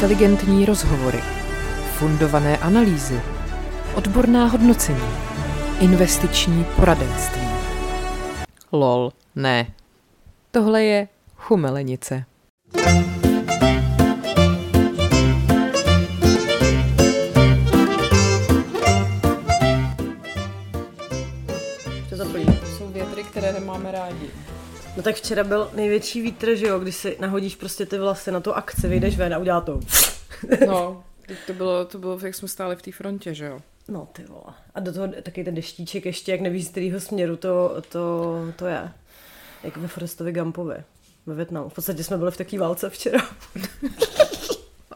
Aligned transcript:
Inteligentní 0.00 0.66
rozhovory, 0.66 1.20
fundované 1.98 2.56
analýzy, 2.58 3.20
odborná 3.94 4.46
hodnocení, 4.46 5.10
investiční 5.80 6.66
poradenství. 6.76 7.42
Lol, 8.72 9.12
ne. 9.36 9.66
Tohle 10.50 10.82
je 10.84 11.08
chumelenice. 11.36 12.24
Jsou 22.78 22.88
větry, 22.88 23.24
které 23.24 23.52
nemáme 23.52 23.92
rádi. 23.92 24.30
No 24.96 25.02
tak 25.02 25.16
včera 25.16 25.44
byl 25.44 25.70
největší 25.74 26.20
vítr, 26.20 26.54
že 26.54 26.66
jo, 26.66 26.78
když 26.78 26.96
si 26.96 27.16
nahodíš 27.20 27.56
prostě 27.56 27.86
ty 27.86 27.98
vlasy 27.98 28.32
na 28.32 28.40
tu 28.40 28.54
akci, 28.54 28.88
vyjdeš 28.88 29.16
ven 29.16 29.34
a 29.34 29.38
udělá 29.38 29.60
to. 29.60 29.80
No, 30.66 31.04
to 31.46 31.52
bylo, 31.52 31.84
to 31.84 31.98
bylo, 31.98 32.18
jak 32.22 32.34
jsme 32.34 32.48
stáli 32.48 32.76
v 32.76 32.82
té 32.82 32.92
frontě, 32.92 33.34
že 33.34 33.44
jo? 33.44 33.60
No 33.88 34.08
ty 34.12 34.24
vole. 34.24 34.54
A 34.74 34.80
do 34.80 34.92
toho 34.92 35.08
taky 35.22 35.44
ten 35.44 35.54
deštíček 35.54 36.06
ještě, 36.06 36.32
jak 36.32 36.40
nevíš 36.40 36.66
z 36.66 36.68
kterého 36.68 37.00
směru 37.00 37.36
to, 37.36 37.82
to, 37.88 38.34
to 38.56 38.66
je. 38.66 38.92
Jak 39.62 39.76
ve 39.76 39.88
Forestovi 39.88 40.32
Gumpovi 40.32 40.76
ve 41.26 41.34
Větnamu. 41.34 41.68
V 41.68 41.74
podstatě 41.74 42.04
jsme 42.04 42.18
byli 42.18 42.30
v 42.30 42.36
takové 42.36 42.58
válce 42.58 42.90
včera. 42.90 43.20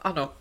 Ano. 0.03 0.33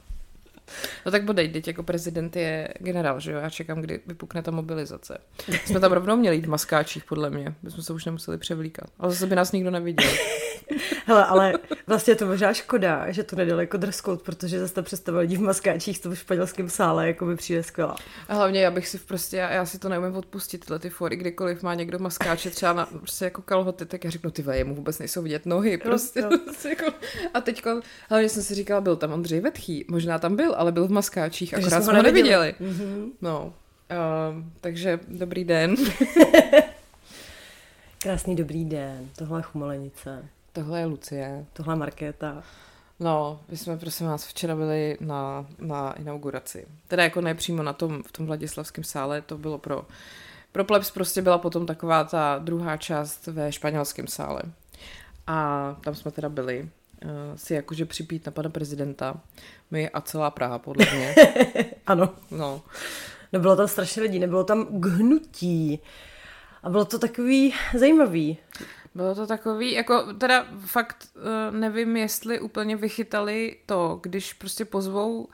No 1.06 1.12
tak 1.12 1.24
bodej, 1.24 1.50
teď 1.50 1.68
jako 1.68 1.84
prezident 1.84 2.36
je 2.36 2.68
generál, 2.80 3.20
že 3.20 3.32
jo? 3.32 3.40
Já 3.40 3.50
čekám, 3.50 3.82
kdy 3.82 4.00
vypukne 4.08 4.42
ta 4.42 4.52
mobilizace. 4.52 5.18
Jsme 5.66 5.80
tam 5.80 5.92
rovnou 5.92 6.16
měli 6.16 6.36
jít 6.36 6.46
v 6.46 6.50
maskáčích, 6.50 7.04
podle 7.04 7.30
mě. 7.30 7.56
My 7.64 7.72
jsme 7.72 7.84
se 7.84 7.94
už 7.94 8.06
nemuseli 8.06 8.38
převlíkat. 8.38 8.90
Ale 9.00 9.12
zase 9.12 9.28
by 9.28 9.36
nás 9.36 9.52
nikdo 9.52 9.72
neviděl. 9.72 10.12
Hele, 11.06 11.26
ale 11.26 11.54
vlastně 11.88 12.12
je 12.12 12.16
to 12.16 12.26
možná 12.26 12.54
škoda, 12.54 13.12
že 13.12 13.24
to 13.24 13.36
nedali 13.36 13.64
jako 13.64 13.78
dress 13.78 14.02
code, 14.02 14.24
protože 14.24 14.60
zase 14.60 14.74
ta 14.74 14.82
představa 14.82 15.20
lidí 15.20 15.38
v 15.38 15.42
maskáčích 15.42 15.98
v 15.98 16.02
tom 16.02 16.16
španělském 16.16 16.70
sále 16.70 17.08
jako 17.08 17.26
by 17.26 17.36
přijde 17.36 17.64
skvělá. 17.64 17.96
A 18.28 18.34
hlavně 18.34 18.62
já 18.62 18.72
bych 18.72 18.88
si 18.88 18.98
prostě, 18.98 19.38
já, 19.38 19.52
já 19.52 19.66
si 19.66 19.80
to 19.80 19.90
neumím 19.90 20.16
odpustit, 20.16 20.66
tyhle 20.66 20.80
ty 20.80 20.90
fory, 20.90 21.16
kdykoliv 21.16 21.64
má 21.64 21.74
někdo 21.74 22.00
maskáče 22.00 22.50
třeba 22.50 22.74
na 22.74 22.86
prostě 22.86 23.26
jako 23.26 23.42
kalhoty, 23.42 23.86
tak 23.86 24.04
já 24.04 24.10
řeknu, 24.10 24.32
ty 24.32 24.42
vole, 24.42 24.58
jemu 24.58 24.76
vůbec 24.76 25.00
nejsou 25.00 25.22
vidět 25.22 25.46
nohy, 25.46 25.78
prostě. 25.78 26.24
jako, 26.70 26.86
a 27.34 27.42
teďko, 27.42 27.82
hlavně 28.10 28.30
jsem 28.30 28.44
si 28.44 28.56
říkala, 28.56 28.82
byl 28.82 28.96
tam 28.96 29.14
Ondřej 29.14 29.40
Vetchý, 29.40 29.86
možná 29.90 30.20
tam 30.20 30.36
byl, 30.36 30.54
ale 30.58 30.72
byl 30.72 30.88
v 30.88 30.92
maskáčích, 30.94 31.54
akorát 31.54 31.84
jsme 31.84 31.94
ho 31.94 32.04
neviděli. 32.04 32.56
neviděli. 32.60 32.74
Mhm. 32.74 33.12
No, 33.22 33.46
uh, 33.46 34.44
takže 34.62 35.00
dobrý 35.08 35.44
den. 35.46 35.76
Krásný 38.02 38.36
dobrý 38.36 38.66
den, 38.66 39.10
tohle 39.18 39.40
je 39.40 39.44
chumelenice, 39.44 40.26
Tohle 40.54 40.80
je 40.80 40.86
Lucie. 40.86 41.46
tohle 41.54 41.74
je 41.74 41.78
Markéta. 41.78 42.44
No, 43.00 43.40
my 43.50 43.58
jsme 43.58 43.78
prosím 43.78 44.08
vás 44.08 44.28
včera 44.28 44.56
byli 44.56 44.98
na, 45.02 45.46
na 45.60 45.94
inauguraci. 45.94 46.68
Teda 46.88 47.04
jako 47.04 47.22
ne 47.22 47.36
přímo 47.36 47.64
na 47.64 47.74
tom, 47.74 48.04
v 48.04 48.12
tom 48.12 48.26
Vladislavském 48.26 48.84
sále, 48.84 49.22
to 49.22 49.38
bylo 49.38 49.58
pro, 49.58 49.86
pro 50.52 50.66
plebs 50.66 50.92
prostě 50.92 51.22
byla 51.22 51.38
potom 51.38 51.66
taková 51.66 52.04
ta 52.04 52.40
druhá 52.44 52.78
část 52.78 53.28
ve 53.28 53.52
španělském 53.52 54.08
sále. 54.08 54.42
A 55.28 55.76
tam 55.84 55.96
jsme 55.96 56.12
teda 56.12 56.30
byli 56.30 56.70
si 57.36 57.54
jakože 57.54 57.86
připít 57.86 58.26
na 58.26 58.32
pana 58.32 58.50
prezidenta. 58.50 59.22
My 59.72 59.90
a 59.90 60.02
celá 60.02 60.32
Praha, 60.32 60.60
podle 60.60 60.86
mě. 60.96 61.16
Ano, 61.88 62.14
No, 62.32 62.62
no 63.34 63.40
bylo 63.40 63.56
tam 63.56 63.68
strašně 63.68 64.02
lidí, 64.02 64.20
nebylo 64.20 64.44
tam 64.44 64.68
hnutí. 64.84 65.80
A 66.64 66.70
bylo 66.70 66.86
to 66.86 67.00
takový 67.00 67.54
zajímavý. 67.78 68.38
Bylo 68.96 69.16
to 69.16 69.28
takový, 69.28 69.72
jako 69.72 70.14
teda 70.14 70.48
fakt 70.66 71.08
uh, 71.16 71.56
nevím, 71.58 71.98
jestli 71.98 72.40
úplně 72.40 72.76
vychytali 72.76 73.56
to, 73.66 74.00
když 74.04 74.34
prostě 74.34 74.66
pozvou, 74.66 75.28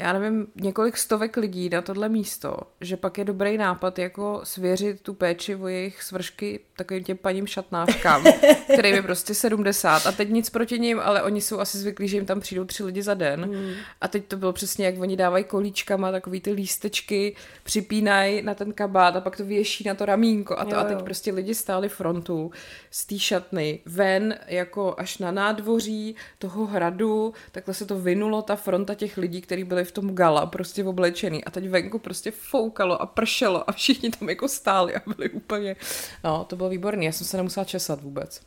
já 0.00 0.12
nevím, 0.12 0.46
několik 0.54 0.96
stovek 0.96 1.36
lidí 1.36 1.68
na 1.68 1.82
tohle 1.82 2.08
místo, 2.08 2.56
že 2.80 2.96
pak 2.96 3.18
je 3.18 3.24
dobrý 3.24 3.58
nápad 3.58 3.98
jako 3.98 4.40
svěřit 4.44 5.00
tu 5.00 5.14
péči 5.14 5.54
o 5.56 5.68
jejich 5.68 6.02
svršky 6.02 6.60
takovým 6.76 7.04
těm 7.04 7.16
paním 7.16 7.46
šatnářkám, 7.46 8.24
kterým 8.72 8.94
je 8.94 9.02
prostě 9.02 9.34
70 9.34 10.06
a 10.06 10.12
teď 10.12 10.28
nic 10.30 10.50
proti 10.50 10.78
ním, 10.78 11.00
ale 11.00 11.22
oni 11.22 11.40
jsou 11.40 11.58
asi 11.58 11.78
zvyklí, 11.78 12.08
že 12.08 12.16
jim 12.16 12.26
tam 12.26 12.40
přijdou 12.40 12.64
tři 12.64 12.84
lidi 12.84 13.02
za 13.02 13.14
den 13.14 13.40
Hmm. 13.44 13.72
a 14.00 14.08
teď 14.08 14.24
to 14.26 14.36
bylo 14.36 14.52
přesně, 14.52 14.86
jak 14.86 15.00
oni 15.00 15.16
dávají 15.16 15.44
kolíčkama 15.44 16.12
takový 16.12 16.40
ty 16.40 16.52
lístečky, 16.52 17.36
připínají 17.62 18.42
na 18.42 18.54
ten 18.54 18.72
kabát 18.72 19.16
a 19.16 19.20
pak 19.20 19.36
to 19.36 19.44
věší 19.44 19.84
na 19.86 19.94
to 19.94 20.06
ramínko 20.06 20.58
a 20.58 20.64
to 20.64 20.74
Jo, 20.74 20.80
a 20.80 20.84
teď 20.84 20.98
jo. 20.98 21.04
prostě 21.04 21.32
lidi 21.32 21.54
stáli 21.54 21.88
frontu 21.88 22.50
z 22.90 23.06
té 23.06 23.18
šatny 23.18 23.80
ven 23.86 24.38
jako 24.46 24.94
až 24.98 25.18
na 25.18 25.30
nádvoří 25.30 26.16
toho 26.38 26.66
hradu, 26.66 27.34
takhle 27.52 27.74
se 27.74 27.86
to 27.86 27.98
vynulo 27.98 28.42
ta 28.42 28.56
fronta 28.56 28.94
těch 28.94 29.16
lidí, 29.16 29.40
kteří 29.40 29.64
byli 29.64 29.84
v 29.90 29.92
tom 29.92 30.14
gala 30.14 30.46
prostě 30.46 30.84
oblečený 30.84 31.44
a 31.44 31.50
teď 31.50 31.68
venku 31.68 31.98
prostě 31.98 32.30
foukalo 32.30 33.02
a 33.02 33.06
pršelo 33.06 33.70
a 33.70 33.72
všichni 33.72 34.10
tam 34.10 34.28
jako 34.28 34.48
stáli 34.48 34.96
a 34.96 35.00
byli 35.16 35.30
úplně, 35.30 35.76
no 36.24 36.44
to 36.44 36.56
bylo 36.56 36.68
výborný, 36.68 37.06
já 37.06 37.12
jsem 37.12 37.26
se 37.26 37.36
nemusela 37.36 37.64
česat 37.64 38.02
vůbec. 38.02 38.40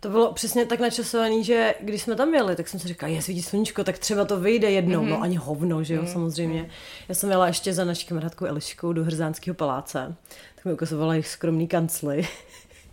To 0.00 0.08
bylo 0.08 0.32
přesně 0.32 0.66
tak 0.66 0.80
načasovaný, 0.80 1.44
že 1.44 1.74
když 1.80 2.02
jsme 2.02 2.14
tam 2.14 2.34
jeli, 2.34 2.56
tak 2.56 2.68
jsem 2.68 2.80
si 2.80 2.88
říkala, 2.88 3.12
je 3.12 3.22
svítí 3.22 3.42
sluníčko, 3.42 3.84
tak 3.84 3.98
třeba 3.98 4.24
to 4.24 4.40
vyjde 4.40 4.70
jednou. 4.70 5.02
Mm-hmm. 5.02 5.08
No 5.08 5.22
ani 5.22 5.36
hovno, 5.36 5.84
že 5.84 5.94
jo, 5.94 6.02
mm-hmm. 6.02 6.12
samozřejmě. 6.12 6.70
Já 7.08 7.14
jsem 7.14 7.30
jela 7.30 7.46
ještě 7.46 7.72
za 7.72 7.84
naší 7.84 8.06
kamarádkou 8.06 8.46
Eliškou 8.46 8.92
do 8.92 9.04
Hrzánského 9.04 9.54
paláce, 9.54 10.16
tak 10.54 10.64
mi 10.64 10.72
ukazovala 10.72 11.14
jejich 11.14 11.28
skromný 11.28 11.68
kancly. 11.68 12.28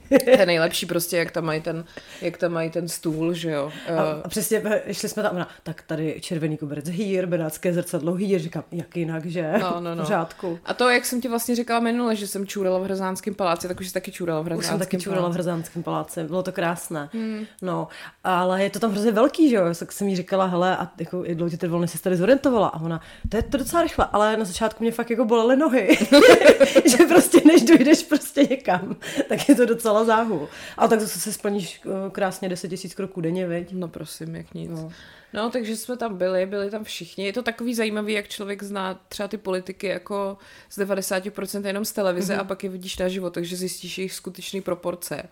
To 0.10 0.30
je 0.30 0.46
nejlepší 0.46 0.86
prostě, 0.86 1.18
jak 1.18 1.32
tam 1.32 1.46
mají 1.46 1.62
ten, 1.62 1.86
jak 2.22 2.38
tam 2.38 2.52
mají 2.52 2.70
ten 2.70 2.88
stůl, 2.88 3.34
že 3.34 3.52
jo. 3.52 3.72
A, 3.88 3.92
Eh, 3.98 4.22
a 4.24 4.30
přesně 4.30 4.62
šli 4.92 5.10
jsme 5.10 5.24
tam, 5.24 5.36
ona, 5.36 5.48
tak 5.64 5.82
tady 5.82 6.18
červený 6.22 6.58
koberec 6.58 6.90
hýr, 6.90 7.26
benátské 7.26 7.74
zrcadlo 7.74 8.14
hýr, 8.14 8.40
říkám, 8.40 8.64
jak 8.72 8.98
jinak, 8.98 9.26
že? 9.26 9.54
No, 9.62 9.76
no, 9.80 9.96
no. 9.96 10.04
Pořádku. 10.04 10.60
A 10.66 10.74
to, 10.74 10.90
jak 10.90 11.06
jsem 11.06 11.22
ti 11.22 11.28
vlastně 11.28 11.56
říkala 11.56 11.80
minule, 11.80 12.16
že 12.16 12.28
jsem 12.28 12.48
čurala 12.48 12.80
v 12.80 12.84
Hrzánském 12.84 13.36
paláci, 13.36 13.68
tak 13.68 13.80
už 13.80 13.88
jsi 13.88 13.94
taky 13.94 14.12
čurala 14.12 14.42
v 14.42 14.44
Už 14.44 14.48
Hrzánském 14.48 14.70
jsem 14.70 14.80
taky 14.80 14.98
čurala 14.98 15.22
v 15.22 15.24
paláci. 15.24 15.38
Hrzánském 15.38 15.84
paláci, 15.84 16.24
bylo 16.24 16.44
to 16.44 16.52
krásné. 16.52 17.10
Hmm. 17.14 17.46
No, 17.62 17.88
ale 18.24 18.64
je 18.64 18.70
to 18.70 18.80
tam 18.80 18.92
hrozně 18.92 19.12
velký, 19.12 19.50
že 19.50 19.56
jo? 19.56 19.64
Tak 19.80 19.92
jsem 19.92 20.08
jí 20.08 20.16
říkala, 20.16 20.46
hele, 20.46 20.78
a 20.78 20.92
jako, 21.00 21.24
jak 21.26 21.38
dlouho 21.38 21.80
než 21.80 21.92
jsi 21.92 21.98
se 21.98 22.04
tady 22.04 22.16
zorientovala? 22.18 22.68
A 22.68 22.82
ona, 22.82 23.02
to 23.30 23.38
je 23.38 23.44
to 23.44 23.58
docela 23.58 23.82
rychle, 23.84 24.08
ale 24.12 24.38
na 24.38 24.46
začátku 24.46 24.84
mě 24.84 24.92
fakt 24.92 25.10
jako 25.10 25.26
bolely 25.26 25.56
nohy. 25.56 25.98
že 26.86 26.98
prostě 27.08 27.42
než 27.46 27.62
dojdeš 27.62 28.04
prostě 28.04 28.48
někam, 28.50 28.96
tak 29.30 29.50
je 29.50 29.56
to 29.56 29.66
docela 29.66 29.97
záhul. 30.06 30.48
Ale 30.78 30.90
tak 30.90 31.00
zase 31.02 31.20
si 31.20 31.34
splníš 31.34 31.82
eh, 31.86 32.10
krásně 32.12 32.50
10 32.50 32.72
000 32.72 32.82
kroků 32.96 33.22
denně, 33.22 33.48
veď? 33.48 33.68
No 33.72 33.88
prosím, 33.88 34.36
jak 34.36 34.54
nic. 34.54 34.72
No. 34.72 34.92
No. 35.34 35.50
takže 35.50 35.76
jsme 35.78 35.98
tam 35.98 36.18
byli, 36.18 36.46
byli 36.46 36.70
tam 36.72 36.84
všichni. 36.84 37.26
Je 37.26 37.34
to 37.34 37.44
takový 37.44 37.76
zajímavý, 37.76 38.14
jak 38.14 38.28
člověk 38.28 38.64
zná 38.64 39.00
třeba 39.10 39.28
ty 39.28 39.38
politiky 39.38 39.88
jako 39.88 40.38
z 40.70 40.78
90% 40.80 41.66
jenom 41.68 41.86
z 41.86 41.92
televize 41.92 42.34
Mhm. 42.34 42.40
mm-hmm. 42.40 42.46
a 42.46 42.48
pak 42.48 42.64
je 42.64 42.70
vidíš 42.70 42.98
na 42.98 43.08
život, 43.08 43.34
takže 43.34 43.56
zjistíš 43.56 43.98
jejich 43.98 44.14
skutečný 44.14 44.62
proporce. 44.62 45.24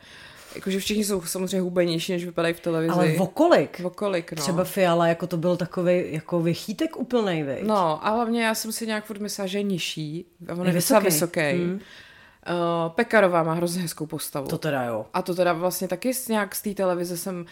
Jakože 0.56 0.80
všichni 0.80 1.04
jsou 1.04 1.22
samozřejmě 1.22 1.62
hubenější, 1.62 2.12
než 2.12 2.26
vypadají 2.26 2.54
v 2.54 2.60
televizi. 2.60 2.92
Ale 2.94 3.12
vokolik? 3.12 3.80
Vokolik, 3.80 4.32
no. 4.32 4.42
Třeba 4.42 4.64
Fiala, 4.64 5.08
jako 5.08 5.28
to 5.28 5.38
byl 5.38 5.58
takový 5.58 6.04
jako 6.08 6.40
vychýtek 6.42 6.98
úplnej, 6.98 7.44
veď? 7.44 7.64
No, 7.64 8.08
a 8.08 8.10
hlavně 8.10 8.44
já 8.44 8.56
jsem 8.56 8.72
si 8.72 8.88
nějak 8.88 9.06
furt 9.06 9.20
myslela, 9.20 9.48
že 9.48 9.58
je 9.58 9.64
nižší. 9.64 10.26
A 10.48 10.54
on 10.54 10.62
Je 10.62 10.70
je 10.70 10.74
vysoký. 10.74 11.06
vysoký. 11.06 11.40
Hmm. 11.52 11.80
Uh, 12.50 12.92
Pekarová 12.92 13.44
má 13.44 13.54
hrozně 13.54 13.82
hezkou 13.82 14.06
postavu. 14.06 14.48
To 14.48 14.58
teda 14.58 14.84
jo. 14.84 15.06
A 15.14 15.22
to 15.22 15.36
teda 15.36 15.54
vlastně 15.54 15.88
taky 15.88 16.12
nějak 16.30 16.56
z 16.56 16.62
té 16.62 16.74
televize 16.74 17.18
jsem 17.18 17.46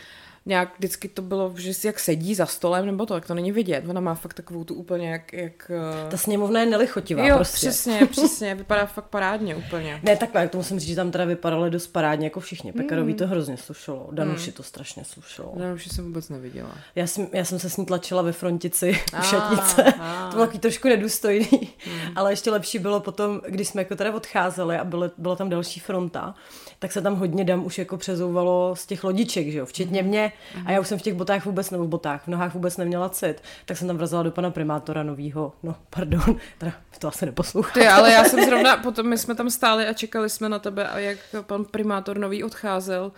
nějak 0.45 0.77
vždycky 0.77 1.07
to 1.07 1.21
bylo, 1.21 1.53
že 1.57 1.73
si 1.73 1.87
jak 1.87 1.99
sedí 1.99 2.35
za 2.35 2.45
stolem, 2.45 2.85
nebo 2.85 3.05
to, 3.05 3.15
jak 3.15 3.27
to 3.27 3.33
není 3.33 3.51
vidět. 3.51 3.83
Ona 3.87 4.01
má 4.01 4.15
fakt 4.15 4.33
takovou 4.33 4.63
tu 4.63 4.73
úplně 4.75 5.09
jak... 5.11 5.33
jak 5.33 5.71
eh, 6.05 6.09
Ta 6.11 6.17
sněmovna 6.17 6.59
je 6.59 6.65
nelichotivá 6.65 7.27
jo, 7.27 7.35
prostě. 7.35 7.57
přesně, 7.57 8.05
přesně, 8.11 8.55
vypadá 8.55 8.85
fakt 8.85 9.05
parádně 9.05 9.55
úplně. 9.55 9.99
Ne, 10.03 10.17
takhle, 10.17 10.47
to 10.47 10.57
musím 10.57 10.79
říct, 10.79 10.89
že 10.89 10.95
tam 10.95 11.11
teda 11.11 11.25
vypadaly 11.25 11.69
dost 11.69 11.87
parádně 11.87 12.25
jako 12.25 12.39
všichni. 12.39 12.73
Pekarový 12.73 13.13
to 13.13 13.27
hrozně 13.27 13.57
slušelo, 13.57 14.09
Danuši 14.11 14.51
to 14.51 14.63
strašně 14.63 15.03
slušelo. 15.05 15.53
Už 15.75 15.87
jsem 15.87 16.05
vůbec 16.05 16.29
neviděla. 16.29 16.71
Já 16.95 17.07
jsem, 17.07 17.27
já 17.33 17.45
jsem 17.45 17.59
se 17.59 17.69
s 17.69 17.77
ní 17.77 17.85
tlačila 17.85 18.21
ve 18.21 18.31
frontici 18.31 18.93
v 19.09 19.13
Ah, 19.13 19.21
šatnice. 19.21 19.83
ah. 19.99 20.29
To 20.29 20.35
bylo 20.35 20.45
takový 20.45 20.59
trošku 20.59 20.87
nedůstojný. 20.87 21.69
Ale 22.15 22.31
ještě 22.31 22.51
lepší 22.51 22.79
bylo 22.79 22.99
potom, 22.99 23.41
když 23.47 23.67
jsme 23.67 23.81
jako 23.81 23.95
teda 23.95 24.13
odcházeli 24.15 24.77
a 24.77 24.83
bylo, 24.83 25.11
byla 25.17 25.35
tam 25.35 25.49
další 25.49 25.79
fronta, 25.79 26.35
tak 26.83 26.91
se 26.91 27.01
tam 27.01 27.15
hodně 27.15 27.43
dam 27.43 27.65
už 27.65 27.77
jako 27.77 27.97
přezouvalo 27.97 28.75
z 28.75 28.85
těch 28.85 29.03
lodiček, 29.03 29.47
že 29.47 29.57
jo, 29.57 29.65
včetně 29.65 30.03
mě. 30.03 30.31
A 30.65 30.71
já 30.71 30.79
už 30.79 30.87
jsem 30.87 30.99
v 30.99 31.01
těch 31.01 31.13
botách 31.13 31.45
vůbec, 31.45 31.71
nebo 31.71 31.83
v 31.83 31.87
botách, 31.87 32.23
v 32.23 32.27
nohách 32.27 32.53
vůbec 32.53 32.77
neměla 32.77 33.09
cit. 33.09 33.43
Tak 33.65 33.77
jsem 33.77 33.87
tam 33.87 33.97
vrazila 33.97 34.23
do 34.23 34.31
pana 34.31 34.51
primátora 34.51 35.03
novýho, 35.03 35.53
no 35.63 35.75
pardon, 35.89 36.37
teda 36.57 36.71
to 36.99 37.07
asi 37.07 37.25
neposlouchá. 37.25 37.73
Ty, 37.73 37.87
ale 37.87 38.11
já 38.11 38.23
jsem 38.23 38.45
zrovna, 38.45 38.77
potom 38.77 39.07
my 39.07 39.17
jsme 39.17 39.35
tam 39.35 39.49
stáli 39.49 39.87
a 39.87 39.93
čekali 39.93 40.29
jsme 40.29 40.49
na 40.49 40.59
tebe 40.59 40.87
a 40.87 40.99
jak 40.99 41.17
pan 41.41 41.65
primátor 41.65 42.17
nový 42.17 42.43
odcházel 42.43 43.11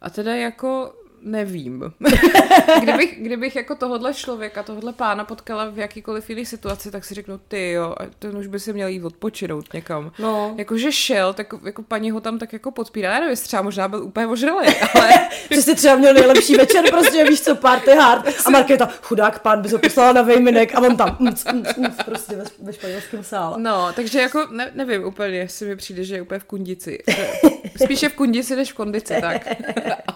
a 0.00 0.10
teda 0.10 0.34
jako 0.34 0.94
nevím. 1.24 1.92
kdybych, 2.82 3.22
kdybych 3.22 3.56
jako 3.56 3.74
tohohle 3.74 4.14
člověka, 4.14 4.62
tohohle 4.62 4.92
pána 4.92 5.24
potkala 5.24 5.70
v 5.70 5.78
jakýkoliv 5.78 6.30
jiný 6.30 6.46
situaci, 6.46 6.90
tak 6.90 7.04
si 7.04 7.14
řeknu, 7.14 7.40
ty 7.48 7.70
jo, 7.70 7.94
ten 8.18 8.36
už 8.36 8.46
by 8.46 8.60
si 8.60 8.72
měl 8.72 8.88
jít 8.88 9.04
odpočinout 9.04 9.74
někam. 9.74 10.12
No. 10.18 10.54
Jakože 10.56 10.92
šel, 10.92 11.32
tak 11.32 11.46
jako 11.64 11.82
paní 11.82 12.10
ho 12.10 12.20
tam 12.20 12.38
tak 12.38 12.52
jako 12.52 12.70
podpírá, 12.70 13.14
já 13.14 13.20
nevím, 13.20 13.36
třeba 13.36 13.62
možná 13.62 13.88
byl 13.88 14.02
úplně 14.02 14.26
ožralý, 14.26 14.66
ale 14.94 15.10
Že 15.50 15.62
jsi 15.62 15.74
třeba 15.74 15.96
měl 15.96 16.14
nejlepší 16.14 16.54
večer, 16.54 16.84
prostě 16.90 17.24
víš 17.24 17.40
co, 17.40 17.54
party 17.54 17.90
hard. 17.90 18.28
A 18.46 18.50
Markéta, 18.50 18.88
chudák 19.02 19.38
pán, 19.38 19.62
by 19.62 19.68
ho 19.68 19.78
poslala 19.78 20.12
na 20.12 20.22
vejminek 20.22 20.74
a 20.74 20.80
on 20.80 20.96
tam 20.96 21.16
mc, 21.20 21.44
mc, 21.52 21.76
mc, 21.76 22.02
prostě 22.04 22.36
ve, 22.36 22.44
ve 22.62 22.72
španělském 22.72 23.24
sále. 23.24 23.60
No, 23.60 23.92
takže 23.92 24.20
jako 24.20 24.46
ne, 24.50 24.70
nevím 24.74 25.04
úplně, 25.04 25.36
jestli 25.38 25.66
mi 25.66 25.76
přijde, 25.76 26.04
že 26.04 26.14
je 26.14 26.22
úplně 26.22 26.38
v 26.38 26.44
kundici. 26.44 26.98
Spíše 27.84 28.08
v 28.08 28.14
kundici 28.14 28.56
než 28.56 28.72
v 28.72 28.74
kondici, 28.74 29.14
tak. 29.20 29.48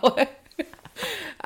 ale, 0.02 0.26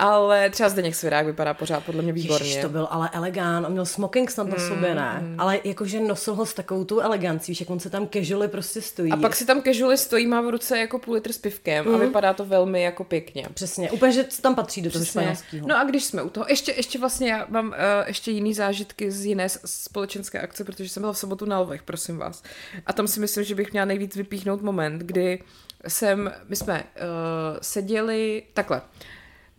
ale 0.00 0.50
třeba 0.50 0.69
Zdeněk 0.69 0.94
Svirák 0.94 1.26
vypadá 1.26 1.55
pořád 1.55 1.85
podle 1.85 2.02
mě 2.02 2.12
výborně. 2.12 2.49
Ježiš, 2.49 2.62
to 2.62 2.69
byl 2.69 2.88
ale 2.91 3.11
elegán, 3.12 3.67
on 3.67 3.73
měl 3.73 3.87
smoking 3.87 4.31
snad 4.31 4.49
na 4.49 4.58
sobě, 4.69 4.94
ne? 4.94 5.23
Ale 5.38 5.61
jakože 5.64 6.00
nosil 6.00 6.35
ho 6.35 6.47
s 6.47 6.55
takovou 6.55 6.85
tu 6.85 7.00
elegancí, 7.00 7.55
že 7.55 7.62
jak 7.62 7.70
on 7.70 7.81
se 7.81 7.91
tam 7.91 8.08
casually 8.08 8.49
prostě 8.49 8.82
stojí. 8.82 9.12
A 9.12 9.17
pak 9.17 9.37
si 9.37 9.47
tam 9.47 9.62
casually 9.62 9.99
stojí, 9.99 10.26
má 10.26 10.41
v 10.41 10.49
ruce 10.49 10.79
jako 10.79 10.99
půl 10.99 11.14
litr 11.14 11.32
s 11.32 11.38
pivkem 11.38 11.88
mm. 11.88 11.94
a 11.94 11.99
vypadá 11.99 12.32
to 12.32 12.44
velmi 12.44 12.82
jako 12.82 13.05
pěkně. 13.05 13.47
Přesně, 13.55 13.91
úplně, 13.91 14.12
že 14.12 14.25
tam 14.43 14.55
patří 14.55 14.82
do 14.82 14.91
toho 14.91 15.05
španělského. 15.05 15.69
No 15.69 15.79
a 15.79 15.85
když 15.85 16.05
jsme 16.05 16.23
u 16.23 16.29
toho, 16.29 16.47
ještě, 16.49 16.73
ještě 16.73 16.99
vlastně 16.99 17.31
já 17.32 17.47
mám 17.49 17.69
uh, 17.69 17.75
ještě 18.06 18.31
jiný 18.31 18.55
zážitky 18.55 19.11
z 19.11 19.25
jiné 19.25 19.49
společenské 19.64 20.41
akce, 20.41 20.64
protože 20.64 20.88
jsem 20.88 21.00
byla 21.02 21.12
v 21.12 21.19
sobotu 21.19 21.44
na 21.44 21.61
Lvech, 21.61 21.82
prosím 21.82 22.19
vás. 22.19 22.43
A 22.87 22.93
tam 22.93 23.08
si 23.08 23.20
myslím, 23.20 23.44
že 23.44 23.55
bych 23.55 23.73
měla 23.73 23.85
nejvíc 23.85 24.17
vypíchnout 24.17 24.62
moment, 24.62 24.99
kdy 24.99 25.43
jsem, 25.88 26.32
my 26.49 26.56
jsme 26.56 26.82
uh, 26.82 27.58
seděli 27.62 28.43
takhle. 28.55 28.82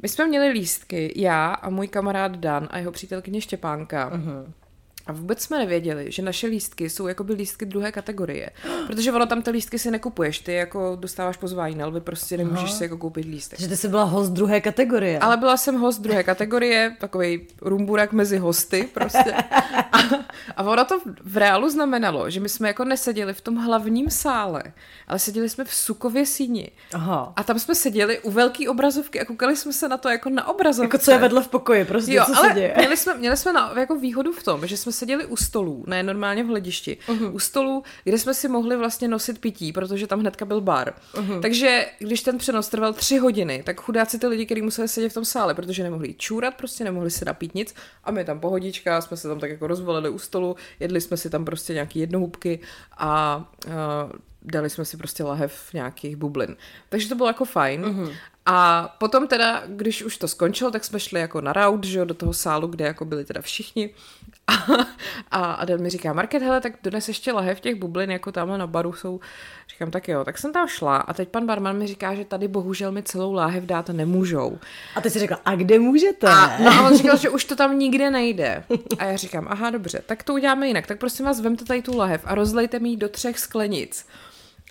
My 0.01 0.09
jsme 0.09 0.27
měli 0.27 0.49
lístky, 0.49 1.13
já 1.15 1.53
a 1.53 1.69
můj 1.69 1.87
kamarád 1.87 2.37
Dan 2.37 2.67
a 2.71 2.77
jeho 2.77 2.91
přítelkyně 2.91 3.41
Štěpánka. 3.41 4.11
Uh-huh. 4.11 4.51
A 5.07 5.11
vůbec 5.13 5.41
jsme 5.41 5.59
nevěděli, 5.59 6.11
že 6.11 6.21
naše 6.21 6.47
lístky 6.47 6.89
jsou 6.89 7.07
jakoby 7.07 7.33
lístky 7.33 7.65
druhé 7.65 7.91
kategorie. 7.91 8.49
Protože 8.87 9.11
ono 9.11 9.25
tam 9.25 9.41
ty 9.41 9.51
lístky 9.51 9.79
si 9.79 9.91
nekupuješ, 9.91 10.39
ty 10.39 10.53
jako 10.53 10.97
dostáváš 10.99 11.37
pozvání 11.37 11.75
na 11.75 11.85
lvy, 11.87 12.01
prostě 12.01 12.37
nemůžeš 12.37 12.71
si 12.71 12.83
jako 12.83 12.97
koupit 12.97 13.25
lístek. 13.25 13.59
Že 13.59 13.67
ty 13.67 13.77
jsi 13.77 13.87
byla 13.87 14.03
host 14.03 14.31
druhé 14.31 14.61
kategorie. 14.61 15.19
Ale 15.19 15.37
byla 15.37 15.57
jsem 15.57 15.79
host 15.79 16.01
druhé 16.01 16.23
kategorie, 16.23 16.95
takový 16.99 17.47
rumburak 17.61 18.13
mezi 18.13 18.37
hosty 18.37 18.89
prostě. 18.93 19.33
A, 19.91 19.97
a 20.57 20.63
ono 20.63 20.85
to 20.85 20.99
v 21.23 21.37
reálu 21.37 21.69
znamenalo, 21.69 22.29
že 22.29 22.39
my 22.39 22.49
jsme 22.49 22.67
jako 22.67 22.85
neseděli 22.85 23.33
v 23.33 23.41
tom 23.41 23.55
hlavním 23.55 24.09
sále, 24.09 24.63
ale 25.07 25.19
seděli 25.19 25.49
jsme 25.49 25.65
v 25.65 25.73
Sukově 25.73 26.25
síni. 26.25 26.71
Aha. 26.93 27.33
A 27.35 27.43
tam 27.43 27.59
jsme 27.59 27.75
seděli 27.75 28.19
u 28.19 28.31
velké 28.31 28.69
obrazovky 28.69 29.19
a 29.19 29.25
koukali 29.25 29.55
jsme 29.55 29.73
se 29.73 29.87
na 29.89 29.97
to 29.97 30.09
jako 30.09 30.29
na 30.29 30.47
obrazovce. 30.47 30.85
Jako 30.85 30.97
co 30.97 31.11
je 31.11 31.17
vedle 31.17 31.43
v 31.43 31.47
pokoji, 31.47 31.85
prostě 31.85 32.13
Jo, 32.13 32.23
co 32.25 32.37
ale 32.37 32.47
se 32.47 32.53
děje. 32.53 32.73
měli 32.77 32.97
jsme, 32.97 33.13
měli 33.17 33.37
jsme 33.37 33.53
na, 33.53 33.73
jako 33.79 33.95
výhodu 33.95 34.31
v 34.33 34.43
tom, 34.43 34.67
že 34.67 34.77
jsme 34.77 34.90
seděli 34.91 35.25
u 35.25 35.35
stolů, 35.35 35.83
ne 35.87 36.03
normálně 36.03 36.43
v 36.43 36.47
hledišti, 36.47 36.97
uh-huh. 37.07 37.33
u 37.33 37.39
stolů, 37.39 37.83
kde 38.03 38.17
jsme 38.17 38.33
si 38.33 38.47
mohli 38.47 38.77
vlastně 38.77 39.07
nosit 39.07 39.39
pití, 39.39 39.73
protože 39.73 40.07
tam 40.07 40.19
hnedka 40.19 40.45
byl 40.45 40.61
bar. 40.61 40.93
Uh-huh. 41.13 41.41
Takže 41.41 41.85
když 41.99 42.21
ten 42.21 42.37
přenos 42.37 42.69
trval 42.69 42.93
tři 42.93 43.17
hodiny, 43.17 43.63
tak 43.65 43.81
chudáci 43.81 44.19
ty 44.19 44.27
lidi, 44.27 44.45
kteří 44.45 44.61
museli 44.61 44.87
sedět 44.87 45.09
v 45.09 45.13
tom 45.13 45.25
sále, 45.25 45.53
protože 45.53 45.83
nemohli 45.83 46.13
čůrat, 46.13 46.55
prostě 46.55 46.83
nemohli 46.83 47.11
si 47.11 47.25
napít 47.25 47.55
nic 47.55 47.75
a 48.03 48.11
my 48.11 48.25
tam 48.25 48.39
pohodička, 48.39 49.01
jsme 49.01 49.17
se 49.17 49.27
tam 49.27 49.39
tak 49.39 49.49
jako 49.49 49.67
rozvolili 49.67 50.09
u 50.09 50.19
stolu, 50.19 50.55
jedli 50.79 51.01
jsme 51.01 51.17
si 51.17 51.29
tam 51.29 51.45
prostě 51.45 51.73
nějaký 51.73 51.99
jednohubky 51.99 52.59
a 52.97 53.43
uh, 53.67 53.73
dali 54.41 54.69
jsme 54.69 54.85
si 54.85 54.97
prostě 54.97 55.23
lahev 55.23 55.73
nějakých 55.73 56.15
bublin. 56.15 56.55
Takže 56.89 57.09
to 57.09 57.15
bylo 57.15 57.29
jako 57.29 57.45
fajn. 57.45 57.81
Uh-huh. 57.81 58.13
A 58.53 58.87
potom 58.97 59.27
teda, 59.27 59.63
když 59.67 60.03
už 60.03 60.17
to 60.17 60.27
skončilo, 60.27 60.71
tak 60.71 60.83
jsme 60.83 60.99
šli 60.99 61.19
jako 61.19 61.41
na 61.41 61.53
raut, 61.53 61.83
že 61.83 61.99
jo, 61.99 62.05
do 62.05 62.13
toho 62.13 62.33
sálu, 62.33 62.67
kde 62.67 62.85
jako 62.85 63.05
byli 63.05 63.25
teda 63.25 63.41
všichni. 63.41 63.89
A, 64.47 64.53
a 65.31 65.51
Adam 65.51 65.79
mi 65.79 65.89
říká, 65.89 66.13
Market, 66.13 66.41
hele, 66.41 66.61
tak 66.61 66.73
dones 66.83 67.07
ještě 67.07 67.31
lahev 67.31 67.59
těch 67.59 67.75
bublin, 67.75 68.11
jako 68.11 68.31
tamhle 68.31 68.57
na 68.57 68.67
baru 68.67 68.93
jsou. 68.93 69.19
Říkám, 69.69 69.91
tak 69.91 70.07
jo, 70.07 70.25
tak 70.25 70.37
jsem 70.37 70.53
tam 70.53 70.67
šla 70.67 70.97
a 70.97 71.13
teď 71.13 71.29
pan 71.29 71.45
barman 71.45 71.77
mi 71.77 71.87
říká, 71.87 72.15
že 72.15 72.25
tady 72.25 72.47
bohužel 72.47 72.91
mi 72.91 73.03
celou 73.03 73.33
láhev 73.33 73.63
dát 73.63 73.89
nemůžou. 73.89 74.59
A 74.95 75.01
ty 75.01 75.09
jsi 75.09 75.19
řekla, 75.19 75.39
a 75.45 75.55
kde 75.55 75.79
můžete? 75.79 76.27
A, 76.27 76.57
no 76.63 76.71
a 76.71 76.87
on 76.87 76.97
říkal, 76.97 77.17
že 77.17 77.29
už 77.29 77.45
to 77.45 77.55
tam 77.55 77.79
nikde 77.79 78.11
nejde. 78.11 78.63
A 78.99 79.05
já 79.05 79.15
říkám, 79.15 79.47
aha, 79.49 79.69
dobře, 79.69 80.01
tak 80.05 80.23
to 80.23 80.33
uděláme 80.33 80.67
jinak. 80.67 80.87
Tak 80.87 80.99
prosím 80.99 81.25
vás, 81.25 81.41
vemte 81.41 81.65
tady 81.65 81.81
tu 81.81 81.97
lahev 81.97 82.21
a 82.25 82.35
rozlejte 82.35 82.79
mi 82.79 82.89
ji 82.89 82.97
do 82.97 83.09
třech 83.09 83.39
sklenic. 83.39 84.05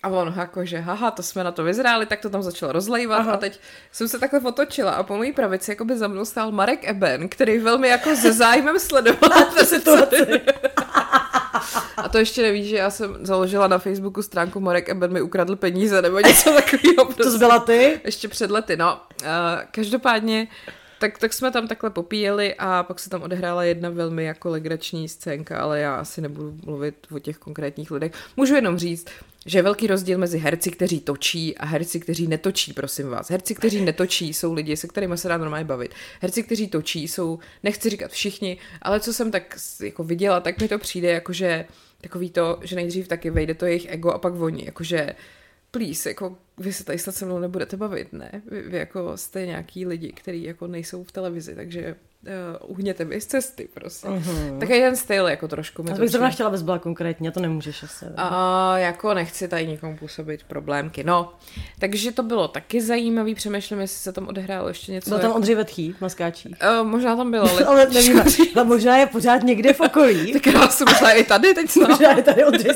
A 0.03 0.09
on 0.09 0.35
jakože, 0.37 0.79
haha, 0.79 1.11
to 1.11 1.23
jsme 1.23 1.45
na 1.45 1.53
to 1.53 1.65
vyzráli, 1.65 2.07
tak 2.07 2.21
to 2.21 2.31
tam 2.31 2.43
začal 2.43 2.73
rozlejvat 2.73 3.21
Aha. 3.21 3.33
a 3.33 3.37
teď 3.37 3.61
jsem 3.93 4.09
se 4.09 4.19
takhle 4.19 4.41
otočila 4.41 4.93
a 4.93 5.03
po 5.03 5.17
mojí 5.17 5.33
pravici 5.33 5.71
jako 5.71 5.85
by 5.85 5.99
za 5.99 6.09
mnou 6.09 6.25
stál 6.25 6.53
Marek 6.53 6.89
Eben, 6.89 7.29
který 7.29 7.59
velmi 7.59 7.89
jako 7.89 8.17
se 8.17 8.33
zájmem 8.33 8.79
sledoval 8.79 9.45
tu 9.59 9.65
situaci. 9.65 10.41
A 11.97 12.09
to 12.09 12.19
ještě 12.19 12.43
nevíš, 12.43 12.69
že 12.69 12.77
já 12.77 12.91
jsem 12.91 13.27
založila 13.27 13.69
na 13.69 13.79
Facebooku 13.79 14.23
stránku 14.23 14.61
Marek 14.61 14.89
Eben 14.89 15.13
mi 15.13 15.23
ukradl 15.23 15.57
peníze 15.57 16.03
nebo 16.03 16.21
něco 16.21 16.53
takového. 16.53 17.05
Prostě. 17.05 17.33
To 17.33 17.39
byla 17.39 17.59
ty? 17.59 18.01
Ještě 18.05 18.29
před 18.29 18.51
lety, 18.51 18.77
no. 18.77 19.01
Uh, 19.23 19.29
každopádně 19.71 20.49
tak, 21.01 21.19
tak 21.19 21.33
jsme 21.33 21.51
tam 21.51 21.69
takhle 21.69 21.91
popíjeli 21.91 22.55
a 22.59 22.83
pak 22.83 23.01
se 23.01 23.11
tam 23.11 23.23
odehrála 23.23 23.65
jedna 23.65 23.91
velmi 23.91 24.25
jako 24.25 24.49
legrační 24.49 25.09
scénka, 25.09 25.59
ale 25.59 25.81
já 25.81 25.95
asi 25.95 26.21
nebudu 26.21 26.57
mluvit 26.65 26.95
o 27.11 27.19
těch 27.19 27.39
konkrétních 27.39 27.91
lidech. 27.91 28.13
Můžu 28.37 28.55
jenom 28.55 28.79
říct, 28.79 29.09
že 29.47 29.59
je 29.59 29.63
velký 29.63 29.87
rozdíl 29.87 30.19
mezi 30.19 30.39
herci, 30.39 30.71
kteří 30.71 31.01
točí 31.01 31.57
a 31.59 31.67
herci, 31.67 32.01
kteří 32.01 32.27
netočí, 32.27 32.73
prosím 32.73 33.09
vás. 33.09 33.31
Herci, 33.31 33.55
kteří 33.55 33.85
netočí, 33.85 34.35
jsou 34.35 34.53
lidi, 34.53 34.77
se 34.77 34.89
kterými 34.89 35.19
se 35.19 35.29
dá 35.29 35.39
normálně 35.39 35.65
bavit. 35.65 35.95
Herci, 36.21 36.43
kteří 36.43 36.69
točí, 36.69 37.09
jsou, 37.09 37.39
nechci 37.63 37.91
říkat 37.91 38.11
všichni, 38.11 38.59
ale 38.83 39.01
co 39.01 39.13
jsem 39.13 39.31
tak 39.31 39.57
jako 39.83 40.05
viděla, 40.05 40.41
tak 40.41 40.61
mi 40.61 40.69
to 40.69 40.79
přijde 40.79 41.09
jakože 41.11 41.65
takový 42.01 42.31
to, 42.31 42.59
že 42.63 42.77
nejdřív 42.77 43.09
taky 43.09 43.31
vejde 43.31 43.55
to 43.55 43.67
jejich 43.67 43.87
ego 43.89 44.11
a 44.11 44.19
pak 44.19 44.35
oni, 44.35 44.65
jakože 44.67 45.15
please, 45.71 46.09
jako 46.09 46.37
vy 46.59 46.73
se 46.73 46.85
tady 46.85 46.99
snad 46.99 47.15
se 47.15 47.25
mnou 47.25 47.39
nebudete 47.39 47.77
bavit, 47.77 48.13
ne? 48.13 48.31
Vy, 48.51 48.63
vy 48.63 48.79
jako 48.79 49.17
jste 49.17 49.47
nějaký 49.47 49.87
lidi, 49.87 50.13
kteří 50.13 50.43
jako 50.43 50.67
nejsou 50.67 51.05
v 51.05 51.13
televizi, 51.13 51.55
takže 51.55 51.95
uh, 52.63 52.71
uhněte 52.71 53.05
mi 53.05 53.21
z 53.21 53.27
cesty, 53.27 53.69
prostě. 53.75 54.09
Uh-huh. 54.09 54.59
Tak 54.59 54.71
je 54.71 54.81
ten 54.81 54.97
styl 54.97 55.29
jako 55.29 55.49
trošku. 55.49 55.85
Já 55.89 55.95
bych 55.95 56.11
zrovna 56.11 56.31
chtěla, 56.31 56.49
abys 56.49 56.63
byla 56.63 56.79
konkrétně, 56.79 57.31
to 57.31 57.41
nemůžeš 57.41 57.83
asi. 57.83 58.05
A 58.17 58.79
jako 58.79 59.15
nechci 59.15 59.49
tady 59.49 59.67
nikomu 59.67 59.97
působit 59.97 60.43
problémky. 60.43 61.05
No, 61.05 61.33
takže 61.79 62.13
to 62.13 62.23
bylo 62.23 62.49
taky 62.49 62.81
zajímavý, 62.81 63.35
přemýšlím, 63.35 63.81
jestli 63.81 63.99
se 63.99 64.13
tam 64.13 64.29
odehrálo 64.29 64.69
ještě 64.69 64.93
něco. 64.93 65.11
Byl 65.11 65.19
tam 65.19 65.33
Ondřej 65.33 65.55
Vetchý 65.55 65.93
v 65.93 66.01
maskáčích. 66.01 66.57
Uh, 66.81 66.89
možná 66.89 67.17
tam 67.17 67.31
bylo, 67.31 67.51
ale, 67.51 67.65
ale 67.65 67.87
nevím, 67.87 68.23
ale 68.55 68.65
možná 68.65 68.97
je 68.97 69.07
pořád 69.07 69.43
někde 69.43 69.73
v 69.73 69.81
okolí. 69.81 70.33
tak 70.43 70.47
já 70.47 70.69
jsem 70.69 70.87
možná 70.89 71.13
i 71.13 71.25
tady 71.25 71.55
teď 71.55 71.71
snad. 71.71 71.89
Možná 71.89 72.17
je 72.17 72.23
tady 72.23 72.45
Ondřej. 72.45 72.75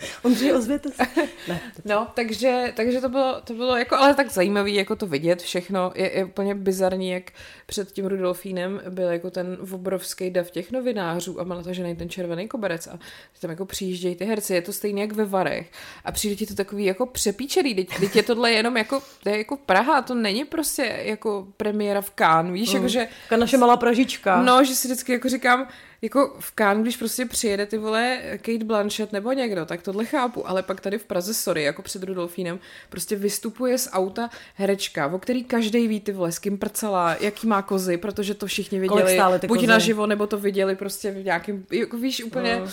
Ondřej, 0.22 0.52
ozvěte 0.52 0.90
se. 0.90 1.02
Ne, 1.48 1.60
no, 1.84 2.08
takže, 2.14 2.72
takže 2.76 3.00
to, 3.00 3.08
bylo, 3.08 3.40
to 3.44 3.54
bylo 3.54 3.76
jako, 3.76 3.96
ale 3.96 4.14
tak 4.14 4.30
zajímavý, 4.30 4.74
jako 4.74 4.96
to 4.96 5.06
vidět 5.06 5.42
všechno. 5.42 5.92
Je, 5.94 6.16
je 6.16 6.24
úplně 6.24 6.54
bizarní, 6.54 7.10
jak 7.10 7.32
před 7.66 7.92
tím 7.92 8.06
Rudolfínem 8.06 8.80
byl 8.88 9.08
jako 9.08 9.30
ten 9.30 9.58
obrovský 9.72 10.30
dav 10.30 10.50
těch 10.50 10.72
novinářů 10.72 11.40
a 11.40 11.44
má 11.44 11.54
natažený 11.54 11.96
ten 11.96 12.08
červený 12.08 12.48
koberec 12.48 12.86
a 12.86 12.98
tam 13.40 13.50
jako 13.50 13.66
přijíždějí 13.66 14.16
ty 14.16 14.24
herci, 14.24 14.54
je 14.54 14.62
to 14.62 14.72
stejně 14.72 15.02
jak 15.02 15.12
ve 15.12 15.24
Varech 15.24 15.70
a 16.04 16.12
přijde 16.12 16.36
ti 16.36 16.46
to 16.46 16.54
takový 16.54 16.84
jako 16.84 17.06
přepíčený, 17.06 17.74
teď, 17.74 17.88
teď 18.00 18.16
je 18.16 18.22
tohle 18.22 18.52
jenom 18.52 18.76
jako, 18.76 19.02
to 19.22 19.28
je 19.28 19.38
jako 19.38 19.56
Praha, 19.56 20.02
to 20.02 20.14
není 20.14 20.44
prostě 20.44 21.00
jako 21.02 21.46
premiéra 21.56 22.00
v 22.00 22.10
Cannes, 22.10 22.52
víš, 22.52 22.70
mm. 22.70 22.76
jakože... 22.76 23.08
naše 23.38 23.58
malá 23.58 23.76
Pražička. 23.76 24.42
No, 24.42 24.64
že 24.64 24.74
si 24.74 24.88
vždycky 24.88 25.12
jako 25.12 25.28
říkám, 25.28 25.68
jako 26.02 26.36
v 26.40 26.52
Cannes, 26.54 26.82
když 26.82 26.96
prostě 26.96 27.26
přijede 27.26 27.66
ty 27.66 27.78
vole 27.78 28.22
Kate 28.36 28.64
Blanchett 28.64 29.12
nebo 29.12 29.32
někdo, 29.32 29.66
tak 29.66 29.82
tohle 29.82 30.04
chápu, 30.04 30.48
ale 30.48 30.62
pak 30.62 30.80
tady 30.80 30.98
v 30.98 31.04
Praze, 31.04 31.34
sorry, 31.34 31.62
jako 31.62 31.82
před 31.82 32.02
Rudolfínem, 32.02 32.58
prostě 32.88 33.16
vystupuje 33.16 33.78
z 33.78 33.88
auta 33.92 34.30
herečka, 34.54 35.06
o 35.06 35.18
který 35.18 35.44
každý 35.44 35.88
ví 35.88 36.00
ty 36.00 36.12
vole, 36.12 36.32
s 36.32 36.38
kým 36.38 36.58
prcala, 36.58 37.16
jaký 37.20 37.46
má 37.46 37.62
kozy, 37.62 37.96
protože 37.96 38.34
to 38.34 38.46
všichni 38.46 38.78
viděli, 38.80 39.18
buď 39.46 39.58
kozy? 39.58 39.66
naživo, 39.66 40.06
nebo 40.06 40.26
to 40.26 40.38
viděli 40.38 40.76
prostě 40.76 41.10
v 41.10 41.24
nějakém, 41.24 41.64
jako 41.72 41.96
víš, 41.96 42.24
úplně, 42.24 42.60
no. 42.60 42.70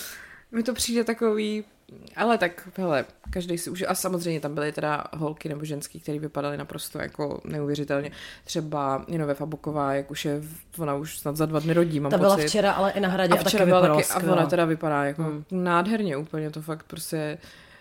mi 0.51 0.63
to 0.63 0.73
přijde 0.73 1.03
takový, 1.03 1.63
ale 2.15 2.37
tak, 2.37 2.69
hele, 2.77 3.05
každý 3.29 3.57
si 3.57 3.69
už, 3.69 3.83
a 3.87 3.95
samozřejmě 3.95 4.39
tam 4.39 4.53
byly 4.55 4.71
teda 4.71 5.03
holky 5.13 5.49
nebo 5.49 5.65
ženský, 5.65 5.99
které 5.99 6.19
vypadaly 6.19 6.57
naprosto 6.57 6.99
jako 6.99 7.41
neuvěřitelně. 7.43 8.11
Třeba 8.43 9.05
Jinové 9.07 9.33
Fabuková, 9.33 9.93
jak 9.93 10.11
už 10.11 10.25
je, 10.25 10.41
ona 10.77 10.95
už 10.95 11.19
snad 11.19 11.35
za 11.35 11.45
dva 11.45 11.59
dny 11.59 11.73
rodí, 11.73 11.99
mám 11.99 12.11
Ta 12.11 12.17
byla 12.17 12.35
pocit. 12.35 12.47
včera, 12.47 12.71
ale 12.71 12.91
i 12.91 12.99
na 12.99 13.09
hradě 13.09 13.33
a, 13.33 13.35
a 13.35 13.43
taky 13.43 13.57
taky 13.57 13.65
vypadala 13.65 14.01
taky, 14.01 14.27
A 14.27 14.31
ona 14.31 14.45
teda 14.45 14.65
vypadá 14.65 15.03
jako 15.03 15.23
hmm. 15.23 15.45
nádherně 15.51 16.17
úplně, 16.17 16.51
to 16.51 16.61
fakt 16.61 16.83
prostě 16.83 17.37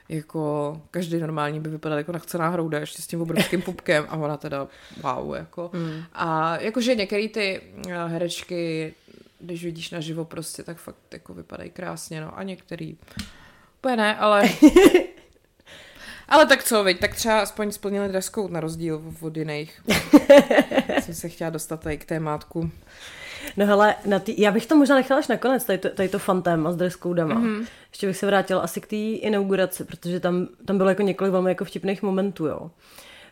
jako 0.08 0.80
každý 0.90 1.20
normální 1.20 1.60
by 1.60 1.70
vypadal 1.70 1.98
jako 1.98 2.12
nachcená 2.12 2.48
hrouda 2.48 2.78
ještě 2.78 3.02
s 3.02 3.06
tím 3.06 3.20
obrovským 3.20 3.62
pupkem 3.72 4.06
a 4.08 4.16
ona 4.16 4.36
teda 4.36 4.68
wow, 5.02 5.34
jako. 5.34 5.70
Hmm. 5.74 6.02
A 6.12 6.56
jakože 6.60 6.94
některé 6.94 7.28
ty 7.28 7.60
herečky 8.06 8.94
když 9.44 9.64
vidíš 9.64 9.90
naživo 9.90 10.24
prostě, 10.24 10.62
tak 10.62 10.76
fakt 10.76 11.12
jako 11.12 11.34
vypadají 11.34 11.70
krásně, 11.70 12.20
no 12.20 12.38
a 12.38 12.42
některý 12.42 12.96
úplně 13.84 13.96
ne, 13.96 14.16
ale 14.16 14.42
Ale 16.28 16.46
tak 16.46 16.64
co, 16.64 16.84
veď, 16.84 17.00
tak 17.00 17.14
třeba 17.14 17.40
aspoň 17.40 17.72
splnili 17.72 18.08
dress 18.08 18.30
code 18.30 18.54
na 18.54 18.60
rozdíl 18.60 19.02
od 19.20 19.36
jiných. 19.36 19.82
Jsem 21.00 21.14
se 21.14 21.28
chtěla 21.28 21.50
dostat 21.50 21.80
tady 21.80 21.98
k 21.98 22.04
témátku. 22.04 22.70
No 23.56 23.66
hele, 23.66 23.94
na 24.06 24.18
tý, 24.18 24.40
já 24.40 24.50
bych 24.50 24.66
to 24.66 24.76
možná 24.76 24.96
nechala 24.96 25.18
až 25.18 25.28
nakonec, 25.28 25.64
tady 25.64 25.78
to, 25.78 25.88
tady 25.88 26.08
to 26.08 26.18
fun 26.18 26.42
téma 26.42 26.72
s 26.72 26.76
dress 26.76 26.96
codama. 26.96 27.34
Mm-hmm. 27.34 27.66
Ještě 27.90 28.06
bych 28.06 28.16
se 28.16 28.26
vrátila 28.26 28.62
asi 28.62 28.80
k 28.80 28.86
té 28.86 28.96
inauguraci, 28.96 29.84
protože 29.84 30.20
tam, 30.20 30.48
tam 30.64 30.76
bylo 30.76 30.88
jako 30.88 31.02
několik 31.02 31.32
velmi 31.32 31.50
jako 31.50 31.64
vtipných 31.64 32.02
momentů, 32.02 32.46
jo. 32.46 32.70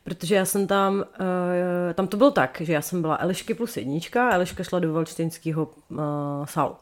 Protože 0.04 0.34
já 0.34 0.44
jsem 0.44 0.66
tam, 0.66 0.94
uh, 0.94 1.04
tam 1.94 2.06
to 2.06 2.16
bylo 2.16 2.30
tak, 2.30 2.60
že 2.60 2.72
já 2.72 2.82
jsem 2.82 3.00
byla 3.00 3.18
Elišky 3.20 3.54
plus 3.54 3.76
jednička 3.76 4.28
a 4.28 4.34
Eliška 4.34 4.64
šla 4.64 4.78
do 4.78 4.92
Valčtejnského 4.92 5.70
uh, 5.90 5.98
sálu. 6.44 6.76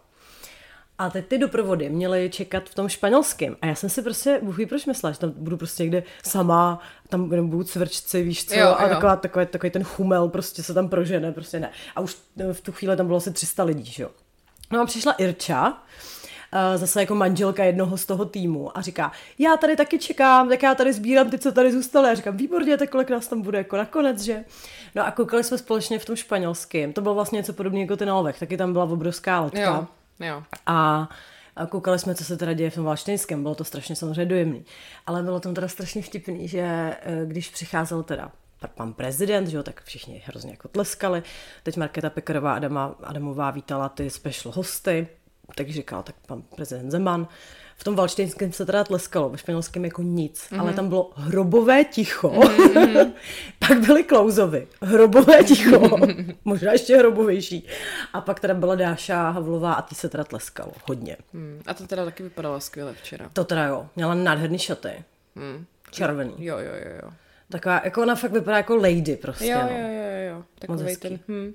A 1.00 1.10
teď 1.10 1.26
ty 1.26 1.38
doprovody 1.38 1.90
měly 1.90 2.30
čekat 2.30 2.68
v 2.68 2.74
tom 2.74 2.88
španělském. 2.88 3.56
A 3.62 3.66
já 3.66 3.74
jsem 3.74 3.90
si 3.90 4.02
prostě, 4.02 4.40
Bůh 4.42 4.58
ví, 4.58 4.66
proč 4.66 4.86
myslela, 4.86 5.12
že 5.12 5.18
tam 5.18 5.32
budu 5.36 5.56
prostě 5.56 5.82
někde 5.82 6.02
sama, 6.22 6.80
tam 7.08 7.48
budu 7.48 7.64
cvrčci, 7.64 8.22
víš 8.22 8.46
co, 8.46 8.54
Jo, 8.54 8.74
a 8.78 8.82
jo. 8.82 8.88
taková, 8.88 9.16
takový, 9.16 9.46
takový 9.46 9.70
ten 9.70 9.84
chumel 9.84 10.28
prostě 10.28 10.62
se 10.62 10.74
tam 10.74 10.88
prožene, 10.88 11.32
prostě 11.32 11.60
ne. 11.60 11.70
A 11.96 12.00
už 12.00 12.16
v 12.52 12.60
tu 12.60 12.72
chvíli 12.72 12.96
tam 12.96 13.06
bylo 13.06 13.16
asi 13.16 13.32
300 13.32 13.64
lidí, 13.64 13.84
že 13.84 14.02
jo. 14.02 14.10
No 14.72 14.80
a 14.80 14.86
přišla 14.86 15.12
Irča, 15.12 15.82
eh, 16.52 16.78
zase 16.78 17.00
jako 17.00 17.14
manželka 17.14 17.64
jednoho 17.64 17.96
z 17.96 18.06
toho 18.06 18.24
týmu 18.24 18.78
a 18.78 18.80
říká, 18.80 19.12
já 19.38 19.56
tady 19.56 19.76
taky 19.76 19.98
čekám, 19.98 20.48
tak 20.48 20.62
já 20.62 20.74
tady 20.74 20.92
sbírám 20.92 21.30
ty, 21.30 21.38
co 21.38 21.52
tady 21.52 21.72
zůstaly. 21.72 22.10
A 22.10 22.14
říkám, 22.14 22.36
výborně, 22.36 22.76
tak 22.76 22.90
kolik 22.90 23.10
nás 23.10 23.28
tam 23.28 23.42
bude 23.42 23.58
jako 23.58 23.76
nakonec, 23.76 24.20
že? 24.20 24.44
No 24.94 25.06
a 25.06 25.10
koukali 25.10 25.44
jsme 25.44 25.58
společně 25.58 25.98
v 25.98 26.04
tom 26.04 26.16
španělském. 26.16 26.92
To 26.92 27.00
bylo 27.00 27.14
vlastně 27.14 27.36
něco 27.36 27.52
podobného 27.52 27.82
jako 27.82 27.96
ten 27.96 28.10
Alvech, 28.10 28.38
taky 28.38 28.56
tam 28.56 28.72
byla 28.72 28.84
obrovská 28.84 29.40
letka. 29.40 29.60
Jo, 29.60 29.86
jo. 30.20 30.42
A 30.66 31.08
a 31.56 31.66
koukali 31.66 31.98
jsme, 31.98 32.14
co 32.14 32.24
se 32.24 32.36
teda 32.36 32.52
děje 32.52 32.70
v 32.70 32.74
tom 32.74 32.84
Valštejnském. 32.84 33.42
Bylo 33.42 33.54
to 33.54 33.64
strašně 33.64 33.96
samozřejmě 33.96 34.26
dojemný. 34.26 34.64
Ale 35.06 35.22
bylo 35.22 35.40
tam 35.40 35.54
teda 35.54 35.68
strašně 35.68 36.02
vtipný, 36.02 36.48
že 36.48 36.60
eh, 36.60 37.22
když 37.26 37.48
přicházel 37.48 38.02
teda 38.02 38.32
pan 38.74 38.92
prezident, 38.92 39.46
že 39.46 39.56
jo, 39.56 39.62
tak 39.62 39.82
všichni 39.84 40.22
hrozně 40.26 40.50
jako 40.50 40.68
tleskali. 40.68 41.22
Teď 41.62 41.76
Markéta 41.76 42.10
Pekarová 42.10 42.54
Adama, 42.54 42.94
Adamová 43.02 43.50
vítala 43.50 43.88
ty 43.88 44.10
special 44.10 44.54
hosty, 44.54 45.08
tak 45.54 45.70
říkal, 45.70 46.02
tak 46.02 46.14
pan 46.26 46.42
prezident 46.42 46.90
Zeman. 46.90 47.28
V 47.80 47.84
tom 47.84 47.96
valštejnském 47.96 48.52
se 48.52 48.66
teda 48.66 48.84
tleskalo, 48.84 49.30
ve 49.30 49.38
španělském 49.38 49.84
jako 49.84 50.02
nic, 50.02 50.40
mm-hmm. 50.40 50.60
ale 50.60 50.72
tam 50.72 50.88
bylo 50.88 51.10
hrobové 51.14 51.84
ticho. 51.84 52.28
Mm-hmm. 52.28 53.12
pak 53.68 53.80
byly 53.80 54.04
klouzovy, 54.04 54.66
hrobové 54.82 55.44
ticho, 55.44 55.98
možná 56.44 56.72
ještě 56.72 56.96
hrobovější. 56.96 57.66
A 58.12 58.20
pak 58.20 58.40
teda 58.40 58.54
byla 58.54 58.74
Dáša 58.74 59.30
Havlová 59.30 59.72
a 59.72 59.82
ty 59.82 59.94
se 59.94 60.08
teda 60.08 60.24
tleskalo 60.24 60.72
hodně. 60.88 61.16
Hmm. 61.34 61.62
A 61.66 61.74
to 61.74 61.86
teda 61.86 62.04
taky 62.04 62.22
vypadalo 62.22 62.60
skvěle 62.60 62.94
včera. 62.94 63.30
To 63.32 63.44
teda 63.44 63.64
jo, 63.64 63.86
měla 63.96 64.14
nádherný 64.14 64.58
šaty, 64.58 65.04
Hmm. 65.36 65.64
červený. 65.90 66.34
Jo, 66.38 66.58
jo, 66.58 66.72
jo, 66.84 66.96
jo. 67.02 67.10
Taková, 67.50 67.80
jako 67.84 68.02
ona 68.02 68.14
fakt 68.14 68.32
vypadá 68.32 68.56
jako 68.56 68.76
lady 68.76 69.16
prostě. 69.22 69.46
Jo, 69.46 69.58
no. 69.62 69.68
jo, 69.68 69.88
jo, 69.88 70.34
jo. 70.34 70.44
Takový 70.58 70.96
ten, 70.96 71.18
hm. 71.28 71.52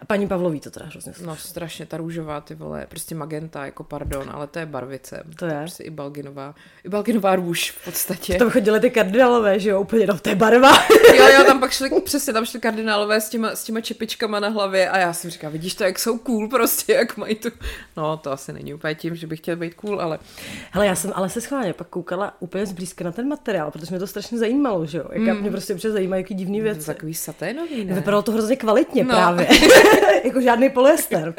A 0.00 0.04
paní 0.04 0.28
Pavlový 0.28 0.60
to 0.60 0.70
teda 0.70 0.86
hrozně 0.86 1.12
No 1.24 1.36
strašně, 1.36 1.86
ta 1.86 1.96
růžová, 1.96 2.40
ty 2.40 2.54
vole, 2.54 2.86
prostě 2.88 3.14
magenta, 3.14 3.64
jako 3.64 3.84
pardon, 3.84 4.30
ale 4.32 4.46
to 4.46 4.58
je 4.58 4.66
barvice. 4.66 5.22
To 5.38 5.46
je. 5.46 5.58
Prostě 5.60 5.84
i 5.84 5.90
Balginová, 5.90 6.54
i 6.84 6.88
Balginová 6.88 7.36
růž 7.36 7.70
v 7.70 7.84
podstatě. 7.84 8.34
Tam 8.34 8.50
chodili 8.50 8.80
ty 8.80 8.90
kardinálové, 8.90 9.60
že 9.60 9.70
jo, 9.70 9.80
úplně 9.80 10.06
do 10.06 10.14
té 10.14 10.34
barva. 10.34 10.72
Jo, 11.18 11.26
jo, 11.26 11.44
tam 11.44 11.60
pak 11.60 11.70
šli, 11.72 11.90
přesně, 12.04 12.32
tam 12.32 12.44
šli 12.44 12.60
kardinálové 12.60 13.20
s 13.20 13.28
těma, 13.28 13.50
s 13.50 13.64
těma 13.64 13.80
čepičkama 13.80 14.40
na 14.40 14.48
hlavě 14.48 14.90
a 14.90 14.98
já 14.98 15.12
si 15.12 15.30
říkám, 15.30 15.52
vidíš 15.52 15.74
to, 15.74 15.84
jak 15.84 15.98
jsou 15.98 16.18
cool 16.18 16.48
prostě, 16.48 16.92
jak 16.92 17.16
mají 17.16 17.34
tu... 17.34 17.48
No, 17.96 18.16
to 18.16 18.32
asi 18.32 18.52
není 18.52 18.74
úplně 18.74 18.94
tím, 18.94 19.16
že 19.16 19.26
bych 19.26 19.40
chtěl 19.40 19.56
být 19.56 19.74
cool, 19.74 20.00
ale 20.00 20.18
Hele, 20.70 20.86
já 20.86 20.94
jsem 20.94 21.12
ale 21.14 21.28
se 21.28 21.40
schválně 21.40 21.72
pak 21.72 21.86
koukala 21.88 22.34
úplně 22.40 22.66
zblízka 22.66 23.04
na 23.04 23.12
ten 23.12 23.28
materiál, 23.28 23.70
protože 23.70 23.86
mě 23.90 23.98
to 23.98 24.06
strašně 24.06 24.38
zajímalo, 24.38 24.86
že 24.86 24.98
jo. 24.98 25.04
Jak 25.12 25.36
mm. 25.36 25.40
mě 25.40 25.50
prostě 25.50 25.74
zajímají, 25.78 26.22
jaký 26.22 26.34
divný 26.34 26.60
to 26.60 26.66
je 26.66 26.72
věci. 26.72 26.86
takový 26.86 27.14
saténový, 27.14 27.84
ne? 27.84 27.94
Vypadalo 27.94 28.22
to 28.22 28.32
hrozně 28.32 28.56
kvalitně 28.56 29.04
No. 29.04 29.08
no. 29.08 29.16
právě. 29.16 29.48
jako 30.24 30.40
žádný 30.40 30.70
polyester. 30.70 31.34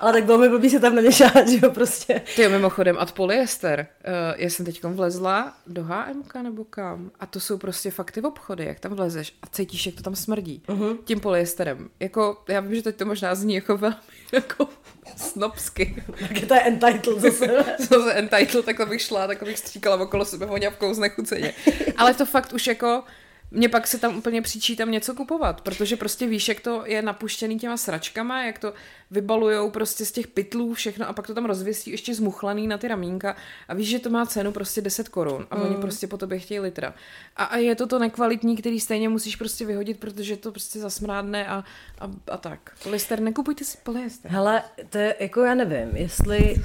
Ale 0.00 0.12
tak 0.12 0.24
bylo 0.24 0.38
mi 0.38 0.48
blbý 0.48 0.70
se 0.70 0.80
tam 0.80 0.94
naněšát, 0.94 1.48
že 1.48 1.58
jo, 1.62 1.70
prostě. 1.70 2.22
Ty 2.36 2.42
jo, 2.42 2.50
mimochodem, 2.50 2.96
a 2.98 3.06
polyester. 3.06 3.86
Uh, 4.06 4.40
já 4.40 4.50
jsem 4.50 4.66
teď 4.66 4.84
vlezla 4.84 5.54
do 5.66 5.84
HMK 5.84 6.34
nebo 6.34 6.64
kam 6.64 7.10
a 7.20 7.26
to 7.26 7.40
jsou 7.40 7.58
prostě 7.58 7.90
fakt 7.90 8.10
ty 8.10 8.22
obchody, 8.22 8.64
jak 8.64 8.80
tam 8.80 8.94
vlezeš 8.94 9.36
a 9.42 9.46
cítíš, 9.46 9.86
jak 9.86 9.94
to 9.94 10.02
tam 10.02 10.16
smrdí. 10.16 10.62
Uh-huh. 10.68 10.98
Tím 11.04 11.20
polyesterem. 11.20 11.88
Jako, 12.00 12.42
já 12.48 12.60
vím, 12.60 12.74
že 12.74 12.82
teď 12.82 12.96
to 12.96 13.04
možná 13.04 13.34
zní 13.34 13.54
jako 13.54 13.76
velmi 13.76 13.96
jako 14.32 14.68
snobsky. 15.16 16.02
Tak 16.18 16.48
to 16.48 16.54
je 16.54 16.60
entitled 16.60 17.20
zase. 17.20 17.64
Co 17.88 18.02
se 18.02 18.12
entitled, 18.12 18.64
tak 18.64 18.76
to 18.76 18.86
bych 18.86 19.02
šla, 19.02 19.26
tak 19.26 19.42
bych 19.42 19.58
stříkala 19.58 19.96
okolo 19.96 20.24
sebe 20.24 20.46
voňavkou 20.46 20.94
znechuceně. 20.94 21.54
Ale 21.96 22.14
to 22.14 22.26
fakt 22.26 22.52
už 22.52 22.66
jako 22.66 23.02
mě 23.50 23.68
pak 23.68 23.86
se 23.86 23.98
tam 23.98 24.16
úplně 24.16 24.42
příčí 24.42 24.76
tam 24.76 24.90
něco 24.90 25.14
kupovat, 25.14 25.60
protože 25.60 25.96
prostě 25.96 26.26
víš, 26.26 26.48
jak 26.48 26.60
to 26.60 26.82
je 26.86 27.02
napuštěný 27.02 27.58
těma 27.58 27.76
sračkama, 27.76 28.44
jak 28.44 28.58
to 28.58 28.72
vybalujou 29.10 29.70
prostě 29.70 30.04
z 30.04 30.12
těch 30.12 30.26
pytlů 30.26 30.74
všechno 30.74 31.08
a 31.08 31.12
pak 31.12 31.26
to 31.26 31.34
tam 31.34 31.44
rozvěsí 31.44 31.90
ještě 31.90 32.14
zmuchlaný 32.14 32.66
na 32.66 32.78
ty 32.78 32.88
ramínka 32.88 33.36
a 33.68 33.74
víš, 33.74 33.88
že 33.88 33.98
to 33.98 34.10
má 34.10 34.26
cenu 34.26 34.52
prostě 34.52 34.80
10 34.80 35.08
korun 35.08 35.46
a 35.50 35.56
oni 35.56 35.76
prostě 35.76 36.06
po 36.06 36.16
tobě 36.16 36.38
chtějí 36.38 36.60
litra. 36.60 36.94
A, 37.36 37.44
a 37.44 37.56
je 37.56 37.74
to 37.74 37.86
to 37.86 37.98
nekvalitní, 37.98 38.56
který 38.56 38.80
stejně 38.80 39.08
musíš 39.08 39.36
prostě 39.36 39.66
vyhodit, 39.66 40.00
protože 40.00 40.36
to 40.36 40.50
prostě 40.50 40.78
zasmrádne 40.78 41.46
a, 41.46 41.64
a, 41.98 42.10
a 42.30 42.36
tak. 42.36 42.72
Polyester, 42.82 43.20
nekupujte 43.20 43.64
si 43.64 43.78
polyester. 43.82 44.30
Hele, 44.30 44.62
to 44.90 44.98
je, 44.98 45.14
jako 45.20 45.40
já 45.40 45.54
nevím, 45.54 45.96
jestli, 45.96 46.56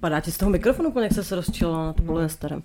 padá 0.00 0.20
ti 0.20 0.32
z 0.32 0.38
toho 0.38 0.50
mikrofonu 0.50 0.88
úplně, 0.88 1.04
jak 1.04 1.12
se 1.12 1.24
se 1.24 1.34
rozčilo 1.34 1.72
na 1.72 1.92
to 1.92 2.02
polyesterem, 2.02 2.62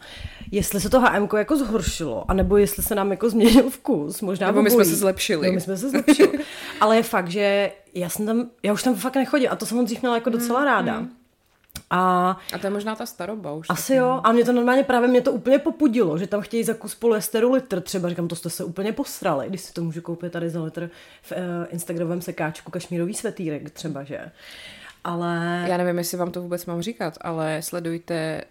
jestli 0.52 0.82
se 0.82 0.90
to 0.90 1.00
HMK 1.00 1.34
jako 1.38 1.58
zhoršilo, 1.58 2.32
anebo 2.32 2.58
jestli 2.58 2.84
se 2.84 2.96
nám 2.96 3.12
jako 3.12 3.30
změnil 3.30 3.70
vkus, 3.70 4.22
možná 4.22 4.48
Nebo 4.48 4.62
my 4.62 4.72
jsme 4.72 4.86
se 4.86 4.96
zlepšili. 4.96 5.48
No, 5.48 5.54
my 5.54 5.62
jsme 5.62 5.78
se 5.78 5.90
zlepšili. 5.90 6.40
Ale 6.82 6.96
je 6.96 7.04
fakt, 7.04 7.32
že 7.32 7.72
já 7.94 8.10
jsem 8.10 8.26
tam, 8.26 8.50
já 8.64 8.74
už 8.74 8.84
tam 8.84 8.96
fakt 8.96 9.16
nechodím 9.16 9.50
a 9.52 9.56
to 9.56 9.66
jsem 9.66 9.78
ho 9.78 9.84
dřív 9.84 10.02
měla 10.02 10.16
jako 10.16 10.30
docela 10.30 10.66
ráda. 10.66 11.04
A 11.92 12.30
A 12.54 12.58
to 12.58 12.68
je 12.68 12.72
možná 12.72 12.96
ta 12.96 13.06
staroba 13.06 13.52
už. 13.54 13.68
asi 13.70 13.96
jo, 13.96 14.22
a 14.24 14.32
mě 14.32 14.46
to 14.46 14.52
normálně 14.54 14.84
právě 14.84 15.08
mě 15.10 15.22
to 15.22 15.32
úplně 15.32 15.60
popudilo, 15.60 16.18
že 16.18 16.28
tam 16.28 16.42
chtějí 16.42 16.64
za 16.64 16.74
kus 16.74 16.96
polyesteru 16.96 17.52
litr 17.54 17.82
třeba, 17.82 18.10
říkám, 18.10 18.28
to 18.28 18.36
jste 18.36 18.50
se 18.50 18.64
úplně 18.64 18.94
posrali, 18.94 19.50
když 19.50 19.62
si 19.62 19.74
to 19.74 19.84
můžu 19.84 20.02
koupit 20.02 20.32
tady 20.32 20.50
za 20.50 20.64
litr 20.64 20.90
v 21.22 21.32
uh, 21.32 21.38
Instagramovém 21.70 22.22
sekáčku 22.22 22.72
kašmírový 22.72 23.14
svetýrek 23.14 23.70
třeba, 23.70 24.04
že? 24.04 24.32
Ale... 25.04 25.66
Já 25.68 25.78
nevím, 25.78 25.98
jestli 25.98 26.18
vám 26.18 26.32
to 26.32 26.42
vůbec 26.42 26.66
mám 26.66 26.82
říkat, 26.82 27.18
ale 27.22 27.62
sledujte 27.62 28.42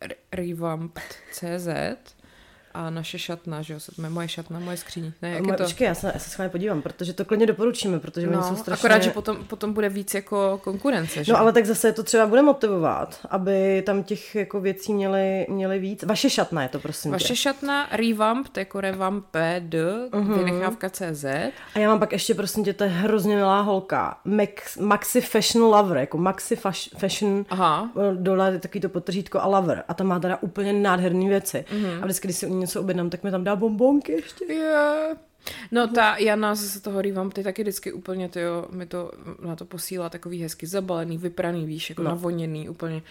R- 0.00 0.14
Revamped.cz 0.32 2.13
a 2.74 2.90
naše 2.90 3.18
šatna, 3.18 3.62
že 3.62 3.72
jo, 3.74 3.78
moje 4.08 4.28
šatna, 4.28 4.58
moje 4.60 4.76
skříň. 4.76 5.12
Ne, 5.22 5.28
jak 5.30 5.40
je 5.40 5.46
Moje- 5.46 5.56
to? 5.56 5.64
Počkej, 5.64 5.86
já 5.86 5.94
se, 5.94 6.10
já 6.14 6.20
se 6.20 6.30
schválně 6.30 6.50
podívám, 6.50 6.82
protože 6.82 7.12
to 7.12 7.24
klidně 7.24 7.46
doporučíme, 7.46 7.98
protože 8.00 8.28
oni 8.28 8.42
jsou 8.42 8.50
No, 8.50 8.56
strašně... 8.56 8.80
akorát, 8.80 9.02
že 9.02 9.10
potom, 9.10 9.36
potom 9.44 9.72
bude 9.72 9.88
víc 9.88 10.14
jako 10.14 10.60
konkurence, 10.64 11.24
že? 11.24 11.32
No 11.32 11.38
ale 11.38 11.52
tak 11.52 11.66
zase 11.66 11.92
to 11.92 12.02
třeba 12.02 12.26
bude 12.26 12.42
motivovat, 12.42 13.18
aby 13.30 13.82
tam 13.86 14.02
těch 14.02 14.34
jako 14.34 14.60
věcí 14.60 14.94
měli, 14.94 15.46
měli 15.48 15.78
víc. 15.78 16.02
Vaše 16.04 16.30
šatna 16.30 16.62
je 16.62 16.68
to, 16.68 16.78
prosím 16.78 17.10
Vaše 17.10 17.28
tě. 17.28 17.36
šatna 17.36 17.88
Revamped, 17.92 18.56
jako 18.56 18.80
Revamped, 18.80 19.64
uh-huh. 19.74 20.44
vynechávka 20.44 20.90
CZ. 20.90 21.24
A 21.74 21.78
já 21.78 21.88
mám 21.88 21.98
pak 21.98 22.12
ještě, 22.12 22.34
prosím 22.34 22.64
tě, 22.64 22.72
to 22.72 22.84
je 22.84 22.90
hrozně 22.90 23.36
milá 23.36 23.60
holka. 23.60 24.18
Max, 24.24 24.76
maxi 24.78 25.20
Fashion 25.20 25.64
Lover, 25.64 25.96
jako 25.96 26.18
Maxi 26.18 26.56
faš, 26.56 26.90
Fashion 26.98 27.44
Aha. 27.50 27.90
dole 28.14 28.52
je 28.52 28.58
takový 28.58 28.80
to 28.80 28.88
potržítko 28.88 29.40
a 29.40 29.46
Lover. 29.46 29.84
A 29.88 29.94
tam 29.94 30.06
má 30.06 30.18
teda 30.20 30.38
úplně 30.40 30.72
nádherné 30.72 31.28
věci. 31.28 31.64
Mm-hmm. 31.72 31.98
A 32.02 32.04
vždycky, 32.04 32.28
když 32.28 32.36
si 32.36 32.46
u 32.46 32.54
ní 32.54 32.63
něco 32.64 32.80
objednám, 32.80 33.10
tak 33.10 33.22
mi 33.22 33.30
tam 33.30 33.44
dá 33.44 33.56
bombonky 33.56 34.12
ještě. 34.12 34.44
Yeah. 34.44 35.16
No 35.70 35.88
ta 35.88 36.16
Jana 36.16 36.54
zase 36.54 36.80
toho 36.80 37.02
Revamp, 37.02 37.34
ty 37.34 37.42
taky 37.42 37.62
vždycky 37.62 37.92
úplně, 37.92 38.28
ty 38.28 38.40
jo, 38.40 38.66
mi 38.70 38.86
to 38.86 39.12
na 39.46 39.56
to 39.56 39.64
posílá 39.64 40.08
takový 40.08 40.42
hezky 40.42 40.66
zabalený, 40.66 41.18
vypraný, 41.18 41.66
víš, 41.66 41.90
jako 41.90 42.02
no. 42.02 42.10
navoněný 42.10 42.68
úplně. 42.68 43.02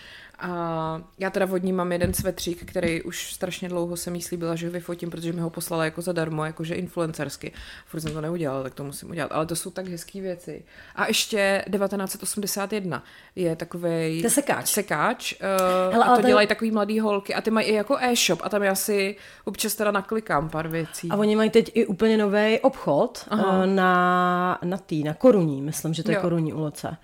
A 0.43 1.01
já 1.19 1.29
teda 1.29 1.45
vodní 1.45 1.73
mám 1.73 1.91
jeden 1.91 2.13
svetřík, 2.13 2.65
který 2.65 3.01
už 3.01 3.33
strašně 3.33 3.69
dlouho 3.69 3.97
se 3.97 4.11
mi 4.11 4.21
slíbila, 4.21 4.55
že 4.55 4.65
ho 4.67 4.71
vyfotím, 4.73 5.09
protože 5.09 5.33
mi 5.33 5.41
ho 5.41 5.49
poslala 5.49 5.85
jako 5.85 6.01
zadarmo, 6.01 6.45
jakože 6.45 6.75
influencersky. 6.75 7.51
Furt 7.85 8.01
jsem 8.01 8.13
to 8.13 8.21
neudělala, 8.21 8.63
tak 8.63 8.73
to 8.73 8.83
musím 8.83 9.09
udělat. 9.09 9.31
Ale 9.31 9.45
to 9.45 9.55
jsou 9.55 9.69
tak 9.69 9.87
hezké 9.87 10.21
věci. 10.21 10.63
A 10.95 11.07
ještě 11.07 11.65
1981 11.71 13.03
je 13.35 13.55
takový 13.55 14.21
To 14.23 14.29
sekáč. 14.29 14.67
sekáč 14.69 15.33
uh, 15.33 15.93
Hele, 15.93 16.05
a 16.05 16.09
to 16.09 16.15
ten- 16.15 16.25
dělají 16.25 16.47
takový 16.47 16.71
mladý 16.71 16.99
holky 16.99 17.33
a 17.35 17.41
ty 17.41 17.51
mají 17.51 17.67
i 17.67 17.73
jako 17.73 17.97
e-shop 18.01 18.39
a 18.43 18.49
tam 18.49 18.63
já 18.63 18.75
si 18.75 19.15
občas 19.45 19.75
teda 19.75 19.91
naklikám 19.91 20.49
pár 20.49 20.67
věcí. 20.67 21.09
A 21.09 21.15
oni 21.15 21.35
mají 21.35 21.49
teď 21.49 21.71
i 21.73 21.85
úplně 21.85 22.17
nový 22.17 22.59
obchod 22.59 23.25
Aha. 23.29 23.65
na, 23.65 24.59
na 24.63 24.77
tý, 24.77 25.03
na 25.03 25.13
Koruní, 25.13 25.61
myslím, 25.61 25.93
že 25.93 26.03
to 26.03 26.11
je 26.11 26.15
Jo. 26.15 26.21
Koruní 26.21 26.53
ulice. 26.53 26.97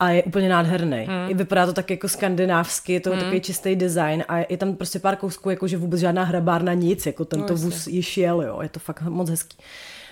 A 0.00 0.10
je 0.10 0.22
úplně 0.22 0.48
nádherný. 0.48 1.04
Hmm. 1.08 1.30
I 1.30 1.34
vypadá 1.34 1.66
to 1.66 1.72
tak 1.72 1.90
jako 1.90 2.08
skandinávsky, 2.08 2.92
je 2.92 3.00
to 3.00 3.10
hmm. 3.10 3.18
takový 3.18 3.40
čistý 3.40 3.76
design 3.76 4.24
a 4.28 4.38
je 4.38 4.56
tam 4.56 4.76
prostě 4.76 4.98
pár 4.98 5.16
kousků, 5.16 5.50
jako 5.50 5.68
že 5.68 5.76
vůbec 5.76 6.00
žádná 6.00 6.24
hrabárna 6.24 6.74
nic, 6.74 7.06
jako 7.06 7.24
tento 7.24 7.52
no, 7.52 7.58
vůz 7.58 7.86
již 7.86 8.16
jel, 8.18 8.42
jo. 8.42 8.58
Je 8.62 8.68
to 8.68 8.80
fakt 8.80 9.02
moc 9.02 9.30
hezký. 9.30 9.56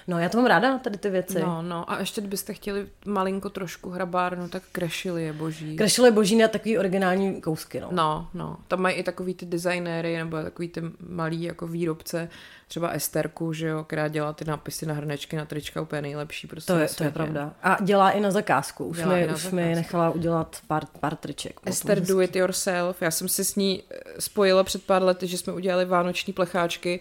No, 0.08 0.18
já 0.18 0.28
to 0.28 0.36
mám 0.38 0.46
ráda, 0.46 0.78
tady 0.78 0.98
ty 0.98 1.10
věci. 1.10 1.40
No, 1.40 1.62
no. 1.62 1.90
A 1.90 1.98
ještě 1.98 2.20
kdybyste 2.20 2.54
chtěli 2.54 2.88
malinko 3.06 3.50
trošku 3.50 3.90
hrabárnu, 3.90 4.48
tak 4.48 4.62
krešili 4.72 5.24
je 5.24 5.32
boží. 5.32 5.76
Krešili 5.76 6.10
boží 6.10 6.36
na 6.36 6.48
takový 6.48 6.78
originální 6.78 7.40
kousky, 7.40 7.80
no. 7.80 7.88
No, 7.90 8.28
no. 8.34 8.56
Tam 8.68 8.80
mají 8.80 8.96
i 8.96 9.02
takový 9.02 9.34
ty 9.34 9.46
designéry, 9.46 10.16
nebo 10.16 10.42
takový 10.42 10.68
ty 10.68 10.82
malý 11.08 11.42
jako 11.42 11.66
výrobce, 11.66 12.28
třeba 12.68 12.88
Esterku, 12.88 13.52
že 13.52 13.66
jo, 13.68 13.84
která 13.84 14.08
dělá 14.08 14.32
ty 14.32 14.44
nápisy 14.44 14.86
na 14.86 14.94
hrnečky, 14.94 15.36
na 15.36 15.44
trička 15.44 15.80
úplně 15.80 16.02
nejlepší. 16.02 16.46
Prostě 16.46 16.72
To 16.72 16.78
je, 16.78 16.88
to 16.88 17.04
je 17.04 17.10
pravda. 17.10 17.52
A 17.62 17.76
dělá 17.82 18.10
i 18.10 18.20
na 18.20 18.30
zakázku. 18.30 18.84
Už, 18.84 18.96
Dělá 18.96 19.14
mi, 19.16 19.26
už 19.26 19.30
mi 19.44 19.62
zakázku. 19.62 19.74
nechala 19.76 20.10
udělat 20.10 20.56
pár, 20.66 20.82
pár 21.00 21.16
triček. 21.16 21.60
Esther. 21.64 22.00
Do 22.00 22.20
It 22.20 22.36
Yourself. 22.36 23.02
Já 23.02 23.10
jsem 23.10 23.28
si 23.28 23.44
s 23.44 23.54
ní 23.56 23.82
eh, 23.90 24.20
spojila 24.20 24.64
před 24.64 24.84
pár 24.84 25.02
lety, 25.02 25.26
že 25.26 25.38
jsme 25.38 25.52
udělali 25.52 25.84
vánoční 25.84 26.32
plecháčky 26.32 27.00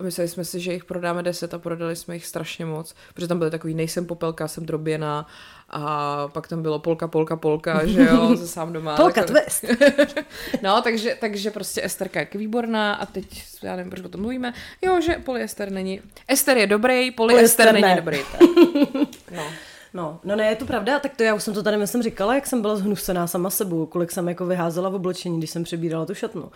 a 0.00 0.02
mysleli 0.02 0.28
jsme 0.28 0.44
si, 0.44 0.60
že 0.60 0.72
jich 0.72 0.84
prodáme 0.84 1.22
10 1.22 1.54
a 1.54 1.58
prodali 1.58 1.96
jsme 1.96 2.14
jich 2.14 2.26
strašně 2.26 2.66
moc, 2.66 2.94
protože 3.14 3.28
tam 3.28 3.38
byly 3.38 3.50
takový 3.50 3.74
nejsem 3.74 4.06
popelka, 4.06 4.48
jsem 4.48 4.66
droběná 4.66 5.26
a 5.70 6.28
pak 6.28 6.48
tam 6.48 6.62
bylo 6.62 6.78
polka, 6.78 7.08
polka, 7.08 7.36
polka, 7.36 7.86
že 7.86 8.02
jo, 8.10 8.30
ze 8.36 8.48
sám 8.48 8.72
doma. 8.72 8.96
Polka 8.96 9.20
Takové- 9.20 9.40
twist. 9.40 9.64
No, 10.62 10.82
takže, 10.82 11.16
takže 11.20 11.50
prostě 11.50 11.82
Esterka 11.84 12.20
je 12.20 12.26
výborná 12.34 12.94
a 12.94 13.06
teď, 13.06 13.44
já 13.62 13.76
nevím, 13.76 13.90
proč 13.90 14.04
o 14.04 14.08
tom 14.08 14.20
mluvíme, 14.20 14.52
jo, 14.82 15.00
že 15.00 15.14
polyester 15.14 15.72
není, 15.72 16.00
Ester 16.28 16.56
je 16.56 16.66
dobrý, 16.66 17.10
polyester, 17.10 17.66
Polyester 17.66 17.72
není 17.72 17.94
ne. 17.94 17.96
dobrý. 17.96 18.18
tak. 18.32 18.40
No. 19.36 19.42
No, 19.94 20.20
no 20.24 20.36
ne, 20.36 20.46
je 20.46 20.56
to 20.56 20.66
pravda, 20.66 20.98
tak 20.98 21.16
to 21.16 21.22
já 21.22 21.34
už 21.34 21.42
jsem 21.42 21.54
to 21.54 21.62
tady 21.62 21.76
myslím 21.76 22.02
říkala, 22.02 22.34
jak 22.34 22.46
jsem 22.46 22.60
byla 22.62 22.76
zhnusená 22.76 23.26
sama 23.26 23.50
sebou, 23.50 23.86
kolik 23.86 24.10
jsem 24.12 24.28
jako 24.28 24.46
vyházela 24.46 24.88
v 24.88 24.94
oblečení, 24.94 25.38
když 25.38 25.50
jsem 25.50 25.64
přebírala 25.64 26.06
tu 26.06 26.14
šatnu. 26.14 26.50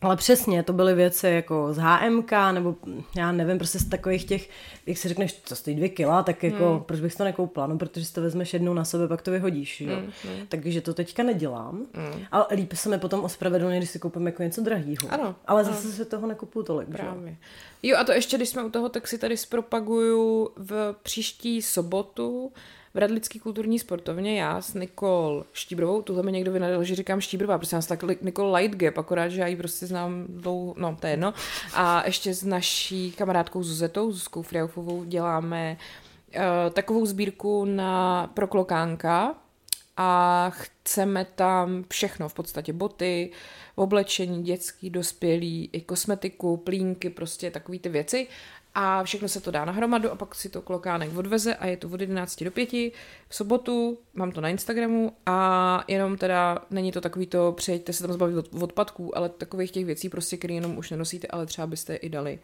Ale 0.00 0.16
přesně, 0.16 0.62
to 0.62 0.72
byly 0.72 0.94
věci 0.94 1.26
jako 1.26 1.74
z 1.74 1.78
HMK, 1.78 2.32
nebo 2.52 2.76
já 3.16 3.32
nevím, 3.32 3.58
prostě 3.58 3.78
z 3.78 3.84
takových 3.84 4.24
těch, 4.24 4.50
jak 4.86 4.98
si 4.98 5.08
řekneš, 5.08 5.40
co 5.44 5.56
stojí 5.56 5.76
dvě 5.76 5.88
kila, 5.88 6.22
tak 6.22 6.42
jako, 6.42 6.70
hmm. 6.70 6.80
proč 6.80 7.00
bych 7.00 7.14
to 7.14 7.24
nekoupila? 7.24 7.66
No, 7.66 7.78
protože 7.78 8.04
si 8.04 8.12
to 8.12 8.20
vezmeš 8.22 8.52
jednou 8.52 8.74
na 8.74 8.84
sebe, 8.84 9.08
pak 9.08 9.22
to 9.22 9.30
vyhodíš, 9.30 9.80
jo. 9.80 9.96
Hmm. 9.96 10.46
Takže 10.48 10.80
to 10.80 10.94
teďka 10.94 11.22
nedělám. 11.22 11.86
Hmm. 11.94 12.24
Ale 12.32 12.46
líp 12.50 12.72
se 12.72 12.88
mi 12.88 12.98
potom 12.98 13.24
ospravedlně, 13.24 13.78
když 13.78 13.90
si 13.90 13.98
koupím 13.98 14.26
jako 14.26 14.42
něco 14.42 14.60
drahýho. 14.60 15.08
Ano, 15.10 15.34
Ale 15.46 15.64
zase 15.64 15.92
si 15.92 16.04
toho 16.04 16.26
nekupuju 16.26 16.64
tolik, 16.64 16.88
že? 16.88 16.92
jo. 16.92 16.98
Právě. 16.98 17.36
Jo 17.82 17.96
a 17.98 18.04
to 18.04 18.12
ještě, 18.12 18.36
když 18.36 18.48
jsme 18.48 18.64
u 18.64 18.70
toho, 18.70 18.88
tak 18.88 19.08
si 19.08 19.18
tady 19.18 19.36
zpropaguju 19.36 20.50
v 20.56 20.94
příští 21.02 21.62
sobotu 21.62 22.52
v 22.94 22.98
Radlický 22.98 23.38
kulturní 23.38 23.78
sportovně 23.78 24.40
já 24.40 24.60
s 24.60 24.74
Nikol 24.74 25.44
Štíbrovou, 25.52 26.02
tuhle 26.02 26.22
mi 26.22 26.32
někdo 26.32 26.52
vynadal, 26.52 26.84
že 26.84 26.94
říkám 26.94 27.20
Štíbrová, 27.20 27.60
já 27.72 27.80
jsem 27.80 27.82
tak 27.82 28.22
Nikol 28.22 28.54
Lightgap, 28.54 28.98
akorát, 28.98 29.28
že 29.28 29.40
já 29.40 29.46
ji 29.46 29.56
prostě 29.56 29.86
znám 29.86 30.24
dlouho, 30.28 30.74
no 30.78 30.96
to 31.00 31.06
je 31.06 31.12
jedno. 31.12 31.34
A 31.74 32.06
ještě 32.06 32.34
s 32.34 32.44
naší 32.44 33.12
kamarádkou 33.12 33.62
Zuzetou, 33.62 34.12
Zuzkou 34.12 34.42
Friaufovou 34.42 35.04
děláme 35.04 35.76
uh, 36.36 36.42
takovou 36.72 37.06
sbírku 37.06 37.64
na 37.64 38.26
pro 38.34 38.46
klokánka, 38.46 39.34
a 39.96 40.50
chceme 40.50 41.26
tam 41.34 41.84
všechno, 41.88 42.28
v 42.28 42.34
podstatě 42.34 42.72
boty, 42.72 43.30
oblečení, 43.74 44.42
dětský, 44.42 44.90
dospělý, 44.90 45.70
i 45.72 45.80
kosmetiku, 45.80 46.56
plínky, 46.56 47.10
prostě 47.10 47.50
takové 47.50 47.78
ty 47.78 47.88
věci. 47.88 48.26
A 48.74 49.04
všechno 49.04 49.28
se 49.28 49.40
to 49.40 49.50
dá 49.50 49.64
nahromadu 49.64 50.10
a 50.10 50.16
pak 50.16 50.34
si 50.34 50.48
to 50.48 50.62
klokánek 50.62 51.16
odveze 51.16 51.54
a 51.54 51.66
je 51.66 51.76
to 51.76 51.88
od 51.88 52.00
11 52.00 52.42
do 52.44 52.50
5 52.50 52.70
v 52.72 52.92
sobotu, 53.30 53.98
mám 54.14 54.32
to 54.32 54.40
na 54.40 54.48
Instagramu 54.48 55.12
a 55.26 55.84
jenom 55.88 56.16
teda 56.16 56.58
není 56.70 56.92
to 56.92 57.00
takový 57.00 57.26
to, 57.26 57.52
přijeďte 57.52 57.92
se 57.92 58.02
tam 58.02 58.12
zbavit 58.12 58.36
od 58.36 58.62
odpadků, 58.62 59.18
ale 59.18 59.28
takových 59.28 59.70
těch 59.70 59.84
věcí 59.84 60.08
prostě, 60.08 60.36
které 60.36 60.54
jenom 60.54 60.78
už 60.78 60.90
nenosíte, 60.90 61.28
ale 61.28 61.46
třeba 61.46 61.66
byste 61.66 61.94
i 61.94 62.08
dali 62.08 62.38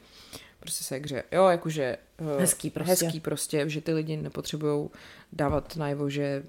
prostě 0.60 0.84
se 0.84 0.96
hře. 0.96 1.22
Jo, 1.32 1.49
jakože 1.49 1.96
eh, 2.18 2.40
Hezký 2.40 2.70
prostě. 2.70 2.90
hezký 2.90 3.20
prostě, 3.20 3.68
že 3.70 3.80
ty 3.80 3.92
lidi 3.92 4.16
nepotřebují 4.16 4.90
dávat 5.32 5.76
najevo, 5.76 6.10
že 6.10 6.42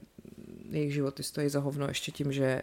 jejich 0.70 0.94
životy 0.94 1.24
stojí 1.24 1.50
za 1.50 1.60
hovno 1.60 1.88
ještě 1.88 2.12
tím, 2.12 2.32
že 2.32 2.62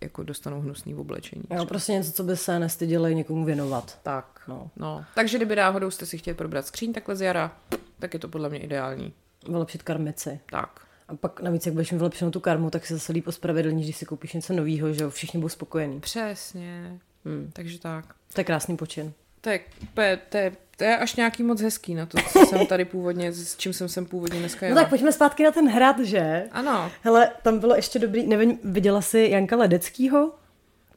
jako 0.00 0.22
dostanou 0.22 0.60
hnusný 0.60 0.94
oblečení. 0.94 1.42
Jo, 1.50 1.66
prostě 1.66 1.92
něco, 1.92 2.12
co 2.12 2.22
by 2.22 2.36
se 2.36 2.58
nestyděli 2.58 3.14
někomu 3.14 3.44
věnovat. 3.44 3.98
Tak, 4.02 4.40
No. 4.48 4.70
no. 4.76 5.04
Takže 5.14 5.36
kdyby 5.36 5.56
náhodou 5.56 5.90
jste 5.90 6.06
si 6.06 6.18
chtěli 6.18 6.34
probrat 6.34 6.66
skříň 6.66 6.92
takhle 6.92 7.16
z 7.16 7.20
jara, 7.20 7.56
tak 7.98 8.14
je 8.14 8.20
to 8.20 8.28
podle 8.28 8.48
mě 8.48 8.58
ideální. 8.58 9.12
Vylepšit 9.48 9.82
karmici. 9.82 10.40
Tak. 10.50 10.80
A 11.08 11.16
pak 11.16 11.40
navíc, 11.40 11.66
jak 11.66 11.72
budeš 11.72 11.90
mít 11.92 11.98
vylepšenou 11.98 12.30
tu 12.30 12.40
karmu, 12.40 12.70
tak 12.70 12.86
se 12.86 12.94
zase 12.94 13.12
líp 13.12 13.26
ospravedlní, 13.28 13.82
když 13.82 13.96
si 13.96 14.04
koupíš 14.06 14.32
něco 14.32 14.52
nového, 14.52 14.92
že 14.92 15.02
jo, 15.04 15.10
všichni 15.10 15.40
budou 15.40 15.48
spokojení. 15.48 16.00
Přesně. 16.00 16.98
Hmm. 17.24 17.50
Takže 17.52 17.78
tak. 17.80 18.14
To 18.34 18.40
je 18.40 18.44
krásný 18.44 18.76
počin. 18.76 19.12
To 19.40 19.50
je, 19.50 19.60
to 19.94 20.00
je, 20.00 20.16
to 20.16 20.36
je, 20.36 20.52
to 20.78 20.84
je 20.84 20.96
až 20.98 21.16
nějaký 21.16 21.42
moc 21.42 21.60
hezký 21.60 21.94
na 21.94 22.06
to, 22.06 22.18
co 22.32 22.38
jsem 22.46 22.66
tady 22.66 22.84
původně, 22.84 23.32
s 23.32 23.56
čím 23.56 23.72
jsem 23.72 23.88
sem 23.88 24.06
původně 24.06 24.38
dneska 24.38 24.66
No 24.66 24.68
jela. 24.68 24.80
tak 24.80 24.88
pojďme 24.88 25.12
zpátky 25.12 25.44
na 25.44 25.50
ten 25.50 25.68
hrad, 25.68 25.98
že? 25.98 26.48
Ano, 26.52 26.90
Hele, 27.02 27.30
tam 27.42 27.58
bylo 27.58 27.74
ještě 27.74 27.98
dobrý, 27.98 28.26
nevím, 28.26 28.58
viděla 28.64 29.00
jsi 29.02 29.28
Janka 29.30 29.56
Ledeckýho? 29.56 30.32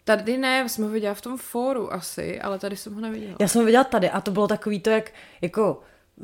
tady 0.03 0.38
ne, 0.38 0.69
jsem 0.69 0.84
ho 0.84 0.89
viděla 0.89 1.13
v 1.13 1.21
tom 1.21 1.38
fóru 1.38 1.93
asi, 1.93 2.41
ale 2.41 2.60
tady 2.60 2.77
jsem 2.77 2.93
ho 2.93 3.01
neviděla. 3.01 3.36
Já 3.39 3.47
jsem 3.47 3.62
ho 3.62 3.65
viděla 3.65 3.84
tady 3.84 4.10
a 4.10 4.21
to 4.21 4.32
bylo 4.32 4.47
takový 4.47 4.79
to, 4.79 4.89
jak 4.89 5.12
jako 5.41 5.82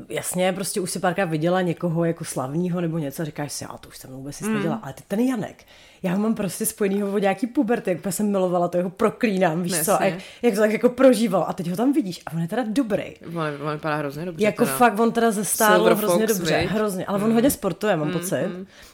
jasně, 0.09 0.53
prostě 0.53 0.81
už 0.81 0.91
si 0.91 0.99
párkrát 0.99 1.25
viděla 1.25 1.61
někoho 1.61 2.05
jako 2.05 2.25
slavního 2.25 2.81
nebo 2.81 2.97
něco 2.97 3.21
a 3.21 3.25
říkáš 3.25 3.53
si, 3.53 3.65
a 3.65 3.77
to 3.77 3.89
už 3.89 3.97
jsem 3.97 4.09
vůbec 4.09 4.41
nic 4.41 4.49
nedělala, 4.49 4.81
ale 4.83 4.93
teď 4.93 5.05
ten 5.07 5.19
Janek, 5.19 5.63
já 6.03 6.11
ho 6.11 6.19
mám 6.19 6.35
prostě 6.35 6.65
spojenýho 6.65 7.13
od 7.13 7.17
nějaký 7.17 7.47
puberty, 7.47 7.89
jak 8.03 8.13
jsem 8.13 8.31
milovala, 8.31 8.67
to 8.67 8.77
jeho 8.77 8.89
proklínám, 8.89 9.63
víš 9.63 9.79
co, 9.79 10.01
a 10.01 10.05
jak, 10.05 10.19
jak, 10.41 10.53
to 10.53 10.59
tak 10.59 10.71
jako 10.71 10.89
prožíval 10.89 11.45
a 11.47 11.53
teď 11.53 11.69
ho 11.69 11.75
tam 11.75 11.93
vidíš 11.93 12.21
a 12.25 12.33
on 12.33 12.41
je 12.41 12.47
teda 12.47 12.63
dobrý. 12.67 13.03
On, 13.27 13.67
on 13.67 13.73
vypadá 13.73 13.95
hrozně 13.95 14.25
dobře. 14.25 14.45
Jako 14.45 14.65
teda. 14.65 14.77
fakt, 14.77 14.99
on 14.99 15.11
teda 15.11 15.31
zestál 15.31 15.83
hrozně 15.83 16.27
Fox, 16.27 16.37
dobře, 16.37 16.59
viď? 16.59 16.69
hrozně, 16.69 17.05
ale 17.05 17.23
on 17.23 17.33
hodně 17.33 17.51
sportuje, 17.51 17.95
mám 17.95 18.11
pocit. 18.11 18.49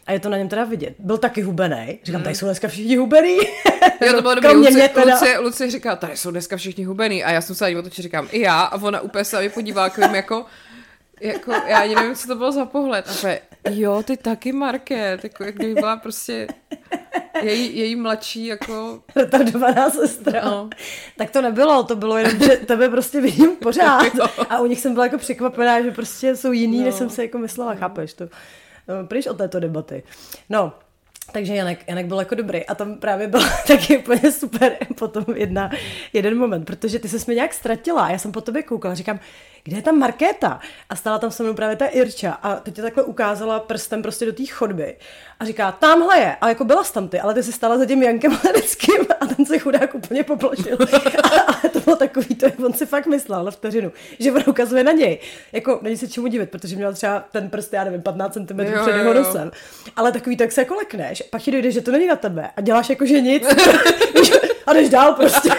A 0.06 0.12
je 0.12 0.20
to 0.20 0.30
na 0.30 0.38
něm 0.38 0.50
teda 0.50 0.64
vidět. 0.64 0.96
Byl 1.00 1.18
taky 1.18 1.42
hubený. 1.42 2.00
Říkám, 2.04 2.24
tady 2.24 2.36
jsou 2.36 2.46
dneska 2.46 2.68
všichni 2.68 2.96
hubený. 2.96 3.38
Jo, 4.06 4.14
to 4.14 4.22
bylo 4.22 4.36
dobrý. 4.42 4.54
Luci, 4.54 4.74
mě 4.74 4.90
teda. 4.90 5.14
Luci, 5.14 5.38
Luci 5.38 5.72
říká, 5.72 5.96
tady 5.96 6.18
jsou 6.18 6.32
dneska 6.32 6.58
všichni 6.58 6.84
hubený. 6.84 7.24
A 7.24 7.32
já 7.32 7.42
jsem 7.42 7.56
se 7.56 7.64
na 7.64 7.70
ní 7.70 7.90
říkám, 7.90 8.28
i 8.32 8.42
já. 8.42 8.62
A 8.62 8.82
ona 8.82 9.02
úplně 9.02 9.26
se 9.26 9.36
na 9.36 9.40
mě 9.40 9.50
podívá, 9.50 9.92
jako, 10.14 10.46
jako, 11.24 11.52
já 11.52 11.80
ani 11.80 11.96
nevím, 11.96 12.16
co 12.16 12.28
to 12.28 12.36
bylo 12.36 12.52
za 12.52 12.66
pohled. 12.66 13.06
A 13.66 13.70
jo, 13.70 14.04
ty 14.04 14.18
taky, 14.18 14.52
Market. 14.52 15.24
Jako, 15.24 15.44
jak 15.44 15.56
kdyby 15.56 15.74
byla 15.74 15.98
prostě 15.98 16.48
její, 17.42 17.78
její 17.78 17.96
mladší, 17.96 18.46
jako, 18.46 19.04
retardovaná 19.16 19.90
sestra. 19.90 20.42
No. 20.46 20.70
Tak 21.18 21.32
to 21.32 21.42
nebylo, 21.42 21.84
to 21.84 21.96
bylo 21.96 22.18
jenom, 22.18 22.40
že 22.40 22.58
tebe 22.58 22.90
prostě 22.90 23.22
vidím 23.22 23.56
pořád. 23.62 24.12
A 24.50 24.60
u 24.60 24.66
nich 24.66 24.80
jsem 24.80 24.94
byla 24.94 25.06
jako 25.06 25.18
překvapená, 25.18 25.82
že 25.82 25.92
prostě 25.92 26.36
jsou 26.36 26.52
jiný, 26.52 26.78
No. 26.80 26.86
než 26.86 26.96
jsem 26.96 27.10
si 27.10 27.22
jako 27.22 27.38
myslela, 27.38 27.76
chápeš 27.76 28.14
to. 28.14 28.30
No, 28.88 29.08
pryč 29.08 29.28
od 29.28 29.38
této 29.38 29.60
debaty. 29.60 30.04
No, 30.50 30.74
takže 31.32 31.56
Janek, 31.56 31.84
Janek 31.88 32.06
byl 32.06 32.20
jako 32.20 32.36
dobrý 32.36 32.66
a 32.66 32.76
tam 32.76 32.96
právě 32.96 33.28
byl 33.28 33.42
taky 33.68 33.98
úplně 33.98 34.32
super 34.32 34.78
potom 34.96 35.26
jedna, 35.36 35.72
jeden 36.14 36.38
moment, 36.38 36.66
protože 36.66 37.00
ty 37.00 37.10
se 37.10 37.18
mi 37.28 37.36
nějak 37.36 37.54
ztratila 37.54 38.06
a 38.06 38.10
já 38.12 38.18
jsem 38.18 38.32
po 38.32 38.42
tobě 38.42 38.64
koukala, 38.64 38.96
říkám, 38.96 39.20
kde 39.64 39.78
je 39.78 39.82
tam 39.82 40.00
Markéta? 40.00 40.60
A 40.90 40.96
stála 40.96 41.20
tam 41.20 41.32
se 41.32 41.44
mnou 41.44 41.54
právě 41.54 41.76
ta 41.76 41.86
Irča 41.86 42.32
a 42.32 42.56
teď 42.56 42.76
tě 42.76 42.82
takhle 42.82 43.04
ukázala 43.04 43.60
prstem 43.60 44.02
prostě 44.02 44.26
do 44.26 44.34
té 44.34 44.46
chodby 44.46 44.96
a 45.40 45.46
říká, 45.46 45.72
tamhle 45.72 46.20
je, 46.20 46.36
a 46.36 46.50
jako 46.50 46.66
byla 46.66 46.84
tam 46.84 47.08
ty, 47.08 47.20
ale 47.20 47.34
ty 47.34 47.44
jsi 47.44 47.52
stála 47.52 47.78
za 47.78 47.86
tím 47.86 48.04
Jankem 48.04 48.32
Ledeckým 48.46 49.06
a 49.20 49.26
ten 49.26 49.46
se 49.46 49.60
chudák 49.60 49.96
úplně 49.96 50.24
poplošil. 50.24 50.78
A, 51.24 51.28
ale 51.28 51.70
to 51.74 51.80
bylo 51.80 51.96
takový, 51.96 52.36
to 52.36 52.48
on 52.66 52.74
si 52.74 52.86
fakt 52.86 53.08
myslel 53.08 53.44
na 53.44 53.52
vteřinu, 53.52 53.92
že 54.20 54.32
on 54.32 54.44
ukazuje 54.48 54.84
na 54.84 54.92
něj. 54.92 55.20
Jako 55.52 55.80
není 55.82 55.98
se 55.98 56.08
čemu 56.08 56.28
divit, 56.28 56.50
protože 56.50 56.76
měl 56.76 56.94
třeba 56.94 57.20
ten 57.32 57.50
prst, 57.50 57.74
já 57.74 57.84
nevím, 57.84 58.02
15 58.02 58.34
cm 58.34 58.58
před 58.82 58.96
jeho 58.96 59.14
nosem. 59.14 59.52
Ale 59.96 60.12
takový, 60.12 60.38
tak 60.38 60.52
se 60.52 60.62
jako 60.62 60.76
pak 61.30 61.42
ti 61.42 61.52
dojde, 61.52 61.72
že 61.72 61.82
to 61.82 61.92
není 61.92 62.08
na 62.08 62.16
tebe 62.16 62.50
a 62.58 62.62
děláš 62.62 62.90
jako, 62.90 63.06
že 63.06 63.22
nic 63.22 63.48
a 64.66 64.74
jdeš 64.74 64.90
dál 64.90 65.14
prostě. 65.14 65.50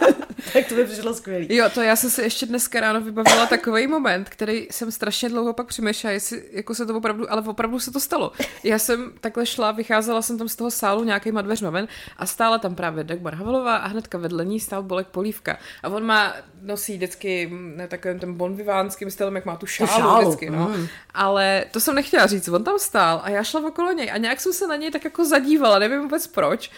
tak 0.52 0.68
to 0.68 0.74
by 0.74 0.84
přišlo 0.84 1.14
skvělý. 1.14 1.56
Jo, 1.56 1.70
to 1.74 1.82
já 1.82 1.96
jsem 1.96 2.10
si 2.10 2.22
ještě 2.22 2.46
dneska 2.46 2.80
ráno 2.80 3.00
vybavila 3.00 3.46
takový 3.46 3.86
moment, 3.86 4.28
který 4.28 4.68
jsem 4.70 4.90
strašně 4.90 5.28
dlouho 5.28 5.52
pak 5.52 5.66
přemýšlela, 5.66 6.12
jestli 6.12 6.42
jako 6.52 6.74
se 6.74 6.86
to 6.86 6.96
opravdu, 6.96 7.32
ale 7.32 7.42
opravdu 7.42 7.80
se 7.80 7.90
to 7.90 8.00
stalo. 8.00 8.32
Já 8.64 8.78
jsem 8.78 9.12
takhle 9.20 9.46
šla, 9.46 9.72
vycházela 9.72 10.22
jsem 10.22 10.38
tam 10.38 10.48
z 10.48 10.56
toho 10.56 10.70
sálu 10.70 11.04
nějakýma 11.04 11.42
dveřma 11.42 11.70
ven 11.70 11.88
a 12.16 12.26
stála 12.26 12.58
tam 12.58 12.74
právě 12.74 13.04
Dagmar 13.04 13.34
Havelová 13.34 13.76
a 13.76 13.86
hnedka 13.86 14.18
vedle 14.18 14.44
ní 14.44 14.60
stál 14.60 14.82
Bolek 14.82 15.06
Polívka. 15.06 15.58
A 15.82 15.88
on 15.88 16.04
má, 16.04 16.34
nosí 16.62 16.96
vždycky 16.96 17.50
ne 17.52 17.88
takovým 17.88 18.18
tím 18.18 18.34
bonvivánským 18.34 19.10
stylem, 19.10 19.34
jak 19.34 19.44
má 19.44 19.56
tu 19.56 19.66
šálu, 19.66 19.90
šálu, 19.90 20.20
vždycky, 20.20 20.50
no. 20.50 20.68
mm. 20.76 20.86
Ale 21.14 21.64
to 21.70 21.80
jsem 21.80 21.94
nechtěla 21.94 22.26
říct, 22.26 22.48
on 22.48 22.64
tam 22.64 22.78
stál 22.78 23.20
a 23.24 23.30
já 23.30 23.42
šla 23.42 23.66
okolo 23.66 23.92
něj 23.92 24.10
a 24.12 24.16
nějak 24.16 24.40
jsem 24.40 24.52
se 24.52 24.66
na 24.66 24.76
něj 24.76 24.90
tak 24.90 25.04
jako 25.04 25.24
zadívala, 25.24 25.78
nevím 25.78 26.00
vůbec 26.00 26.26
proč. 26.26 26.70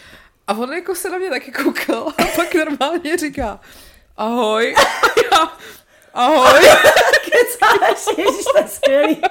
A 0.48 0.52
on 0.54 0.72
jako 0.72 0.94
se 0.94 1.10
na 1.10 1.18
mě 1.18 1.30
taky 1.30 1.52
koukal 1.52 2.08
a 2.08 2.24
pak 2.36 2.54
normálně 2.54 3.16
říká, 3.16 3.60
ahoj. 4.16 4.74
Já, 5.32 5.52
ahoj. 6.14 6.60
Kecáš, 7.30 8.16
ježiš, 8.18 8.44
to 8.44 8.58
je 8.58 8.68
skvělý. 8.68 9.22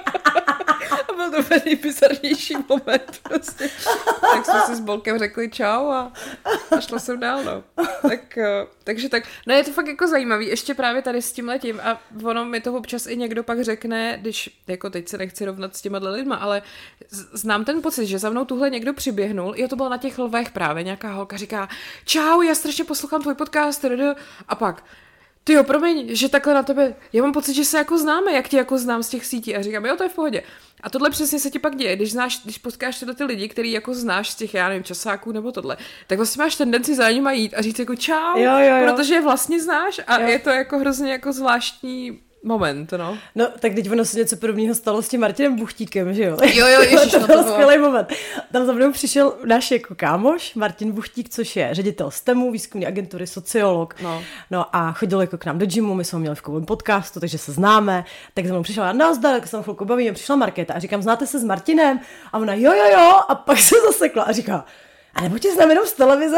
A 1.08 1.12
byl 1.16 1.30
to 1.30 1.38
úplně 1.38 1.62
nejbizarnější 1.64 2.54
moment. 2.68 3.20
Prostě. 3.22 3.70
Tak 4.20 4.44
jsme 4.44 4.60
si 4.66 4.76
s 4.76 4.80
Bolkem 4.80 5.18
řekli 5.18 5.50
čau 5.50 5.90
a, 5.90 6.12
a 6.70 6.80
šla 6.80 6.98
jsem 6.98 7.20
dál, 7.20 7.44
no. 7.44 7.64
Tak, 8.08 8.38
eh, 8.38 8.66
takže 8.84 9.08
tak, 9.08 9.22
no 9.46 9.54
je 9.54 9.64
to 9.64 9.70
fakt 9.70 9.86
jako 9.86 10.06
zajímavý, 10.06 10.46
ještě 10.46 10.74
právě 10.74 11.02
tady 11.02 11.22
s 11.22 11.32
tím 11.32 11.48
letím 11.48 11.80
a 11.80 12.00
ono 12.24 12.44
mi 12.44 12.60
to 12.60 12.74
občas 12.74 13.06
i 13.06 13.16
někdo 13.16 13.42
pak 13.42 13.64
řekne, 13.64 14.18
když, 14.20 14.60
jako 14.66 14.90
teď 14.90 15.08
se 15.08 15.18
nechci 15.18 15.44
rovnat 15.44 15.76
s 15.76 15.82
těma 15.82 15.98
lidma, 15.98 16.36
ale 16.36 16.62
znám 17.32 17.64
ten 17.64 17.82
pocit, 17.82 18.06
že 18.06 18.18
za 18.18 18.30
mnou 18.30 18.44
tuhle 18.44 18.70
někdo 18.70 18.92
přiběhnul, 18.92 19.54
jo 19.56 19.68
to 19.68 19.76
bylo 19.76 19.88
na 19.88 19.96
těch 19.96 20.18
lvech 20.18 20.50
právě, 20.50 20.84
nějaká 20.84 21.12
holka 21.12 21.36
říká, 21.36 21.68
čau, 22.04 22.42
já 22.42 22.54
strašně 22.54 22.84
poslouchám 22.84 23.22
tvůj 23.22 23.34
podcast, 23.34 23.84
a 24.48 24.54
pak, 24.54 24.84
ty 25.48 25.54
jo, 25.54 25.64
promiň, 25.64 26.14
že 26.14 26.28
takhle 26.28 26.54
na 26.54 26.62
tebe, 26.62 26.94
já 27.12 27.22
mám 27.22 27.32
pocit, 27.32 27.54
že 27.54 27.64
se 27.64 27.78
jako 27.78 27.98
známe, 27.98 28.32
jak 28.32 28.48
tě 28.48 28.56
jako 28.56 28.78
znám 28.78 29.02
z 29.02 29.08
těch 29.08 29.26
sítí 29.26 29.56
a 29.56 29.62
říkám, 29.62 29.86
jo, 29.86 29.96
to 29.96 30.02
je 30.02 30.08
v 30.08 30.14
pohodě. 30.14 30.42
A 30.82 30.90
tohle 30.90 31.10
přesně 31.10 31.38
se 31.38 31.50
ti 31.50 31.58
pak 31.58 31.76
děje, 31.76 31.96
když 31.96 32.12
znáš, 32.12 32.40
když 32.44 32.58
potkáš 32.58 32.98
tyhle 32.98 33.14
ty 33.14 33.24
lidi, 33.24 33.48
který 33.48 33.72
jako 33.72 33.94
znáš 33.94 34.30
z 34.30 34.34
těch, 34.34 34.54
já 34.54 34.68
nevím, 34.68 34.84
časáků 34.84 35.32
nebo 35.32 35.52
tohle, 35.52 35.76
tak 36.06 36.18
vlastně 36.18 36.42
máš 36.42 36.56
tendenci 36.56 36.94
za 36.94 37.10
nimi 37.10 37.36
jít 37.36 37.54
a 37.54 37.62
říct 37.62 37.78
jako 37.78 37.96
čau, 37.96 38.38
Jo, 38.38 38.58
jo, 38.58 38.76
jo. 38.76 38.94
protože 38.94 39.14
je 39.14 39.20
vlastně 39.22 39.62
znáš 39.62 40.00
a 40.06 40.20
Jo. 40.20 40.28
je 40.28 40.38
to 40.38 40.50
jako 40.50 40.78
hrozně 40.78 41.12
jako 41.12 41.32
zvláštní 41.32 42.20
moment, 42.42 42.92
no. 42.92 43.18
No, 43.34 43.46
tak 43.60 43.74
teď 43.74 43.90
ono 43.90 44.04
se 44.04 44.18
něco 44.18 44.36
podobného 44.36 44.74
stalo 44.74 45.02
s 45.02 45.08
tím 45.08 45.20
Martinem 45.20 45.56
Buchtíkem, 45.56 46.14
že 46.14 46.24
jo? 46.24 46.36
Jo, 46.54 46.66
jo, 46.66 46.80
ježiš, 46.90 47.10
to 47.10 47.20
no 47.20 47.26
to 47.26 47.32
byl 47.32 47.44
skvělý 47.44 47.78
moment. 47.78 48.08
Tam 48.52 48.66
za 48.66 48.72
mnou 48.72 48.92
přišel 48.92 49.34
náš 49.44 49.70
jako 49.70 49.94
kámoš, 49.94 50.54
Martin 50.54 50.92
Buchtík, 50.92 51.28
což 51.28 51.56
je 51.56 51.68
ředitel 51.72 52.10
STEMu, 52.10 52.52
výzkumní 52.52 52.86
agentury, 52.86 53.26
sociolog. 53.26 53.94
No. 54.02 54.22
no 54.50 54.76
a 54.76 54.92
chodil 54.92 55.20
jako 55.20 55.38
k 55.38 55.44
nám 55.44 55.58
do 55.58 55.66
gymu, 55.66 55.94
my 55.94 56.04
jsme 56.04 56.16
ho 56.16 56.20
měli 56.20 56.36
v 56.36 56.42
kovém 56.42 56.64
podcastu, 56.64 57.20
takže 57.20 57.38
se 57.38 57.52
známe. 57.52 58.04
Tak 58.34 58.46
za 58.46 58.52
mnou 58.52 58.62
přišel 58.62 58.84
a 58.84 58.92
nazdar, 58.92 59.34
tak 59.34 59.46
se 59.46 59.50
tam 59.50 59.62
chvilku 59.62 59.84
bavíme, 59.84 60.12
přišla 60.12 60.36
Markéta 60.36 60.74
a 60.74 60.78
říkám, 60.78 61.02
znáte 61.02 61.26
se 61.26 61.38
s 61.38 61.44
Martinem? 61.44 62.00
A 62.32 62.38
ona, 62.38 62.54
jo, 62.54 62.72
jo, 62.72 62.84
jo, 62.92 63.12
a 63.28 63.34
pak 63.34 63.58
se 63.58 63.76
zasekla 63.86 64.22
a 64.22 64.32
říká, 64.32 64.64
a 65.18 65.22
nebo 65.22 65.38
tě 65.38 65.52
znám 65.52 65.70
jenom 65.70 65.86
z 65.86 65.92
televize? 65.92 66.36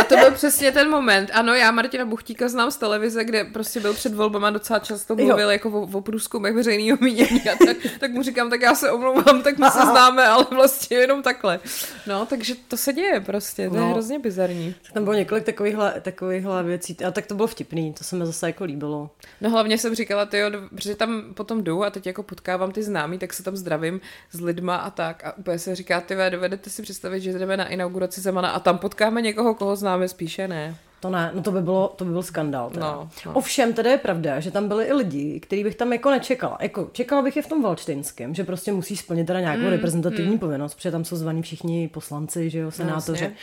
A 0.00 0.04
to 0.04 0.16
byl 0.16 0.30
přesně 0.30 0.72
ten 0.72 0.90
moment. 0.90 1.30
Ano, 1.32 1.54
já 1.54 1.70
Martina 1.70 2.04
Buchtíka 2.04 2.48
znám 2.48 2.70
z 2.70 2.76
televize, 2.76 3.24
kde 3.24 3.44
prostě 3.44 3.80
byl 3.80 3.94
před 3.94 4.14
volbama 4.14 4.50
docela 4.50 4.78
často 4.78 5.14
Jo. 5.18 5.26
mluvil 5.26 5.50
jako 5.50 5.70
o, 5.70 5.98
o 5.98 6.00
průzkumech 6.00 6.54
veřejného 6.54 6.98
mínění. 7.00 7.40
A 7.52 7.64
tak, 7.66 7.76
tak 8.00 8.10
mu 8.12 8.22
říkám, 8.22 8.50
tak 8.50 8.60
já 8.62 8.74
se 8.74 8.90
omlouvám, 8.90 9.42
tak 9.42 9.58
my 9.58 9.66
se 9.70 9.78
známe, 9.80 10.26
ale 10.26 10.46
vlastně 10.50 10.96
jenom 10.96 11.22
takhle. 11.22 11.60
No, 12.06 12.26
takže 12.26 12.54
to 12.68 12.76
se 12.76 12.92
děje 12.92 13.20
prostě, 13.20 13.68
to 13.68 13.74
je 13.74 13.80
No. 13.80 13.88
hrozně 13.92 14.18
bizarní. 14.18 14.74
Tam 14.94 15.04
bylo 15.04 15.16
několik 15.16 15.44
takovýchhle, 15.44 15.94
takovýchhle 16.00 16.62
věcí, 16.62 16.96
a 17.06 17.10
tak 17.10 17.26
to 17.26 17.34
bylo 17.34 17.48
vtipný, 17.48 17.92
to 17.92 18.04
se 18.04 18.16
mi 18.16 18.26
zase 18.26 18.46
jako 18.46 18.64
líbilo. 18.64 19.10
No 19.40 19.50
hlavně 19.50 19.78
jsem 19.78 19.94
říkala, 19.94 20.26
tyjo, 20.26 20.50
protože 20.74 20.94
tam 20.94 21.22
potom 21.34 21.64
jdu 21.64 21.84
a 21.84 21.90
teď 21.90 22.06
jako 22.06 22.22
potkávám 22.22 22.72
ty 22.72 22.82
známí, 22.82 23.18
tak 23.18 23.32
se 23.32 23.42
tam 23.42 23.56
zdravím 23.56 24.00
s 24.32 24.40
lidma 24.40 24.76
a 24.76 24.90
tak. 24.90 25.24
A 25.24 25.36
úplně 25.38 25.58
se 25.58 25.74
říká, 25.74 26.00
ty 26.00 26.14
ve, 26.14 26.30
dovedete 26.30 26.70
si 26.70 26.82
představit, 26.82 27.20
že 27.20 27.32
jdeme 27.32 27.56
na 27.56 27.69
inauguraci 27.70 28.20
Zemana 28.20 28.50
a 28.50 28.60
tam 28.60 28.78
potkáme 28.78 29.22
někoho, 29.22 29.54
koho 29.54 29.76
známe 29.76 30.08
spíše 30.08 30.48
ne. 30.48 30.76
To 31.00 31.10
ne, 31.10 31.30
no 31.34 31.42
to 31.42 31.52
by, 31.52 31.62
bylo, 31.62 31.92
to 31.96 32.04
by 32.04 32.10
byl 32.10 32.22
skandál. 32.22 32.70
Teda. 32.70 32.86
No, 32.86 33.10
no. 33.26 33.32
Ovšem, 33.32 33.72
teda 33.72 33.90
je 33.90 33.98
pravda, 33.98 34.40
že 34.40 34.50
tam 34.50 34.68
byli 34.68 34.84
i 34.84 34.92
lidi, 34.92 35.40
který 35.40 35.64
bych 35.64 35.74
tam 35.74 35.92
jako 35.92 36.10
nečekala. 36.10 36.58
Jako, 36.60 36.88
čekala 36.92 37.22
bych 37.22 37.36
je 37.36 37.42
v 37.42 37.46
tom 37.46 37.62
Valčtinském, 37.62 38.34
že 38.34 38.44
prostě 38.44 38.72
musí 38.72 38.96
splnit 38.96 39.26
teda 39.26 39.40
nějakou 39.40 39.62
mm, 39.62 39.68
reprezentativní 39.68 40.32
mm. 40.32 40.38
povinnost, 40.38 40.74
protože 40.74 40.90
tam 40.90 41.04
jsou 41.04 41.16
zvaní 41.16 41.42
všichni 41.42 41.88
poslanci, 41.88 42.50
že 42.50 42.58
jo, 42.58 42.70
senátoři. 42.70 43.24
jasně. 43.24 43.36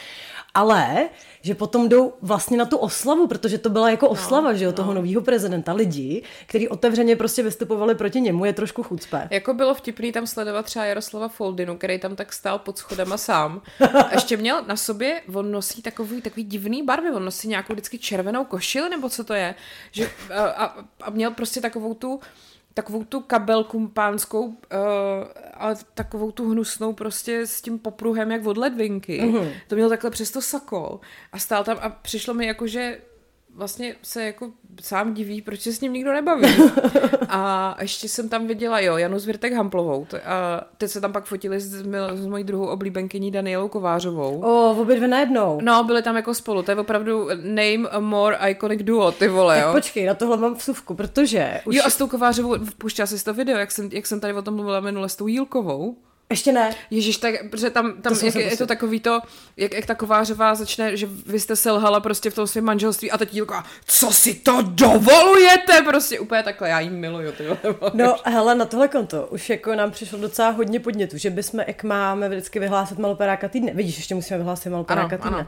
Ale, 0.53 1.09
že 1.41 1.55
potom 1.55 1.89
jdou 1.89 2.13
vlastně 2.21 2.57
na 2.57 2.65
tu 2.65 2.77
oslavu, 2.77 3.27
protože 3.27 3.57
to 3.57 3.69
byla 3.69 3.89
jako 3.89 4.09
oslava, 4.09 4.51
no, 4.51 4.57
že 4.57 4.65
jo, 4.65 4.71
toho 4.71 4.93
nového 4.93 5.21
prezidenta. 5.21 5.73
Lidi, 5.73 6.23
kteří 6.47 6.67
otevřeně 6.67 7.15
prostě 7.15 7.43
vystupovali 7.43 7.95
proti 7.95 8.21
němu, 8.21 8.45
je 8.45 8.53
trošku 8.53 8.83
chucpe. 8.83 9.27
Jako 9.31 9.53
bylo 9.53 9.73
vtipný 9.73 10.11
tam 10.11 10.27
sledovat 10.27 10.65
třeba 10.65 10.85
Jaroslava 10.85 11.27
Foldinu, 11.27 11.77
který 11.77 11.99
tam 11.99 12.15
tak 12.15 12.33
stál 12.33 12.59
pod 12.59 12.77
schodama 12.77 13.17
sám. 13.17 13.61
A 13.93 14.09
ještě 14.13 14.37
měl 14.37 14.63
na 14.67 14.75
sobě, 14.75 15.21
on 15.33 15.51
nosí 15.51 15.81
takový, 15.81 16.21
takový 16.21 16.43
divný 16.43 16.83
barvy, 16.83 17.11
on 17.11 17.25
nosí 17.25 17.47
nějakou 17.47 17.73
vždycky 17.73 17.99
červenou 17.99 18.45
košili, 18.45 18.89
nebo 18.89 19.09
co 19.09 19.23
to 19.23 19.33
je. 19.33 19.55
Že, 19.91 20.09
a, 20.33 20.43
a, 20.43 20.85
a 21.01 21.09
měl 21.09 21.31
prostě 21.31 21.61
takovou 21.61 21.93
tu 21.93 22.19
takovou 22.77 23.03
tu 23.03 23.21
kabelku 23.21 23.87
pánskou, 23.87 24.45
uh, 24.45 24.53
ale 25.53 25.75
takovou 25.93 26.31
tu 26.31 26.49
hnusnou 26.49 26.93
prostě 26.93 27.47
s 27.47 27.61
tím 27.61 27.79
popruhem 27.79 28.31
jak 28.31 28.45
od 28.45 28.57
ledvinky. 28.57 29.21
Mm-hmm. 29.21 29.51
To 29.67 29.75
měl 29.75 29.89
takhle 29.89 30.09
přes 30.09 30.31
to 30.31 30.41
sako 30.41 30.99
a 31.31 31.39
stál 31.39 31.63
tam 31.63 31.77
a 31.81 31.89
přišlo 31.89 32.33
mi 32.33 32.45
jako, 32.45 32.67
že 32.67 32.97
vlastně 33.57 33.95
se 34.01 34.23
jako 34.23 34.51
sám 34.81 35.13
diví, 35.13 35.41
proč 35.41 35.61
se 35.61 35.73
s 35.73 35.81
ním 35.81 35.93
nikdo 35.93 36.13
nebaví. 36.13 36.47
A 37.29 37.75
ještě 37.81 38.09
jsem 38.09 38.29
tam 38.29 38.47
viděla, 38.47 38.79
jo, 38.79 38.97
Janu 38.97 39.19
Zvirtek 39.19 39.53
Hamplovou. 39.53 40.07
A 40.25 40.63
teď 40.77 40.91
se 40.91 41.01
tam 41.01 41.13
pak 41.13 41.25
fotili 41.25 41.59
s, 41.59 41.83
s 42.13 42.25
mojí 42.25 42.43
druhou 42.43 42.65
oblíbenkyní 42.65 43.31
Danielou 43.31 43.67
Kovářovou. 43.67 44.41
O, 44.41 44.75
obě 44.81 44.95
dvě 44.95 45.07
najednou. 45.07 45.59
No, 45.61 45.83
byli 45.83 46.01
tam 46.01 46.15
jako 46.15 46.33
spolu, 46.33 46.63
to 46.63 46.71
je 46.71 46.77
opravdu 46.77 47.27
name 47.35 47.89
a 47.89 47.99
more 47.99 48.37
iconic 48.49 48.83
duo, 48.83 49.11
ty 49.11 49.27
vole, 49.27 49.55
Tak 49.55 49.65
jo. 49.65 49.71
počkej, 49.73 50.05
na 50.05 50.13
tohle 50.13 50.37
mám 50.37 50.55
vsuvku, 50.55 50.95
protože 50.95 51.61
už... 51.65 51.75
Jo, 51.75 51.83
a 51.85 51.89
s 51.89 51.97
tou 51.97 52.07
Kovářovou, 52.07 52.55
puštěla 52.77 53.05
jsi 53.05 53.23
to 53.23 53.33
video, 53.33 53.57
jak 53.57 53.71
jsem, 53.71 53.89
jak 53.93 54.05
jsem 54.05 54.19
tady 54.19 54.33
o 54.33 54.41
tom 54.41 54.55
mluvila 54.55 54.79
minule 54.79 55.09
s 55.09 55.15
tou 55.15 55.27
Jílkovou. 55.27 55.97
Ještě 56.29 56.51
ne. 56.51 56.75
Ježíš, 56.91 57.17
tak, 57.17 57.49
protože 57.49 57.69
tam, 57.69 58.01
tam 58.01 58.15
jsem 58.15 58.25
jak, 58.25 58.35
je, 58.35 58.41
je 58.41 58.47
prostě- 58.47 58.63
to 58.63 58.67
takový 58.67 58.99
to, 58.99 59.19
jak, 59.57 59.73
jak 59.73 59.85
ta 59.85 59.95
Kovářová 59.95 60.55
začne, 60.55 60.97
že 60.97 61.07
vy 61.25 61.39
jste 61.39 61.55
selhala 61.55 61.99
prostě 61.99 62.29
v 62.29 62.35
tom 62.35 62.47
svém 62.47 62.63
manželství 62.65 63.11
a 63.11 63.17
teď 63.17 63.33
Jílka, 63.33 63.63
co 63.85 64.11
si 64.11 64.33
to 64.33 64.61
dovolujete, 64.61 65.81
prostě 65.85 66.19
úplně 66.19 66.43
takhle, 66.43 66.69
já 66.69 66.79
jí 66.79 66.89
miluju, 66.89 67.31
ty. 67.31 67.43
No, 67.93 68.15
hele, 68.25 68.55
na 68.55 68.65
tohle 68.65 68.87
konto 68.87 69.27
už 69.27 69.49
jako 69.49 69.75
nám 69.75 69.91
přišlo 69.91 70.19
docela 70.19 70.49
hodně 70.49 70.79
podnětů, 70.79 71.17
že 71.17 71.29
bychom, 71.29 71.59
jak 71.67 71.83
máme 71.83 72.29
vždycky 72.29 72.59
vyhlásit 72.59 72.97
maloperáka 72.99 73.47
týdne, 73.49 73.71
vidíš, 73.73 73.97
ještě 73.97 74.15
musíme 74.15 74.37
vyhlásit 74.37 74.69
maloperáka 74.69 75.15
Ano, 75.15 75.23
týdne, 75.23 75.37
ano. 75.37 75.47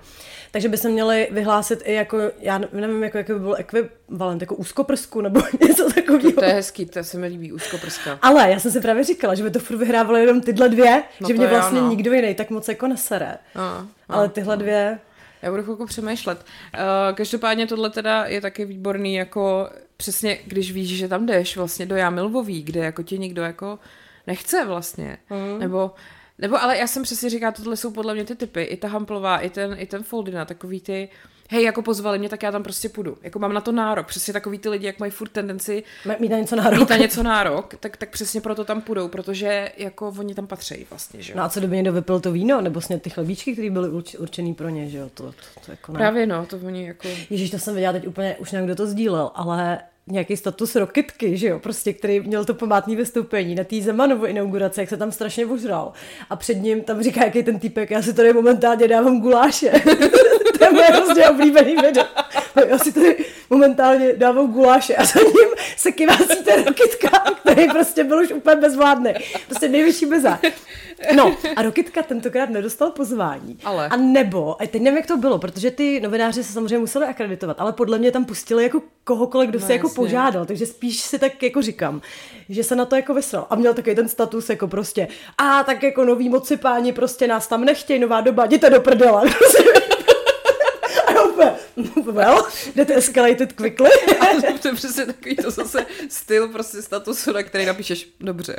takže 0.51 0.69
bychom 0.69 0.91
měli 0.91 1.27
vyhlásit 1.31 1.79
i 1.85 1.93
jako, 1.93 2.17
já 2.39 2.57
nevím, 2.73 3.03
jako, 3.03 3.17
jaký 3.17 3.33
by 3.33 3.39
byl 3.39 3.55
ekvivalent, 3.57 4.41
jako 4.41 4.55
úzkoprsku 4.55 5.21
nebo 5.21 5.41
něco 5.67 5.93
takového. 5.93 6.31
To 6.31 6.43
je 6.43 6.53
hezký, 6.53 6.85
to 6.85 7.03
se 7.03 7.17
mi 7.17 7.27
líbí, 7.27 7.51
úzkoprska. 7.51 8.19
Ale 8.21 8.51
já 8.51 8.59
jsem 8.59 8.71
si 8.71 8.81
právě 8.81 9.03
říkala, 9.03 9.35
že 9.35 9.43
by 9.43 9.51
to 9.51 9.59
furt 9.59 9.77
vyhrávalo 9.77 10.17
jenom 10.17 10.41
tyhle 10.41 10.68
dvě, 10.69 11.03
No 11.21 11.27
že 11.27 11.33
mě 11.33 11.43
jo, 11.43 11.49
vlastně 11.49 11.81
no. 11.81 11.89
nikdo 11.89 12.13
jiný 12.13 12.35
tak 12.35 12.49
moc 12.49 12.67
jako 12.67 12.87
nesere. 12.87 13.37
No, 13.55 13.81
no. 14.09 14.15
Ale 14.15 14.29
tyhle 14.29 14.57
dvě, 14.57 14.99
Já 15.41 15.51
budu 15.51 15.63
chvilku 15.63 15.85
přemýšlet. 15.85 16.45
Uh, 16.73 17.15
každopádně 17.15 17.67
tohle 17.67 17.89
teda 17.89 18.25
je 18.25 18.41
taky 18.41 18.65
výborný, 18.65 19.15
jako 19.15 19.69
přesně, 19.97 20.37
když 20.45 20.71
víš, 20.71 20.97
že 20.97 21.07
tam 21.07 21.25
jdeš 21.25 21.57
vlastně 21.57 21.85
do 21.85 21.95
Jámilvový, 21.95 22.63
kde 22.63 22.79
jako 22.79 23.03
tě 23.03 23.17
nikdo 23.17 23.41
jako 23.41 23.79
nechce 24.27 24.65
vlastně. 24.65 25.17
Mm. 25.29 25.59
Nebo, 25.59 25.91
nebo 26.37 26.61
ale 26.63 26.77
já 26.77 26.87
jsem 26.87 27.03
přesně 27.03 27.29
říká, 27.29 27.51
tohle 27.51 27.77
jsou 27.77 27.91
podle 27.91 28.13
mě 28.13 28.25
ty 28.25 28.35
typy, 28.35 28.61
i 28.63 28.77
ta 28.77 28.87
Hamplová, 28.87 29.37
i 29.37 29.49
ten, 29.49 29.75
i 29.79 29.85
ten 29.85 30.03
Foldina, 30.03 30.45
takový 30.45 30.81
ty, 30.81 31.09
hej, 31.49 31.63
jako 31.63 31.81
pozvali 31.81 32.19
mě, 32.19 32.29
tak 32.29 32.43
já 32.43 32.51
tam 32.51 32.63
prostě 32.63 32.89
půjdu. 32.89 33.17
Jako 33.21 33.39
mám 33.39 33.53
na 33.53 33.61
to 33.61 33.71
nárok. 33.71 34.07
Přesně 34.07 34.33
takový 34.33 34.59
ty 34.59 34.69
lidi, 34.69 34.85
jak 34.85 34.99
mají 34.99 35.11
furt 35.11 35.29
tendenci 35.29 35.83
mít 36.19 36.29
na 36.29 36.37
něco 36.37 36.55
nárok. 36.55 36.79
mít 36.79 36.89
na 36.89 36.97
něco 36.97 37.23
nárok, 37.23 37.75
tak, 37.79 37.97
tak 37.97 38.09
přesně 38.09 38.41
proto 38.41 38.65
tam 38.65 38.81
půjdou, 38.81 39.07
protože 39.07 39.71
jako 39.77 40.13
oni 40.19 40.35
tam 40.35 40.47
patří 40.47 40.85
vlastně, 40.89 41.21
že 41.21 41.33
jo. 41.33 41.37
No 41.37 41.43
a 41.43 41.49
co 41.49 41.59
kdyby 41.59 41.75
někdo 41.75 41.93
vypil 41.93 42.19
to 42.19 42.31
víno, 42.31 42.61
nebo 42.61 42.81
sně 42.81 42.99
ty 42.99 43.09
chlebíčky, 43.09 43.53
které 43.53 43.69
byly 43.69 43.89
urč, 43.89 44.15
určený 44.15 44.53
pro 44.53 44.69
ně, 44.69 44.89
že 44.89 44.97
jo, 44.97 45.09
to, 45.13 45.23
to, 45.23 45.61
to 45.65 45.71
jako 45.71 45.91
ne. 45.91 45.97
Právě 45.97 46.27
no, 46.27 46.45
to 46.45 46.57
oni 46.57 46.87
jako... 46.87 47.07
Ježíš, 47.29 47.51
to 47.51 47.59
jsem 47.59 47.75
viděla 47.75 47.93
teď 47.93 48.07
úplně, 48.07 48.35
už 48.39 48.51
nevím, 48.51 48.65
kdo 48.65 48.75
to 48.75 48.87
sdílel, 48.87 49.31
ale 49.35 49.79
nějaký 50.11 50.37
status 50.37 50.75
Rokitky, 50.75 51.37
že 51.37 51.47
jo, 51.47 51.59
prostě, 51.59 51.93
který 51.93 52.19
měl 52.19 52.45
to 52.45 52.53
památný 52.53 52.95
vystoupení 52.95 53.55
na 53.55 53.63
té 53.63 53.81
Zemanovo 53.81 54.27
inauguraci, 54.27 54.79
jak 54.79 54.89
se 54.89 54.97
tam 54.97 55.11
strašně 55.11 55.45
ožral. 55.45 55.93
A 56.29 56.35
před 56.35 56.53
ním 56.53 56.81
tam 56.81 57.03
říká, 57.03 57.23
jaký 57.23 57.43
ten 57.43 57.59
týpek, 57.59 57.91
já 57.91 58.01
si 58.01 58.13
tady 58.13 58.33
momentálně 58.33 58.87
dávám 58.87 59.21
guláše. 59.21 59.71
to 60.57 60.63
je 60.63 60.71
moje 60.71 60.85
hrozně 60.85 61.29
oblíbený 61.29 61.75
video. 61.75 62.05
Já 62.67 62.77
si 62.77 62.91
tady 62.91 63.25
momentálně 63.49 64.13
dávám 64.13 64.51
guláše 64.53 64.95
a 64.95 65.05
za 65.05 65.19
ním 65.19 65.49
se 65.77 65.91
kivásí 65.91 66.43
ten 66.45 66.63
Rokitka, 66.63 67.09
který 67.41 67.67
prostě 67.69 68.03
byl 68.03 68.19
už 68.19 68.31
úplně 68.31 68.55
bezvládný. 68.55 69.13
Prostě 69.47 69.67
největší 69.67 70.05
bezá. 70.05 70.39
No 71.15 71.35
a 71.55 71.61
Rokitka 71.61 72.01
tentokrát 72.03 72.49
nedostal 72.49 72.91
pozvání. 72.91 73.57
Ale. 73.63 73.87
A 73.87 73.95
nebo, 73.95 74.61
a 74.61 74.67
teď 74.67 74.81
nevím, 74.81 74.97
jak 74.97 75.05
to 75.07 75.17
bylo, 75.17 75.39
protože 75.39 75.71
ty 75.71 75.99
novináři 75.99 76.43
se 76.43 76.53
samozřejmě 76.53 76.77
museli 76.79 77.05
akreditovat, 77.05 77.59
ale 77.61 77.73
podle 77.73 77.97
mě 77.97 78.11
tam 78.11 78.25
pustili 78.25 78.63
jako 78.63 78.81
kohokoliv, 79.03 79.49
kdo 79.49 79.59
No 79.59 79.65
se 79.65 79.73
jako 79.73 79.87
jasně. 79.87 79.95
požádal, 79.95 80.45
takže 80.45 80.65
spíš 80.65 80.99
si 81.01 81.19
tak 81.19 81.43
jako 81.43 81.61
říkám, 81.61 82.01
že 82.49 82.63
se 82.63 82.75
na 82.75 82.85
to 82.85 82.95
jako 82.95 83.13
vysral. 83.13 83.47
A 83.49 83.55
měl 83.55 83.73
takový 83.73 83.95
ten 83.95 84.09
status 84.09 84.49
jako 84.49 84.67
prostě, 84.67 85.07
a 85.37 85.63
tak 85.63 85.83
jako 85.83 86.05
noví 86.05 86.29
moci 86.29 86.57
páni 86.57 86.93
prostě 86.93 87.27
nás 87.27 87.47
tam 87.47 87.65
nechtějí, 87.65 87.99
nová 87.99 88.21
doba, 88.21 88.45
jděte 88.45 88.69
do 88.69 88.81
prdele. 88.81 89.23
Well, 92.11 92.47
that 92.75 92.89
escalated 92.89 93.53
quickly. 93.53 93.89
to 94.61 94.67
je 94.67 94.73
přesně 94.73 95.05
takový 95.05 95.35
to 95.35 95.51
zase 95.51 95.85
styl 96.09 96.47
prostě 96.47 96.81
statusu, 96.81 97.33
na 97.33 97.43
který 97.43 97.65
napíšeš 97.65 98.09
dobře. 98.19 98.55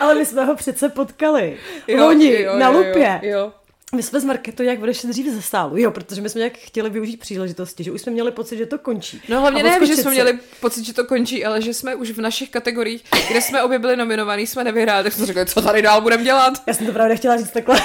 ale 0.00 0.14
my 0.14 0.26
jsme 0.26 0.44
ho 0.44 0.56
přece 0.56 0.88
potkali. 0.88 1.56
Jo, 1.88 2.04
Loni, 2.04 2.42
jo, 2.42 2.58
na 2.58 2.66
jo, 2.66 2.72
lupě. 2.78 3.20
Jo, 3.22 3.38
jo. 3.38 3.52
my 3.94 4.02
jsme 4.02 4.20
z 4.20 4.24
marketu 4.24 4.62
jak 4.62 4.82
odešli 4.82 5.08
dřív 5.08 5.26
ze 5.34 5.42
stálu, 5.42 5.76
jo, 5.76 5.90
protože 5.90 6.20
my 6.20 6.28
jsme 6.28 6.38
nějak 6.38 6.56
chtěli 6.56 6.90
využít 6.90 7.20
příležitosti, 7.20 7.84
že 7.84 7.92
už 7.92 8.00
jsme 8.00 8.12
měli 8.12 8.30
pocit, 8.30 8.56
že 8.56 8.66
to 8.66 8.78
končí. 8.78 9.22
No 9.28 9.40
hlavně 9.40 9.62
ne, 9.62 9.86
že 9.86 9.94
jsme 9.94 10.02
si. 10.02 10.08
měli 10.08 10.38
pocit, 10.60 10.84
že 10.84 10.94
to 10.94 11.04
končí, 11.04 11.44
ale 11.44 11.62
že 11.62 11.74
jsme 11.74 11.94
už 11.94 12.10
v 12.10 12.20
našich 12.20 12.50
kategoriích, 12.50 13.04
kde 13.30 13.40
jsme 13.40 13.62
obě 13.62 13.78
byli 13.78 13.96
nominovaní, 13.96 14.46
jsme 14.46 14.64
nevyhráli, 14.64 15.04
tak 15.04 15.12
jsme 15.12 15.26
řekli, 15.26 15.46
co 15.46 15.62
tady 15.62 15.82
dál 15.82 16.00
budeme 16.00 16.24
dělat. 16.24 16.54
Já 16.66 16.74
jsem 16.74 16.86
to 16.86 16.92
právě 16.92 17.16
chtěla 17.16 17.36
říct 17.36 17.50
takhle. 17.50 17.80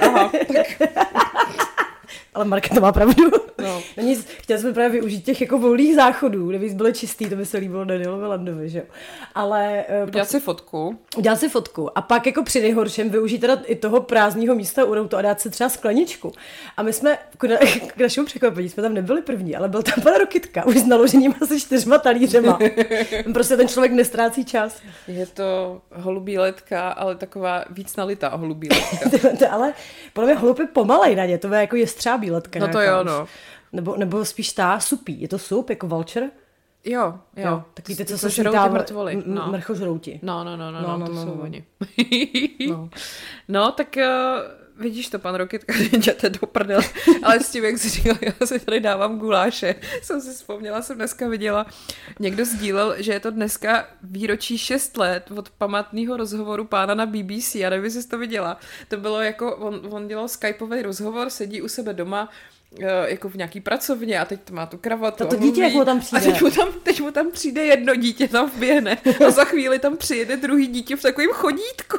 Aha, 0.00 0.32
Ale 2.34 2.44
Market 2.44 2.74
to 2.74 2.80
má 2.80 2.92
pravdu. 2.92 3.30
No. 3.62 3.82
no 3.96 4.02
nic, 4.02 4.26
chtěli 4.38 4.60
jsme 4.60 4.72
právě 4.72 4.90
využít 4.90 5.24
těch 5.24 5.40
jako 5.40 5.58
volných 5.58 5.94
záchodů, 5.94 6.48
kde 6.48 6.58
bys 6.58 6.74
byly 6.74 6.92
čistý, 6.92 7.26
to 7.26 7.36
by 7.36 7.46
se 7.46 7.58
líbilo 7.58 7.84
Danielovi 7.84 8.26
Landovi, 8.26 8.68
že 8.68 8.78
jo. 8.78 8.84
Ale 9.34 9.84
uh, 10.02 10.08
udělat 10.08 10.30
si 10.30 10.40
fotku. 10.40 10.98
udělat 11.16 11.36
si 11.36 11.48
fotku 11.48 11.98
a 11.98 12.02
pak 12.02 12.26
jako 12.26 12.42
při 12.42 12.60
nejhorším 12.60 13.10
využít 13.10 13.38
teda 13.38 13.58
i 13.64 13.76
toho 13.76 14.00
prázdného 14.00 14.54
místa 14.54 14.84
u 14.84 14.94
routu 14.94 15.16
a 15.16 15.22
dát 15.22 15.40
si 15.40 15.50
třeba 15.50 15.70
skleničku. 15.70 16.32
A 16.76 16.82
my 16.82 16.92
jsme, 16.92 17.18
k, 17.38 17.44
na, 17.44 17.56
k 17.96 18.00
našemu 18.00 18.26
překvapení, 18.26 18.68
jsme 18.68 18.82
tam 18.82 18.94
nebyli 18.94 19.22
první, 19.22 19.56
ale 19.56 19.68
byl 19.68 19.82
tam 19.82 20.02
pan 20.02 20.14
Rokitka, 20.14 20.66
už 20.66 20.76
s 20.76 20.86
naloženým 20.86 21.34
asi 21.42 21.60
čtyřma 21.60 21.98
talířema. 21.98 22.58
prostě 23.32 23.56
ten 23.56 23.68
člověk 23.68 23.92
nestrácí 23.92 24.44
čas. 24.44 24.82
Je 25.08 25.26
to 25.26 25.80
holubí 25.94 26.38
letka, 26.38 26.90
ale 26.90 27.16
taková 27.16 27.64
víc 27.70 27.96
nalitá 27.96 28.28
holubí 28.28 28.68
letka. 28.68 29.48
Ale 29.50 29.74
podle 30.12 30.30
mě 30.30 30.40
holub 30.40 30.58
je 30.58 30.66
pomalej 30.66 31.16
na 31.16 31.24
ně, 31.24 31.38
to 31.38 31.54
je 31.54 31.60
jako 31.60 31.76
jestřábí 31.76 32.21
letka. 32.30 32.58
No 32.58 32.68
to 32.68 32.80
nějaká 32.80 32.96
jo, 32.98 33.04
no. 33.04 33.26
Nebo, 33.72 33.96
nebo 33.96 34.24
spíš 34.24 34.52
ta 34.52 34.80
supí. 34.80 35.20
Je 35.20 35.28
to 35.28 35.38
sup, 35.38 35.70
jako 35.70 35.86
vulture? 35.88 36.30
Jo, 36.84 37.14
jo. 37.36 37.48
Jo, 37.48 37.62
takový 37.74 37.96
ty, 37.96 38.04
co 38.04 38.18
se 38.18 38.30
žerou 38.30 38.52
ty 38.52 38.70
mrtvoly. 38.70 39.22
No. 39.26 39.46
mrchožrouti. 39.50 40.20
No, 40.22 40.44
no, 40.44 40.56
no, 40.56 40.70
no, 40.72 40.80
No, 40.82 40.88
no, 40.88 40.98
no, 40.98 41.06
to 41.06 41.12
no, 41.12 41.22
jsou 41.22 41.34
no. 41.36 41.42
oni. 41.42 41.64
No. 42.70 42.90
No, 43.48 43.72
tak 43.72 43.96
uh, 43.96 44.02
vidíš 44.78 45.08
to, 45.08 45.18
pan 45.18 45.34
Rokitka, 45.34 45.74
jděte 45.92 46.30
do 46.30 46.46
prdele. 46.46 46.84
Ale 47.22 47.40
s 47.40 47.50
tím, 47.50 47.64
jak 47.64 47.78
jsi 47.78 47.88
říkal, 47.88 48.16
já 48.22 48.46
si 48.46 48.60
tady 48.60 48.80
dávám 48.80 49.18
guláše. 49.18 49.74
Jsem 50.02 50.20
si 50.20 50.30
vzpomněla, 50.30 50.82
jsem 50.82 50.96
dneska 50.96 51.28
viděla, 51.28 51.66
někdo 52.20 52.44
sdílel, 52.44 52.94
že 52.98 53.12
je 53.12 53.20
to 53.20 53.30
dneska 53.30 53.88
výročí 54.02 54.58
6 54.58 54.96
let 54.96 55.30
od 55.36 55.50
památného 55.50 56.16
rozhovoru 56.16 56.64
pána 56.64 56.94
na 56.94 57.06
BBC. 57.06 57.54
Já 57.54 57.70
nevím, 57.70 57.84
jestli 57.84 58.02
jsi 58.02 58.08
to 58.08 58.18
viděla. 58.18 58.56
To 58.88 58.96
bylo 58.96 59.20
jako, 59.20 59.56
on, 59.56 59.80
on 59.90 60.08
dělal 60.08 60.28
skypový 60.28 60.82
rozhovor, 60.82 61.30
sedí 61.30 61.62
u 61.62 61.68
sebe 61.68 61.94
doma, 61.94 62.28
jako 63.06 63.28
v 63.28 63.34
nějaký 63.34 63.60
pracovně 63.60 64.20
a 64.20 64.24
teď 64.24 64.40
to 64.44 64.54
má 64.54 64.66
tu 64.66 64.78
kravatu. 64.78 65.24
A 65.24 65.26
to 65.26 65.36
a 65.36 65.38
dítě, 65.38 65.62
jak 65.62 65.72
mu 65.72 65.84
tam 65.84 65.96
A 65.96 66.00
přijde. 66.00 66.26
teď 66.26 66.42
mu 66.42 66.50
tam, 66.50 66.68
teď 66.82 67.00
mu 67.00 67.10
tam 67.10 67.30
přijde 67.30 67.64
jedno 67.64 67.94
dítě, 67.94 68.28
tam 68.28 68.50
vběhne 68.50 68.98
a 69.26 69.30
za 69.30 69.44
chvíli 69.44 69.78
tam 69.78 69.96
přijede 69.96 70.36
druhý 70.36 70.66
dítě 70.66 70.96
v 70.96 71.02
takovém 71.02 71.30
chodítku. 71.30 71.98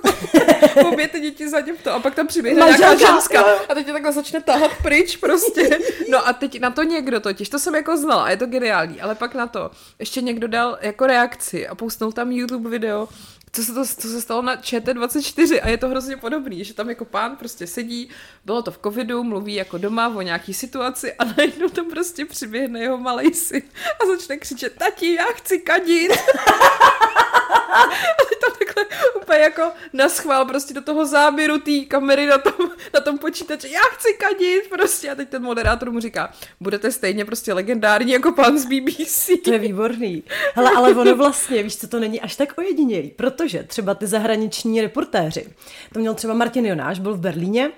Obě 0.88 1.08
ty 1.08 1.20
děti 1.20 1.50
za 1.50 1.60
něm 1.60 1.76
to 1.84 1.92
a 1.94 2.00
pak 2.00 2.16
tam 2.16 2.28
přiběhne 2.28 2.66
nějaká 2.66 2.88
Manželka, 2.88 3.14
ženská 3.14 3.44
a 3.70 3.74
teď 3.74 3.86
tě 3.86 3.92
takhle 3.94 4.12
začne 4.14 4.42
tahat 4.42 4.72
pryč 4.84 5.18
prostě. 5.18 5.80
No 6.10 6.28
a 6.28 6.34
teď 6.34 6.60
na 6.60 6.70
to 6.70 6.84
někdo 6.84 7.20
totiž, 7.20 7.50
to 7.50 7.60
jsem 7.60 7.76
jako 7.76 7.98
znala 7.98 8.24
a 8.24 8.30
je 8.30 8.38
to 8.38 8.46
geniální, 8.46 9.02
ale 9.02 9.16
pak 9.16 9.36
na 9.36 9.48
to 9.48 9.72
ještě 10.00 10.22
někdo 10.22 10.48
dal 10.48 10.78
jako 10.82 11.08
reakci 11.08 11.68
a 11.68 11.76
pousnul 11.76 12.12
tam 12.12 12.32
YouTube 12.32 12.70
video, 12.70 13.08
co 13.56 13.64
se, 13.64 13.74
to, 13.74 13.86
co 13.86 14.08
se 14.08 14.22
stalo 14.22 14.42
na 14.42 14.56
ČT24 14.56 15.60
a 15.64 15.70
je 15.70 15.78
to 15.78 15.90
hrozně 15.90 16.18
podobný, 16.18 16.64
že 16.64 16.74
tam 16.74 16.90
jako 16.90 17.06
pán 17.06 17.36
prostě 17.36 17.68
sedí, 17.68 18.10
bylo 18.46 18.62
to 18.62 18.72
v 18.72 18.80
covidu, 18.84 19.24
mluví 19.24 19.54
jako 19.54 19.78
doma 19.78 20.08
o 20.16 20.22
nějaký 20.22 20.54
situaci 20.54 21.14
a 21.14 21.26
najednou 21.26 21.70
tam 21.70 21.90
prostě 21.90 22.26
přiběhne 22.26 22.80
jeho 22.80 22.98
malej 22.98 23.34
syn 23.34 23.62
a 24.04 24.06
začne 24.06 24.38
křičet, 24.38 24.76
tati, 24.78 25.14
já 25.14 25.26
chci 25.26 25.60
kadit. 25.60 26.12
Tam 28.42 28.52
takhle 28.60 28.86
úplně 29.22 29.40
jako 29.40 29.72
na 29.94 30.10
schvál 30.10 30.46
prostě 30.46 30.74
do 30.74 30.82
toho 30.82 31.06
záběru 31.06 31.60
té 31.60 31.80
kamery 31.88 32.26
na 32.26 32.38
tom, 32.38 32.70
na 32.94 33.00
tom 33.00 33.18
počítači, 33.18 33.72
já 33.72 33.80
chci 33.80 34.14
kadit 34.14 34.70
prostě 34.70 35.12
a 35.12 35.16
teď 35.16 35.30
ten 35.30 35.42
moderátor 35.42 35.92
mu 35.92 36.00
říká, 36.00 36.34
budete 36.60 36.92
stejně 36.92 37.26
prostě 37.26 37.54
legendární 37.54 38.12
jako 38.12 38.32
pan 38.32 38.58
z 38.58 38.66
BBC. 38.66 39.30
To 39.44 39.54
je 39.54 39.60
výborný. 39.60 40.24
Hele, 40.54 40.72
ale 40.76 40.96
ono 40.96 41.16
vlastně, 41.16 41.64
víš 41.64 41.78
co, 41.78 41.88
to 41.88 42.00
není 42.00 42.22
až 42.22 42.36
tak 42.36 42.54
ojedinělý, 42.58 43.10
protože 43.10 43.64
třeba 43.64 43.96
ty 43.96 44.08
zahraniční 44.08 44.82
reportéři, 44.82 45.46
to 45.94 46.00
měl 46.00 46.14
třeba 46.14 46.34
Martin 46.34 46.66
Jonáš, 46.66 47.00
byl 47.00 47.14
v 47.14 47.20
Berlíně, 47.20 47.72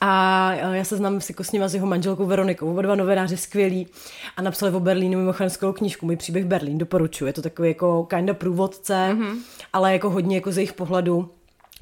a 0.00 0.52
já 0.54 0.84
se 0.84 0.96
znám 0.96 1.20
si 1.20 1.34
s 1.42 1.52
ním 1.52 1.62
a 1.62 1.68
s 1.68 1.74
jeho 1.74 1.86
manželkou 1.86 2.26
Veronikou, 2.26 2.70
oba 2.70 2.82
dva 2.82 2.94
novináři 2.94 3.36
skvělí. 3.36 3.86
A 4.36 4.42
napsali 4.42 4.72
o 4.72 4.80
Berlínu 4.80 5.18
mimochodem 5.18 5.50
skvělou 5.50 5.72
knížku, 5.72 6.06
můj 6.06 6.16
příběh 6.16 6.44
Berlín, 6.44 6.78
doporučuji, 6.78 7.26
je 7.26 7.32
to 7.32 7.42
takový 7.42 7.68
jako 7.68 8.04
kinda 8.04 8.34
průvodce, 8.34 8.94
mm-hmm. 8.94 9.36
ale 9.72 9.92
jako 9.92 10.10
hodně 10.10 10.36
jako 10.36 10.52
z 10.52 10.56
jejich 10.56 10.72
pohledu, 10.72 11.30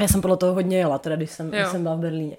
já 0.00 0.08
jsem 0.08 0.20
podle 0.20 0.36
toho 0.36 0.54
hodně 0.54 0.78
jela, 0.78 0.98
teda 0.98 1.16
když 1.16 1.30
jsem, 1.30 1.50
když 1.50 1.66
jsem 1.66 1.82
byla 1.82 1.94
v 1.94 1.98
Berlíně. 1.98 2.36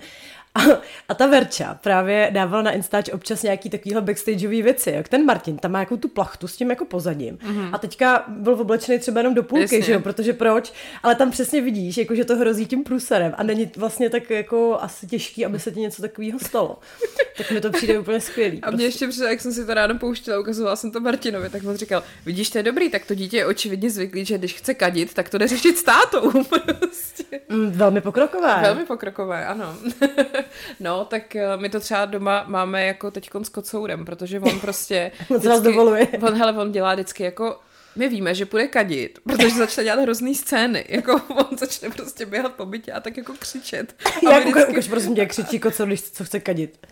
A, 0.56 0.62
a 1.10 1.14
ta 1.14 1.28
Verča 1.28 1.74
právě 1.74 2.30
dávala 2.34 2.64
na 2.64 2.72
Instač 2.72 3.10
občas 3.10 3.44
nějaký 3.44 3.70
takovýhle 3.70 4.02
backstageový 4.02 4.62
věci, 4.62 4.92
jak 4.92 5.08
ten 5.08 5.26
Martin, 5.26 5.58
tam 5.58 5.72
má 5.72 5.80
jako 5.80 5.98
tu 5.98 6.08
plachtu 6.08 6.48
s 6.48 6.58
tím 6.58 6.70
jako 6.70 6.86
pozadím. 6.86 7.38
Mm-hmm. 7.38 7.70
A 7.74 7.78
teďka 7.78 8.26
byl 8.28 8.54
oblečený 8.54 9.00
třeba 9.00 9.20
jenom 9.20 9.34
do 9.34 9.44
půlky, 9.44 9.62
Jasně. 9.62 9.82
že 9.82 9.94
jo, 9.94 10.00
protože 10.00 10.34
proč? 10.34 10.74
Ale 11.04 11.16
tam 11.16 11.32
přesně 11.32 11.62
vidíš, 11.62 11.98
jako, 11.98 12.16
že 12.16 12.26
to 12.26 12.36
hrozí 12.36 12.66
tím 12.66 12.84
průserem 12.84 13.34
a 13.38 13.44
není 13.44 13.72
vlastně 13.78 14.10
tak 14.10 14.30
jako 14.30 14.78
asi 14.82 15.08
těžký, 15.08 15.46
aby 15.46 15.60
se 15.60 15.72
ti 15.72 15.80
něco 15.80 16.02
takového 16.02 16.40
stalo. 16.40 16.80
tak 17.38 17.52
mi 17.52 17.62
to 17.62 17.72
přijde 17.72 18.00
úplně 18.00 18.22
skvělý. 18.22 18.62
A 18.62 18.72
mě 18.72 18.86
ještě 18.86 19.08
přišlo, 19.08 19.26
jak 19.26 19.42
jsem 19.42 19.54
si 19.54 19.66
to 19.66 19.74
ráno 19.74 20.00
pouštěla, 20.00 20.40
ukazovala 20.40 20.76
jsem 20.76 20.92
to 20.92 21.00
Martinovi, 21.00 21.50
tak 21.50 21.64
on 21.64 21.78
říkal, 21.78 22.04
vidíš, 22.26 22.50
to 22.50 22.58
je 22.58 22.64
dobrý, 22.64 22.90
tak 22.90 23.06
to 23.06 23.16
dítě 23.16 23.38
je 23.38 23.46
očividně 23.46 23.90
zvyklý, 23.90 24.26
že 24.26 24.38
když 24.38 24.54
chce 24.54 24.74
kadit, 24.74 25.14
tak 25.14 25.30
to 25.30 25.38
jde 25.38 25.48
řešit 25.48 25.78
s 25.78 25.84
tátou. 25.84 26.32
prostě. 26.80 27.40
Mm, 27.50 27.72
velmi 27.72 28.02
pokrokové. 28.02 28.60
Velmi 28.62 28.86
pokrokové, 28.86 29.46
ano. 29.46 29.76
no, 30.80 31.06
tak 31.06 31.36
eh, 31.36 31.58
my 31.58 31.70
to 31.70 31.80
třeba 31.80 32.06
doma 32.06 32.44
máme 32.48 32.86
jako 32.86 33.12
teď 33.12 33.30
s 33.44 33.50
kocourem, 33.50 34.06
protože 34.06 34.40
on 34.40 34.60
prostě... 34.60 35.12
Moc 35.30 35.46
vás 35.46 35.62
dovoluje. 35.62 36.08
On, 36.22 36.34
hele, 36.36 36.54
on 36.54 36.72
dělá 36.72 36.94
vždycky 36.94 37.24
jako 37.24 37.60
my 37.96 38.10
víme, 38.10 38.36
že 38.36 38.46
půjde 38.46 38.68
kadit, 38.68 39.20
protože 39.24 39.50
začne 39.50 39.84
dělat 39.84 40.00
hrozný 40.00 40.36
scény. 40.36 40.86
Jako 40.90 41.22
on 41.30 41.58
začne 41.58 41.90
prostě 41.90 42.26
běhat 42.26 42.54
po 42.54 42.66
bytě 42.66 42.92
a 42.92 43.00
tak 43.00 43.18
jako 43.18 43.34
křičet. 43.40 43.96
A 44.28 44.32
Jak 44.34 44.46
my 44.46 44.52
ukaž, 44.52 44.64
ukaž 44.70 44.88
prosím 44.88 45.16
tě, 45.16 45.22
jak 45.22 45.30
křičí 45.30 45.60
koco, 45.60 45.86
když 45.86 46.02
co 46.02 46.26
chce 46.26 46.40
kadit. 46.40 46.88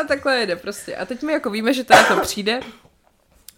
a 0.00 0.04
takhle 0.04 0.38
jede 0.38 0.56
prostě. 0.56 0.96
A 0.96 1.04
teď 1.06 1.22
my 1.22 1.32
jako 1.32 1.50
víme, 1.50 1.74
že 1.74 1.84
teda 1.84 2.04
to 2.04 2.20
přijde. 2.20 2.60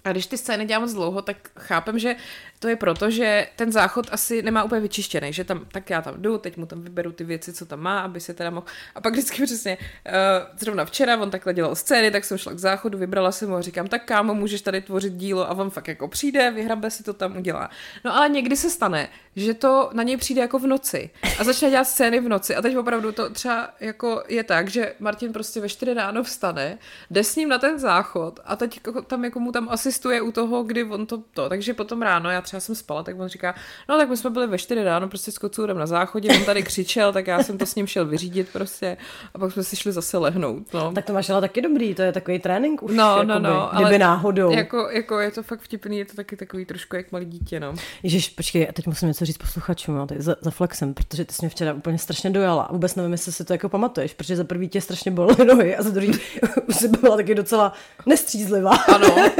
A 0.04 0.12
když 0.12 0.26
ty 0.26 0.38
scény 0.38 0.64
dělám 0.64 0.82
moc 0.82 0.92
dlouho, 0.92 1.22
tak 1.22 1.36
chápem, 1.58 1.98
že 1.98 2.16
to 2.58 2.68
je 2.68 2.76
proto, 2.76 3.10
že 3.10 3.46
ten 3.56 3.72
záchod 3.72 4.06
asi 4.10 4.42
nemá 4.42 4.64
úplně 4.64 4.80
vyčištěný, 4.80 5.32
že 5.32 5.44
tam, 5.44 5.64
tak 5.72 5.90
já 5.90 6.02
tam 6.02 6.22
jdu, 6.22 6.38
teď 6.38 6.56
mu 6.56 6.66
tam 6.66 6.82
vyberu 6.82 7.12
ty 7.12 7.24
věci, 7.24 7.52
co 7.52 7.66
tam 7.66 7.80
má, 7.80 8.00
aby 8.00 8.20
se 8.20 8.34
teda 8.34 8.50
mohl. 8.50 8.66
A 8.94 9.00
pak 9.00 9.12
vždycky 9.12 9.42
přesně, 9.42 9.78
uh, 9.78 10.12
zrovna 10.58 10.84
včera 10.84 11.16
on 11.16 11.30
takhle 11.30 11.54
dělal 11.54 11.74
scény, 11.74 12.10
tak 12.10 12.24
jsem 12.24 12.38
šla 12.38 12.52
k 12.52 12.58
záchodu, 12.58 12.98
vybrala 12.98 13.32
jsem 13.32 13.50
ho 13.50 13.56
a 13.56 13.60
říkám, 13.60 13.88
tak 13.88 14.04
kámo, 14.04 14.34
můžeš 14.34 14.60
tady 14.60 14.80
tvořit 14.80 15.12
dílo 15.12 15.50
a 15.50 15.54
on 15.54 15.70
fakt 15.70 15.88
jako 15.88 16.08
přijde, 16.08 16.50
vyhrabe 16.50 16.90
si 16.90 17.02
to 17.02 17.12
tam, 17.12 17.36
udělá. 17.36 17.70
No 18.04 18.16
ale 18.16 18.28
někdy 18.28 18.56
se 18.56 18.70
stane, 18.70 19.08
že 19.36 19.54
to 19.54 19.90
na 19.92 20.02
něj 20.02 20.16
přijde 20.16 20.40
jako 20.40 20.58
v 20.58 20.66
noci 20.66 21.10
a 21.38 21.44
začne 21.44 21.70
dělat 21.70 21.84
scény 21.84 22.20
v 22.20 22.28
noci. 22.28 22.56
A 22.56 22.62
teď 22.62 22.76
opravdu 22.76 23.12
to 23.12 23.30
třeba 23.30 23.68
jako 23.80 24.22
je 24.28 24.44
tak, 24.44 24.68
že 24.68 24.94
Martin 25.00 25.32
prostě 25.32 25.60
ve 25.60 25.68
4 25.68 25.94
ráno 25.94 26.22
vstane, 26.22 26.78
jde 27.10 27.24
s 27.24 27.36
ním 27.36 27.48
na 27.48 27.58
ten 27.58 27.78
záchod 27.78 28.40
a 28.44 28.56
teď 28.56 28.80
jako 28.86 29.02
tam 29.02 29.24
jako 29.24 29.40
mu 29.40 29.52
tam 29.52 29.68
asistuje 29.68 30.20
u 30.20 30.32
toho, 30.32 30.62
kdy 30.62 30.84
on 30.84 31.06
to, 31.06 31.22
to. 31.34 31.48
Takže 31.48 31.74
potom 31.74 32.02
ráno, 32.02 32.30
já 32.30 32.40
třeba 32.40 32.60
jsem 32.60 32.74
spala, 32.74 33.02
tak 33.02 33.20
on 33.20 33.28
říká, 33.28 33.54
no 33.88 33.98
tak 33.98 34.08
my 34.08 34.16
jsme 34.16 34.30
byli 34.30 34.46
ve 34.46 34.58
4 34.58 34.84
ráno 34.84 35.08
prostě 35.08 35.32
s 35.32 35.38
kocůrem 35.38 35.78
na 35.78 35.86
záchodě, 35.86 36.28
on 36.28 36.44
tady 36.44 36.62
křičel, 36.62 37.12
tak 37.12 37.26
já 37.26 37.42
jsem 37.42 37.58
to 37.58 37.66
s 37.66 37.74
ním 37.74 37.86
šel 37.86 38.06
vyřídit 38.06 38.48
prostě 38.52 38.96
a 39.34 39.38
pak 39.38 39.52
jsme 39.52 39.64
si 39.64 39.76
šli 39.76 39.92
zase 39.92 40.18
lehnout. 40.18 40.74
No. 40.74 40.92
Tak 40.92 41.04
to 41.04 41.12
máš 41.12 41.30
ale 41.30 41.40
taky 41.40 41.62
dobrý, 41.62 41.94
to 41.94 42.02
je 42.02 42.12
takový 42.12 42.38
trénink 42.38 42.82
už. 42.82 42.94
No, 42.94 43.24
no, 43.24 43.34
jakoby, 43.34 43.48
no, 43.48 43.70
Kdyby 43.72 43.84
ale 43.84 43.98
náhodou. 43.98 44.52
Jako, 44.52 44.88
jako 44.90 45.20
je 45.20 45.30
to 45.30 45.42
fakt 45.42 45.60
vtipný, 45.60 45.98
je 45.98 46.04
to 46.04 46.16
taky 46.16 46.36
takový 46.36 46.64
trošku 46.64 46.96
jak 46.96 47.12
malý 47.12 47.26
dítě, 47.26 47.60
no. 47.60 47.74
Ježiš, 48.02 48.28
počkej, 48.28 48.68
a 48.68 48.72
teď 48.72 48.86
musím 48.86 49.08
něco 49.08 49.21
říct 49.24 49.38
posluchačům, 49.38 49.94
no, 49.94 50.06
za, 50.16 50.36
za 50.40 50.50
flexem, 50.50 50.94
protože 50.94 51.24
ty 51.24 51.34
jsi 51.34 51.38
mě 51.42 51.48
včera 51.48 51.72
úplně 51.72 51.98
strašně 51.98 52.30
dojala. 52.30 52.68
Vůbec 52.72 52.94
nevím, 52.94 53.12
jestli 53.12 53.32
si 53.32 53.44
to 53.44 53.52
jako 53.52 53.68
pamatuješ, 53.68 54.14
protože 54.14 54.36
za 54.36 54.44
prvý 54.44 54.68
tě 54.68 54.80
strašně 54.80 55.10
bolely 55.10 55.44
nohy 55.44 55.76
a 55.76 55.82
za 55.82 55.90
druhý 55.90 56.12
už 56.68 56.76
jsi 56.76 56.88
byla 56.88 57.16
taky 57.16 57.34
docela 57.34 57.72
nestřízlivá. 58.06 58.70
Ano. 58.70 59.14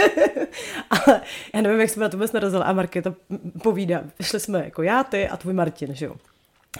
Ale 0.91 1.21
já 1.55 1.61
nevím, 1.61 1.81
jak 1.81 1.91
jsme 1.91 2.03
na 2.03 2.09
to 2.09 2.17
vůbec 2.17 2.33
narazili. 2.33 2.63
A 2.65 2.73
Markéta 2.73 3.15
povídá, 3.63 4.03
šli 4.23 4.41
jsme 4.41 4.65
jako 4.65 4.83
já, 4.83 5.05
ty 5.05 5.29
a 5.29 5.37
tvůj 5.37 5.55
Martin, 5.55 5.95
že 5.95 6.07
jo. 6.07 6.15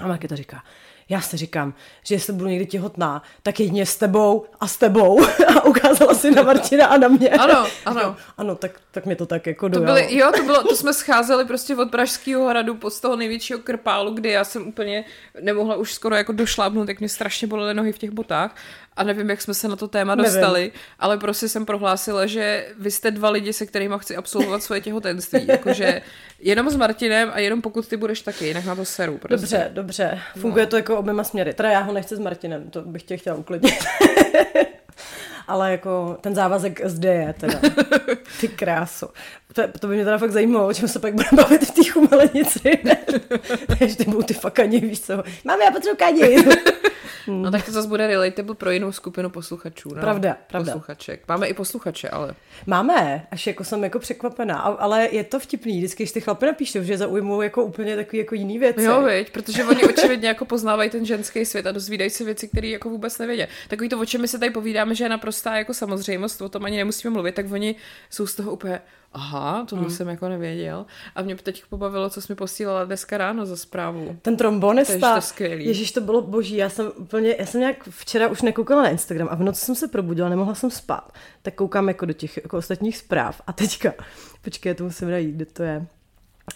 A 0.01 0.09
Markéta 0.09 0.37
říká, 0.37 0.63
já 1.13 1.21
si 1.21 1.37
říkám, 1.37 1.75
že 2.05 2.15
jestli 2.15 2.33
budu 2.33 2.49
někdy 2.49 2.67
těhotná, 2.67 3.23
tak 3.43 3.61
jedině 3.61 3.87
s 3.87 3.97
tebou 3.97 4.45
a 4.61 4.67
s 4.69 4.77
tebou. 4.77 5.21
A 5.57 5.65
ukázala 5.65 6.15
si 6.15 6.31
na 6.31 6.43
Martina 6.43 6.87
a 6.87 6.97
na 6.97 7.09
mě. 7.09 7.31
Ano, 7.31 7.67
ano. 7.87 8.17
Ano, 8.39 8.55
tak, 8.55 8.71
tak 8.91 9.07
mě 9.07 9.17
to 9.17 9.27
tak 9.27 9.47
jako 9.47 9.69
To 9.69 9.79
dojalo. 9.79 9.95
byly, 9.95 10.17
jo, 10.17 10.33
to 10.37 10.43
bylo, 10.43 10.63
to 10.63 10.77
jsme 10.77 10.93
scházeli 10.95 11.45
prostě 11.45 11.77
od 11.77 11.91
Pražského 11.91 12.49
hradu 12.49 12.75
pod 12.75 12.91
z 12.91 13.01
toho 13.01 13.17
největšího 13.17 13.59
krpálu, 13.59 14.15
kdy 14.15 14.31
já 14.31 14.45
jsem 14.45 14.69
úplně 14.69 15.05
nemohla 15.41 15.77
už 15.77 15.95
skoro 15.95 16.17
jako 16.17 16.33
došlápnout, 16.33 16.89
jak 16.89 17.01
mě 17.01 17.09
strašně 17.09 17.47
bolely 17.47 17.75
nohy 17.75 17.93
v 17.93 17.99
těch 17.99 18.11
botách 18.11 18.57
a 18.97 19.03
nevím, 19.03 19.31
jak 19.31 19.43
jsme 19.43 19.55
se 19.55 19.69
na 19.69 19.77
to 19.77 19.89
téma 19.89 20.15
Nevím. 20.15 20.33
dostali, 20.33 20.73
ale 20.99 21.19
prostě 21.19 21.49
jsem 21.49 21.67
prohlásila, 21.67 22.27
že 22.27 22.67
vy 22.79 22.91
jste 22.91 23.11
dva 23.11 23.31
lidi, 23.31 23.53
se 23.53 23.67
kterými 23.67 23.95
chci 23.99 24.17
absolvovat 24.17 24.63
svoje 24.63 24.81
těhotenství, 24.81 25.41
jakože 25.47 26.03
jenom 26.39 26.71
s 26.71 26.77
Martinem 26.77 27.31
a 27.33 27.39
jenom 27.39 27.63
pokud 27.63 27.89
ty 27.89 27.97
budeš 27.97 28.23
taky, 28.23 28.47
jinak 28.47 28.65
na 28.65 28.75
to 28.75 28.85
seru. 28.85 29.19
Prostě. 29.19 29.37
Dobře, 29.37 29.71
dobře. 29.73 30.19
Funguje 30.39 30.67
to 30.67 30.77
jako 30.77 30.99
oběma 30.99 31.25
směry. 31.25 31.55
Teda 31.55 31.71
já 31.71 31.81
ho 31.81 31.93
nechci 31.93 32.17
s 32.17 32.19
Martinem, 32.19 32.71
to 32.71 32.83
bych 32.83 33.03
tě 33.03 33.17
chtěla 33.17 33.37
uklidnit. 33.37 33.75
Ale 35.49 35.71
jako 35.71 36.19
ten 36.21 36.35
závazek 36.35 36.81
zde 36.85 37.15
je 37.15 37.35
teda. 37.41 37.61
Ty 38.41 38.49
krásu. 38.49 39.07
To, 39.53 39.63
to 39.81 39.87
by 39.87 39.95
mě 39.95 40.05
teda 40.05 40.19
fakt 40.19 40.31
zajímalo, 40.31 40.69
o 40.69 40.75
čem 40.75 40.89
se 40.89 40.99
pak 40.99 41.15
budeme 41.15 41.43
bavit 41.43 41.65
v 41.65 41.71
té 41.71 41.91
chumelenici. 41.91 42.79
Takže 43.79 43.97
ty 43.97 44.05
budou 44.05 44.23
ty 44.23 44.35
fakani, 44.35 44.81
víš 44.81 45.01
co. 45.01 45.23
Máme, 45.45 45.65
já 45.65 45.71
potřebuji 45.71 45.97
kani. 45.97 46.45
No 47.27 47.51
tak 47.51 47.65
to 47.65 47.73
zase 47.73 47.89
bude 47.89 48.07
relatable 48.07 48.55
pro 48.55 48.71
jinou 48.71 48.93
skupinu 48.93 49.31
posluchačů. 49.31 49.89
No. 49.95 50.01
Pravda, 50.01 50.37
pravda. 50.47 50.73
Posluchaček. 50.73 51.29
Máme 51.29 51.47
i 51.47 51.55
posluchače, 51.55 52.09
ale. 52.09 52.35
Máme, 52.67 53.27
až 53.31 53.47
jako 53.47 53.65
jsem 53.65 53.85
jako 53.85 53.99
překvapená, 53.99 54.59
ale 54.59 55.09
je 55.13 55.25
to 55.25 55.41
vtipný, 55.41 55.79
vždycky, 55.79 56.03
když 56.03 56.13
ty 56.13 56.21
chlapy 56.21 56.47
napíšou, 56.47 56.83
že 56.83 56.99
zaujmou 56.99 57.43
jako 57.43 57.65
úplně 57.65 57.97
takový 57.97 58.19
jako 58.19 58.35
jiný 58.35 58.59
věci. 58.59 58.83
Jo, 58.83 59.03
viď, 59.03 59.31
protože 59.31 59.65
oni 59.65 59.85
očividně 59.85 60.29
jako 60.29 60.45
poznávají 60.45 60.91
ten 60.91 61.05
ženský 61.05 61.45
svět 61.45 61.67
a 61.67 61.73
dozvídají 61.73 62.11
se 62.11 62.25
věci, 62.25 62.49
které 62.49 62.69
jako 62.69 62.89
vůbec 62.89 63.19
nevědí. 63.19 63.43
Takový 63.69 63.89
to, 63.89 64.01
o 64.01 64.07
čem 64.07 64.21
my 64.21 64.29
se 64.29 64.39
tady 64.39 64.51
povídáme, 64.51 64.95
že 64.95 65.05
je 65.05 65.09
naprostá 65.09 65.57
jako 65.57 65.75
samozřejmost, 65.75 66.43
o 66.43 66.49
tom 66.49 66.65
ani 66.65 66.77
nemusíme 66.77 67.13
mluvit, 67.13 67.35
tak 67.35 67.53
oni 67.53 67.75
jsou 68.11 68.27
z 68.27 68.35
toho 68.35 68.53
úplně, 68.53 68.81
aha, 69.15 69.65
to 69.69 69.77
mm. 69.77 69.91
jsem 69.91 70.09
jako 70.09 70.29
nevěděl. 70.29 70.87
A 71.15 71.23
mě 71.23 71.37
teď 71.37 71.65
pobavilo, 71.69 72.11
co 72.11 72.21
jsi 72.21 72.33
mi 72.33 72.37
posílala 72.37 72.85
dneska 72.85 73.19
ráno 73.19 73.47
za 73.47 73.57
zprávu. 73.57 74.17
Ten 74.23 74.37
trombonista. 74.37 74.93
Takže 74.93 75.07
to 75.07 75.15
je 75.15 75.21
skvělý. 75.21 75.67
Ježíš, 75.67 75.93
to 75.93 76.01
bylo 76.01 76.23
boží. 76.23 76.57
Já 76.57 76.69
jsem 76.69 76.93
úplně, 76.97 77.37
já 77.39 77.47
jsem 77.47 77.61
nějak 77.61 77.89
včera 77.91 78.29
už 78.29 78.43
nekoukala 78.43 78.83
na 78.83 78.89
Instagram 78.89 79.29
a 79.31 79.35
v 79.35 79.43
noci 79.43 79.61
jsem 79.61 79.75
se 79.75 79.89
probudila, 79.89 80.29
nemohla 80.29 80.55
jsem 80.55 80.71
spát. 80.71 81.13
Tak 81.43 81.55
koukám 81.55 81.89
jako 81.89 82.07
do 82.07 82.13
těch 82.13 82.37
jako 82.37 82.57
ostatních 82.57 82.97
zpráv. 82.97 83.43
A 83.47 83.53
teďka, 83.53 83.93
počkej, 84.43 84.71
já 84.71 84.75
to 84.75 84.85
musím 84.85 85.11
najít, 85.11 85.35
kde 85.37 85.45
to 85.45 85.63
je. 85.63 85.87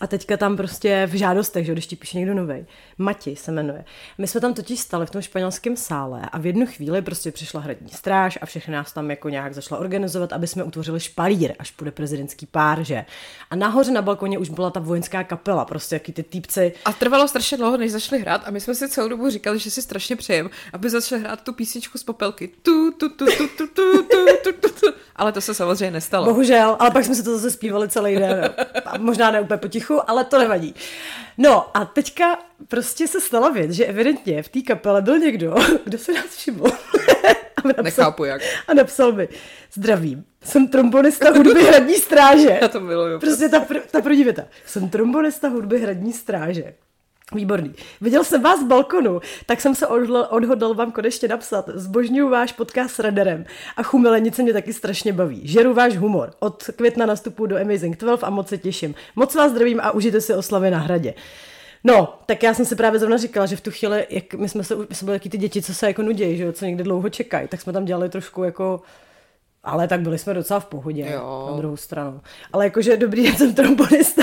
A 0.01 0.07
teďka 0.07 0.37
tam 0.37 0.57
prostě 0.57 1.07
v 1.07 1.15
žádostech, 1.15 1.67
že 1.67 1.73
když 1.73 1.87
ti 1.87 1.97
píše 1.97 2.19
někdo 2.19 2.35
nový. 2.35 2.67
Mati 2.99 3.37
se 3.37 3.53
jmenuje. 3.53 3.85
My 4.19 4.27
jsme 4.27 4.41
tam 4.41 4.55
totiž 4.55 4.81
stali 4.81 5.07
v 5.07 5.11
tom 5.11 5.23
španělském 5.23 5.77
sále 5.77 6.23
a 6.33 6.39
v 6.39 6.47
jednu 6.47 6.67
chvíli 6.67 7.03
prostě 7.03 7.33
přišla 7.33 7.61
hradní 7.61 7.89
stráž 7.89 8.39
a 8.43 8.47
všechny 8.47 8.75
nás 8.75 8.93
tam 8.93 9.11
jako 9.11 9.29
nějak 9.29 9.55
zašla 9.55 9.79
organizovat, 9.79 10.33
aby 10.33 10.47
jsme 10.47 10.65
utvořili 10.65 11.01
špalír, 11.01 11.53
až 11.59 11.75
bude 11.79 11.91
prezidentský 11.91 12.47
pár, 12.47 12.85
že. 12.85 13.05
A 13.51 13.57
nahoře 13.57 13.93
na 13.93 14.03
balkoně 14.03 14.39
už 14.39 14.51
byla 14.51 14.71
ta 14.71 14.81
vojenská 14.81 15.25
kapela, 15.25 15.65
prostě 15.65 15.97
jaký 15.97 16.13
ty 16.13 16.23
týpci. 16.23 16.73
A 16.85 16.93
trvalo 16.93 17.29
strašně 17.29 17.57
dlouho, 17.57 17.77
než 17.77 17.93
začali 17.93 18.23
hrát 18.23 18.43
a 18.49 18.51
my 18.51 18.61
jsme 18.61 18.75
si 18.75 18.89
celou 18.89 19.09
dobu 19.09 19.31
říkali, 19.31 19.59
že 19.59 19.71
si 19.71 19.83
strašně 19.83 20.17
přejem, 20.17 20.51
aby 20.73 20.91
začali 20.91 21.21
hrát 21.21 21.43
tu 21.43 21.53
písničku 21.53 21.99
z 21.99 22.05
popelky. 22.05 22.49
Tu, 22.63 22.91
tu, 22.91 23.09
tu, 23.09 23.27
tu, 23.27 23.49
tu, 23.49 23.67
tu, 23.67 24.03
tu, 24.03 24.27
tu, 24.43 24.53
tu, 24.53 24.81
tu. 24.81 25.06
Ale 25.17 25.33
to 25.33 25.41
se 25.41 25.55
samozřejmě 25.55 25.91
nestalo. 25.91 26.25
Bohužel, 26.27 26.77
ale 26.79 26.91
pak 26.91 27.05
jsme 27.05 27.15
si 27.15 27.23
to 27.23 27.35
zase 27.39 27.51
zpívali 27.51 27.89
celý 27.89 28.17
den. 28.17 28.55
A 28.85 28.99
možná 28.99 29.31
ne 29.31 29.41
úplně 29.41 29.59
potichu, 29.59 30.11
ale 30.11 30.25
to 30.25 30.39
nevadí. 30.39 30.75
No 31.39 31.77
a 31.77 31.85
teďka 31.85 32.39
prostě 32.69 33.09
se 33.09 33.21
stala 33.21 33.49
věc, 33.51 33.71
že 33.71 33.85
evidentně 33.85 34.43
v 34.43 34.49
té 34.49 34.61
kapele 34.61 35.03
byl 35.03 35.19
někdo, 35.19 35.55
kdo 35.85 35.99
se 35.99 36.13
nás 36.13 36.27
všiml. 36.27 36.65
A 37.57 37.69
napsal, 37.69 37.85
Nechápu 37.85 38.25
jak. 38.25 38.43
A 38.69 38.75
napsal 38.75 39.13
mi, 39.13 39.29
zdravím, 39.73 40.25
jsem 40.45 40.69
trombonista 40.69 41.31
hudby 41.31 41.65
hradní 41.65 41.95
stráže. 41.95 42.59
Já 42.63 42.69
to 42.69 42.81
miluju. 42.81 43.21
Prostě 43.21 43.49
ta, 43.49 43.61
pr- 43.61 43.81
ta 43.91 44.01
první 44.01 44.25
věta. 44.25 44.43
Jsem 44.67 44.89
trombonista 44.89 45.49
hudby 45.49 45.81
hradní 45.81 46.13
stráže. 46.13 46.75
Výborný. 47.35 47.73
Viděl 48.01 48.25
jsem 48.25 48.43
vás 48.43 48.61
z 48.61 48.65
balkonu, 48.65 49.21
tak 49.47 49.61
jsem 49.61 49.75
se 49.75 49.87
odhodl, 49.87 50.27
odhodl 50.31 50.75
vám 50.75 50.93
konečně 50.93 51.29
napsat. 51.29 51.69
Zbožňuju 51.75 52.29
váš 52.29 52.53
podcast 52.53 52.95
s 52.95 52.99
Raderem 52.99 53.45
a 53.77 53.83
chumelenice 53.83 54.43
mě 54.43 54.53
taky 54.53 54.73
strašně 54.73 55.13
baví. 55.13 55.41
Žeru 55.49 55.75
váš 55.75 55.97
humor. 55.97 56.31
Od 56.39 56.63
května 56.77 57.07
nastupu 57.07 57.47
do 57.47 57.61
Amazing 57.61 57.97
12 57.97 58.25
a 58.25 58.31
moc 58.31 58.49
se 58.49 58.59
těším. 58.59 58.95
Moc 59.17 59.35
vás 59.35 59.51
zdravím 59.51 59.81
a 59.83 59.91
užijte 59.91 60.21
si 60.21 60.35
oslavy 60.35 60.71
na 60.71 60.79
hradě. 60.79 61.15
No, 61.85 62.19
tak 62.27 62.43
já 62.43 62.55
jsem 62.55 62.65
si 62.67 62.77
právě 62.77 62.99
zrovna 63.01 63.17
říkala, 63.17 63.47
že 63.47 63.57
v 63.57 63.61
tu 63.61 63.71
chvíli, 63.71 64.07
jak 64.11 64.35
my 64.35 64.49
jsme, 64.49 64.65
se, 64.65 64.77
my 64.77 64.95
jsme 64.95 65.07
byli 65.07 65.19
taky 65.19 65.29
ty 65.29 65.39
děti, 65.39 65.63
co 65.63 65.75
se 65.75 65.87
jako 65.87 66.03
nudějí, 66.03 66.37
že 66.37 66.45
jo, 66.45 66.53
co 66.53 66.65
někde 66.65 66.85
dlouho 66.85 67.09
čekají, 67.09 67.49
tak 67.49 67.61
jsme 67.61 67.73
tam 67.73 67.85
dělali 67.85 68.09
trošku 68.09 68.45
jako 68.45 68.81
ale 69.65 69.89
tak 69.89 70.01
byli 70.01 70.19
jsme 70.19 70.35
docela 70.35 70.61
v 70.61 70.67
pohodě, 70.67 71.09
Jo. 71.13 71.49
na 71.51 71.57
druhou 71.57 71.77
stranu. 71.77 72.21
Ale 72.53 72.65
jakože 72.65 72.97
dobrý 72.97 73.23
den, 73.27 73.37
jsem 73.37 73.55
trombonista. 73.55 74.23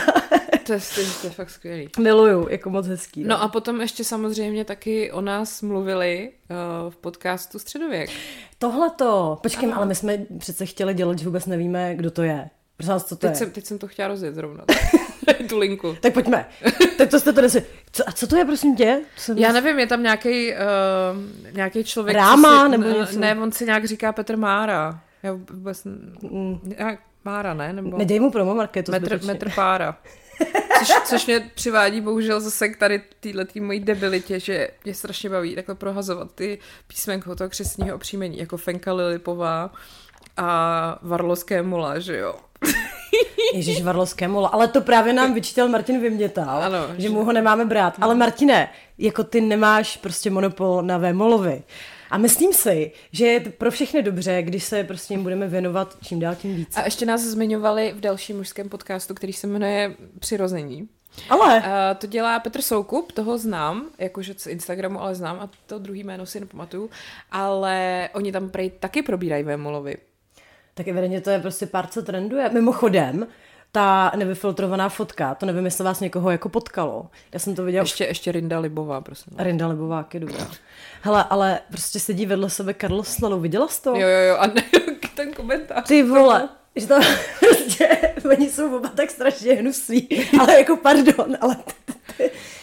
To 0.66 0.74
je, 0.74 0.80
to, 0.96 1.02
je, 1.28 1.30
fakt 1.30 1.50
skvělý. 1.50 1.90
Miluju, 2.00 2.48
jako 2.50 2.70
moc 2.70 2.88
hezký. 2.88 3.24
No 3.24 3.42
a 3.42 3.48
potom 3.48 3.82
ještě 3.82 4.04
samozřejmě 4.04 4.66
taky 4.66 5.12
o 5.12 5.22
nás 5.22 5.62
mluvili 5.62 6.32
uh, 6.50 6.92
v 6.92 6.98
podcastu 6.98 7.60
Středověk. 7.60 8.10
Tohle 8.60 8.90
to. 8.90 9.40
Počkej, 9.44 9.74
ale 9.74 9.86
my 9.86 9.96
jsme 9.96 10.18
přece 10.38 10.66
chtěli 10.66 10.94
dělat, 10.94 11.20
že 11.20 11.26
vůbec 11.26 11.46
nevíme, 11.46 11.96
kdo 11.96 12.12
to 12.12 12.24
je. 12.24 12.50
Prosím 12.78 12.94
vás, 12.94 13.06
co 13.06 13.16
to 13.16 13.20
Teď 13.20 13.30
je? 13.30 13.36
jsem, 13.36 13.52
teď 13.52 13.66
jsem 13.66 13.78
to 13.78 13.88
chtěla 13.88 14.08
rozjet 14.08 14.36
zrovna. 14.36 14.66
tu 15.50 15.60
linku. 15.60 15.98
Tak 16.00 16.14
pojďme. 16.14 16.46
tak 16.98 17.10
to 17.10 17.20
jste 17.20 17.34
to 17.34 17.42
nesi. 17.42 17.66
Co, 17.92 18.10
a 18.10 18.12
co 18.12 18.28
to 18.28 18.36
je, 18.36 18.46
prosím 18.46 18.76
tě? 18.76 19.02
Jsem 19.18 19.38
Já 19.38 19.52
nevím, 19.52 19.80
je 19.80 19.88
tam 19.88 20.04
nějaký 20.04 20.54
uh, 20.54 21.54
nějaký 21.56 21.84
člověk. 21.84 22.18
Ráma 22.18 22.60
co 22.60 22.66
si, 22.66 22.78
nebo 22.78 23.00
něco? 23.00 23.20
Ne, 23.20 23.36
on 23.42 23.52
si 23.52 23.66
nějak 23.66 23.86
říká 23.86 24.12
Petr 24.12 24.38
Mára. 24.38 25.02
Já 25.24 25.34
vůbec... 25.34 25.84
Mm. 26.22 26.74
Mára, 27.26 27.54
ne? 27.54 27.74
Nebo 27.74 27.98
Nedej 27.98 28.20
mu 28.20 28.32
promo 28.32 28.56
marketu 28.56 28.92
metr, 28.92 29.26
metr 29.26 29.52
pára. 29.56 29.98
Což, 30.80 30.90
což 31.06 31.26
mě 31.26 31.50
přivádí 31.56 32.02
bohužel 32.02 32.42
zase 32.42 32.70
k 32.70 32.78
tady 32.78 33.02
této 33.20 33.60
mojí 33.62 33.80
debilitě, 33.80 34.40
že 34.40 34.70
mě 34.86 34.94
strašně 34.94 35.30
baví 35.30 35.56
takhle 35.56 35.76
prohazovat 35.76 36.32
ty 36.36 36.60
písmenko 36.88 37.36
toho 37.36 37.50
křesního 37.50 37.96
opříjmení, 37.96 38.38
jako 38.38 38.58
Fenka 38.58 38.94
Lilipová 38.94 39.74
a 40.38 41.00
Varlovské 41.02 41.62
mula, 41.62 42.00
že 42.00 42.18
jo. 42.18 42.36
Ježíš 43.54 43.82
Varlovské 43.84 44.28
mola. 44.28 44.48
Ale 44.50 44.68
to 44.68 44.82
právě 44.82 45.14
nám 45.14 45.34
vyčítal 45.34 45.68
Martin 45.70 46.02
Vymětal, 46.02 46.64
Ano, 46.64 46.78
že 46.96 47.02
že- 47.02 47.10
mu 47.10 47.26
ho 47.26 47.34
nemáme 47.34 47.66
brát. 47.66 47.94
Ale 48.02 48.16
Martine, 48.16 48.70
jako 48.98 49.24
ty 49.24 49.42
nemáš 49.42 49.98
prostě 49.98 50.30
monopol 50.30 50.82
na 50.82 50.98
Vémolovi. 50.98 51.64
A 52.14 52.18
myslím 52.18 52.54
si, 52.54 52.92
že 53.12 53.26
je 53.26 53.40
pro 53.40 53.72
všechny 53.72 54.02
dobře, 54.04 54.42
když 54.42 54.64
se 54.64 54.84
prostě 54.84 55.18
budeme 55.18 55.48
věnovat 55.48 55.98
čím 56.02 56.20
dál 56.20 56.36
tím 56.36 56.56
víc. 56.56 56.78
A 56.78 56.86
ještě 56.86 57.06
nás 57.06 57.22
zmiňovali 57.22 57.94
v 57.96 58.00
dalším 58.00 58.38
mužském 58.38 58.70
podcastu, 58.70 59.14
který 59.14 59.34
se 59.34 59.48
jmenuje 59.48 59.96
Přirození. 60.20 60.90
Ale 61.30 61.58
Uh, 61.58 61.64
to 61.98 62.08
dělá 62.08 62.40
Petr 62.40 62.62
Soukup, 62.62 63.12
toho 63.12 63.38
znám, 63.38 63.90
jakože 63.98 64.34
z 64.38 64.48
Instagramu, 64.48 65.02
ale 65.02 65.16
znám 65.16 65.40
a 65.40 65.50
to 65.66 65.80
druhý 65.80 66.04
jméno 66.04 66.26
si 66.26 66.40
nepamatuju, 66.40 66.90
ale 67.32 68.10
oni 68.14 68.32
tam 68.32 68.50
prej 68.50 68.70
taky 68.70 69.02
probírají 69.02 69.44
Vémolovi. 69.44 69.98
tak 70.74 70.88
evidentně 70.88 71.22
to 71.22 71.30
je 71.30 71.40
prostě 71.40 71.66
pár, 71.66 71.88
co 71.88 72.02
trenduje. 72.02 72.50
Mimochodem, 72.50 73.28
ta 73.76 74.12
nevyfiltrovaná 74.16 74.90
fotka, 74.90 75.36
to 75.36 75.46
nevím, 75.46 75.66
jestli 75.66 75.84
vás 75.84 76.00
někoho 76.00 76.32
jako 76.32 76.50
potkalo. 76.50 77.06
Já 77.32 77.40
jsem 77.40 77.56
to 77.56 77.64
viděla 77.64 77.84
Ještě, 77.84 78.04
ještě 78.06 78.32
Rinda 78.32 78.60
Libová, 78.60 79.02
prosím. 79.02 79.34
Rinda 79.38 79.68
Libovák 79.68 80.14
je 80.14 80.20
dobrá. 80.20 80.48
Hele, 81.02 81.26
ale 81.30 81.60
prostě 81.70 82.00
sedí 82.00 82.26
vedle 82.26 82.50
sebe 82.50 82.74
Karlo 82.74 83.04
Slalu. 83.04 83.40
Viděla 83.40 83.68
jsi 83.68 83.82
to? 83.82 83.90
Jo, 83.90 84.08
jo, 84.08 84.20
jo, 84.30 84.36
a 84.40 84.48
ne, 84.48 84.64
ten 85.16 85.34
komentář. 85.34 85.88
Ty 85.88 86.04
vole, 86.04 86.50
že 86.76 86.88
to 86.88 87.00
prostě, 87.40 87.88
oni 88.32 88.50
jsou 88.50 88.78
oba 88.78 88.90
tak 88.90 89.12
strašně 89.12 89.54
hnusí, 89.54 90.28
ale 90.40 90.58
jako 90.58 90.78
pardon, 90.78 91.38
ale 91.42 91.56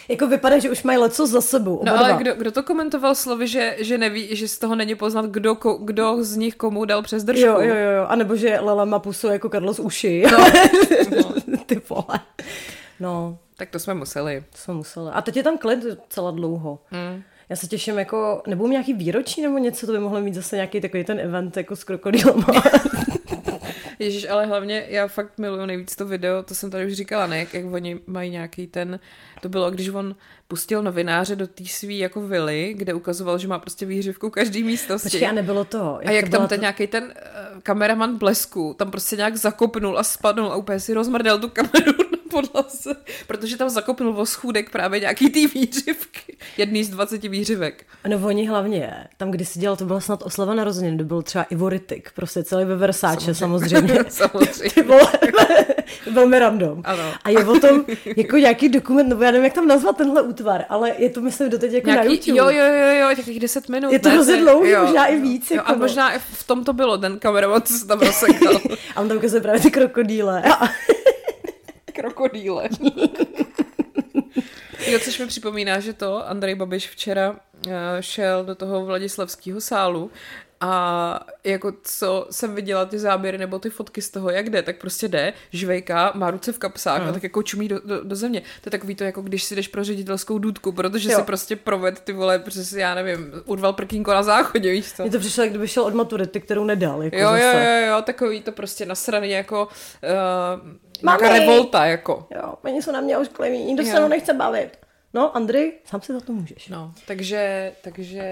jako 0.09 0.27
vypadá, 0.27 0.59
že 0.59 0.69
už 0.71 0.83
mají 0.83 0.97
leco 0.97 1.27
za 1.27 1.41
sebou. 1.41 1.75
Oba 1.75 1.91
No 1.91 1.97
ale 1.99 2.07
dva. 2.09 2.17
kdo, 2.17 2.33
kdo 2.35 2.51
to 2.51 2.63
komentoval 2.63 3.15
slovy, 3.15 3.47
že, 3.47 3.75
že 3.79 3.97
neví, 3.97 4.35
že 4.35 4.47
z 4.47 4.59
toho 4.59 4.75
není 4.75 4.95
poznat, 4.95 5.25
kdo, 5.25 5.55
ko, 5.55 5.73
kdo 5.73 6.23
z 6.23 6.35
nich 6.35 6.55
komu 6.55 6.85
dal 6.85 7.01
přes 7.01 7.23
držku. 7.23 7.45
Jo, 7.45 7.59
jo, 7.61 7.75
jo, 7.75 8.05
a 8.07 8.15
nebo 8.15 8.35
že 8.35 8.59
Lela 8.59 8.85
má 8.85 8.99
pusu 8.99 9.27
jako 9.27 9.49
Karlo 9.49 9.73
z 9.73 9.79
uši. 9.79 10.23
No. 11.17 11.33
Ty 11.65 11.81
vole. 11.89 12.19
No, 12.99 13.37
Tak 13.57 13.69
to 13.69 13.79
jsme 13.79 13.93
museli. 13.93 14.43
to 14.51 14.57
jsme 14.57 14.73
museli. 14.73 15.11
A 15.13 15.21
teď 15.21 15.37
je 15.37 15.43
tam 15.43 15.57
klid 15.57 15.83
docela 15.83 16.31
dlouho. 16.31 16.79
Mm. 16.91 17.21
Já 17.49 17.55
se 17.55 17.67
těším 17.67 17.99
jako, 17.99 18.41
nebo 18.47 18.67
nějaký 18.67 18.93
výročí 18.93 19.41
nebo 19.41 19.57
něco, 19.57 19.85
to 19.85 19.91
by 19.91 19.99
mohlo 19.99 20.21
mít 20.21 20.33
zase 20.33 20.55
nějaký 20.55 20.81
takový 20.81 21.03
ten 21.03 21.19
event 21.19 21.57
jako 21.57 21.75
s 21.75 21.83
krokodýlama. 21.83 22.45
Ježíš, 24.01 24.29
ale 24.29 24.45
hlavně 24.45 24.85
já 24.89 25.07
fakt 25.07 25.37
miluju 25.37 25.65
nejvíc 25.65 25.95
to 25.95 26.05
video, 26.05 26.43
to 26.43 26.55
jsem 26.55 26.71
tady 26.71 26.85
už 26.85 26.93
říkala, 26.93 27.27
ne, 27.27 27.39
jak, 27.39 27.53
jak 27.53 27.65
oni 27.65 27.99
mají 28.07 28.31
nějaký 28.31 28.67
ten, 28.67 28.99
to 29.41 29.49
bylo, 29.49 29.71
když 29.71 29.89
on 29.89 30.15
pustil 30.47 30.83
novináře 30.83 31.35
do 31.35 31.47
té 31.47 31.65
svý 31.65 31.97
jako 31.97 32.21
vily, 32.21 32.73
kde 32.77 32.93
ukazoval, 32.93 33.37
že 33.37 33.47
má 33.47 33.59
prostě 33.59 33.85
výřivku 33.85 34.29
každý 34.29 34.63
místnosti. 34.63 35.09
Počkej, 35.09 35.27
a 35.27 35.31
nebylo 35.31 35.65
to. 35.65 35.99
a 36.05 36.11
jak 36.11 36.25
to 36.25 36.31
tam 36.31 36.47
ten 36.47 36.59
to- 36.59 36.61
nějaký 36.61 36.87
ten 36.87 37.03
uh, 37.03 37.59
kameraman 37.63 38.17
blesku, 38.17 38.75
tam 38.77 38.91
prostě 38.91 39.15
nějak 39.15 39.37
zakopnul 39.37 39.99
a 39.99 40.03
spadnul 40.03 40.51
a 40.51 40.55
úplně 40.55 40.79
si 40.79 40.93
rozmrdal 40.93 41.39
tu 41.39 41.49
kameru 41.49 41.93
podlaze, 42.31 42.95
protože 43.27 43.57
tam 43.57 43.69
zakopnul 43.69 44.19
o 44.21 44.25
schůdek 44.25 44.69
právě 44.69 44.99
nějaký 44.99 45.29
ty 45.29 45.47
výřivky. 45.47 46.37
Jedný 46.57 46.83
z 46.83 46.89
20 46.89 47.23
výřivek. 47.23 47.85
No 48.07 48.27
oni 48.27 48.47
hlavně, 48.47 49.07
tam 49.17 49.31
když 49.31 49.47
si 49.47 49.59
dělal, 49.59 49.75
to 49.77 49.85
byla 49.85 49.99
snad 49.99 50.21
oslava 50.23 50.53
narozenin, 50.53 50.97
to 50.97 51.03
byl 51.03 51.21
třeba 51.21 51.43
Ivo 51.43 51.69
Rytik, 51.69 52.11
prostě 52.15 52.43
celý 52.43 52.65
ve 52.65 52.75
Versáče 52.75 53.35
samozřejmě. 53.35 54.05
Samozřejmě. 54.09 54.71
Velmi 56.11 56.39
random. 56.39 56.81
Ano. 56.85 57.03
A 57.23 57.29
je 57.29 57.45
o 57.45 57.59
tom 57.59 57.85
jako 58.15 58.37
nějaký 58.37 58.69
dokument, 58.69 59.09
nebo 59.09 59.23
já 59.23 59.31
nevím, 59.31 59.43
jak 59.45 59.53
tam 59.53 59.67
nazvat 59.67 59.97
tenhle 59.97 60.21
útvar, 60.21 60.65
ale 60.69 60.91
je 60.97 61.09
to 61.09 61.21
myslím 61.21 61.49
doteď 61.49 61.71
jako 61.71 61.87
na 61.89 61.93
Nějaký, 61.93 62.11
YouTube. 62.13 62.37
jo, 62.37 62.49
jo, 62.49 62.73
jo, 62.73 63.09
jo, 63.09 63.15
těch 63.15 63.39
10 63.39 63.69
minut. 63.69 63.91
Je 63.93 63.99
to 63.99 64.09
hrozně 64.09 64.37
dlouhý, 64.37 64.69
jo. 64.69 64.81
možná 64.85 65.05
i 65.05 65.19
víc, 65.19 65.51
Jo, 65.51 65.55
jako 65.57 65.69
a 65.69 65.71
no. 65.71 65.79
možná 65.79 66.13
i 66.13 66.19
v 66.19 66.43
tom 66.47 66.63
to 66.63 66.73
bylo, 66.73 66.97
ten 66.97 67.19
kameraman, 67.19 67.61
co 67.61 67.73
se 67.73 67.87
tam 67.87 67.99
rozsekal. 67.99 68.61
A 68.95 69.01
on 69.01 69.07
tam 69.07 69.17
ukazuje 69.17 69.41
právě 69.41 69.61
ty 69.61 69.71
krokodýle. 69.71 70.43
Krokodýle. 71.93 72.69
Jo, 74.87 74.99
což 74.99 75.19
mi 75.19 75.27
připomíná, 75.27 75.79
že 75.79 75.93
to 75.93 76.29
Andrej 76.29 76.55
Babiš 76.55 76.89
včera 76.89 77.31
uh, 77.31 77.71
šel 77.99 78.45
do 78.45 78.55
toho 78.55 78.85
Vladislavského 78.85 79.61
sálu 79.61 80.11
a 80.61 81.19
jako 81.43 81.73
co 81.83 82.27
jsem 82.31 82.55
viděla 82.55 82.85
ty 82.85 82.99
záběry 82.99 83.37
nebo 83.37 83.59
ty 83.59 83.69
fotky 83.69 84.01
z 84.01 84.09
toho, 84.09 84.29
jak 84.29 84.49
jde, 84.49 84.61
tak 84.61 84.77
prostě 84.77 85.07
jde, 85.07 85.33
žvejka, 85.51 86.11
má 86.15 86.31
ruce 86.31 86.51
v 86.51 86.57
kapsách 86.57 87.01
uh. 87.01 87.09
a 87.09 87.11
tak 87.11 87.23
jako 87.23 87.43
čumí 87.43 87.67
do, 87.67 87.79
do, 87.85 88.03
do 88.03 88.15
země. 88.15 88.41
To 88.41 88.67
je 88.67 88.71
takový 88.71 88.95
to, 88.95 89.03
jako 89.03 89.21
když 89.21 89.43
si 89.43 89.55
jdeš 89.55 89.67
pro 89.67 89.83
ředitelskou 89.83 90.39
důdku, 90.39 90.71
protože 90.71 91.11
jo. 91.11 91.19
si 91.19 91.23
prostě 91.23 91.55
proved 91.55 91.99
ty 91.99 92.13
vole, 92.13 92.39
přes, 92.39 92.73
já 92.73 92.95
nevím, 92.95 93.31
urval 93.45 93.73
prkínko 93.73 94.13
na 94.13 94.23
záchodě, 94.23 94.71
víš 94.71 94.93
co? 94.93 95.03
Mně 95.03 95.11
to 95.11 95.19
přišlo, 95.19 95.43
jak 95.43 95.49
kdyby 95.49 95.67
šel 95.67 95.83
od 95.83 95.93
maturity, 95.93 96.41
kterou 96.41 96.63
nedal. 96.63 97.03
Jako 97.03 97.17
jo, 97.17 97.29
zase. 97.29 97.43
jo, 97.43 97.87
jo, 97.87 97.95
jo, 97.95 98.01
takový 98.01 98.41
to 98.41 98.51
prostě 98.51 98.85
nasraný 98.85 99.29
jako 99.29 99.67
uh, 99.67 100.71
Mami! 101.03 101.29
revolta, 101.29 101.85
jako. 101.85 102.27
Jo, 102.35 102.53
oni 102.63 102.81
jsou 102.81 102.91
na 102.91 103.01
mě 103.01 103.17
oškliví, 103.17 103.63
nikdo 103.63 103.83
se 103.83 103.99
mnou 103.99 104.07
nechce 104.07 104.33
bavit. 104.33 104.77
No, 105.13 105.35
Andrej, 105.35 105.73
sám 105.85 106.01
si 106.01 106.13
za 106.13 106.19
to 106.19 106.33
můžeš. 106.33 106.67
No, 106.67 106.93
takže, 107.07 107.71
takže 107.81 108.23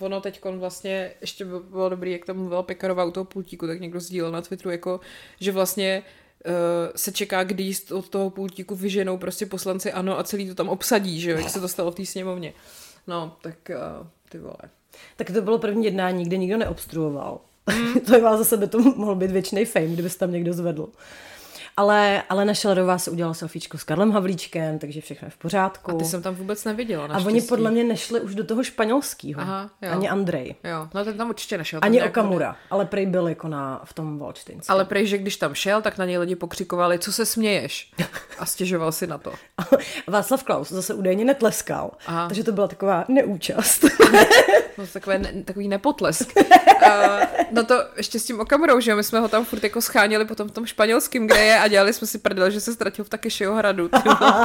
ono 0.00 0.20
teď 0.20 0.44
vlastně, 0.44 1.12
ještě 1.20 1.44
by 1.44 1.60
bylo 1.70 1.88
dobrý, 1.88 2.12
jak 2.12 2.24
tam 2.24 2.36
mluvila 2.36 2.62
Pekarová 2.62 3.04
u 3.04 3.10
toho 3.10 3.24
pultíku, 3.24 3.66
tak 3.66 3.80
někdo 3.80 4.00
sdílel 4.00 4.32
na 4.32 4.42
Twitteru, 4.42 4.70
jako, 4.70 5.00
že 5.40 5.52
vlastně 5.52 6.02
uh, 6.46 6.52
se 6.96 7.12
čeká, 7.12 7.44
kdy 7.44 7.72
od 7.94 8.08
toho 8.08 8.30
pultíku 8.30 8.74
vyženou 8.74 9.18
prostě 9.18 9.46
poslanci 9.46 9.92
ano 9.92 10.18
a 10.18 10.24
celý 10.24 10.48
to 10.48 10.54
tam 10.54 10.68
obsadí, 10.68 11.20
že 11.20 11.30
jo, 11.30 11.38
jak 11.38 11.50
se 11.50 11.60
to 11.60 11.68
stalo 11.68 11.90
v 11.90 11.94
té 11.94 12.06
sněmovně. 12.06 12.52
No, 13.06 13.36
tak 13.42 13.56
uh, 13.70 14.06
ty 14.28 14.38
vole. 14.38 14.56
Tak 15.16 15.30
to 15.30 15.42
bylo 15.42 15.58
první 15.58 15.84
jednání, 15.84 16.24
kde 16.24 16.36
nikdo 16.36 16.56
neobstruoval. 16.56 17.40
Mm. 17.66 18.00
to 18.06 18.14
je 18.14 18.22
vás 18.22 18.38
za 18.38 18.44
sebe 18.44 18.66
to 18.66 18.78
mohl 18.78 19.14
být 19.14 19.30
věčný 19.30 19.64
fame, 19.64 19.86
kdyby 19.86 20.10
se 20.10 20.18
tam 20.18 20.32
někdo 20.32 20.52
zvedl. 20.52 20.88
Ale, 21.76 22.22
ale 22.28 22.44
naše 22.44 22.68
ledová 22.68 22.98
se 22.98 23.10
udělala 23.10 23.34
selfiečko 23.34 23.78
s 23.78 23.84
Karlem 23.84 24.12
Havlíčkem, 24.12 24.78
takže 24.78 25.00
všechno 25.00 25.26
je 25.26 25.30
v 25.30 25.36
pořádku. 25.36 25.90
A 25.90 25.94
ty 25.94 26.04
jsem 26.04 26.22
tam 26.22 26.34
vůbec 26.34 26.64
neviděla. 26.64 27.06
A 27.06 27.18
oni 27.18 27.42
podle 27.42 27.70
mě 27.70 27.84
nešli 27.84 28.20
už 28.20 28.34
do 28.34 28.44
toho 28.44 28.64
španělského. 28.64 29.42
Ani 29.90 30.08
Andrej. 30.08 30.54
Jo, 30.64 30.88
no 30.94 31.04
ten 31.04 31.16
tam 31.16 31.28
určitě 31.28 31.58
nešel. 31.58 31.80
Ani 31.82 32.02
Okamura, 32.02 32.46
bude... 32.48 32.58
ale 32.70 32.86
prej 32.86 33.06
byl 33.06 33.28
jako 33.28 33.48
na, 33.48 33.80
v 33.84 33.92
tom 33.92 34.18
Valčtinském. 34.18 34.74
Ale 34.74 34.84
prej, 34.84 35.06
že 35.06 35.18
když 35.18 35.36
tam 35.36 35.54
šel, 35.54 35.82
tak 35.82 35.98
na 35.98 36.04
něj 36.04 36.18
lidi 36.18 36.36
pokřikovali, 36.36 36.98
co 36.98 37.12
se 37.12 37.26
směješ. 37.26 37.92
A 38.38 38.46
stěžoval 38.46 38.92
si 38.92 39.06
na 39.06 39.18
to. 39.18 39.32
Václav 40.06 40.42
Klaus 40.42 40.68
zase 40.72 40.94
údajně 40.94 41.24
netleskal, 41.24 41.90
Aha. 42.06 42.26
takže 42.26 42.44
to 42.44 42.52
byla 42.52 42.68
taková 42.68 43.04
neúčast. 43.08 43.84
no, 44.78 44.86
takové, 44.92 45.18
ne, 45.18 45.32
takový 45.44 45.68
nepotlesk. 45.68 46.32
uh, 46.36 46.42
no 47.50 47.64
to 47.64 47.84
ještě 47.96 48.18
s 48.18 48.24
tím 48.24 48.40
Okamurou, 48.40 48.80
že 48.80 48.94
my 48.94 49.04
jsme 49.04 49.20
ho 49.20 49.28
tam 49.28 49.44
furt 49.44 49.64
jako 49.64 49.80
scháněli 49.80 50.24
potom 50.24 50.48
v 50.48 50.52
tom 50.52 50.66
španělském, 50.66 51.26
kde 51.26 51.44
je 51.44 51.59
a 51.60 51.68
dělali 51.68 51.92
jsme 51.92 52.06
si 52.06 52.18
prdel, 52.18 52.50
že 52.50 52.60
se 52.60 52.72
ztratil 52.72 53.04
v 53.04 53.08
Takešího 53.08 53.54
hradu. 53.54 53.90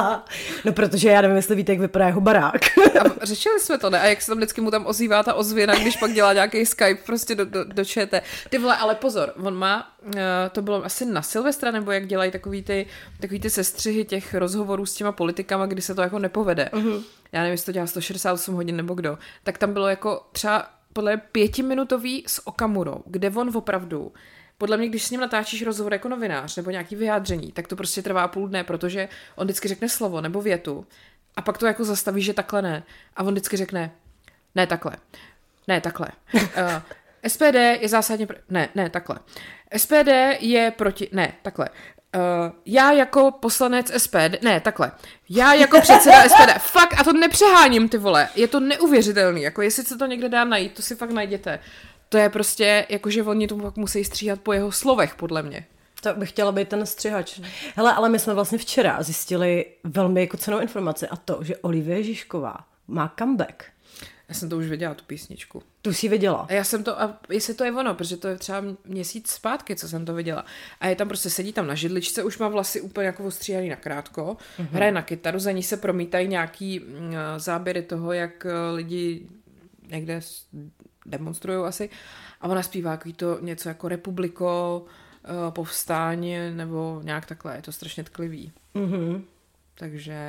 no 0.64 0.72
protože 0.72 1.08
já 1.08 1.20
nevím, 1.20 1.36
jestli 1.36 1.56
víte, 1.56 1.72
jak 1.72 1.80
vypadá 1.80 2.06
jeho 2.06 2.20
barák. 2.20 2.78
a 3.00 3.26
řešili 3.26 3.60
jsme 3.60 3.78
to, 3.78 3.90
ne? 3.90 4.00
A 4.00 4.06
jak 4.06 4.22
se 4.22 4.30
tam 4.30 4.38
vždycky 4.38 4.60
mu 4.60 4.70
tam 4.70 4.86
ozývá 4.86 5.22
ta 5.22 5.34
ozvěna, 5.34 5.74
když 5.74 5.96
pak 5.96 6.12
dělá 6.12 6.32
nějaký 6.32 6.66
Skype 6.66 7.02
prostě 7.06 7.34
do, 7.34 7.44
do, 7.44 7.64
do 7.64 7.84
ČT. 7.84 8.22
Ty 8.50 8.58
vole, 8.58 8.76
ale 8.76 8.94
pozor, 8.94 9.32
on 9.42 9.54
má, 9.54 9.96
uh, 10.04 10.12
to 10.52 10.62
bylo 10.62 10.84
asi 10.84 11.04
na 11.04 11.22
Silvestra, 11.22 11.70
nebo 11.70 11.90
jak 11.90 12.06
dělají 12.06 12.30
takový 12.30 12.62
ty, 12.62 12.86
takový 13.20 13.40
ty 13.40 13.50
sestřihy 13.50 14.04
těch 14.04 14.34
rozhovorů 14.34 14.86
s 14.86 14.94
těma 14.94 15.12
politikama, 15.12 15.66
kdy 15.66 15.82
se 15.82 15.94
to 15.94 16.02
jako 16.02 16.18
nepovede. 16.18 16.70
Uh-huh. 16.72 17.02
Já 17.32 17.40
nevím, 17.40 17.52
jestli 17.52 17.66
to 17.66 17.72
dělá 17.72 17.86
168 17.86 18.54
hodin 18.54 18.76
nebo 18.76 18.94
kdo. 18.94 19.18
Tak 19.42 19.58
tam 19.58 19.72
bylo 19.72 19.88
jako 19.88 20.26
třeba 20.32 20.66
podle 20.92 21.16
pětiminutový 21.16 22.24
s 22.26 22.46
Okamurou, 22.46 23.02
kde 23.06 23.30
on 23.30 23.56
opravdu 23.56 24.12
podle 24.58 24.76
mě, 24.76 24.88
když 24.88 25.04
s 25.04 25.10
ním 25.10 25.20
natáčíš 25.20 25.62
rozhovor 25.62 25.92
jako 25.92 26.08
novinář 26.08 26.56
nebo 26.56 26.70
nějaký 26.70 26.96
vyjádření, 26.96 27.52
tak 27.52 27.68
to 27.68 27.76
prostě 27.76 28.02
trvá 28.02 28.28
půl 28.28 28.48
dne, 28.48 28.64
protože 28.64 29.08
on 29.36 29.46
vždycky 29.46 29.68
řekne 29.68 29.88
slovo 29.88 30.20
nebo 30.20 30.42
větu 30.42 30.86
a 31.36 31.42
pak 31.42 31.58
to 31.58 31.66
jako 31.66 31.84
zastaví, 31.84 32.22
že 32.22 32.34
takhle 32.34 32.62
ne. 32.62 32.82
A 33.16 33.22
on 33.22 33.30
vždycky 33.32 33.56
řekne, 33.56 33.90
ne 34.54 34.66
takhle, 34.66 34.92
ne 35.68 35.80
takhle. 35.80 36.08
Uh, 36.34 36.40
SPD 37.28 37.54
je 37.80 37.88
zásadně, 37.88 38.26
pro... 38.26 38.36
ne, 38.50 38.68
ne, 38.74 38.90
takhle. 38.90 39.16
SPD 39.76 40.08
je 40.40 40.70
proti, 40.70 41.08
ne, 41.12 41.32
takhle. 41.42 41.68
Uh, 42.16 42.52
já 42.66 42.92
jako 42.92 43.30
poslanec 43.30 44.02
SPD, 44.02 44.42
ne, 44.42 44.60
takhle, 44.60 44.92
já 45.28 45.54
jako 45.54 45.80
předseda 45.80 46.22
SPD, 46.28 46.58
fakt, 46.58 47.00
a 47.00 47.04
to 47.04 47.12
nepřeháním, 47.12 47.88
ty 47.88 47.98
vole, 47.98 48.28
je 48.34 48.48
to 48.48 48.60
neuvěřitelný, 48.60 49.42
jako 49.42 49.62
jestli 49.62 49.84
se 49.84 49.98
to 49.98 50.06
někde 50.06 50.28
dá 50.28 50.44
najít, 50.44 50.74
to 50.74 50.82
si 50.82 50.96
fakt 50.96 51.10
najděte. 51.10 51.58
To 52.08 52.18
je 52.18 52.28
prostě, 52.28 52.86
jakože 52.88 53.22
oni 53.22 53.48
to 53.48 53.56
pak 53.56 53.76
musí 53.76 54.04
stříhat 54.04 54.40
po 54.40 54.52
jeho 54.52 54.72
slovech, 54.72 55.14
podle 55.14 55.42
mě. 55.42 55.66
To 56.02 56.14
bych 56.14 56.28
chtěla 56.28 56.52
být 56.52 56.68
ten 56.68 56.86
střihač. 56.86 57.40
Hele, 57.76 57.94
ale 57.94 58.08
my 58.08 58.18
jsme 58.18 58.34
vlastně 58.34 58.58
včera 58.58 59.02
zjistili 59.02 59.64
velmi 59.84 60.20
jako 60.20 60.36
cenou 60.36 60.58
informaci 60.58 61.08
a 61.08 61.16
to, 61.16 61.38
že 61.42 61.56
Olivie 61.56 62.02
Žižková 62.02 62.56
má 62.88 63.14
comeback. 63.18 63.64
Já 64.28 64.34
jsem 64.34 64.48
to 64.48 64.56
už 64.56 64.66
věděla, 64.66 64.94
tu 64.94 65.04
písničku. 65.04 65.62
Tu 65.82 65.92
jsi 65.92 66.08
viděla. 66.08 66.46
A 66.48 66.52
já 66.52 66.64
jsem 66.64 66.84
to, 66.84 67.00
a 67.02 67.20
jestli 67.30 67.54
to 67.54 67.64
je 67.64 67.72
ono, 67.72 67.94
protože 67.94 68.16
to 68.16 68.28
je 68.28 68.36
třeba 68.36 68.62
měsíc 68.84 69.30
zpátky, 69.30 69.76
co 69.76 69.88
jsem 69.88 70.04
to 70.04 70.14
viděla. 70.14 70.44
A 70.80 70.86
je 70.86 70.96
tam 70.96 71.08
prostě, 71.08 71.30
sedí 71.30 71.52
tam 71.52 71.66
na 71.66 71.74
židličce, 71.74 72.22
už 72.22 72.38
má 72.38 72.48
vlasy 72.48 72.80
úplně 72.80 73.06
jako 73.06 73.24
ostříhaný 73.24 73.68
na 73.68 73.76
krátko, 73.76 74.36
mm-hmm. 74.58 74.68
hraje 74.72 74.92
na 74.92 75.02
kytaru, 75.02 75.38
za 75.38 75.52
ní 75.52 75.62
se 75.62 75.76
promítají 75.76 76.28
nějaký 76.28 76.80
mm, 76.80 77.14
záběry 77.36 77.82
toho, 77.82 78.12
jak 78.12 78.46
eh, 78.46 78.70
lidi 78.74 79.26
někde 79.90 80.20
demonstrují 81.06 81.66
asi. 81.66 81.90
A 82.40 82.48
ona 82.48 82.62
zpívá 82.62 82.90
jako 82.90 83.12
to 83.16 83.38
něco 83.40 83.68
jako 83.68 83.88
republiko, 83.88 84.84
eh, 85.24 85.50
povstání 85.50 86.36
nebo 86.50 87.00
nějak 87.04 87.26
takhle. 87.26 87.56
Je 87.56 87.62
to 87.62 87.72
strašně 87.72 88.04
tklivý. 88.04 88.52
Mm-hmm. 88.74 89.22
Takže 89.74 90.24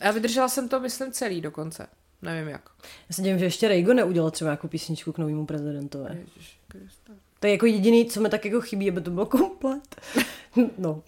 já 0.00 0.10
vydržela 0.10 0.48
jsem 0.48 0.68
to, 0.68 0.80
myslím, 0.80 1.12
celý 1.12 1.40
dokonce. 1.40 1.86
Nevím 2.22 2.48
jak. 2.48 2.70
Já 2.82 3.14
se 3.14 3.22
dívám, 3.22 3.38
že 3.38 3.44
ještě 3.44 3.68
Rejgo 3.68 3.94
neudělal 3.94 4.30
třeba 4.30 4.50
nějakou 4.50 4.68
písničku 4.68 5.12
k 5.12 5.18
novému 5.18 5.46
prezidentovi. 5.46 6.10
Ježiš, 6.10 6.58
to 7.40 7.46
je 7.46 7.52
jako 7.52 7.66
jediný, 7.66 8.06
co 8.06 8.20
mi 8.20 8.28
tak 8.28 8.44
jako 8.44 8.60
chybí, 8.60 8.88
aby 8.88 9.00
to 9.00 9.10
bylo 9.10 9.26
komplet. 9.26 9.96
no. 10.78 11.02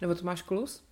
Nebo 0.00 0.14
to 0.14 0.24
máš 0.24 0.42
klus? 0.42 0.82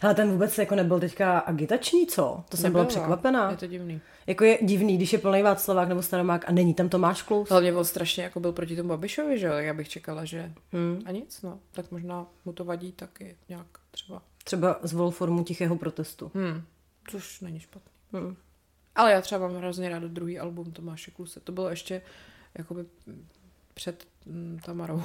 Ale 0.00 0.14
ten 0.14 0.30
vůbec 0.30 0.58
jako 0.58 0.74
nebyl 0.74 1.00
teďka 1.00 1.38
agitační, 1.38 2.06
co? 2.06 2.44
To 2.48 2.56
jsem 2.56 2.64
Nebyla. 2.64 2.84
byla 2.84 2.88
překvapená. 2.88 3.50
Je 3.50 3.56
to 3.56 3.66
divný. 3.66 4.00
Jako 4.26 4.44
je 4.44 4.58
divný, 4.62 4.96
když 4.96 5.12
je 5.12 5.18
plný 5.18 5.42
Václavák 5.42 5.88
nebo 5.88 6.02
Staromák 6.02 6.48
a 6.48 6.52
není 6.52 6.74
tam 6.74 6.88
Tomáš 6.88 7.22
Klus. 7.22 7.48
Hlavně 7.50 7.72
byl 7.72 7.84
strašně 7.84 8.24
jako 8.24 8.40
byl 8.40 8.52
proti 8.52 8.76
tomu 8.76 8.88
Babišovi, 8.88 9.38
že 9.38 9.46
jo? 9.46 9.52
Já 9.52 9.74
bych 9.74 9.88
čekala, 9.88 10.24
že 10.24 10.52
hmm. 10.72 11.02
a 11.06 11.10
nic, 11.10 11.42
no. 11.42 11.58
Tak 11.72 11.90
možná 11.90 12.26
mu 12.44 12.52
to 12.52 12.64
vadí 12.64 12.92
taky 12.92 13.36
nějak 13.48 13.66
třeba. 13.90 14.22
Třeba 14.44 14.78
zvol 14.82 15.10
formu 15.10 15.44
tichého 15.44 15.76
protestu. 15.76 16.30
Hmm. 16.34 16.62
Což 17.10 17.40
není 17.40 17.60
špatný. 17.60 17.92
Hmm. 18.12 18.36
Ale 18.94 19.12
já 19.12 19.20
třeba 19.20 19.48
mám 19.48 19.56
hrozně 19.56 19.88
rád 19.88 20.02
druhý 20.02 20.38
album 20.38 20.72
Tomáše 20.72 21.10
Kluse. 21.10 21.40
To 21.40 21.52
bylo 21.52 21.70
ještě 21.70 22.02
jakoby 22.58 22.84
před 23.74 24.06
mm, 24.26 24.58
Tamarou. 24.64 25.02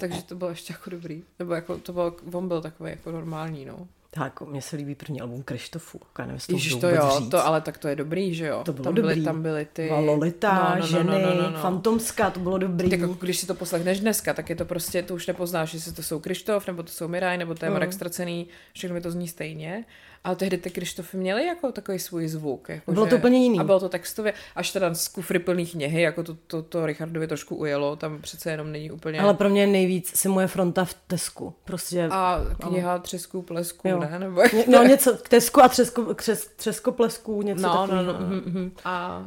Takže 0.00 0.22
to 0.22 0.34
bylo 0.34 0.50
ještě 0.50 0.72
jako 0.72 0.90
dobrý. 0.90 1.22
Nebo 1.38 1.54
jako 1.54 1.78
to 1.78 1.92
byl, 1.92 2.16
on 2.32 2.48
byl 2.48 2.60
takový 2.60 2.90
jako 2.90 3.12
normální, 3.12 3.64
no. 3.64 3.88
Tak, 4.12 4.40
mně 4.40 4.62
se 4.62 4.76
líbí 4.76 4.94
první 4.94 5.20
album 5.20 5.42
Krištofu. 5.42 6.00
Já 6.18 6.26
nevím, 6.26 6.40
Ježiš, 6.48 6.74
to 6.74 6.88
jo, 6.88 7.10
říct. 7.18 7.28
to, 7.28 7.46
ale 7.46 7.60
tak 7.60 7.78
to 7.78 7.88
je 7.88 7.96
dobrý, 7.96 8.34
že 8.34 8.46
jo? 8.46 8.62
To 8.64 8.72
bylo 8.72 8.84
tam 8.84 8.94
dobrý. 8.94 9.14
Byly, 9.14 9.24
tam 9.24 9.42
byly 9.42 9.66
ty... 9.72 9.90
Lolita, 9.90 10.52
no, 10.52 10.74
no, 10.74 10.80
no, 10.80 10.86
ženy, 10.86 11.04
no, 11.04 11.18
no, 11.18 11.42
no, 11.42 11.50
no. 11.50 11.58
Fantomská, 11.58 12.30
to 12.30 12.40
bylo 12.40 12.58
dobrý. 12.58 12.90
Tak 12.90 13.00
jako, 13.00 13.14
když 13.14 13.38
si 13.38 13.46
to 13.46 13.54
poslechneš 13.54 14.00
dneska, 14.00 14.34
tak 14.34 14.50
je 14.50 14.56
to 14.56 14.64
prostě, 14.64 15.02
to 15.02 15.14
už 15.14 15.26
nepoznáš, 15.26 15.74
jestli 15.74 15.92
to 15.92 16.02
jsou 16.02 16.20
Krištof, 16.20 16.66
nebo 16.66 16.82
to 16.82 16.92
jsou 16.92 17.08
Miraj, 17.08 17.38
nebo 17.38 17.54
to 17.54 17.64
je 17.64 17.70
Marek 17.70 17.88
mm. 17.88 17.92
Stracený, 17.92 18.48
všechno 18.72 18.94
mi 18.94 19.00
to 19.00 19.10
zní 19.10 19.28
stejně. 19.28 19.84
Ale 20.24 20.36
tehdy 20.36 20.58
ty 20.58 20.70
Krištofy 20.70 21.16
měly 21.16 21.46
jako 21.46 21.72
takový 21.72 21.98
svůj 21.98 22.28
zvuk. 22.28 22.68
Jako 22.68 22.92
bylo 22.92 23.06
že, 23.06 23.10
to 23.10 23.16
úplně 23.16 23.38
jiný. 23.38 23.58
A 23.58 23.64
bylo 23.64 23.80
to 23.80 23.88
textově, 23.88 24.32
až 24.54 24.72
teda 24.72 24.94
z 24.94 25.08
kufry 25.08 25.38
plný 25.38 25.66
kněhy, 25.66 26.02
jako 26.02 26.22
to, 26.22 26.34
to, 26.34 26.62
to 26.62 26.86
Richardovi 26.86 27.26
trošku 27.26 27.56
ujelo, 27.56 27.96
tam 27.96 28.22
přece 28.22 28.50
jenom 28.50 28.72
není 28.72 28.90
úplně... 28.90 29.20
Ale 29.20 29.34
pro 29.34 29.48
mě 29.48 29.66
nejvíc 29.66 30.16
si 30.16 30.28
moje 30.28 30.46
fronta 30.46 30.84
v 30.84 30.94
Tesku. 30.94 31.54
Prostě... 31.64 32.08
A 32.10 32.40
kniha 32.58 32.94
ano. 32.94 33.02
Třesku, 33.02 33.42
plesku, 33.42 33.88
jo. 33.88 33.98
ne? 33.98 34.18
Nebo... 34.18 34.42
No 34.68 34.82
něco, 34.82 35.16
k 35.16 35.28
Tesku 35.28 35.62
a 35.62 35.68
třesku, 35.68 36.14
třes, 36.14 36.46
třesko, 36.56 36.92
plesku, 36.92 37.42
něco 37.42 37.62
no, 37.62 37.68
takového. 37.68 38.02
No, 38.02 38.12
no, 38.12 38.20
no. 38.20 38.36
Mm-hmm. 38.36 38.70
A 38.84 39.26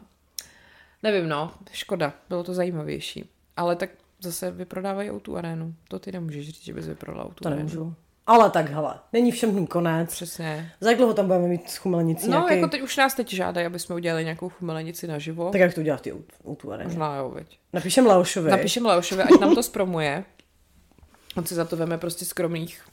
nevím, 1.04 1.30
no, 1.30 1.52
škoda, 1.72 2.14
bylo 2.30 2.44
to 2.44 2.54
zajímavější. 2.54 3.30
Ale 3.58 3.76
tak 3.76 3.89
zase 4.20 4.52
vyprodávají 4.52 5.12
o 5.12 5.20
tu 5.20 5.38
arénu. 5.38 5.74
To 5.88 6.00
ty 6.00 6.12
nemůžeš 6.12 6.46
říct, 6.46 6.64
že 6.64 6.74
bys 6.74 6.88
vyprodal 6.88 7.32
tu 7.36 7.44
to 7.44 7.48
arénu. 7.48 7.58
Nemůžu. 7.64 7.96
Ale 8.28 8.49
tak 8.49 8.69
hele, 8.69 8.99
není 9.13 9.32
všem 9.32 9.51
dnům 9.51 9.67
konec. 9.67 10.11
Přesně. 10.11 10.71
Za 10.80 10.89
jak 10.89 10.97
dlouho 10.97 11.13
tam 11.13 11.28
budeme 11.28 11.47
mít 11.47 11.78
chumelenici? 11.78 12.30
No, 12.30 12.38
nějaký... 12.38 12.55
jako 12.55 12.67
teď 12.67 12.82
už 12.82 12.97
nás 12.97 13.13
teď 13.13 13.30
žádají, 13.30 13.67
aby 13.67 13.80
jsme 13.80 13.95
udělali 13.95 14.24
nějakou 14.24 14.49
chumelenici 14.49 15.07
naživo. 15.07 15.51
Tak 15.51 15.61
jak 15.61 15.74
to 15.74 15.82
udělat 15.82 16.01
ty 16.01 16.13
areně? 16.74 16.88
Možná 16.88 17.15
jo, 17.15 17.30
veď. 17.30 17.59
Napíšem 17.74 18.05
Leošovi. 18.05 18.51
Napíšem 18.51 18.86
Leošovi, 18.86 19.24
ať 19.24 19.39
nám 19.39 19.55
to 19.55 19.63
zpromuje. 19.63 20.26
On 21.38 21.45
si 21.45 21.55
za 21.55 21.65
to 21.65 21.78
veme 21.78 21.97
prostě 21.97 22.26
skromných 22.26 22.84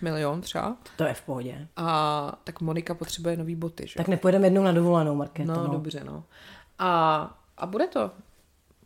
milion 0.00 0.40
třeba. 0.40 0.76
To 0.96 1.04
je 1.04 1.14
v 1.14 1.22
pohodě. 1.22 1.68
A 1.76 2.38
tak 2.44 2.60
Monika 2.60 2.94
potřebuje 2.94 3.36
nový 3.36 3.54
boty, 3.54 3.86
že? 3.86 3.94
Tak 3.94 4.08
nepojedeme 4.08 4.46
jednou 4.46 4.62
na 4.62 4.72
dovolenou, 4.72 5.14
Markéto. 5.14 5.52
No, 5.52 5.62
no, 5.62 5.68
dobře, 5.68 6.04
no. 6.04 6.24
A, 6.78 7.38
a 7.56 7.66
bude 7.66 7.86
to. 7.86 8.10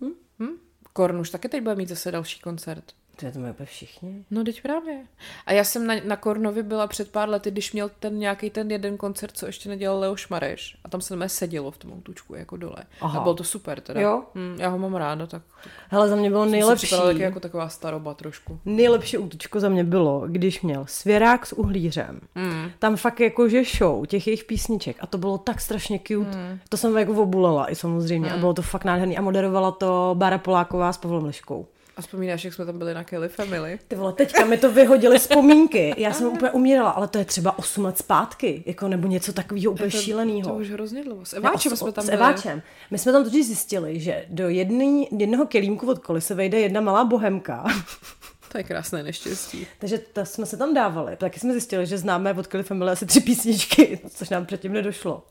Hm? 0.01 0.13
Hm? 0.39 0.57
Korn 0.93 1.21
už 1.21 1.31
taky 1.31 1.49
teď 1.49 1.63
bude 1.63 1.75
mít 1.75 1.89
zase 1.89 2.13
další 2.13 2.41
koncert. 2.41 2.85
To, 3.21 3.33
to 3.33 3.39
mají 3.39 3.55
všichni. 3.65 4.25
No, 4.31 4.45
teď 4.45 4.63
právě. 4.63 5.05
A 5.47 5.53
já 5.53 5.65
jsem 5.65 5.87
na, 5.87 5.95
na 6.05 6.17
Kornovi 6.17 6.63
byla 6.63 6.87
před 6.87 7.11
pár 7.11 7.29
lety, 7.29 7.51
když 7.51 7.73
měl 7.73 7.91
ten 8.01 8.19
nějaký 8.19 8.51
ten 8.51 8.71
jeden 8.71 8.97
koncert, 8.97 9.37
co 9.37 9.47
ještě 9.47 9.69
nedělal 9.69 9.99
Leoš 9.99 10.29
Mareš. 10.29 10.77
A 10.85 10.89
tam 10.89 11.01
se 11.01 11.17
mé 11.17 11.29
sedělo 11.29 11.71
v 11.71 11.79
tom 11.79 11.93
autučku 11.93 12.35
jako 12.35 12.57
dole. 12.57 12.77
Aha. 13.01 13.21
A 13.21 13.23
bylo 13.23 13.35
to 13.35 13.45
super 13.45 13.81
teda. 13.81 14.01
Jo? 14.01 14.23
Hm, 14.35 14.57
já 14.59 14.69
ho 14.69 14.79
mám 14.79 14.95
ráda, 14.95 15.27
tak, 15.27 15.43
tak 15.63 15.73
Hele, 15.89 16.09
za 16.09 16.17
mě 16.17 16.31
bylo 16.31 16.45
jsem 16.45 16.53
nejlepší. 16.53 16.87
připadala 16.87 17.11
taky 17.13 17.23
jako 17.23 17.41
taková 17.41 17.69
staroba 17.69 18.15
trošku. 18.15 18.61
Nejlepší 18.65 19.19
útočko 19.19 19.61
za 19.61 19.69
mě 19.69 19.85
bylo, 19.85 20.23
když 20.27 20.63
měl 20.63 20.85
svěrák 20.89 21.47
s 21.47 21.53
uhlířem. 21.53 22.21
Mm. 22.35 22.71
Tam 22.79 22.97
fakt 22.97 23.21
jakože 23.21 23.63
show 23.65 24.07
těch 24.07 24.27
jejich 24.27 24.45
písniček 24.45 24.97
a 25.01 25.07
to 25.07 25.19
bylo 25.19 25.39
tak 25.39 25.61
strašně 25.61 26.01
cute. 26.07 26.39
Mm. 26.39 26.59
To 26.69 26.77
jsem 26.77 26.97
jako 26.97 27.13
obulela 27.13 27.71
i 27.71 27.75
samozřejmě 27.75 28.29
mm. 28.29 28.35
a 28.35 28.39
bylo 28.39 28.55
to 28.55 28.63
fakt 28.63 28.85
nádherný 28.85 29.19
a 29.19 29.23
moderovala 29.23 29.71
to 29.71 30.15
Bára 30.19 30.39
Poláková 30.39 30.93
s 30.93 30.99
Pavlem 30.99 31.25
Liškou. 31.25 31.67
A 31.99 32.03
vzpomínáš, 32.03 32.45
jak 32.45 32.55
jsme 32.55 32.67
tam 32.67 32.79
byli 32.79 32.95
na 32.95 33.05
Kelly 33.05 33.29
Family? 33.29 33.79
Ty 33.89 33.97
vole, 33.97 34.13
teďka 34.13 34.45
mi 34.45 34.59
to 34.59 34.73
vyhodili 34.73 35.19
vzpomínky. 35.19 35.95
Já 35.99 36.13
jsem 36.13 36.27
úplně 36.27 36.51
umírala, 36.51 36.91
ale 36.91 37.09
to 37.09 37.19
je 37.19 37.25
třeba 37.25 37.59
8 37.59 37.85
let 37.85 37.99
zpátky, 37.99 38.63
jako 38.67 38.89
nebo 38.89 39.09
něco 39.09 39.33
takového 39.33 39.73
úplně 39.73 39.91
To, 39.91 39.97
to 39.97 40.03
šíleného. 40.03 40.55
už 40.59 40.71
hrozně 40.71 41.05
dlouho. 41.05 41.25
S 41.27 41.33
Eváčem 41.33 41.71
Ne, 41.73 41.77
jsme 41.77 41.93
tam 41.93 42.05
s 42.05 42.07
byli. 42.07 42.17
Eváčem. 42.19 42.63
My 42.91 42.99
jsme 42.99 43.13
tam 43.13 43.25
totiž 43.25 43.47
zjistili, 43.47 44.01
že 44.01 44.25
do 44.29 44.49
jedný, 44.49 45.09
jednoho 45.19 45.47
kelímku 45.47 45.91
od 45.91 45.99
koly 45.99 46.21
se 46.21 46.35
vejde 46.35 46.61
jedna 46.61 46.81
malá 46.81 47.05
bohemka. 47.05 47.65
To 48.53 48.59
je 48.59 48.65
krásné 48.65 49.03
neštěstí. 49.03 49.67
Takže 49.79 49.99
to 49.99 50.27
jsme 50.27 50.47
se 50.47 50.57
tam 50.57 50.75
dávali. 50.75 51.17
Taky 51.17 51.41
jsme 51.41 51.53
zjistili, 51.53 51.87
že 51.87 51.99
známe 51.99 52.35
od 52.35 52.47
Kelly 52.47 52.63
Family 52.65 52.91
asi 52.91 53.07
tři 53.07 53.21
písničky, 53.21 54.01
což 54.15 54.29
nám 54.29 54.47
předtím 54.47 54.73
nedošlo. 54.73 55.23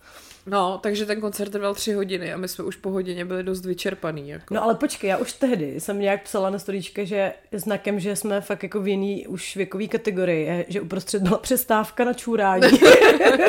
No, 0.47 0.79
takže 0.83 1.05
ten 1.05 1.21
koncert 1.21 1.51
trval 1.51 1.75
tři 1.75 1.93
hodiny 1.93 2.33
a 2.33 2.37
my 2.37 2.47
jsme 2.47 2.63
už 2.63 2.75
po 2.75 2.89
hodině 2.89 3.25
byli 3.25 3.43
dost 3.43 3.65
vyčerpaný. 3.65 4.29
Jako. 4.29 4.53
No 4.53 4.63
ale 4.63 4.75
počkej, 4.75 5.09
já 5.09 5.17
už 5.17 5.33
tehdy 5.33 5.79
jsem 5.79 5.99
nějak 5.99 6.23
psala 6.23 6.49
na 6.49 6.59
storíčke, 6.59 7.05
že 7.05 7.33
znakem, 7.51 7.99
že 7.99 8.15
jsme 8.15 8.41
fakt 8.41 8.63
jako 8.63 8.81
v 8.81 8.87
jiný 8.87 9.27
už 9.27 9.55
věkový 9.55 9.87
kategorii, 9.87 10.45
je, 10.45 10.65
že 10.67 10.81
uprostřed 10.81 11.21
byla 11.21 11.37
přestávka 11.37 12.03
na 12.03 12.13
čůrání. 12.13 12.67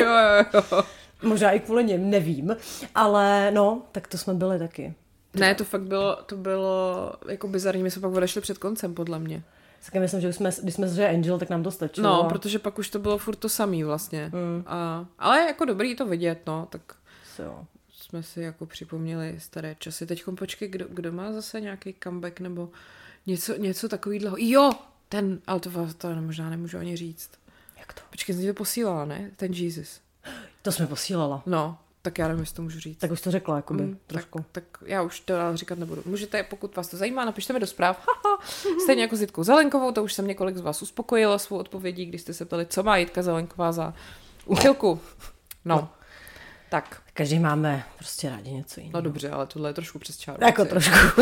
jo, 0.01 0.09
jo, 0.53 0.61
jo. 0.71 0.83
Možná 1.23 1.51
i 1.51 1.59
kvůli 1.59 1.83
něm, 1.83 2.09
nevím. 2.09 2.55
Ale 2.95 3.51
no, 3.51 3.81
tak 3.91 4.07
to 4.07 4.17
jsme 4.17 4.33
byli 4.33 4.59
taky. 4.59 4.93
Ne, 5.33 5.55
to 5.55 5.63
fakt 5.63 5.81
bylo, 5.83 6.15
to 6.25 6.37
bylo 6.37 7.13
jako 7.27 7.47
bizarní, 7.47 7.83
my 7.83 7.91
jsme 7.91 8.01
pak 8.01 8.11
odešli 8.11 8.41
před 8.41 8.57
koncem, 8.57 8.93
podle 8.93 9.19
mě. 9.19 9.43
Tak 9.85 10.01
myslím, 10.01 10.21
že 10.21 10.29
už 10.29 10.35
jsme, 10.35 10.49
když 10.63 10.75
jsme 10.75 10.87
že 10.87 11.07
Angel, 11.09 11.39
tak 11.39 11.49
nám 11.49 11.63
to 11.63 11.71
stačilo. 11.71 12.07
No, 12.09 12.23
a- 12.23 12.29
protože 12.29 12.59
pak 12.59 12.79
už 12.79 12.89
to 12.89 12.99
bylo 12.99 13.17
furt 13.17 13.35
to 13.35 13.49
samý 13.49 13.83
vlastně. 13.83 14.31
Mm. 14.33 14.63
A, 14.67 15.05
ale 15.19 15.39
jako 15.39 15.65
dobrý 15.65 15.95
to 15.95 16.05
vidět, 16.05 16.39
no, 16.47 16.67
tak 16.71 16.81
Jo. 17.39 17.65
jsme 17.93 18.23
si 18.23 18.41
jako 18.41 18.65
připomněli 18.65 19.35
staré 19.39 19.75
časy. 19.79 20.05
Teď 20.05 20.23
počkej, 20.37 20.67
kdo, 20.67 20.85
kdo 20.89 21.11
má 21.11 21.31
zase 21.31 21.61
nějaký 21.61 21.95
comeback 22.03 22.39
nebo 22.39 22.69
něco, 23.25 23.55
něco 23.57 23.89
takového. 23.89 24.35
Jo, 24.39 24.71
ten, 25.09 25.39
ale 25.47 25.59
to, 25.59 25.69
to 25.97 26.15
možná 26.15 26.49
nemůžu 26.49 26.77
ani 26.77 26.95
říct. 26.97 27.31
Jak 27.79 27.93
to? 27.93 28.01
Počkej, 28.09 28.35
jsem 28.35 28.41
ti 28.41 28.47
to 28.47 28.53
posílala, 28.53 29.05
ne? 29.05 29.31
Ten 29.35 29.53
Jesus. 29.53 30.01
To 30.61 30.71
jsme 30.71 30.87
posílala. 30.87 31.43
No, 31.45 31.77
tak 32.09 32.17
já 32.17 32.27
nevím, 32.27 32.39
jestli 32.41 32.55
to 32.55 32.61
můžu 32.61 32.79
říct. 32.79 32.97
Tak 32.97 33.11
už 33.11 33.21
to 33.21 33.31
řekla, 33.31 33.55
jakoby, 33.55 33.83
Mm, 33.83 33.97
trošku. 34.07 34.45
Tak, 34.51 34.63
tak 34.79 34.87
já 34.89 35.01
už 35.01 35.19
to 35.19 35.33
dál 35.33 35.57
říkat 35.57 35.77
nebudu. 35.79 36.01
Můžete, 36.05 36.43
pokud 36.43 36.75
vás 36.75 36.87
to 36.87 36.97
zajímá, 36.97 37.25
napište 37.25 37.53
mi 37.53 37.59
do 37.59 37.67
zpráv. 37.67 38.05
Stejně 38.83 39.01
jako 39.01 39.15
s 39.15 39.21
Jitkou 39.21 39.43
Zelenkovou, 39.43 39.91
to 39.91 40.03
už 40.03 40.13
jsem 40.13 40.27
několik 40.27 40.57
z 40.57 40.61
vás 40.61 40.81
uspokojila 40.81 41.37
svou 41.39 41.57
odpovědí, 41.57 42.05
když 42.05 42.21
jste 42.21 42.33
se 42.33 42.45
ptali, 42.45 42.65
co 42.65 42.83
má 42.83 42.97
Jitka 42.97 43.21
Zelenková 43.21 43.71
za 43.71 43.93
úchylku. 44.45 44.99
No. 45.65 45.89
Tak, 46.69 47.01
Každý 47.13 47.39
máme 47.39 47.83
prostě 47.97 48.29
rádi 48.29 48.51
něco 48.51 48.79
jiného. 48.79 48.97
no 48.97 49.01
dobře, 49.01 49.29
ale 49.29 49.45
tohle 49.47 49.69
je 49.69 49.73
trošku 49.73 49.99
přes 49.99 50.17
čáru. 50.17 50.37
Jako 50.45 50.65
trošku. 50.65 50.95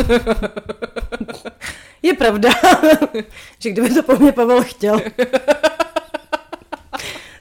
je 2.02 2.14
pravda, 2.14 2.48
že 3.58 3.70
kdyby 3.70 3.94
to 3.94 4.02
po 4.02 4.16
mně 4.16 4.32
Pavel 4.32 4.62
chtěl, 4.64 5.00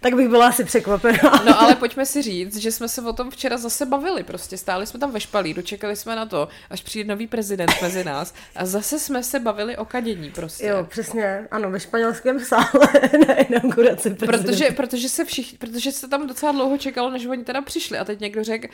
tak 0.02 0.16
bych 0.16 0.30
byla 0.30 0.48
asi 0.48 0.64
překvapená. 0.64 1.44
No 1.46 1.62
ale 1.62 1.76
pojďme 1.76 2.06
si 2.06 2.22
říct, 2.22 2.56
že 2.56 2.72
jsme 2.72 2.88
se 2.90 3.02
o 3.02 3.14
tom 3.14 3.32
včera 3.32 3.58
zase 3.58 3.86
bavili. 3.86 4.24
Prostě 4.24 4.58
stáli 4.58 4.88
jsme 4.88 5.00
tam 5.00 5.12
ve 5.12 5.20
špalí, 5.20 5.54
dočekali 5.54 5.96
jsme 5.96 6.16
na 6.16 6.26
to, 6.26 6.48
až 6.70 6.82
přijde 6.82 7.10
nový 7.10 7.28
prezident 7.28 7.72
mezi 7.82 8.04
nás 8.04 8.34
a 8.56 8.66
zase 8.66 9.00
jsme 9.00 9.24
se 9.24 9.40
bavili 9.40 9.78
o 9.78 9.86
kadění 9.86 10.32
prostě. 10.32 10.66
Jo, 10.66 10.86
přesně, 10.90 11.48
ano, 11.52 11.72
ve 11.72 11.80
španělském 11.80 12.40
sále 12.40 12.88
na 13.28 13.34
inauguraci 13.34 14.10
prezidenta. 14.10 14.26
Protože, 14.26 14.72
protože, 14.72 15.10
se 15.10 15.26
všich, 15.26 15.54
protože 15.58 15.92
se 15.92 16.08
tam 16.08 16.28
docela 16.28 16.52
dlouho 16.52 16.78
čekalo, 16.78 17.10
než 17.10 17.26
oni 17.26 17.44
teda 17.44 17.62
přišli 17.62 17.98
a 17.98 18.06
teď 18.06 18.20
někdo 18.20 18.44
řekl, 18.44 18.68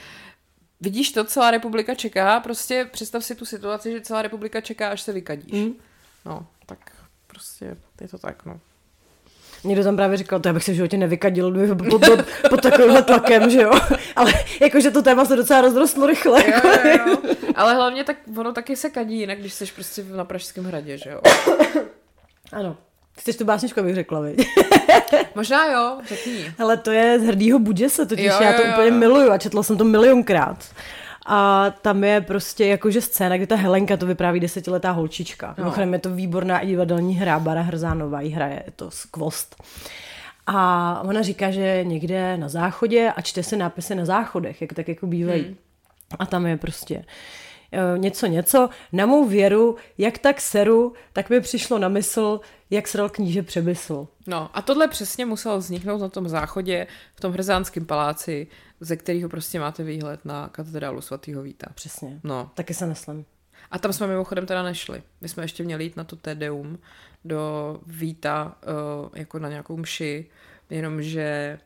vidíš 0.82 1.12
to, 1.12 1.24
celá 1.24 1.52
republika 1.52 1.96
čeká, 1.96 2.40
prostě 2.40 2.90
představ 2.92 3.26
si 3.26 3.36
tu 3.36 3.46
situaci, 3.46 3.92
že 3.92 4.02
celá 4.02 4.22
republika 4.22 4.62
čeká, 4.62 4.90
až 4.90 5.02
se 5.02 5.14
vykadíš. 5.14 5.52
Mm. 5.52 5.74
No, 6.26 6.48
tak 6.66 6.92
prostě 7.28 7.78
je 8.02 8.08
to 8.08 8.18
tak, 8.18 8.46
no. 8.46 8.60
Někdo 9.64 9.84
tam 9.84 9.96
právě 9.96 10.18
říkal, 10.18 10.40
to 10.40 10.50
já 10.50 10.54
bych 10.54 10.64
se 10.64 10.72
v 10.72 10.76
životě 10.76 10.98
nevykadil 10.98 11.76
pod, 11.76 12.06
pod, 12.06 12.20
pod 12.50 12.62
takovýmhle 12.62 13.02
tlakem, 13.04 13.50
že 13.50 13.62
jo. 13.62 13.72
Ale 14.16 14.34
jakože 14.62 14.92
to 14.92 15.02
téma 15.02 15.26
se 15.26 15.36
docela 15.36 15.62
rozrostlo 15.62 16.08
rychle. 16.08 16.44
Jo, 16.48 16.54
Jako, 16.54 16.68
jo, 16.68 16.98
jo. 17.08 17.18
Ale 17.56 17.74
hlavně 17.76 18.04
tak 18.04 18.18
ono 18.38 18.52
taky 18.54 18.76
se 18.76 18.90
kadí 18.90 19.20
jinak, 19.20 19.40
když 19.40 19.54
jsi 19.54 19.66
prostě 19.76 20.04
na 20.16 20.26
Pražském 20.26 20.64
hradě, 20.66 20.98
že 20.98 21.10
jo. 21.10 21.22
Ano. 22.54 22.78
Chceš 23.20 23.36
tu 23.38 23.46
básničku, 23.46 23.80
abych 23.80 23.96
řekla, 23.96 24.20
viď? 24.20 24.48
Možná 25.36 25.66
jo, 25.72 25.98
řekni. 26.08 26.54
Ale 26.60 26.78
to 26.78 26.92
je 26.92 27.20
z 27.20 27.24
hrdýho 27.24 27.60
Buděse, 27.60 28.06
totiž 28.06 28.26
Jo, 28.26 28.34
já 28.42 28.54
to 28.54 28.62
jo, 28.62 28.68
úplně 28.74 28.88
jo. 28.88 28.96
miluju 28.96 29.32
a 29.32 29.38
četla 29.38 29.64
jsem 29.64 29.78
to 29.78 29.84
milionkrát. 29.84 30.66
A 31.26 31.70
tam 31.82 32.04
je 32.04 32.22
prostě 32.22 32.66
jakože 32.66 33.02
scéna, 33.02 33.38
kdy 33.38 33.48
ta 33.48 33.56
Helenka 33.56 33.98
to 33.98 34.06
vypráví 34.06 34.40
desetiletá 34.40 34.92
holčička. 34.92 35.48
No. 35.48 35.64
Mimochodem 35.64 35.94
je 35.94 36.00
to 36.00 36.10
výborná 36.10 36.60
i 36.60 36.68
divadelní 36.68 37.16
hra, 37.16 37.40
Bara 37.40 37.62
Hrzánová 37.62 38.22
ji 38.22 38.30
hraje, 38.30 38.64
je 38.66 38.72
to 38.76 38.92
skvost. 38.92 39.64
A 40.48 41.02
ona 41.06 41.22
říká, 41.22 41.52
že 41.52 41.84
někde 41.84 42.38
na 42.38 42.50
záchodě 42.50 43.14
a 43.16 43.22
čte 43.22 43.44
se 43.44 43.58
nápisy 43.58 43.96
na 43.96 44.06
záchodech, 44.06 44.62
jak 44.62 44.74
tak 44.74 44.88
jako 44.88 45.08
bývají. 45.08 45.44
Hmm. 45.44 45.56
A 46.20 46.26
tam 46.26 46.46
je 46.46 46.58
prostě 46.58 47.06
eh, 47.72 47.98
něco, 47.98 48.26
něco. 48.26 48.70
Na 48.92 49.06
mou 49.06 49.26
věru, 49.26 49.76
jak 49.98 50.18
tak 50.18 50.42
seru, 50.42 50.94
tak 51.14 51.30
mi 51.30 51.42
přišlo 51.42 51.80
na 51.80 51.88
mysl, 51.88 52.40
jak 52.74 52.88
sral 52.88 53.10
kníže 53.10 53.44
přemysl. 53.44 54.08
No 54.28 54.50
a 54.54 54.62
tohle 54.62 54.88
přesně 54.88 55.26
muselo 55.26 55.58
vzniknout 55.58 56.02
na 56.02 56.10
tom 56.10 56.30
záchodě, 56.30 56.88
v 57.16 57.20
tom 57.22 57.34
Hrzánském 57.34 57.86
paláci, 57.86 58.48
ze 58.80 58.98
kterého 58.98 59.30
prostě 59.30 59.60
máte 59.60 59.84
výhled 59.84 60.26
na 60.26 60.50
katedrálu 60.50 61.02
svatého 61.02 61.42
Víta. 61.42 61.68
Přesně. 61.76 62.20
No. 62.24 62.52
Taky 62.54 62.74
se 62.74 62.88
neslem. 62.88 63.26
A 63.72 63.80
tam 63.80 63.94
jsme 63.94 64.08
mimochodem 64.08 64.46
teda 64.46 64.64
nešli. 64.64 65.04
My 65.22 65.30
jsme 65.30 65.44
ještě 65.44 65.64
měli 65.64 65.84
jít 65.84 65.98
na 65.98 66.04
to 66.04 66.16
Tedeum 66.16 66.80
do 67.26 67.80
Víta 67.88 68.56
uh, 69.04 69.10
jako 69.14 69.40
na 69.40 69.50
nějakou 69.50 69.78
mši, 69.78 70.26
jenomže 70.70 71.60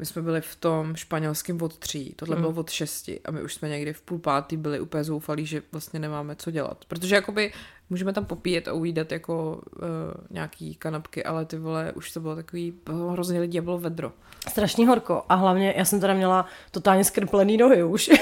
my 0.00 0.06
jsme 0.06 0.22
byli 0.22 0.40
v 0.40 0.56
tom 0.56 0.96
španělském 0.96 1.62
od 1.62 1.78
tří, 1.78 2.14
tohle 2.16 2.36
Hmm. 2.36 2.42
bylo 2.42 2.60
od 2.60 2.70
šesti 2.70 3.20
a 3.24 3.30
my 3.30 3.42
už 3.42 3.54
jsme 3.54 3.68
někdy 3.68 3.92
v 3.92 4.02
půl 4.02 4.18
pátý 4.18 4.56
byli 4.56 4.80
úplně 4.80 5.04
zoufalí, 5.04 5.46
že 5.46 5.62
vlastně 5.72 6.00
nemáme 6.00 6.36
co 6.36 6.50
dělat. 6.50 6.84
Protože 6.88 7.14
jakoby 7.14 7.52
můžeme 7.90 8.12
tam 8.12 8.24
popíjet 8.24 8.68
a 8.68 8.72
ujídat 8.72 9.12
jako 9.12 9.62
uh, 9.76 9.82
nějaký 10.30 10.74
kanapky, 10.74 11.24
ale 11.24 11.44
ty 11.44 11.58
vole, 11.58 11.92
už 11.92 12.12
to 12.12 12.20
bylo 12.20 12.36
takový, 12.36 12.74
bylo 12.84 13.10
hrozně 13.10 13.40
lidí 13.40 13.58
a 13.58 13.62
bylo 13.62 13.78
vedro. 13.78 14.12
Strašně 14.48 14.86
horko. 14.86 15.22
A 15.28 15.34
hlavně 15.34 15.74
já 15.76 15.84
jsem 15.84 16.00
teda 16.00 16.14
měla 16.14 16.46
totálně 16.70 17.04
skrplený 17.04 17.56
nohy 17.56 17.84
už. 17.84 18.10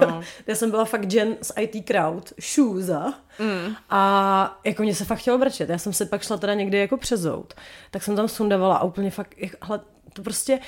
No. 0.00 0.20
já 0.46 0.54
jsem 0.54 0.70
byla 0.70 0.84
fakt 0.84 1.12
Jen 1.12 1.36
z 1.42 1.52
IT 1.60 1.86
Crowd, 1.86 2.32
šůza. 2.40 3.04
Mm. 3.38 3.74
A 3.90 4.60
jako 4.64 4.82
mě 4.82 4.94
se 4.94 5.04
fakt 5.04 5.18
chtělo 5.18 5.38
brčet. 5.38 5.68
Já 5.68 5.78
jsem 5.78 5.92
se 5.92 6.06
pak 6.06 6.22
šla 6.22 6.36
teda 6.36 6.54
někdy 6.54 6.78
jako 6.78 6.96
přezout. 6.96 7.54
Tak 7.90 8.02
jsem 8.02 8.16
tam 8.16 8.28
sundavala 8.28 8.76
a 8.76 8.84
úplně 8.84 9.10
fakt, 9.10 9.34
jak, 9.36 9.52
hele, 9.64 9.80
to 10.12 10.22
prostě, 10.22 10.58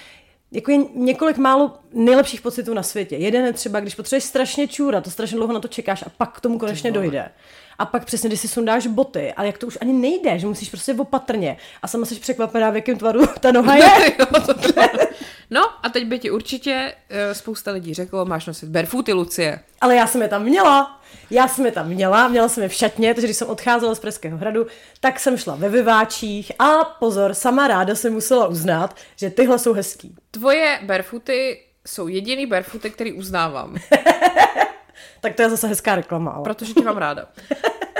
jako 0.52 0.70
je 0.70 0.78
několik 0.94 1.36
málo 1.36 1.72
nejlepších 1.92 2.40
pocitů 2.40 2.74
na 2.74 2.82
světě. 2.82 3.16
Jeden 3.16 3.44
je 3.44 3.52
třeba, 3.52 3.80
když 3.80 3.94
potřebuješ 3.94 4.24
strašně 4.24 4.68
čůra, 4.68 5.00
to 5.00 5.10
strašně 5.10 5.36
dlouho 5.36 5.52
na 5.52 5.60
to 5.60 5.68
čekáš 5.68 6.02
a 6.02 6.10
pak 6.16 6.36
k 6.36 6.40
tomu 6.40 6.58
konečně 6.58 6.92
dojde. 6.92 7.30
A 7.78 7.86
pak 7.86 8.04
přesně, 8.04 8.28
když 8.28 8.40
si 8.40 8.48
sundáš 8.48 8.86
boty, 8.86 9.32
ale 9.32 9.46
jak 9.46 9.58
to 9.58 9.66
už 9.66 9.78
ani 9.80 9.92
nejde, 9.92 10.38
že 10.38 10.46
musíš 10.46 10.70
prostě 10.70 10.94
opatrně. 10.94 11.56
A 11.82 11.88
sama 11.88 12.06
jsi 12.06 12.14
překvapená, 12.14 12.70
v 12.70 12.74
jakém 12.74 12.98
tvaru 12.98 13.26
ta 13.40 13.52
noha 13.52 13.76
je. 13.76 14.14
Jo, 14.18 14.26
to 14.46 14.54
bylo. 14.54 15.06
no 15.50 15.70
a 15.82 15.88
teď 15.88 16.06
by 16.06 16.18
ti 16.18 16.30
určitě 16.30 16.94
uh, 17.10 17.16
spousta 17.32 17.70
lidí 17.70 17.94
řeklo, 17.94 18.24
máš 18.24 18.46
nosit 18.46 18.68
barefooty, 18.68 19.12
Lucie. 19.12 19.60
Ale 19.80 19.96
já 19.96 20.06
jsem 20.06 20.22
je 20.22 20.28
tam 20.28 20.42
měla. 20.42 21.00
Já 21.30 21.48
jsem 21.48 21.66
je 21.66 21.72
tam 21.72 21.88
měla, 21.88 22.28
měla 22.28 22.48
jsem 22.48 22.62
je 22.62 22.68
v 22.68 22.74
šatně, 22.74 23.14
takže 23.14 23.26
když 23.26 23.36
jsem 23.36 23.48
odcházela 23.48 23.94
z 23.94 24.00
Pražského 24.00 24.38
hradu, 24.38 24.66
tak 25.00 25.20
jsem 25.20 25.36
šla 25.36 25.54
ve 25.56 25.68
vyváčích 25.68 26.52
a 26.58 26.84
pozor, 26.84 27.34
sama 27.34 27.68
ráda 27.68 27.94
jsem 27.94 28.12
musela 28.12 28.46
uznat, 28.46 28.96
že 29.16 29.30
tyhle 29.30 29.58
jsou 29.58 29.72
hezký. 29.72 30.14
Tvoje 30.30 30.80
barefooty 30.82 31.60
jsou 31.86 32.08
jediný 32.08 32.46
barefooty, 32.46 32.90
který 32.90 33.12
uznávám, 33.12 33.76
Tak 35.20 35.34
to 35.34 35.42
je 35.42 35.50
zase 35.50 35.66
hezká 35.66 35.94
reklama. 35.94 36.30
Ale. 36.30 36.44
protože 36.44 36.74
tě 36.74 36.82
mám 36.82 36.96
ráda. 36.96 37.26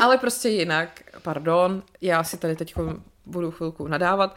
Ale 0.03 0.19
prostě 0.19 0.49
jinak, 0.49 0.89
pardon, 1.23 1.83
já 2.01 2.25
si 2.25 2.37
tady 2.37 2.57
teď 2.57 2.75
budu 3.27 3.51
chvilku 3.51 3.89
nadávat, 3.89 4.37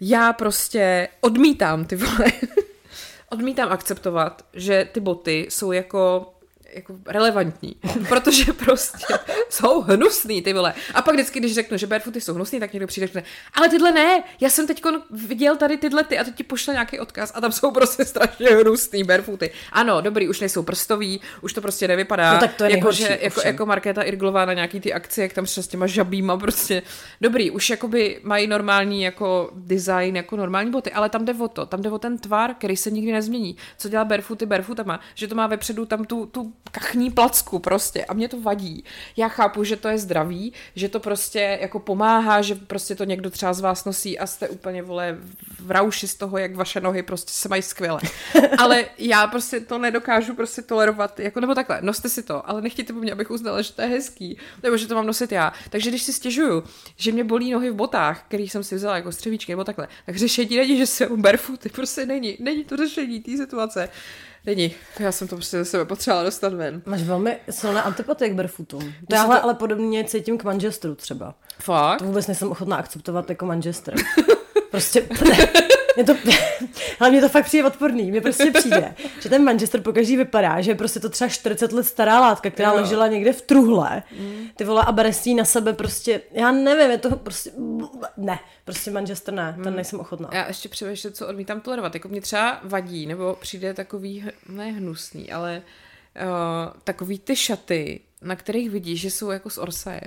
já 0.00 0.32
prostě 0.32 1.08
odmítám 1.20 1.84
ty 1.84 1.96
vole, 1.96 2.32
odmítám 3.30 3.72
akceptovat, 3.72 4.44
že 4.52 4.88
ty 4.92 5.00
boty 5.00 5.46
jsou 5.50 5.72
jako 5.72 6.32
jako 6.74 6.94
relevantní, 7.06 7.76
protože 8.08 8.52
prostě 8.64 9.14
jsou 9.48 9.80
hnusný 9.80 10.42
ty 10.42 10.52
vole. 10.52 10.74
A 10.94 11.02
pak 11.02 11.14
vždycky, 11.14 11.40
když 11.40 11.54
řeknu, 11.54 11.76
že 11.76 11.86
barefooty 11.86 12.20
jsou 12.20 12.34
hnusný, 12.34 12.60
tak 12.60 12.72
někdo 12.72 12.86
přijde 12.86 13.04
a 13.04 13.06
řekne, 13.06 13.22
ale 13.54 13.68
tyhle 13.68 13.92
ne, 13.92 14.22
já 14.40 14.50
jsem 14.50 14.66
teď 14.66 14.82
viděl 15.10 15.56
tady 15.56 15.76
tyhle 15.76 16.04
ty 16.04 16.18
a 16.18 16.24
teď 16.24 16.34
ti 16.34 16.42
pošle 16.42 16.74
nějaký 16.74 17.00
odkaz 17.00 17.32
a 17.34 17.40
tam 17.40 17.52
jsou 17.52 17.70
prostě 17.70 18.04
strašně 18.04 18.48
hnusný 18.48 19.04
barefooty. 19.04 19.50
Ano, 19.72 20.00
dobrý, 20.00 20.28
už 20.28 20.40
nejsou 20.40 20.62
prstový, 20.62 21.20
už 21.40 21.52
to 21.52 21.60
prostě 21.60 21.88
nevypadá. 21.88 22.34
No 22.34 22.40
tak 22.40 22.54
to 22.54 22.64
je 22.64 22.70
jako, 22.70 22.74
nejhorší, 22.74 23.02
že, 23.02 23.18
jako, 23.22 23.40
jako 23.44 23.66
Markéta 23.66 24.02
Irglová 24.02 24.44
na 24.44 24.52
nějaký 24.52 24.80
ty 24.80 24.92
akce, 24.92 25.22
jak 25.22 25.32
tam 25.32 25.44
třeba 25.44 25.64
s 25.64 25.68
těma 25.68 25.86
žabýma 25.86 26.36
prostě. 26.36 26.82
Dobrý, 27.20 27.50
už 27.50 27.70
jakoby 27.70 28.20
mají 28.22 28.46
normální 28.46 29.02
jako 29.02 29.50
design, 29.54 30.16
jako 30.16 30.36
normální 30.36 30.70
boty, 30.70 30.92
ale 30.92 31.08
tam 31.08 31.24
jde 31.24 31.34
o 31.34 31.48
to, 31.48 31.66
tam 31.66 31.82
jde 31.82 31.90
o 31.90 31.98
ten 31.98 32.18
tvar, 32.18 32.54
který 32.54 32.76
se 32.76 32.90
nikdy 32.90 33.12
nezmění. 33.12 33.56
Co 33.78 33.88
dělá 33.88 34.04
barefooty 34.04 34.46
barefootama, 34.46 35.00
že 35.14 35.28
to 35.28 35.34
má 35.34 35.46
vepředu 35.46 35.86
tam 35.86 36.04
tu, 36.04 36.26
tu 36.26 36.52
kachní 36.70 37.10
placku 37.10 37.58
prostě 37.58 38.04
a 38.04 38.14
mě 38.14 38.28
to 38.28 38.40
vadí. 38.40 38.84
Já 39.16 39.28
chápu, 39.28 39.64
že 39.64 39.76
to 39.76 39.88
je 39.88 39.98
zdravý, 39.98 40.52
že 40.74 40.88
to 40.88 41.00
prostě 41.00 41.58
jako 41.60 41.78
pomáhá, 41.78 42.42
že 42.42 42.54
prostě 42.54 42.94
to 42.94 43.04
někdo 43.04 43.30
třeba 43.30 43.52
z 43.52 43.60
vás 43.60 43.84
nosí 43.84 44.18
a 44.18 44.26
jste 44.26 44.48
úplně 44.48 44.82
vole 44.82 45.18
v 45.60 45.70
rauši 45.70 46.08
z 46.08 46.14
toho, 46.14 46.38
jak 46.38 46.56
vaše 46.56 46.80
nohy 46.80 47.02
prostě 47.02 47.32
se 47.32 47.48
mají 47.48 47.62
skvěle. 47.62 48.00
Ale 48.58 48.84
já 48.98 49.26
prostě 49.26 49.60
to 49.60 49.78
nedokážu 49.78 50.34
prostě 50.34 50.62
tolerovat, 50.62 51.20
jako 51.20 51.40
nebo 51.40 51.54
takhle, 51.54 51.78
noste 51.82 52.08
si 52.08 52.22
to, 52.22 52.50
ale 52.50 52.62
nechtějte 52.62 52.92
po 52.92 52.98
mně, 52.98 53.12
abych 53.12 53.30
uznala, 53.30 53.62
že 53.62 53.72
to 53.72 53.82
je 53.82 53.88
hezký, 53.88 54.38
nebo 54.62 54.76
že 54.76 54.86
to 54.86 54.94
mám 54.94 55.06
nosit 55.06 55.32
já. 55.32 55.52
Takže 55.70 55.90
když 55.90 56.02
si 56.02 56.12
stěžuju, 56.12 56.64
že 56.96 57.12
mě 57.12 57.24
bolí 57.24 57.50
nohy 57.50 57.70
v 57.70 57.74
botách, 57.74 58.24
který 58.28 58.48
jsem 58.48 58.64
si 58.64 58.74
vzala 58.74 58.96
jako 58.96 59.12
střevíčky 59.12 59.52
nebo 59.52 59.64
takhle, 59.64 59.88
tak 60.06 60.16
řešení 60.16 60.56
není, 60.56 60.78
že 60.78 60.86
jsem 60.86 61.22
barefooty, 61.22 61.68
prostě 61.68 62.06
není, 62.06 62.36
není 62.40 62.64
to 62.64 62.76
řešení 62.76 63.20
té 63.20 63.36
situace. 63.36 63.88
Není. 64.48 64.74
Já 64.98 65.12
jsem 65.12 65.28
to 65.28 65.36
prostě 65.36 65.58
ze 65.58 65.64
sebe 65.64 65.84
potřebovala 65.84 66.24
dostat 66.24 66.52
ven. 66.52 66.82
Máš 66.86 67.02
velmi 67.02 67.38
silné 67.50 67.82
antipatie 67.82 68.30
k 68.30 68.34
barefootům. 68.34 68.92
To 69.08 69.14
já 69.14 69.22
ale, 69.22 69.40
ale 69.40 69.54
podobně 69.54 70.04
cítím 70.04 70.38
k 70.38 70.44
Manchesteru 70.44 70.94
třeba. 70.94 71.34
Fakt? 71.58 71.98
To 71.98 72.04
vůbec 72.04 72.26
nejsem 72.26 72.50
ochotná 72.50 72.76
akceptovat 72.76 73.30
jako 73.30 73.46
Manchester. 73.46 73.94
Prostě, 74.70 75.08
ne, 75.28 75.36
mě 75.96 76.04
to, 76.04 76.14
ale 77.00 77.10
mě 77.10 77.20
to 77.20 77.28
fakt 77.28 77.44
přijde 77.44 77.66
odporný. 77.66 78.10
Mně 78.10 78.20
prostě 78.20 78.50
přijde, 78.50 78.94
že 79.20 79.28
ten 79.28 79.44
Manchester 79.44 79.80
pokaždý 79.82 80.16
vypadá, 80.16 80.60
že 80.60 80.70
je 80.70 80.74
prostě 80.74 81.00
to 81.00 81.08
třeba 81.08 81.28
40 81.28 81.72
let 81.72 81.86
stará 81.86 82.20
látka, 82.20 82.50
která 82.50 82.68
Jo. 82.70 82.76
ležela 82.76 83.06
někde 83.06 83.32
v 83.32 83.42
truhle. 83.42 84.02
Ty 84.56 84.64
vole 84.64 84.82
a 84.86 84.92
beresí 84.92 85.34
na 85.34 85.44
sebe 85.44 85.72
prostě, 85.72 86.20
já 86.32 86.52
nevím, 86.52 86.90
je 86.90 86.98
to 86.98 87.16
prostě, 87.16 87.50
ne, 88.16 88.38
prostě 88.64 88.90
Manchester 88.90 89.34
ne, 89.34 89.56
ten 89.64 89.74
nejsem 89.76 90.00
ochotná. 90.00 90.28
Já 90.32 90.48
ještě 90.48 90.68
přemýšlím, 90.68 91.12
co 91.12 91.26
odmítám 91.28 91.60
tolerovat. 91.60 91.94
Jako 91.94 92.08
mě 92.08 92.20
třeba 92.20 92.60
vadí, 92.62 93.06
nebo 93.06 93.36
přijde 93.40 93.74
takový, 93.74 94.24
ne 94.48 94.64
hnusný, 94.72 95.32
ale 95.32 95.62
uh, 96.22 96.72
takový 96.84 97.18
ty 97.18 97.36
šaty, 97.36 98.00
na 98.22 98.36
kterých 98.36 98.70
vidíš, 98.70 99.00
že 99.00 99.10
jsou 99.10 99.30
jako 99.30 99.50
z 99.50 99.58
Orsaje. 99.58 100.00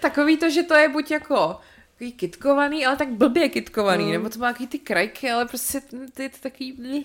Takový 0.00 0.36
to, 0.36 0.50
že 0.50 0.62
to 0.62 0.74
je 0.74 0.88
buď 0.88 1.10
jako 1.10 1.56
takový 1.92 2.12
kitkovaný, 2.12 2.86
ale 2.86 2.96
tak 2.96 3.08
blbě 3.08 3.48
kitkovaný, 3.48 4.04
mm. 4.04 4.12
nebo 4.12 4.28
to 4.28 4.38
má 4.38 4.52
takový 4.52 4.66
ty 4.66 4.78
krajky, 4.78 5.30
ale 5.30 5.46
prostě 5.46 5.80
ty 6.14 6.28
to 6.28 6.36
takový, 6.40 6.76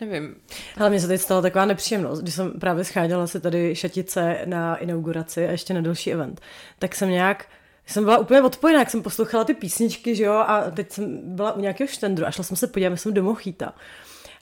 nevím. 0.00 0.36
Ale 0.76 0.90
mně 0.90 1.00
se 1.00 1.08
teď 1.08 1.20
stala 1.20 1.42
taková 1.42 1.64
nepříjemnost, 1.64 2.22
když 2.22 2.34
jsem 2.34 2.52
právě 2.52 2.84
scháděla 2.84 3.26
se 3.26 3.40
tady 3.40 3.74
šatice 3.76 4.38
na 4.44 4.76
inauguraci 4.76 5.48
a 5.48 5.50
ještě 5.50 5.74
na 5.74 5.80
další 5.80 6.12
event, 6.12 6.40
tak 6.78 6.94
jsem 6.94 7.10
nějak 7.10 7.46
jsem 7.86 8.04
byla 8.04 8.18
úplně 8.18 8.42
odpojená, 8.42 8.78
jak 8.78 8.90
jsem 8.90 9.02
poslouchala 9.02 9.44
ty 9.44 9.54
písničky, 9.54 10.16
že 10.16 10.24
jo, 10.24 10.32
a 10.32 10.70
teď 10.70 10.92
jsem 10.92 11.34
byla 11.34 11.52
u 11.52 11.60
nějakého 11.60 11.88
štendru 11.88 12.26
a 12.26 12.30
šla 12.30 12.44
jsem 12.44 12.56
se 12.56 12.66
podívat, 12.66 12.96
jsem 12.96 13.14
do 13.14 13.22
Mochita. 13.22 13.74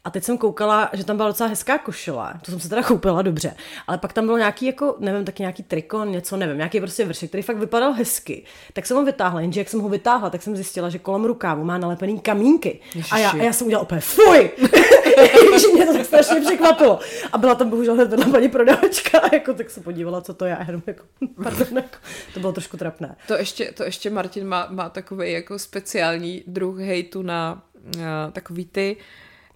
A 0.05 0.11
teď 0.11 0.25
jsem 0.25 0.39
koukala, 0.39 0.91
že 0.93 1.05
tam 1.05 1.17
byla 1.17 1.29
docela 1.29 1.49
hezká 1.49 1.79
košile, 1.79 2.35
to 2.43 2.51
jsem 2.51 2.61
se 2.61 2.69
teda 2.69 2.83
koupila 2.83 3.23
dobře, 3.23 3.55
ale 3.87 3.99
pak 3.99 4.13
tam 4.13 4.27
bylo 4.27 4.39
nějaký 4.39 4.67
jako, 4.67 4.97
nevím, 4.99 5.25
taky 5.25 5.43
nějaký 5.43 5.63
trikon, 5.63 6.11
něco, 6.11 6.37
nevím, 6.37 6.57
nějaký 6.57 6.81
prostě 6.81 7.05
vršek, 7.05 7.29
který 7.29 7.43
fakt 7.43 7.59
vypadal 7.59 7.93
hezky. 7.93 8.45
Tak 8.73 8.87
jsem 8.87 8.97
ho 8.97 9.05
vytáhla, 9.05 9.41
jenže 9.41 9.61
jak 9.61 9.69
jsem 9.69 9.81
ho 9.81 9.89
vytáhla, 9.89 10.31
tak 10.31 10.43
jsem 10.43 10.57
zjistila, 10.57 10.89
že 10.89 10.99
kolem 10.99 11.25
rukávu 11.25 11.65
má 11.65 11.79
nalepený 11.79 12.21
kamínky. 12.21 12.81
A 13.11 13.19
já, 13.19 13.31
a 13.31 13.37
já 13.37 13.53
jsem 13.53 13.67
udělala 13.67 13.83
úplně 13.83 14.01
fuj! 14.01 14.51
že 15.61 15.69
mě 15.75 15.87
to 15.87 15.93
tak 15.93 16.07
strašně 16.07 16.41
překvapilo. 16.41 17.01
A 17.33 17.39
byla 17.39 17.55
tam 17.55 17.71
bohužel 17.71 17.95
hned 17.95 18.11
vedle 18.11 18.27
paní 18.27 18.49
prodavačka, 18.49 19.19
a 19.19 19.29
jako 19.35 19.55
tak 19.55 19.71
se 19.71 19.81
podívala, 19.81 20.21
co 20.21 20.35
to 20.35 20.45
je, 20.45 20.59
jenom 20.67 20.83
jako, 20.87 21.05
pardon, 21.43 21.77
jako, 21.77 21.97
to 22.35 22.41
bylo 22.41 22.53
trošku 22.53 22.77
trapné. 22.77 23.17
To 23.29 23.35
ještě, 23.35 23.73
to 23.73 23.85
ještě 23.85 24.11
Martin 24.11 24.47
má, 24.47 24.67
má 24.71 24.89
takový 24.89 25.33
jako 25.33 25.59
speciální 25.59 26.45
druh 26.47 26.79
hejtu 26.79 27.23
na 27.23 27.63
uh, 27.97 28.03
takový 28.33 28.65
ty 28.65 28.97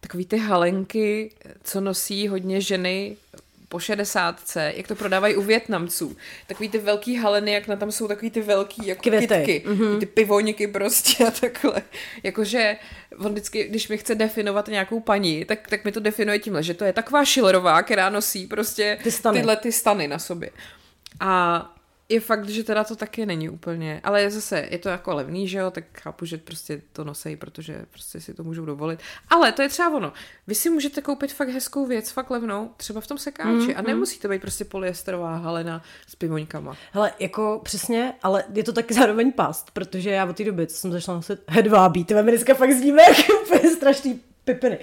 takový 0.01 0.27
ty 0.27 0.39
halenky, 0.39 1.31
co 1.65 1.81
nosí 1.81 2.29
hodně 2.29 2.61
ženy 2.61 3.17
po 3.69 3.79
šedesátce, 3.79 4.73
jak 4.77 4.89
to 4.89 4.95
prodávají 4.95 5.37
u 5.37 5.43
Větnamců. 5.43 6.17
Takový 6.47 6.69
ty 6.69 6.79
velký 6.79 7.17
haleny, 7.17 7.53
jak 7.53 7.69
na 7.69 7.77
tam 7.77 7.93
jsou 7.93 8.09
takový 8.09 8.31
ty 8.31 8.41
velký 8.41 8.87
jako 8.87 9.03
Květy. 9.03 9.27
kytky, 9.27 9.65
mm-hmm. 9.69 9.99
ty 9.99 10.07
pivoňky 10.07 10.67
prostě 10.67 11.27
a 11.27 11.31
takhle. 11.31 11.83
Jakože 12.23 12.77
on 13.19 13.33
vždycky, 13.33 13.65
když 13.69 13.89
mi 13.89 13.99
chce 13.99 14.15
definovat 14.15 14.69
nějakou 14.69 15.01
paní, 15.01 15.45
tak, 15.45 15.69
tak 15.69 15.85
mi 15.85 15.93
to 15.93 16.01
definuje 16.01 16.39
tímhle, 16.39 16.63
že 16.63 16.75
to 16.75 16.85
je 16.85 16.93
taková 16.93 17.25
šilerová, 17.25 17.83
která 17.83 18.11
nosí 18.11 18.47
prostě 18.47 18.99
Ty 19.03 19.11
stany. 19.11 19.39
tyhle 19.39 19.57
ty 19.57 19.73
stany 19.73 20.09
na 20.09 20.19
sobě. 20.19 20.51
A 21.21 21.63
je 22.09 22.21
fakt, 22.21 22.49
že 22.49 22.65
teda 22.65 22.85
to 22.85 22.97
taky 22.97 23.27
není 23.27 23.49
úplně, 23.49 24.01
ale 24.05 24.23
je 24.23 24.31
zase, 24.31 24.69
je 24.71 24.79
to 24.79 24.89
jako 24.89 25.15
levný, 25.15 25.49
že 25.49 25.59
jo, 25.59 25.71
tak 25.71 25.85
chápu, 26.03 26.25
že 26.25 26.39
prostě 26.39 26.83
to 26.93 27.05
nosejí, 27.05 27.37
protože 27.37 27.87
prostě 27.91 28.21
si 28.21 28.35
to 28.35 28.45
můžou 28.45 28.65
dovolit. 28.65 29.01
Ale 29.31 29.53
to 29.53 29.63
je 29.63 29.69
třeba 29.69 29.97
ono. 29.97 30.13
Vy 30.47 30.55
si 30.55 30.71
můžete 30.71 31.03
koupit 31.03 31.33
fakt 31.33 31.49
hezkou 31.49 31.87
věc, 31.87 32.11
fakt 32.11 32.31
levnou, 32.31 32.71
třeba 32.77 33.01
v 33.01 33.07
tom 33.07 33.19
sekáči 33.19 33.69
mm, 33.69 33.75
a 33.77 33.83
nemusí 33.83 34.19
to 34.19 34.29
být 34.29 34.41
prostě 34.41 34.65
polyesterová 34.65 35.37
halena 35.37 35.83
s 36.07 36.15
pivoňkama. 36.15 36.77
Hele, 36.93 37.13
jako 37.19 37.61
přesně, 37.65 38.15
ale 38.23 38.45
je 38.55 38.65
to 38.65 38.73
taky 38.73 38.95
zároveň 38.95 39.33
past, 39.33 39.71
protože 39.71 40.11
já 40.11 40.27
od 40.27 40.37
té 40.37 40.45
doby, 40.45 40.67
co 40.67 40.77
jsem 40.77 40.93
začala 40.93 41.19
nosit 41.19 41.41
hedvábí, 41.49 42.05
ty 42.05 42.15
mi 42.15 42.31
dneska 42.31 42.55
fakt 42.55 42.73
zníme 42.73 43.03
jak 43.03 43.17
úplně 43.43 43.71
strašný 43.71 44.21
pipiny. 44.45 44.79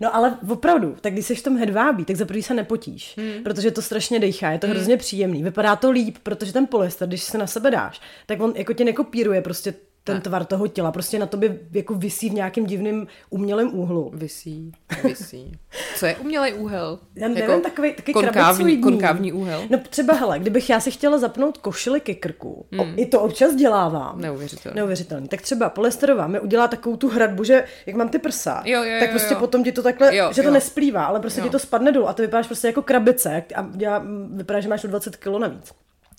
No 0.00 0.16
ale 0.16 0.38
opravdu, 0.48 0.96
tak 1.00 1.12
když 1.12 1.26
jsi 1.26 1.34
v 1.34 1.42
tom 1.42 1.56
hedvábí, 1.56 2.04
tak 2.04 2.16
za 2.16 2.24
prvý 2.24 2.42
se 2.42 2.54
nepotíš, 2.54 3.14
hmm. 3.16 3.42
protože 3.42 3.70
to 3.70 3.82
strašně 3.82 4.20
dejchá, 4.20 4.50
je 4.50 4.58
to 4.58 4.66
hmm. 4.66 4.76
hrozně 4.76 4.96
příjemný, 4.96 5.42
vypadá 5.42 5.76
to 5.76 5.90
líp, 5.90 6.18
protože 6.22 6.52
ten 6.52 6.66
polyester, 6.66 7.08
když 7.08 7.22
se 7.22 7.38
na 7.38 7.46
sebe 7.46 7.70
dáš, 7.70 8.00
tak 8.26 8.40
on 8.40 8.52
jako 8.56 8.72
tě 8.72 8.84
nekopíruje 8.84 9.42
prostě 9.42 9.74
ten 10.08 10.16
Ne. 10.16 10.20
tvar 10.22 10.44
toho 10.44 10.66
těla, 10.66 10.92
prostě 10.92 11.18
na 11.18 11.26
tobě 11.26 11.58
jako 11.72 11.94
visí 11.94 12.30
v 12.30 12.34
nějakém 12.34 12.66
divném 12.66 13.06
umělém 13.30 13.74
úhlu. 13.74 14.10
Visí, 14.14 14.72
visí. 15.04 15.52
Co 15.96 16.06
je 16.06 16.16
umělej 16.16 16.54
úhel? 16.54 16.98
Já 17.14 17.28
nevím, 17.28 17.60
takový, 17.60 17.92
takový 17.94 18.12
konkávní, 18.14 18.78
konkávní 18.78 19.32
úhel? 19.32 19.62
No 19.70 19.78
třeba, 19.90 20.14
hele, 20.14 20.38
kdybych 20.38 20.70
já 20.70 20.80
si 20.80 20.90
chtěla 20.90 21.18
zapnout 21.18 21.58
košili 21.58 22.00
ke 22.00 22.14
krku, 22.14 22.66
hmm. 22.72 22.94
i 22.96 23.06
to 23.06 23.20
občas 23.20 23.54
dělávám. 23.54 24.20
Neuvěřitelné. 24.20 24.76
Neuvěřitelný. 24.76 25.28
Tak 25.28 25.42
třeba 25.42 25.68
polyesterová 25.68 26.26
mi 26.26 26.40
udělá 26.40 26.68
takovou 26.68 26.96
tu 26.96 27.08
hradbu, 27.08 27.44
že 27.44 27.64
jak 27.86 27.96
mám 27.96 28.08
ty 28.08 28.18
prsa, 28.18 28.62
Jo, 28.66 28.82
jo, 28.82 28.90
tak 29.00 29.08
jo, 29.08 29.12
prostě 29.12 29.34
jo. 29.34 29.40
potom 29.40 29.64
ti 29.64 29.72
to 29.72 29.82
takhle, 29.82 30.16
Jo, 30.16 30.32
že 30.32 30.42
to 30.42 30.48
jo. 30.48 30.54
nesplývá, 30.54 31.04
ale 31.04 31.20
prostě 31.20 31.40
Jo. 31.40 31.46
ti 31.46 31.50
to 31.50 31.58
spadne 31.58 31.92
dolů 31.92 32.08
a 32.08 32.12
ty 32.12 32.22
vypadáš 32.22 32.46
prostě 32.46 32.66
jako 32.66 32.82
krabice 32.82 33.44
a 33.54 33.66
dělá, 33.74 34.04
vypadá, 34.30 34.60
že 34.60 34.68
máš 34.68 34.84
o 34.84 34.88
20 34.88 35.16
kg 35.16 35.26
navíc. 35.38 35.72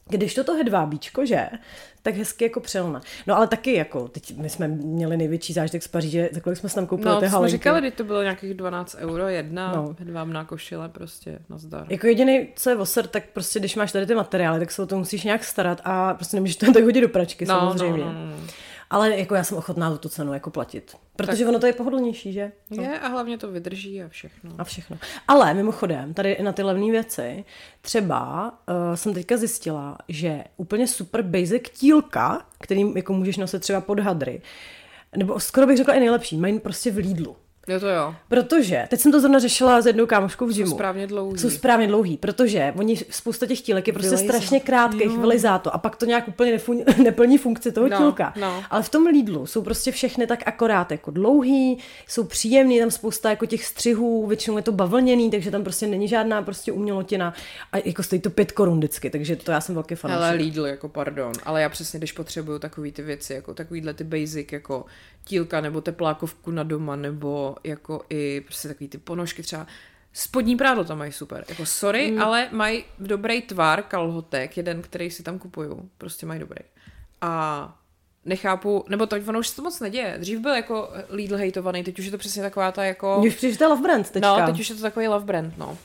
Když 0.10 0.34
toto 0.36 0.54
hedvábíčko, 0.54 1.26
že, 1.26 1.48
tak 2.02 2.16
hezky 2.16 2.44
jako 2.44 2.60
přelna. 2.60 3.02
No 3.28 3.38
ale 3.38 3.48
taky 3.48 3.74
jako, 3.74 4.08
teď 4.08 4.38
my 4.38 4.50
jsme 4.50 4.68
měli 4.68 5.18
největší 5.18 5.54
zážitek 5.54 5.84
z 5.84 5.88
Paříže, 5.88 6.30
za 6.32 6.40
kolik 6.40 6.58
jsme 6.60 6.70
se 6.70 6.76
tam 6.76 6.88
koupili 6.88 7.10
No, 7.10 7.20
ty 7.20 7.26
halenky. 7.28 7.52
říkali, 7.52 7.82
že 7.82 7.92
to 7.92 8.04
bylo 8.04 8.22
nějakých 8.22 8.54
12 8.54 8.96
euro, 9.00 9.28
jedna 9.28 9.72
No. 9.76 9.84
no. 9.84 9.96
hedvábná 10.00 10.46
košile, 10.46 10.90
prostě 10.90 11.40
nazdar. 11.50 11.86
Jako 11.90 12.08
jediný, 12.08 12.48
co 12.56 12.70
je 12.70 12.76
osr, 12.76 13.08
tak 13.08 13.24
prostě 13.34 13.60
když 13.60 13.76
máš 13.76 13.92
tady 13.92 14.06
ty 14.06 14.16
materiály, 14.16 14.60
tak 14.60 14.72
se 14.72 14.82
o 14.82 14.86
to 14.86 14.98
musíš 14.98 15.24
nějak 15.24 15.44
starat 15.44 15.82
a 15.84 16.14
prostě 16.14 16.38
nemůžeš 16.38 16.56
to 16.56 16.72
tak 16.74 16.84
hodit 16.84 17.02
do 17.02 17.10
pračky 17.10 17.46
No, 17.46 17.60
samozřejmě. 17.60 18.06
no, 18.06 18.14
no, 18.14 18.26
no. 18.26 18.38
Ale 18.90 19.18
jako 19.18 19.36
já 19.36 19.44
jsem 19.44 19.58
ochotná 19.58 19.92
za 19.92 19.98
tu 19.98 20.10
cenu 20.10 20.34
jako 20.34 20.50
platit. 20.50 20.96
Protože 21.16 21.44
tak. 21.44 21.50
ono 21.50 21.60
to 21.60 21.66
je 21.66 21.74
pohodlnější, 21.74 22.34
že? 22.34 22.52
No. 22.70 22.84
Je 22.84 23.00
a 23.00 23.08
hlavně 23.08 23.38
to 23.38 23.52
vydrží 23.52 24.04
a 24.04 24.08
všechno. 24.08 24.52
A 24.58 24.64
všechno. 24.64 24.98
Ale 25.28 25.54
mimochodem, 25.54 26.14
tady 26.14 26.38
na 26.44 26.52
ty 26.52 26.64
levné 26.64 26.92
věci, 26.92 27.46
třeba 27.82 28.50
uh, 28.50 28.96
jsem 28.96 29.14
teďka 29.14 29.38
zjistila, 29.38 29.98
že 30.08 30.44
úplně 30.58 30.88
super 30.88 31.22
basic 31.22 31.64
tílka, 31.74 32.46
kterým 32.60 32.98
jako 32.98 33.14
můžeš 33.14 33.38
nosit 33.38 33.60
třeba 33.60 33.82
pod 33.82 34.00
hadry, 34.00 34.42
nebo 35.16 35.40
skoro 35.40 35.68
bych 35.68 35.78
řekla 35.78 35.94
i 35.94 36.00
nejlepší, 36.00 36.38
mají 36.38 36.60
prostě 36.60 36.92
v 36.92 36.98
Lidlu. 36.98 37.36
Jo 37.68 37.80
to 37.80 37.88
jo. 37.90 38.16
Protože, 38.28 38.88
teď 38.90 39.00
jsem 39.00 39.12
to 39.12 39.20
zrovna 39.20 39.40
řešila 39.40 39.82
s 39.82 39.86
jednou 39.86 40.06
kámoškou 40.06 40.46
v 40.46 40.52
Jsou 40.52 40.58
gymu. 40.58 40.72
správně 40.72 41.08
dlouhý. 41.08 41.38
Jsou 41.40 41.50
správně 41.50 41.88
dlouhý, 41.88 42.18
protože 42.18 42.74
oni 42.78 42.98
spousta 43.10 43.46
těch 43.46 43.62
tílek 43.62 43.88
je 43.88 43.94
prostě 43.94 44.10
Vylejzá. 44.16 44.34
strašně 44.34 44.60
krátkých, 44.60 45.18
vylejzá 45.18 45.60
to 45.60 45.74
a 45.76 45.78
pak 45.78 45.96
to 45.96 46.06
nějak 46.06 46.28
úplně 46.28 46.52
nefun, 46.52 46.84
neplní 47.04 47.38
funkci 47.38 47.72
toho 47.72 47.88
No, 47.88 47.98
tílka. 47.98 48.34
no. 48.40 48.64
Ale 48.70 48.84
v 48.84 48.90
tom 48.90 49.06
Lidlu 49.08 49.46
jsou 49.46 49.62
prostě 49.62 49.92
všechny 49.92 50.28
tak 50.28 50.44
akorát 50.46 50.92
jako 50.92 51.12
dlouhý, 51.12 51.78
jsou 52.08 52.24
příjemný, 52.24 52.80
tam 52.80 52.92
spousta 52.92 53.30
jako 53.30 53.46
těch 53.46 53.66
střihů, 53.66 54.28
většinou 54.28 54.58
je 54.58 54.64
to 54.64 54.72
bavlněný, 54.72 55.32
takže 55.32 55.52
tam 55.52 55.64
prostě 55.64 55.88
není 55.88 56.08
žádná 56.08 56.42
prostě 56.42 56.72
umělotina 56.72 57.34
a 57.72 57.78
jako 57.86 58.04
stojí 58.04 58.22
to 58.22 58.30
pět 58.30 58.52
korun 58.52 58.78
vždycky, 58.78 59.10
takže 59.10 59.36
to 59.36 59.52
já 59.52 59.62
jsem 59.62 59.76
velký 59.76 59.96
fanoušek. 59.96 60.24
Ale 60.24 60.32
Lidl, 60.34 60.66
jako 60.66 60.90
pardon, 60.90 61.32
ale 61.44 61.62
já 61.62 61.70
přesně, 61.70 62.00
když 62.00 62.12
potřebuju 62.12 62.60
takový 62.60 62.92
ty 62.92 63.02
věci, 63.02 63.34
jako 63.34 63.54
takovýhle 63.54 63.94
ty 63.94 64.04
basic, 64.04 64.52
jako 64.52 64.86
tílka 65.24 65.62
nebo 65.62 65.82
teplákovku 65.82 66.52
na 66.52 66.64
doma, 66.64 66.96
nebo 66.96 67.49
nebo 67.50 67.58
jako 67.64 68.02
i 68.10 68.42
prostě 68.42 68.68
takový 68.68 68.88
ty 68.88 68.98
ponožky 68.98 69.44
třeba 69.44 69.68
Spodní 70.14 70.56
prádlo 70.56 70.84
tam 70.84 70.98
mají 70.98 71.12
super. 71.12 71.46
Jako 71.50 71.66
sorry, 71.66 72.12
mm. 72.12 72.22
ale 72.22 72.50
mají 72.52 72.84
dobrý 73.00 73.42
tvar 73.42 73.84
kalhotek, 73.84 74.58
jeden, 74.58 74.82
který 74.82 75.12
si 75.12 75.24
tam 75.24 75.40
kupuju. 75.40 75.90
Prostě 75.98 76.26
mají 76.26 76.40
dobrý. 76.40 76.60
A 77.22 77.76
nechápu, 78.26 78.86
nebo 78.90 79.06
to 79.06 79.16
ono 79.28 79.40
už 79.40 79.48
se 79.48 79.56
to 79.56 79.62
moc 79.62 79.80
neděje. 79.80 80.16
Dřív 80.18 80.40
byl 80.40 80.56
jako 80.56 80.90
Lidl 81.10 81.38
hejtovaný, 81.38 81.84
teď 81.84 82.00
už 82.00 82.06
je 82.06 82.12
to 82.12 82.18
přesně 82.18 82.42
taková 82.42 82.72
ta 82.72 82.84
jako... 82.84 83.22
Už 83.26 83.36
přijde 83.36 83.68
love 83.68 83.82
brand 83.82 84.10
teďka. 84.10 84.40
No, 84.40 84.46
teď 84.46 84.60
už 84.60 84.70
je 84.70 84.76
to 84.76 84.82
takový 84.82 85.08
love 85.08 85.26
brand, 85.26 85.58
no. 85.58 85.78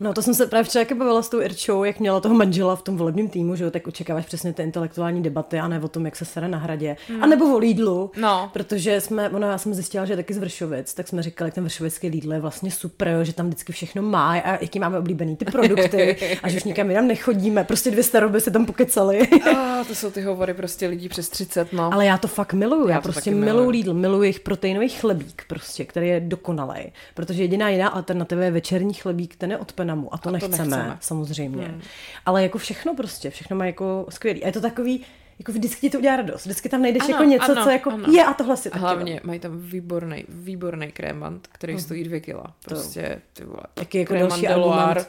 No 0.00 0.14
to 0.14 0.22
jsem 0.22 0.34
se 0.34 0.46
právě 0.46 0.64
včera 0.64 0.94
bavila 0.94 1.22
s 1.22 1.28
tou 1.28 1.40
Irčou, 1.40 1.84
jak 1.84 2.00
měla 2.00 2.20
toho 2.20 2.34
manžela 2.34 2.76
v 2.76 2.82
tom 2.82 2.96
volebním 2.96 3.28
týmu, 3.28 3.56
že 3.56 3.64
jo, 3.64 3.70
tak 3.70 3.86
očekáváš 3.86 4.26
přesně 4.26 4.52
ty 4.52 4.62
intelektuální 4.62 5.22
debaty 5.22 5.58
a 5.58 5.68
ne 5.68 5.80
o 5.80 5.88
tom, 5.88 6.04
jak 6.04 6.16
se 6.16 6.24
sere 6.24 6.48
na 6.48 6.58
hradě. 6.58 6.96
Hmm. 7.08 7.22
A 7.22 7.26
nebo 7.26 7.54
o 7.54 7.58
Lidlu, 7.58 8.10
no. 8.16 8.50
protože 8.52 9.00
jsme, 9.00 9.30
ono 9.30 9.46
já 9.46 9.58
jsem 9.58 9.74
zjistila, 9.74 10.04
že 10.04 10.12
je 10.12 10.16
taky 10.16 10.34
z 10.34 10.38
Vršovic, 10.38 10.94
tak 10.94 11.08
jsme 11.08 11.22
říkali, 11.22 11.50
že 11.50 11.54
ten 11.54 11.64
vršovický 11.64 12.08
Lidl 12.08 12.32
je 12.32 12.40
vlastně 12.40 12.70
super, 12.70 13.18
že 13.22 13.32
tam 13.32 13.46
vždycky 13.46 13.72
všechno 13.72 14.02
má 14.02 14.32
a 14.32 14.58
jaký 14.60 14.78
máme 14.78 14.98
oblíbený 14.98 15.36
ty 15.36 15.44
produkty 15.44 16.16
a 16.42 16.48
že 16.48 16.56
už 16.56 16.64
nikam 16.64 16.90
jinam 16.90 17.06
nechodíme. 17.06 17.64
Prostě 17.64 17.90
dvě 17.90 18.04
staroby 18.04 18.40
se 18.40 18.50
tam 18.50 18.66
pokecali. 18.66 19.28
a 19.56 19.84
to 19.84 19.94
jsou 19.94 20.10
ty 20.10 20.22
hovory 20.22 20.54
prostě 20.54 20.86
lidí 20.86 21.08
přes 21.08 21.28
30, 21.28 21.72
no. 21.72 21.90
Ale 21.92 22.06
já 22.06 22.18
to 22.18 22.28
fakt 22.28 22.52
miluju, 22.52 22.88
já, 22.88 22.94
já 22.94 23.00
prostě 23.00 23.30
miluju 23.30 23.70
Lidl, 23.70 23.94
miluju 23.94 24.22
jejich 24.22 24.40
proteinový 24.40 24.88
chlebík 24.88 25.44
prostě, 25.48 25.84
který 25.84 26.08
je 26.08 26.20
dokonalý, 26.20 26.92
protože 27.14 27.42
jediná 27.42 27.68
jiná 27.68 27.88
alternativa 27.88 28.44
je 28.44 28.50
večerní 28.50 28.94
chlebík, 28.94 29.36
ten 29.36 29.50
je 29.50 29.58
Penamu 29.82 30.14
a 30.14 30.18
to, 30.18 30.28
a 30.28 30.32
to 30.32 30.48
nechceme 30.48 30.76
nechceme, 30.76 30.98
samozřejmě. 31.00 31.64
Hmm. 31.64 31.80
Ale 32.26 32.42
jako 32.42 32.58
všechno 32.58 32.94
prostě, 32.94 33.30
všechno 33.30 33.56
má 33.56 33.66
jako 33.66 34.06
skvělý. 34.08 34.44
A 34.44 34.46
je 34.46 34.52
to 34.52 34.60
takový, 34.60 35.04
jako 35.38 35.52
vždycky 35.52 35.80
ti 35.80 35.90
to 35.90 35.98
udělá 35.98 36.16
radost. 36.16 36.44
Vždycky 36.44 36.68
tam 36.68 36.82
najdeš 36.82 37.02
ano, 37.02 37.10
jako 37.10 37.24
něco, 37.24 37.52
ano, 37.52 37.64
co 37.64 37.70
jako 37.70 37.90
ano. 37.90 38.12
je 38.12 38.24
a 38.24 38.34
tohle 38.34 38.56
si 38.56 38.70
taky. 38.70 38.80
Hlavně 38.80 39.20
mají 39.24 39.40
tam 39.40 39.58
výborný, 39.58 40.24
výborný 40.28 40.92
krémant, 40.92 41.48
který 41.52 41.72
hmm. 41.72 41.82
stojí 41.82 42.04
dvě 42.04 42.20
kila. 42.20 42.54
Prostě, 42.64 43.20
ty 43.32 43.44
vole. 43.44 43.62
Jaký 43.78 43.98
jako 43.98 44.14
další 44.14 44.48
argument. 44.48 45.08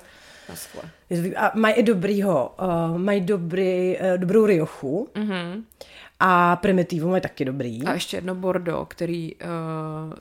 A 1.38 1.52
mají 1.56 1.76
i 1.76 1.84
dobrýho, 1.84 2.56
uh, 2.62 2.98
mají 2.98 3.22
dobrý, 3.22 3.98
uh, 3.98 4.18
dobrou 4.18 4.46
riochu. 4.46 5.10
Mm-hmm. 5.14 5.64
A 6.20 6.56
primitivu 6.56 7.10
mají 7.10 7.22
taky 7.22 7.46
dobrý. 7.46 7.84
A 7.86 7.94
ještě 7.94 8.18
jedno 8.18 8.36
Bordeaux, 8.36 8.88
který 8.90 9.36
uh, 9.36 9.40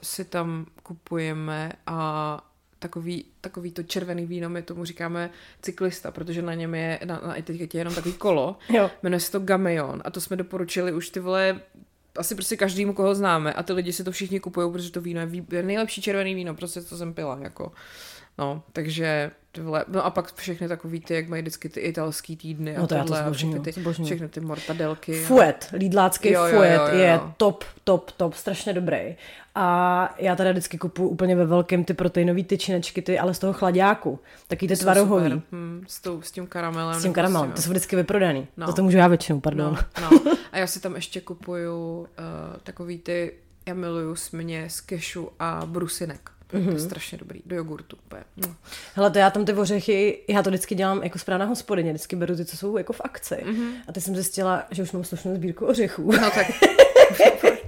si 0.03 0.25
tam 0.25 0.67
kupujeme 0.83 1.73
a 1.87 2.41
takový, 2.83 3.25
takový 3.41 3.73
to 3.73 3.83
červený 3.83 4.27
víno, 4.27 4.49
my 4.49 4.63
tomu 4.63 4.85
říkáme 4.85 5.31
cyklista, 5.63 6.11
protože 6.11 6.43
na 6.43 6.55
něm 6.55 6.75
je 6.75 7.01
na, 7.05 7.21
na 7.27 7.39
etiketě 7.39 7.79
jenom 7.79 7.95
takový 7.95 8.15
kolo. 8.15 8.57
Jo. 8.69 8.91
Jmenuje 9.03 9.21
se 9.21 9.33
to 9.33 9.41
Gameon 9.41 10.03
a 10.05 10.11
to 10.11 10.21
jsme 10.21 10.37
doporučili 10.37 10.93
už 10.93 11.11
ty 11.11 11.21
vole 11.21 11.61
asi 12.17 12.35
prostě 12.35 12.57
každému, 12.57 12.93
koho 12.93 13.15
známe 13.15 13.53
a 13.53 13.63
ty 13.63 13.73
lidi 13.73 13.93
si 13.93 14.05
to 14.05 14.13
všichni 14.13 14.41
kupují, 14.41 14.73
protože 14.73 14.91
to 14.91 15.01
víno 15.01 15.21
je, 15.21 15.27
vý, 15.27 15.47
je 15.53 15.63
nejlepší 15.63 16.03
červený 16.03 16.35
víno, 16.35 16.55
prostě 16.55 16.81
to 16.81 16.97
jsem 16.97 17.15
pila, 17.15 17.39
jako. 17.43 17.73
No, 18.39 18.63
takže 18.73 19.31
Tyhle, 19.55 19.85
no 19.89 20.05
a 20.05 20.11
pak 20.11 20.35
všechny 20.35 20.69
takový 20.69 21.01
ty, 21.01 21.15
jak 21.15 21.29
mají 21.29 21.43
vždycky 21.43 21.69
ty 21.69 21.81
italský 21.81 22.37
týdny 22.37 22.75
no 22.79 22.87
to 22.87 22.95
a, 22.95 22.99
tohle, 22.99 23.19
já 23.19 23.25
to 23.25 23.33
všechny, 23.33 23.61
ty, 23.61 23.73
všechny 24.05 24.29
ty 24.29 24.41
mortadelky. 24.41 25.25
Fuet, 25.25 25.69
lídlácký 25.73 26.33
jo, 26.33 26.41
fuet 26.51 26.73
jo, 26.73 26.87
jo, 26.87 26.89
jo. 26.93 26.99
je 26.99 27.21
top, 27.37 27.65
top, 27.85 28.11
top, 28.11 28.35
strašně 28.35 28.73
dobrý. 28.73 29.17
A 29.55 30.15
já 30.19 30.37
tady 30.37 30.51
vždycky 30.51 30.79
kupuju 30.79 31.09
úplně 31.09 31.37
ve 31.37 31.47
velkém 31.47 31.85
ty 31.85 31.95
proteinové 31.95 32.43
tyčinečky, 32.43 33.03
ty, 33.03 33.19
ale 33.19 33.35
z 33.35 33.39
toho 33.39 33.53
chladáku. 33.53 34.19
Taky 34.49 34.69
ty 34.69 34.77
tvarohový. 34.77 35.43
Hmm, 35.53 35.85
s, 35.89 36.01
tou, 36.01 36.23
s 36.23 36.31
tím 36.31 36.47
karamelem. 36.47 37.01
S 37.01 37.03
tím 37.03 37.13
karamelem, 37.13 37.53
ty 37.53 37.63
jsou 37.63 37.71
vždycky 37.71 37.97
vyprodaný. 37.97 38.49
No. 38.57 38.67
To, 38.67 38.73
to 38.73 38.83
můžu 38.83 38.99
já 38.99 39.09
většinou, 39.09 39.41
pardon. 39.41 39.79
No, 40.01 40.11
no. 40.11 40.33
A 40.53 40.59
já 40.59 40.67
si 40.67 40.81
tam 40.81 40.95
ještě 40.95 41.21
kupuju 41.21 41.99
uh, 42.01 42.07
takový 42.63 42.99
ty, 42.99 43.35
já 43.67 43.75
miluju 43.75 44.17
směně 44.17 44.71
z 44.71 44.81
kešu 44.81 45.31
a 45.39 45.67
brusinek. 45.67 46.31
Mm-hmm. 46.53 46.65
To 46.65 46.71
je 46.71 46.77
mhm. 46.77 46.81
strašně 46.81 47.19
dobrý. 47.19 47.43
Do 47.47 47.57
jogurtu. 47.57 47.97
No. 48.37 48.55
Hele, 48.95 49.11
to 49.11 49.19
já 49.19 49.31
tam 49.31 49.45
ty 49.45 49.53
ořechy, 49.53 50.19
já 50.29 50.43
to 50.43 50.51
vždycky 50.51 50.75
dělám 50.75 51.03
jako 51.03 51.19
správná 51.19 51.45
hospodyně, 51.47 51.93
vždycky 51.93 52.17
beru 52.17 52.37
ty, 52.37 52.45
co 52.45 52.57
jsou 52.57 52.77
jako 52.77 52.93
v 52.93 53.01
akci. 53.05 53.35
Mm-hmm. 53.35 53.73
A 53.89 53.93
teď 53.93 54.05
jsem 54.05 54.15
zjistila, 54.15 54.67
že 54.71 54.83
už 54.83 54.93
mám 54.93 55.05
slušnou 55.05 55.35
sbírku 55.35 55.67
ořechů. 55.67 56.13
No 56.13 56.31
tak. 56.31 56.47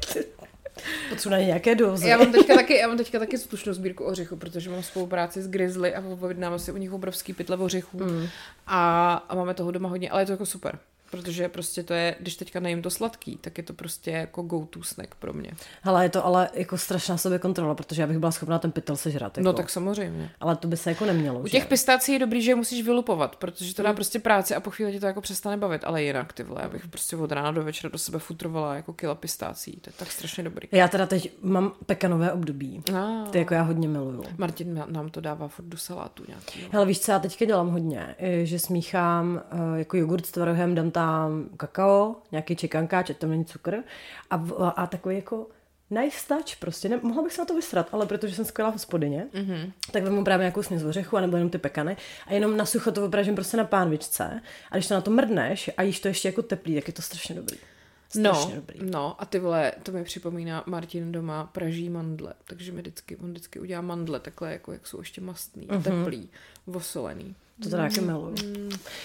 Potřebuji 1.09 1.30
na 1.30 1.39
nějaké 1.39 1.74
dozy. 1.74 2.09
Já 2.09 2.18
mám 2.18 2.32
teďka 2.32 2.55
taky, 2.55 2.76
já 2.76 2.89
mám 2.89 2.97
teďka 2.97 3.18
taky 3.18 3.39
slušnou 3.39 3.72
sbírku 3.72 4.05
ořechů, 4.05 4.37
protože 4.37 4.70
mám 4.70 4.82
spolupráci 4.82 5.43
s 5.43 5.49
Grizzly 5.49 5.95
a 5.95 6.03
objednáme 6.09 6.59
si 6.59 6.72
u 6.72 6.76
nich 6.76 6.93
obrovský 6.93 7.32
pytle 7.32 7.57
ořechů. 7.57 7.99
Mm. 8.05 8.26
A, 8.66 9.14
a, 9.28 9.35
máme 9.35 9.55
toho 9.55 9.70
doma 9.70 9.89
hodně, 9.89 10.11
ale 10.11 10.22
je 10.22 10.26
to 10.26 10.32
jako 10.32 10.47
super 10.47 10.78
protože 11.16 11.48
prostě 11.48 11.82
to 11.82 11.94
je, 11.94 12.16
když 12.20 12.36
teďka 12.36 12.60
nejím 12.60 12.82
to 12.82 12.90
sladký, 12.90 13.36
tak 13.36 13.58
je 13.58 13.64
to 13.64 13.72
prostě 13.72 14.10
jako 14.10 14.42
go-to 14.42 14.82
snack 14.82 15.14
pro 15.14 15.32
mě. 15.32 15.50
Hele, 15.82 16.04
je 16.04 16.08
to 16.08 16.26
ale 16.26 16.50
jako 16.54 16.78
strašná 16.78 17.16
sobě 17.16 17.38
kontrola, 17.38 17.74
protože 17.74 18.02
já 18.02 18.08
bych 18.08 18.18
byla 18.18 18.32
schopná 18.32 18.58
ten 18.58 18.72
pytel 18.72 18.96
sežrat. 18.96 19.38
Jako. 19.38 19.44
No 19.44 19.52
tak 19.52 19.70
samozřejmě. 19.70 20.30
Ale 20.40 20.56
to 20.56 20.68
by 20.68 20.76
se 20.76 20.90
jako 20.90 21.04
nemělo. 21.04 21.40
U 21.40 21.48
těch 21.48 21.62
že? 21.62 21.68
pistácí 21.68 22.12
je 22.12 22.18
dobrý, 22.18 22.42
že 22.42 22.50
je 22.50 22.54
musíš 22.54 22.84
vylupovat, 22.84 23.36
protože 23.36 23.74
to 23.74 23.82
dá 23.82 23.88
mm. 23.88 23.94
prostě 23.94 24.18
práci 24.18 24.54
a 24.54 24.60
po 24.60 24.70
chvíli 24.70 24.92
ti 24.92 25.00
to 25.00 25.06
jako 25.06 25.20
přestane 25.20 25.56
bavit, 25.56 25.84
ale 25.84 26.02
jinak 26.02 26.32
ty 26.32 26.42
vole, 26.42 26.62
já 26.62 26.68
bych 26.68 26.88
prostě 26.88 27.16
od 27.16 27.32
rána 27.32 27.50
do 27.50 27.64
večera 27.64 27.92
do 27.92 27.98
sebe 27.98 28.18
futrovala 28.18 28.74
jako 28.74 28.92
kila 28.92 29.14
pistácí, 29.14 29.72
to 29.72 29.90
je 29.90 29.94
tak 29.96 30.12
strašně 30.12 30.44
dobrý. 30.44 30.68
Já 30.72 30.88
teda 30.88 31.06
teď 31.06 31.32
mám 31.42 31.72
pekanové 31.86 32.32
období, 32.32 32.82
ah. 32.94 33.30
ty 33.30 33.38
jako 33.38 33.54
já 33.54 33.62
hodně 33.62 33.88
miluju. 33.88 34.22
Martin 34.38 34.84
nám 34.86 35.08
to 35.08 35.20
dává 35.20 35.48
furt 35.48 35.64
do 35.64 35.78
salátu 35.78 36.24
nějaký. 36.28 36.60
Hele, 36.70 36.86
víš 36.86 37.00
co, 37.00 37.12
já 37.12 37.18
teďka 37.18 37.44
dělám 37.44 37.70
hodně, 37.70 38.14
že 38.42 38.58
smíchám 38.58 39.42
eh, 39.50 39.78
jako 39.78 39.96
jogurt 39.96 40.26
s 40.26 40.30
tvarohem, 40.30 40.74
dám 40.74 40.90
tam 40.90 41.03
kakao, 41.57 42.16
nějaký 42.32 42.57
čekankáč, 42.57 43.11
tam 43.18 43.30
není 43.30 43.44
cukr 43.44 43.76
a, 44.30 44.44
a, 44.59 44.68
a 44.68 44.86
takový 44.86 45.16
jako 45.16 45.46
nice 45.90 46.28
touch 46.28 46.57
prostě. 46.59 46.88
Ne, 46.88 47.00
mohla 47.02 47.22
bych 47.22 47.32
se 47.32 47.40
na 47.40 47.44
to 47.44 47.55
vysrat, 47.55 47.88
ale 47.92 48.07
protože 48.07 48.34
jsem 48.34 48.44
skvělá 48.44 48.70
hospodyně, 48.70 49.26
mm-hmm. 49.32 49.72
tak 49.90 50.02
vezmu 50.02 50.24
právě 50.24 50.44
nějakou 50.44 50.62
směs 50.62 50.84
ořechu, 50.84 51.16
anebo 51.16 51.36
jenom 51.36 51.50
ty 51.50 51.59
pekany 51.59 51.96
a 52.26 52.32
jenom 52.32 52.57
na 52.57 52.66
sucho 52.66 52.92
to 52.92 53.05
opražím 53.05 53.34
prostě 53.34 53.57
na 53.57 53.64
pánvičce 53.64 54.40
a 54.70 54.76
když 54.76 54.88
to 54.88 54.94
na 54.94 55.00
to 55.00 55.11
mrdneš 55.11 55.70
a 55.76 55.82
jíš 55.82 56.00
to 56.00 56.09
ještě 56.09 56.28
jako 56.28 56.42
teplý, 56.42 56.74
tak 56.74 56.88
je 56.88 56.94
to 56.94 57.02
strašně 57.02 57.34
dobrý. 57.34 57.57
Strašně 58.09 58.55
no, 58.55 58.61
dobrý. 58.61 58.90
no 58.90 59.22
a 59.22 59.24
ty 59.24 59.38
vole, 59.38 59.72
to 59.82 59.92
mi 59.92 60.05
připomíná 60.05 60.64
Martin 60.66 61.12
doma 61.12 61.44
praží 61.44 61.90
mandle, 61.90 62.34
takže 62.44 62.72
mi 62.72 62.80
vždycky, 62.80 63.16
on 63.16 63.30
vždycky 63.30 63.61
udělá 63.61 63.80
mandle 63.80 64.20
takhle, 64.20 64.52
jako 64.52 64.72
jak 64.72 64.86
jsou 64.86 64.98
ještě 64.98 65.20
mastný, 65.20 65.66
mm-hmm. 65.66 65.82
teplý, 65.82 66.28
vosolený. 66.66 67.34
To 67.62 67.68
teda 67.68 67.82
taky 67.82 68.00
miluju. 68.00 68.34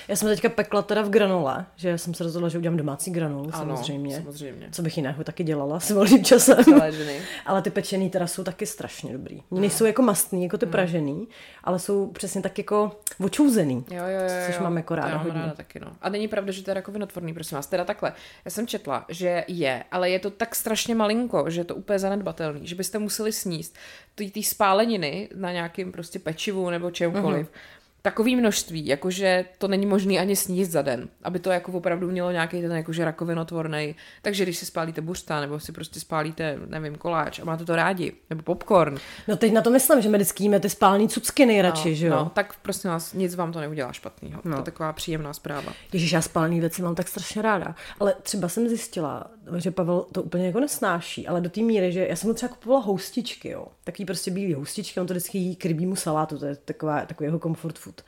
Já 0.08 0.16
jsem 0.16 0.30
teďka 0.30 0.50
pekla 0.50 0.82
teda 0.82 1.02
v 1.02 1.10
granole, 1.10 1.66
že 1.76 1.98
jsem 1.98 2.14
se 2.14 2.24
rozhodla, 2.24 2.50
že 2.50 2.58
udělám 2.58 2.78
domácí 2.78 3.12
granolu, 3.12 3.50
ano, 3.54 3.78
samozřejmě. 3.78 4.16
samozřejmě. 4.16 4.70
Co 4.72 4.82
bych 4.82 4.98
jiného 4.98 5.24
taky 5.24 5.44
dělala 5.44 5.80
s 5.80 5.90
volným 5.92 6.24
časem. 6.24 6.58
ale 7.46 7.62
ty 7.62 7.70
pečený 7.70 8.10
teda 8.10 8.28
jsou 8.28 8.44
taky 8.44 8.66
strašně 8.66 9.14
dobrý. 9.14 9.44
No. 9.52 9.60
Nejsou 9.60 9.86
jako 9.86 10.02
mastný, 10.02 10.44
jako 10.44 10.58
ty 10.58 10.66
no. 10.66 10.72
pražený, 10.72 11.28
ale 11.64 11.80
jsou 11.80 12.08
přesně 12.08 12.42
tak 12.42 12.58
jako 12.58 13.00
očouzený. 13.20 13.86
Jo, 13.92 14.04
jo, 14.04 14.20
jo, 14.22 14.46
což 14.46 14.60
mám 14.60 14.78
jako 14.78 14.96
ráda. 14.96 15.20
To 15.20 15.28
mám 15.28 15.38
ráda 15.38 15.54
taky, 15.54 15.80
no. 15.80 15.96
A 16.02 16.10
není 16.10 16.28
pravda, 16.28 16.52
že 16.52 16.64
to 16.64 16.70
je 16.70 16.74
rakovinotvorný, 16.74 17.34
prosím 17.34 17.56
vás. 17.56 17.68
Teda 17.68 17.86
takhle. 17.86 18.14
Já 18.46 18.52
jsem 18.52 18.68
četla, 18.68 19.06
že 19.10 19.46
je, 19.48 19.84
ale 19.92 20.10
je 20.10 20.20
to 20.20 20.30
tak 20.30 20.56
strašně 20.56 20.96
malinko, 20.96 21.50
že 21.50 21.62
je 21.62 21.66
to 21.66 21.76
úplně 21.76 22.00
zanedbatelný, 22.00 22.68
že 22.68 22.76
byste 22.76 23.00
museli 23.00 23.32
sníst 23.32 23.76
ty 24.16 24.44
spáleniny 24.44 25.30
na 25.36 25.52
nějakým 25.52 25.92
prostě 25.92 26.20
pečivu 26.20 26.70
nebo 26.70 26.92
čemkoliv. 26.92 27.48
Uh-huh 27.48 27.79
takový 28.02 28.36
množství, 28.36 28.88
jakože 28.88 29.46
to 29.58 29.68
není 29.68 29.86
možné 29.86 30.14
ani 30.14 30.36
sníst 30.36 30.72
za 30.72 30.82
den, 30.82 31.10
aby 31.24 31.40
to 31.40 31.52
jako 31.52 31.72
opravdu 31.72 32.12
mělo 32.12 32.32
nějaký 32.32 32.62
ten 32.62 32.72
jakože 32.72 33.06
rakovinotvorný. 33.06 33.96
Takže 34.22 34.44
když 34.44 34.58
si 34.58 34.66
spálíte 34.66 35.02
buřta, 35.02 35.42
nebo 35.42 35.60
si 35.60 35.72
prostě 35.72 36.00
spálíte, 36.00 36.58
nevím, 36.68 36.96
koláč 36.96 37.40
a 37.40 37.46
máte 37.46 37.66
to 37.66 37.76
rádi, 37.76 38.14
nebo 38.30 38.44
popcorn. 38.44 38.98
No 39.28 39.38
teď 39.38 39.54
na 39.54 39.62
to 39.62 39.70
myslím, 39.70 40.02
že 40.02 40.10
my 40.10 40.18
vždycky 40.18 40.44
jíme 40.44 40.60
ty 40.60 40.70
spální 40.70 41.10
cucky 41.10 41.46
nejradši, 41.46 41.90
no, 41.90 41.96
že 41.96 42.08
jo? 42.08 42.16
No, 42.16 42.32
tak 42.34 42.56
prostě 42.62 42.88
nás 42.88 43.14
nic 43.14 43.36
vám 43.36 43.52
to 43.52 43.60
neudělá 43.60 43.92
špatného. 43.94 44.42
No. 44.46 44.52
To 44.52 44.60
je 44.60 44.64
taková 44.64 44.94
příjemná 44.94 45.34
zpráva. 45.34 45.74
Ježíš, 45.94 46.12
já 46.12 46.22
spální 46.22 46.60
věci 46.60 46.82
mám 46.82 46.96
tak 46.96 47.08
strašně 47.08 47.42
ráda. 47.42 47.76
Ale 48.00 48.16
třeba 48.24 48.50
jsem 48.50 48.68
zjistila, 48.68 49.32
že 49.58 49.72
Pavel 49.72 50.06
to 50.12 50.24
úplně 50.24 50.46
jako 50.46 50.60
nesnáší, 50.60 51.28
ale 51.28 51.42
do 51.42 51.50
té 51.50 51.62
míry, 51.62 51.92
že 51.92 52.08
já 52.08 52.16
jsem 52.16 52.28
mu 52.28 52.34
třeba 52.34 52.54
kupovala 52.54 52.82
houstičky, 52.82 53.50
jo. 53.50 53.68
Takový 53.84 54.06
prostě 54.06 54.32
bílý 54.32 54.54
houstičky, 54.54 55.00
on 55.00 55.08
to 55.08 55.14
vždycky 55.14 55.38
jí 55.38 55.56
k 55.56 55.66
rybímu 55.66 55.96
salátu, 55.96 56.38
to 56.38 56.46
je 56.46 56.56
taková, 56.56 57.06
takový 57.06 57.28
jeho 57.28 57.40
comfort 57.40 57.80
food. 57.80 58.02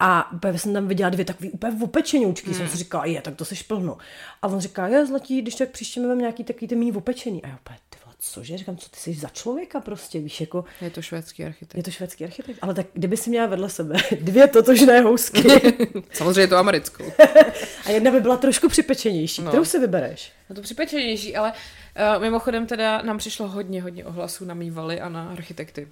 A 0.00 0.32
úplně 0.32 0.58
jsem 0.58 0.72
tam 0.72 0.88
viděla 0.88 1.10
dvě 1.10 1.24
takové 1.24 1.50
úplně 1.50 1.76
opečenoučky, 1.82 2.46
hmm. 2.46 2.58
jsem 2.58 2.68
si 2.68 2.76
říkala, 2.76 3.04
je, 3.04 3.22
tak 3.22 3.36
to 3.36 3.44
se 3.44 3.56
šplhnu. 3.56 3.96
A 4.42 4.48
on 4.48 4.60
říká, 4.60 4.88
je, 4.88 5.06
zlatí, 5.06 5.42
když 5.42 5.54
tak 5.54 5.70
příště 5.70 6.00
mi 6.00 6.16
nějaký 6.16 6.44
takový 6.44 6.68
ty 6.68 6.76
méně 6.76 6.92
opečený. 6.92 7.42
A 7.44 7.48
já 7.48 7.54
úplně, 7.56 7.78
cože, 8.18 8.58
říkám, 8.58 8.76
co 8.76 8.88
ty 8.88 8.96
jsi 8.96 9.14
za 9.14 9.28
člověka 9.28 9.80
prostě, 9.80 10.20
víš, 10.20 10.40
jako... 10.40 10.64
Je 10.80 10.90
to 10.90 11.02
švédský 11.02 11.44
architekt. 11.44 11.76
Je 11.76 11.82
to 11.82 11.90
švédský 11.90 12.24
architekt, 12.24 12.58
ale 12.62 12.74
tak 12.74 12.86
kdyby 12.92 13.16
si 13.16 13.30
měla 13.30 13.46
vedle 13.46 13.70
sebe 13.70 13.96
dvě 14.20 14.48
totožné 14.48 15.00
housky. 15.00 15.42
Samozřejmě 16.12 16.40
je 16.40 16.48
to 16.48 16.56
americkou. 16.56 17.04
a 17.84 17.90
jedna 17.90 18.10
by 18.10 18.20
byla 18.20 18.36
trošku 18.36 18.68
připečenější, 18.68 19.42
no. 19.42 19.48
kterou 19.48 19.64
si 19.64 19.78
vybereš? 19.78 20.32
No 20.50 20.56
to 20.56 20.62
připečenější, 20.62 21.36
ale 21.36 21.52
uh, 21.52 22.22
mimochodem 22.22 22.66
teda 22.66 23.02
nám 23.02 23.18
přišlo 23.18 23.48
hodně, 23.48 23.82
hodně 23.82 24.04
ohlasů 24.04 24.44
na 24.44 24.54
mývaly 24.54 25.00
a 25.00 25.08
na 25.08 25.28
architekty. 25.28 25.88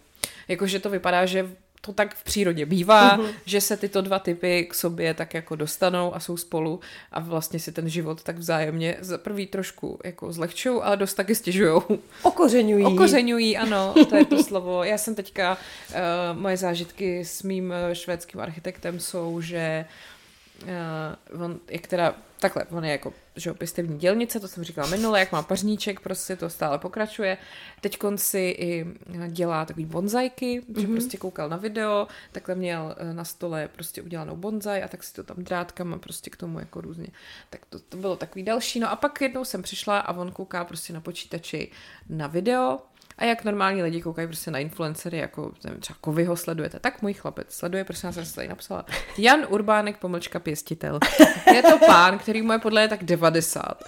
Jakože 0.49 0.81
to 0.81 0.91
vypadá, 0.91 1.27
že 1.27 1.51
to 1.87 1.93
tak 1.93 2.15
v 2.15 2.25
přírodě 2.25 2.67
bývá, 2.67 3.19
mm-hmm. 3.19 3.35
že 3.45 3.61
se 3.61 3.77
tyto 3.77 4.03
dva 4.03 4.19
typy 4.19 4.67
k 4.71 4.75
sobě 4.75 5.15
tak 5.15 5.35
jako 5.35 5.57
dostanou 5.57 6.15
a 6.15 6.21
jsou 6.21 6.37
spolu 6.37 6.81
a 7.13 7.21
vlastně 7.21 7.61
si 7.61 7.73
ten 7.73 7.89
život 7.89 8.23
tak 8.23 8.39
vzájemně 8.39 8.97
za 9.01 9.19
prvý 9.19 9.47
trošku 9.47 9.99
jako 10.05 10.33
zlehčují, 10.33 10.81
ale 10.83 10.97
dost 10.97 11.15
taky 11.15 11.35
stěžují. 11.35 11.81
Okořeňují. 12.23 12.85
Okořeňují, 12.85 13.57
ano, 13.57 13.95
to 14.09 14.17
je 14.17 14.25
to 14.25 14.43
slovo. 14.45 14.85
Já 14.85 14.99
jsem 14.99 15.15
teďka, 15.15 15.59
uh, 15.91 16.41
moje 16.41 16.57
zážitky 16.57 17.25
s 17.25 17.43
mým 17.43 17.73
eh, 17.73 17.95
švédským 17.95 18.41
architektem 18.41 19.01
jsou, 19.01 19.41
že 19.41 19.85
uh, 19.89 20.14
on, 21.45 21.61
jak 21.71 21.87
teda 21.87 22.15
takhle, 22.41 22.65
on 22.65 22.85
je 22.85 22.93
jako 22.93 23.13
že 23.37 23.51
jo, 23.51 23.55
pěstevní 23.55 23.99
dělnice, 23.99 24.41
to 24.41 24.49
jsem 24.49 24.65
říkala 24.65 24.89
minule, 24.89 25.21
jak 25.21 25.33
má 25.33 25.43
pařníček, 25.43 26.01
prostě 26.01 26.37
to 26.37 26.51
stále 26.51 26.79
pokračuje. 26.79 27.39
Teď 27.81 27.99
si 28.17 28.39
i 28.59 28.87
dělá 29.29 29.65
takový 29.65 29.87
bonzajky, 29.87 30.61
mm-hmm. 30.61 30.81
že 30.81 30.87
mhm. 30.87 30.97
prostě 30.97 31.17
koukal 31.17 31.49
na 31.49 31.57
video, 31.57 32.09
takhle 32.33 32.55
měl 32.55 32.97
eh, 32.99 33.15
na 33.15 33.25
stole 33.25 33.69
prostě 33.69 34.03
udělanou 34.03 34.37
bonzaj 34.37 34.83
a 34.83 34.89
tak 34.89 35.03
si 35.03 35.15
to 35.15 35.23
tam 35.23 35.37
drátkama 35.39 35.99
prostě 35.99 36.31
k 36.31 36.37
tomu 36.37 36.59
jako 36.59 36.81
různě. 36.81 37.09
Tak 37.51 37.67
to, 37.67 37.79
to 37.79 37.97
bylo 37.97 38.17
takový 38.17 38.43
další. 38.43 38.81
No 38.81 38.91
a 38.91 38.97
pak 38.97 39.21
jednou 39.21 39.45
jsem 39.45 39.63
přišla 39.63 39.99
a 39.99 40.17
on 40.17 40.33
kouká 40.33 40.65
prostě 40.65 40.93
na 40.93 41.01
počítači 41.01 41.71
na 42.09 42.27
video, 42.27 42.79
a 43.19 43.25
jak 43.25 43.45
normální 43.45 43.83
lidi 43.83 44.03
koukají 44.03 44.27
prostě 44.27 44.51
na 44.51 44.59
influencery, 44.59 45.19
jako 45.19 45.53
nevím, 45.65 45.81
třeba 45.81 45.97
Kovyho 46.01 46.37
sledujete, 46.37 46.81
tak 46.81 47.03
můj 47.03 47.13
chlapec 47.13 47.55
sleduje, 47.55 47.85
prosím 47.85 48.13
jsem 48.13 48.25
se 48.25 48.35
tady 48.35 48.49
napsala, 48.49 48.85
Jan 49.19 49.47
Urbánek, 49.49 49.97
pomlčka 49.97 50.39
pěstitel. 50.39 50.99
Je 51.55 51.63
to 51.63 51.79
pán, 51.87 52.19
který 52.19 52.43
mu 52.43 52.53
je 52.53 52.59
podle 52.59 52.83
je 52.83 52.89
tak 52.89 53.05
90. 53.05 53.83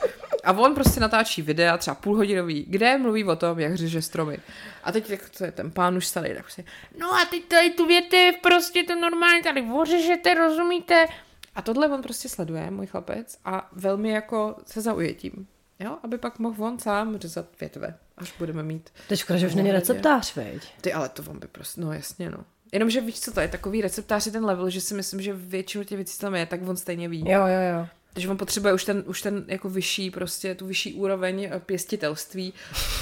A 0.44 0.52
on 0.52 0.74
prostě 0.74 1.00
natáčí 1.00 1.42
videa, 1.42 1.78
třeba 1.78 1.94
půlhodinový, 1.94 2.64
kde 2.68 2.98
mluví 2.98 3.24
o 3.24 3.36
tom, 3.36 3.58
jak 3.58 3.74
řeže 3.74 4.02
stromy. 4.02 4.38
A 4.84 4.92
teď 4.92 5.10
jak 5.10 5.30
to 5.38 5.44
je 5.44 5.52
ten 5.52 5.70
pán 5.70 5.96
už 5.96 6.06
starý, 6.06 6.34
tak 6.34 6.42
prostě, 6.42 6.64
no 6.98 7.14
a 7.14 7.24
teď 7.30 7.44
tady 7.44 7.70
tu 7.70 7.86
větev, 7.86 8.34
prostě 8.42 8.82
to 8.82 8.94
normálně 8.94 9.42
tady 9.42 9.62
ořežete, 9.62 10.34
rozumíte? 10.34 11.06
A 11.54 11.62
tohle 11.62 11.88
on 11.88 12.02
prostě 12.02 12.28
sleduje, 12.28 12.70
můj 12.70 12.86
chlapec, 12.86 13.38
a 13.44 13.68
velmi 13.72 14.10
jako 14.10 14.56
se 14.66 14.80
zaujetím. 14.80 15.46
Jo, 15.80 15.98
aby 16.02 16.18
pak 16.18 16.38
mohl 16.38 16.64
on 16.64 16.78
sám 16.78 17.18
řezat 17.18 17.46
větve, 17.60 17.94
až 18.16 18.34
budeme 18.38 18.62
mít. 18.62 18.90
Teď 19.08 19.18
škoda, 19.18 19.38
že 19.38 19.46
už 19.46 19.54
není 19.54 19.72
receptář, 19.72 20.36
veď? 20.36 20.72
Ty, 20.80 20.92
ale 20.92 21.08
to 21.08 21.22
on 21.30 21.38
by 21.38 21.46
prostě, 21.46 21.80
no 21.80 21.92
jasně, 21.92 22.30
no. 22.30 22.38
Jenomže 22.72 23.00
víš, 23.00 23.20
co 23.20 23.32
to 23.32 23.40
je, 23.40 23.48
takový 23.48 23.82
receptář 23.82 24.26
je 24.26 24.32
ten 24.32 24.44
level, 24.44 24.70
že 24.70 24.80
si 24.80 24.94
myslím, 24.94 25.22
že 25.22 25.32
většinu 25.32 25.84
těch 25.84 25.96
věcí 25.96 26.18
tam 26.18 26.34
je, 26.34 26.46
tak 26.46 26.68
on 26.68 26.76
stejně 26.76 27.08
ví. 27.08 27.20
Jo, 27.30 27.40
jo, 27.40 27.78
jo. 27.78 27.86
Takže 28.16 28.28
on 28.28 28.36
potřebuje 28.36 28.74
už 28.74 28.84
ten, 28.84 29.04
už 29.06 29.22
ten 29.22 29.44
jako 29.48 29.68
vyšší, 29.68 30.10
prostě 30.10 30.54
tu 30.54 30.66
vyšší 30.66 30.94
úroveň 30.94 31.48
eh, 31.52 31.60
pěstitelství 31.66 32.52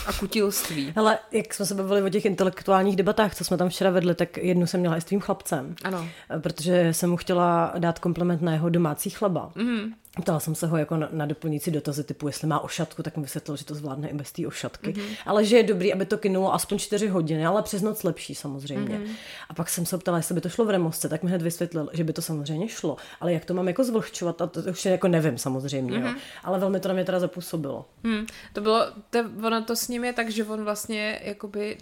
a 0.06 0.12
kutilství. 0.12 0.92
Ale 0.96 1.18
jak 1.32 1.54
jsme 1.54 1.66
se 1.66 1.74
bavili 1.74 2.02
o 2.02 2.08
těch 2.08 2.24
intelektuálních 2.24 2.96
debatách, 2.96 3.34
co 3.34 3.44
jsme 3.44 3.56
tam 3.56 3.68
včera 3.68 3.90
vedli, 3.90 4.14
tak 4.14 4.36
jednu 4.36 4.66
jsem 4.66 4.80
měla 4.80 4.96
i 4.96 5.00
s 5.00 5.04
tvým 5.04 5.20
chlapcem. 5.20 5.74
Ano. 5.84 6.08
Protože 6.40 6.94
jsem 6.94 7.10
mu 7.10 7.16
chtěla 7.16 7.74
dát 7.78 7.98
komplement 7.98 8.42
na 8.42 8.52
jeho 8.52 8.68
domácí 8.68 9.10
chleba. 9.10 9.52
Mm. 9.54 9.94
Ptala 10.22 10.40
jsem 10.40 10.54
se 10.54 10.66
ho 10.66 10.76
jako 10.76 10.96
na, 10.96 11.08
na 11.12 11.26
doplňující 11.26 11.70
dotazy 11.70 12.04
typu, 12.04 12.26
jestli 12.26 12.48
má 12.48 12.60
ošatku, 12.60 13.02
tak 13.02 13.16
mi 13.16 13.22
vysvětlil, 13.22 13.56
že 13.56 13.64
to 13.64 13.74
zvládne 13.74 14.08
i 14.08 14.14
bez 14.14 14.32
té 14.32 14.46
ošatky. 14.46 14.92
Mm-hmm. 14.92 15.16
Ale 15.26 15.44
že 15.44 15.56
je 15.56 15.62
dobrý, 15.62 15.92
aby 15.92 16.06
to 16.06 16.18
kynulo 16.18 16.54
aspoň 16.54 16.78
4 16.78 17.08
hodiny, 17.08 17.46
ale 17.46 17.62
přes 17.62 17.82
noc 17.82 18.02
lepší 18.02 18.34
samozřejmě. 18.34 18.98
Mm-hmm. 18.98 19.14
A 19.48 19.54
pak 19.54 19.68
jsem 19.68 19.86
se 19.86 19.98
ptala, 19.98 20.16
jestli 20.16 20.34
by 20.34 20.40
to 20.40 20.48
šlo 20.48 20.64
v 20.64 20.70
remosce, 20.70 21.08
tak 21.08 21.22
mi 21.22 21.28
hned 21.28 21.42
vysvětlil, 21.42 21.90
že 21.92 22.04
by 22.04 22.12
to 22.12 22.22
samozřejmě 22.22 22.68
šlo. 22.68 22.96
Ale 23.20 23.32
jak 23.32 23.44
to 23.44 23.54
mám 23.54 23.68
jako 23.68 23.84
zvlhčovat, 23.84 24.42
a 24.42 24.46
to 24.46 24.60
už 24.60 24.84
jako 24.84 25.08
nevím 25.08 25.38
samozřejmě, 25.38 25.98
mm-hmm. 25.98 26.06
jo. 26.06 26.14
ale 26.44 26.58
velmi 26.58 26.80
to 26.80 26.88
na 26.88 26.94
mě 26.94 27.04
teda 27.04 27.20
zapůsobilo. 27.20 27.88
Mm. 28.02 28.26
To 28.52 28.60
bylo, 28.60 28.86
to, 29.10 29.18
ono 29.46 29.64
to 29.64 29.76
s 29.76 29.88
ním 29.88 30.04
je 30.04 30.12
tak, 30.12 30.30
že 30.30 30.44
on 30.44 30.64
vlastně 30.64 31.20
jakoby 31.24 31.78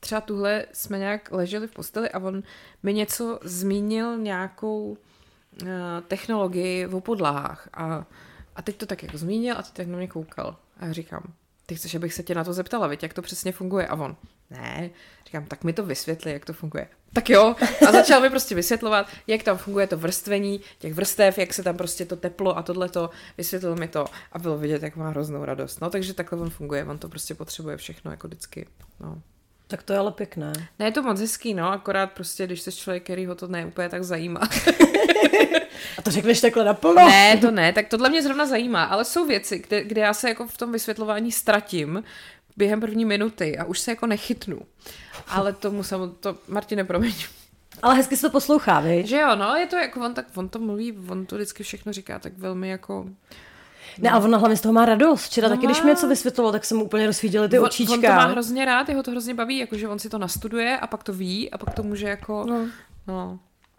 třeba 0.00 0.20
tuhle 0.20 0.64
jsme 0.72 0.98
nějak 0.98 1.32
leželi 1.32 1.66
v 1.66 1.72
posteli 1.72 2.10
a 2.10 2.18
on 2.18 2.42
mi 2.82 2.94
něco 2.94 3.38
zmínil 3.42 4.18
nějakou 4.18 4.96
technologii 6.08 6.86
v 6.86 7.00
podlahách 7.00 7.68
a, 7.74 8.06
a 8.56 8.62
teď 8.62 8.76
to 8.76 8.86
tak 8.86 9.02
jako 9.02 9.18
zmínil 9.18 9.54
a 9.58 9.62
teď 9.62 9.72
tak 9.72 9.86
na 9.86 9.96
mě 9.96 10.08
koukal 10.08 10.56
a 10.80 10.86
já 10.86 10.92
říkám, 10.92 11.22
ty 11.66 11.74
chceš, 11.74 11.94
abych 11.94 12.14
se 12.14 12.22
tě 12.22 12.34
na 12.34 12.44
to 12.44 12.52
zeptala, 12.52 12.86
víš, 12.86 12.98
jak 13.02 13.14
to 13.14 13.22
přesně 13.22 13.52
funguje 13.52 13.86
a 13.86 13.94
on, 13.94 14.16
ne, 14.50 14.90
říkám, 15.26 15.46
tak 15.46 15.64
mi 15.64 15.72
to 15.72 15.86
vysvětli, 15.86 16.32
jak 16.32 16.44
to 16.44 16.52
funguje. 16.52 16.88
Tak 17.12 17.30
jo, 17.30 17.56
a 17.88 17.92
začal 17.92 18.20
mi 18.20 18.30
prostě 18.30 18.54
vysvětlovat, 18.54 19.06
jak 19.26 19.42
tam 19.42 19.58
funguje 19.58 19.86
to 19.86 19.98
vrstvení 19.98 20.60
těch 20.78 20.94
vrstev, 20.94 21.38
jak 21.38 21.54
se 21.54 21.62
tam 21.62 21.76
prostě 21.76 22.04
to 22.04 22.16
teplo 22.16 22.58
a 22.58 22.62
tohle 22.62 22.88
to, 22.88 23.10
vysvětlil 23.38 23.76
mi 23.76 23.88
to 23.88 24.06
a 24.32 24.38
bylo 24.38 24.58
vidět, 24.58 24.82
jak 24.82 24.96
má 24.96 25.08
hroznou 25.08 25.44
radost. 25.44 25.80
No 25.80 25.90
takže 25.90 26.14
takhle 26.14 26.38
on 26.38 26.50
funguje, 26.50 26.84
on 26.84 26.98
to 26.98 27.08
prostě 27.08 27.34
potřebuje 27.34 27.76
všechno 27.76 28.10
jako 28.10 28.28
vždycky. 28.28 28.66
No. 29.00 29.22
Tak 29.68 29.82
to 29.82 29.92
je 29.92 29.98
ale 29.98 30.12
pěkné. 30.12 30.52
Ne, 30.78 30.84
je 30.86 30.92
to 30.92 31.02
moc 31.02 31.20
hezký, 31.20 31.54
no, 31.54 31.72
akorát 31.72 32.12
prostě, 32.12 32.46
když 32.46 32.60
jsi 32.60 32.72
člověk, 32.72 33.04
který 33.04 33.26
ho 33.26 33.34
to 33.34 33.46
ne 33.46 33.66
úplně 33.66 33.88
tak 33.88 34.04
zajímá. 34.04 34.40
A 35.98 36.02
to 36.02 36.10
řekneš 36.10 36.40
takhle 36.40 36.64
naplno? 36.64 37.08
Ne, 37.08 37.36
to 37.36 37.50
ne, 37.50 37.72
tak 37.72 37.88
tohle 37.88 38.10
mě 38.10 38.22
zrovna 38.22 38.46
zajímá, 38.46 38.84
ale 38.84 39.04
jsou 39.04 39.26
věci, 39.26 39.58
kde, 39.58 39.84
kde 39.84 40.00
já 40.00 40.14
se 40.14 40.28
jako 40.28 40.46
v 40.46 40.56
tom 40.56 40.72
vysvětlování 40.72 41.32
ztratím 41.32 42.04
během 42.56 42.80
první 42.80 43.04
minuty 43.04 43.58
a 43.58 43.64
už 43.64 43.78
se 43.78 43.90
jako 43.90 44.06
nechytnu. 44.06 44.60
Ale 45.28 45.52
tomu 45.52 45.82
jsem, 45.82 46.14
to 46.20 46.38
Martine, 46.48 46.84
promiň. 46.84 47.14
Ale 47.82 47.94
hezky 47.94 48.16
se 48.16 48.26
to 48.26 48.30
poslouchá, 48.30 48.80
víš? 48.80 49.08
Že 49.08 49.16
jo, 49.16 49.36
no, 49.36 49.54
je 49.54 49.66
to 49.66 49.76
jako 49.76 50.00
on, 50.00 50.14
tak 50.14 50.26
on 50.34 50.48
to 50.48 50.58
mluví, 50.58 50.98
on 51.08 51.26
to 51.26 51.36
vždycky 51.36 51.62
všechno 51.62 51.92
říká 51.92 52.18
tak 52.18 52.38
velmi 52.38 52.68
jako 52.68 53.06
ne, 53.98 54.10
a 54.10 54.18
ona 54.18 54.38
hlavně 54.38 54.56
z 54.56 54.60
toho 54.60 54.72
má 54.72 54.84
radost. 54.84 55.24
Včera 55.24 55.48
no 55.48 55.54
taky, 55.54 55.66
když 55.66 55.82
mi 55.82 55.88
něco 55.88 56.08
vysvětloval, 56.08 56.52
tak 56.52 56.64
jsem 56.64 56.78
mu 56.78 56.84
úplně 56.84 57.06
rozsvíděli 57.06 57.48
ty 57.48 57.58
on. 57.58 57.68
On 57.92 58.00
to 58.02 58.08
má 58.08 58.26
hrozně 58.26 58.64
rád, 58.64 58.88
jeho 58.88 59.02
to 59.02 59.10
hrozně 59.10 59.34
baví, 59.34 59.58
jakože 59.58 59.88
on 59.88 59.98
si 59.98 60.08
to 60.08 60.18
nastuduje 60.18 60.78
a 60.78 60.86
pak 60.86 61.02
to 61.02 61.12
ví 61.12 61.50
a 61.50 61.58
pak 61.58 61.74
to 61.74 61.82
může 61.82 62.08
jako, 62.08 62.44
no, 62.48 62.68
no 63.06 63.38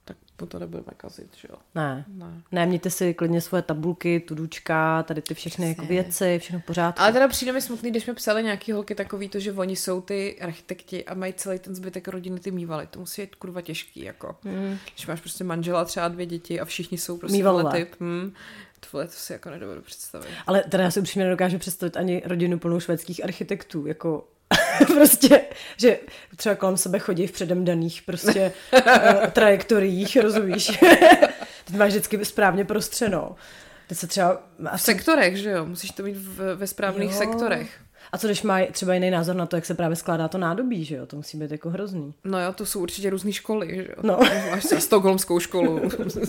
tak 0.10 0.50
to 0.50 0.60
nebudeme 0.60 0.92
kazit, 0.98 1.30
že 1.36 1.48
jo? 1.52 1.56
Ne. 1.76 2.06
ne. 2.08 2.42
Ne, 2.52 2.66
mějte 2.66 2.90
si 2.90 3.14
klidně 3.14 3.42
svoje 3.42 3.62
tabulky, 3.62 4.20
tudučka, 4.20 5.04
tady 5.04 5.22
ty 5.22 5.34
všechny 5.34 5.68
jako 5.68 5.86
věci, 5.86 6.40
všechno 6.40 6.62
pořád. 6.66 7.00
Ale 7.00 7.14
teda 7.14 7.28
přijde 7.28 7.52
mi 7.52 7.62
smutný, 7.62 7.92
když 7.92 8.06
mi 8.06 8.14
psali 8.14 8.44
nějaký 8.44 8.72
holky 8.72 8.96
takový 8.96 9.30
to, 9.30 9.40
že 9.40 9.54
oni 9.54 9.76
jsou 9.76 10.02
ty 10.02 10.38
architekti 10.42 11.06
a 11.06 11.14
mají 11.14 11.34
celý 11.34 11.60
ten 11.60 11.76
zbytek 11.76 12.08
rodiny 12.08 12.40
ty 12.40 12.52
mývaly. 12.52 12.88
To 12.88 13.00
musí 13.00 13.22
být 13.22 13.36
kurva 13.36 13.62
těžký, 13.62 14.04
jako. 14.04 14.36
Mm. 14.44 14.78
Když 14.94 15.08
máš 15.08 15.20
prostě 15.20 15.44
manžela, 15.44 15.86
třeba 15.86 16.08
dvě 16.08 16.26
děti 16.26 16.60
a 16.60 16.66
všichni 16.66 16.98
jsou 16.98 17.18
prostě 17.18 17.44
typ. 17.72 17.96
Hm, 18.00 18.34
Tohle 18.92 19.08
to 19.08 19.14
si 19.14 19.34
jako 19.34 19.50
nedovedu 19.50 19.82
představit. 19.82 20.28
Ale 20.48 20.64
teda 20.70 20.84
já 20.84 20.92
si 20.92 21.00
upřímně 21.00 21.26
nedokážu 21.26 21.58
představit 21.58 21.98
ani 21.98 22.22
rodinu 22.26 22.60
plnou 22.60 22.80
švédských 22.80 23.24
architektů, 23.24 23.88
jako 23.88 24.28
prostě, 24.88 25.42
že 25.78 26.00
třeba 26.36 26.56
kolem 26.56 26.78
sebe 26.78 27.00
chodí 27.00 27.28
v 27.28 27.32
předem 27.32 27.66
daných 27.66 28.02
prostě 28.02 28.52
uh, 28.74 29.28
trajektoriích, 29.32 30.18
rozumíš? 30.18 30.68
Ty 31.66 31.78
máš 31.78 31.90
vždycky 31.90 32.26
správně 32.26 32.66
prostřeno. 32.66 33.36
Teď 33.88 33.98
se 33.98 34.08
třeba... 34.08 34.44
V 34.76 34.82
sektorech, 34.82 35.38
že 35.38 35.50
jo? 35.50 35.66
Musíš 35.66 35.92
to 35.92 36.04
mít 36.04 36.18
v, 36.18 36.56
ve 36.56 36.68
správných 36.68 37.12
jo. 37.12 37.18
sektorech. 37.18 37.80
A 38.12 38.18
co 38.18 38.28
když 38.28 38.44
má 38.44 38.60
třeba 38.72 38.94
jiný 38.94 39.12
názor 39.12 39.36
na 39.36 39.46
to, 39.46 39.56
jak 39.56 39.66
se 39.66 39.74
právě 39.74 39.96
skládá 39.96 40.28
to 40.28 40.38
nádobí, 40.38 40.86
že 40.86 40.96
jo? 40.96 41.06
To 41.06 41.16
musí 41.16 41.38
být 41.38 41.52
jako 41.52 41.70
hrozný. 41.70 42.14
No 42.24 42.42
jo, 42.42 42.54
to 42.54 42.66
jsou 42.66 42.82
určitě 42.82 43.10
různé 43.10 43.32
školy, 43.32 43.76
že 43.76 43.82
jo? 43.90 43.96
No. 44.02 44.20
Máš 44.52 44.64
třeba 44.64 44.82
stokholmskou 44.82 45.40
školu. 45.40 45.82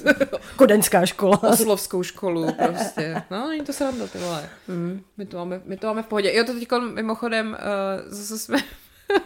Kodenská 0.56 1.06
škola. 1.06 1.42
Oslovskou 1.42 2.02
školu 2.02 2.52
prostě. 2.52 3.22
No, 3.30 3.48
není 3.48 3.64
to 3.64 3.72
sranda, 3.72 4.06
ty 4.06 4.18
vole. 4.18 4.48
Mm. 4.68 5.00
My, 5.16 5.26
to 5.26 5.36
máme, 5.36 5.60
my 5.64 5.76
to 5.76 5.86
máme 5.86 6.02
v 6.02 6.06
pohodě. 6.06 6.32
Jo, 6.34 6.44
to 6.44 6.52
teď 6.52 6.68
mimochodem 6.94 7.48
uh, 7.48 8.12
zase 8.12 8.38
jsme 8.38 8.58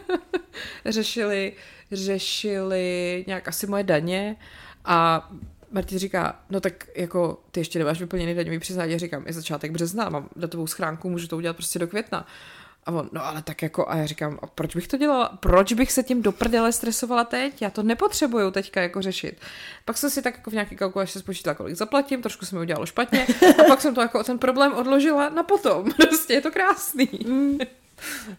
řešili, 0.87 1.53
řešili 1.93 3.25
nějak 3.27 3.49
asi 3.49 3.67
moje 3.67 3.85
daně 3.85 4.37
a 4.85 5.31
Martin 5.75 5.99
říká, 5.99 6.41
no 6.51 6.61
tak 6.61 6.87
jako 6.97 7.41
ty 7.51 7.61
ještě 7.61 7.79
nemáš 7.79 8.01
vyplněný 8.01 8.35
daňový 8.35 8.59
přiznání. 8.59 8.93
Já 8.93 8.99
říkám, 8.99 9.27
je 9.27 9.33
začátek 9.33 9.71
března, 9.71 10.09
mám 10.09 10.29
datovou 10.37 10.67
schránku, 10.67 11.11
můžu 11.11 11.29
to 11.29 11.37
udělat 11.37 11.57
prostě 11.57 11.79
do 11.79 11.87
května. 11.87 12.27
A 12.87 12.93
on, 12.93 13.09
no 13.13 13.27
ale 13.27 13.43
tak 13.43 13.63
jako, 13.63 13.89
a 13.89 13.97
já 13.97 14.07
říkám, 14.07 14.39
a 14.43 14.47
proč 14.47 14.77
bych 14.77 14.89
to 14.89 14.97
dělala? 14.97 15.39
Proč 15.41 15.73
bych 15.73 15.93
se 15.93 16.03
tím 16.03 16.23
do 16.23 16.33
prdele 16.33 16.73
stresovala 16.73 17.25
teď? 17.25 17.63
Já 17.63 17.71
to 17.71 17.83
nepotřebuju 17.83 18.51
teďka 18.51 18.83
jako 18.83 19.03
řešit. 19.03 19.41
Pak 19.85 19.99
jsem 19.99 20.11
si 20.11 20.23
tak 20.23 20.37
jako 20.37 20.51
v 20.51 20.53
nějaký 20.53 20.77
kalkulaci 20.77 21.19
spočítala, 21.19 21.55
kolik 21.55 21.77
zaplatím, 21.77 22.23
trošku 22.23 22.47
se 22.47 22.55
mi 22.57 22.61
udělalo 22.61 22.87
špatně 22.87 23.27
a 23.61 23.65
pak 23.69 23.81
jsem 23.81 23.95
to 23.95 24.01
jako 24.01 24.25
ten 24.25 24.39
problém 24.39 24.75
odložila 24.75 25.29
na 25.29 25.43
potom. 25.43 25.93
Prostě 25.97 26.35
je 26.35 26.41
to 26.41 26.51
krásný. 26.51 27.09
Mm. 27.27 27.59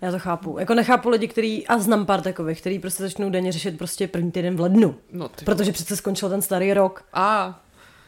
Já 0.01 0.11
to 0.11 0.19
chápu. 0.19 0.59
Jako 0.59 0.73
nechápu 0.73 1.09
lidi, 1.09 1.27
který, 1.27 1.67
a 1.67 1.77
znám 1.77 2.05
pár 2.05 2.21
takových, 2.21 2.61
který 2.61 2.79
prostě 2.79 3.03
začnou 3.03 3.29
denně 3.29 3.51
řešit 3.51 3.77
prostě 3.77 4.07
první 4.07 4.31
týden 4.31 4.55
v 4.55 4.59
lednu. 4.59 4.95
No, 5.11 5.29
ty 5.29 5.45
protože 5.45 5.71
přece 5.71 5.95
skončil 5.95 6.29
ten 6.29 6.41
starý 6.41 6.73
rok. 6.73 7.03
A 7.13 7.59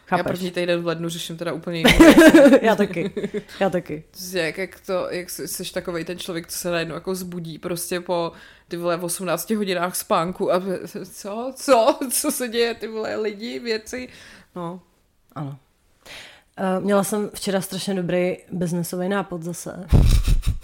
Chápeš? 0.08 0.20
Já 0.20 0.24
první 0.24 0.52
týden 0.52 0.82
v 0.82 0.88
lednu 0.88 1.10
řeším 1.10 1.38
teda 1.38 1.54
úplně 1.54 1.78
jiný 1.78 1.94
Já 2.62 2.76
taky, 2.76 3.12
já 3.60 3.70
taky. 3.70 4.04
Jak, 4.34 4.58
jak 4.58 4.80
to, 4.80 5.08
jak 5.10 5.30
jsi 5.30 5.74
takový 5.74 6.06
ten 6.06 6.20
člověk, 6.20 6.48
co 6.48 6.58
se 6.58 6.72
najednou 6.72 6.96
jako 6.96 7.16
zbudí 7.16 7.60
prostě 7.60 8.02
po 8.02 8.32
ty 8.68 8.78
vole 8.78 8.98
18 8.98 9.50
hodinách 9.50 9.96
spánku 9.96 10.54
a 10.54 10.62
co, 11.12 11.54
co, 11.56 12.00
co 12.12 12.32
se 12.32 12.48
děje, 12.48 12.74
ty 12.74 12.88
vole 12.88 13.16
lidi, 13.16 13.60
věci, 13.60 14.10
no. 14.56 14.82
Ano. 15.36 15.58
Uh, 16.78 16.84
měla 16.84 17.04
jsem 17.04 17.30
včera 17.34 17.62
strašně 17.62 17.94
dobrý 17.94 18.38
biznesový 18.52 19.10
nápad 19.10 19.44
zase. 19.44 19.88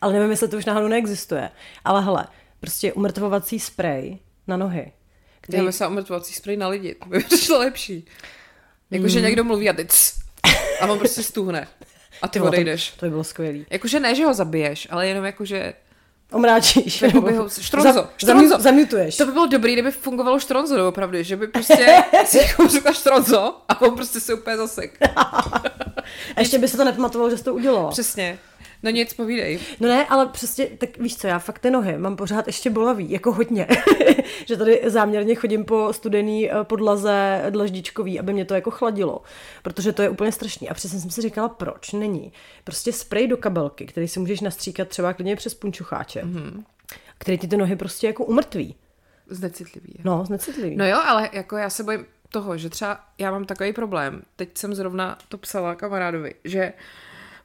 Ale 0.00 0.12
nevím, 0.12 0.30
jestli 0.30 0.48
to 0.48 0.56
už 0.56 0.64
náhodou 0.64 0.88
neexistuje. 0.88 1.50
Ale 1.84 2.02
hele, 2.02 2.26
prostě 2.60 2.92
umrtvovací 2.92 3.60
sprej 3.60 4.18
na 4.46 4.56
nohy. 4.56 4.92
Který... 5.40 5.58
Dáme 5.58 5.72
se 5.72 5.86
omrtvovací 5.86 6.34
sprej 6.34 6.56
na 6.56 6.68
lidi, 6.68 6.94
to 6.94 7.08
by 7.08 7.20
přišlo 7.20 7.58
lepší. 7.58 8.04
Jakože 8.90 9.18
mm. 9.18 9.24
někdo 9.24 9.44
mluví 9.44 9.70
a 9.70 9.72
ty 9.72 9.86
a 10.80 10.86
on 10.86 10.98
prostě 10.98 11.22
stuhne. 11.22 11.68
A 12.22 12.28
ty, 12.28 12.38
ty 12.38 12.40
odejdeš. 12.40 12.90
To, 12.90 13.00
to 13.00 13.06
by 13.06 13.10
bylo 13.10 13.24
skvělý. 13.24 13.66
Jakože 13.70 14.00
ne, 14.00 14.14
že 14.14 14.24
ho 14.24 14.34
zabiješ, 14.34 14.88
ale 14.90 15.08
jenom 15.08 15.24
jakože 15.24 15.74
omráčíš. 16.32 17.00
Nebo 17.00 17.20
by 17.20 17.36
ho, 17.36 17.48
štronzo, 17.48 18.08
štronzo. 18.16 18.60
Zamutuješ. 18.60 19.16
To 19.16 19.26
by 19.26 19.32
bylo 19.32 19.46
dobrý, 19.46 19.72
kdyby 19.72 19.90
fungovalo 19.90 20.40
štronzo, 20.40 20.88
opravdu, 20.88 21.22
že 21.22 21.36
by 21.36 21.46
prostě 21.46 22.04
si 22.24 22.38
jako 22.42 22.68
řekla 22.68 22.92
štronzo 22.92 23.56
a 23.68 23.80
on 23.80 23.94
prostě 23.94 24.20
se 24.20 24.34
úplně 24.34 24.56
zasek. 24.56 24.98
a 26.36 26.40
ještě 26.40 26.58
by 26.58 26.68
se 26.68 26.76
to 26.76 26.84
nepamatovalo, 26.84 27.30
že 27.30 27.38
jsi 27.38 27.44
to 27.44 27.54
udělala. 27.54 27.90
Přesně. 27.90 28.38
No 28.82 28.90
nic, 28.90 29.14
povídej. 29.14 29.60
No 29.80 29.88
ne, 29.88 30.06
ale 30.06 30.26
přesně, 30.26 30.66
tak 30.66 30.98
víš 30.98 31.16
co, 31.16 31.26
já 31.26 31.38
fakt 31.38 31.58
ty 31.58 31.70
nohy 31.70 31.98
mám 31.98 32.16
pořád 32.16 32.46
ještě 32.46 32.70
bolavý, 32.70 33.10
jako 33.10 33.32
hodně. 33.32 33.66
že 34.46 34.56
tady 34.56 34.80
záměrně 34.86 35.34
chodím 35.34 35.64
po 35.64 35.92
studený 35.92 36.50
eh, 36.50 36.64
podlaze 36.64 37.46
dlaždičkový, 37.50 38.20
aby 38.20 38.32
mě 38.32 38.44
to 38.44 38.54
jako 38.54 38.70
chladilo, 38.70 39.22
protože 39.62 39.92
to 39.92 40.02
je 40.02 40.08
úplně 40.08 40.32
strašný. 40.32 40.68
A 40.68 40.74
přesně 40.74 41.00
jsem 41.00 41.10
si 41.10 41.22
říkala, 41.22 41.48
proč 41.48 41.92
není. 41.92 42.32
Prostě 42.64 42.92
sprej 42.92 43.28
do 43.28 43.36
kabelky, 43.36 43.86
který 43.86 44.08
si 44.08 44.20
můžeš 44.20 44.40
nastříkat 44.40 44.88
třeba 44.88 45.12
klidně 45.12 45.36
přes 45.36 45.54
punčucháče, 45.54 46.22
mm-hmm. 46.22 46.64
který 47.18 47.38
ti 47.38 47.48
ty 47.48 47.56
nohy 47.56 47.76
prostě 47.76 48.06
jako 48.06 48.24
umrtví. 48.24 48.74
Znecitlivý. 49.26 49.94
No, 50.04 50.24
znecitlivý. 50.24 50.76
No 50.76 50.86
jo, 50.86 50.98
ale 51.06 51.30
jako 51.32 51.56
já 51.56 51.70
se 51.70 51.82
bojím 51.82 52.06
toho, 52.30 52.58
že 52.58 52.70
třeba 52.70 53.00
já 53.18 53.30
mám 53.30 53.44
takový 53.44 53.72
problém, 53.72 54.22
teď 54.36 54.58
jsem 54.58 54.74
zrovna 54.74 55.18
to 55.28 55.38
psala 55.38 55.74
kamarádovi, 55.74 56.34
že 56.44 56.72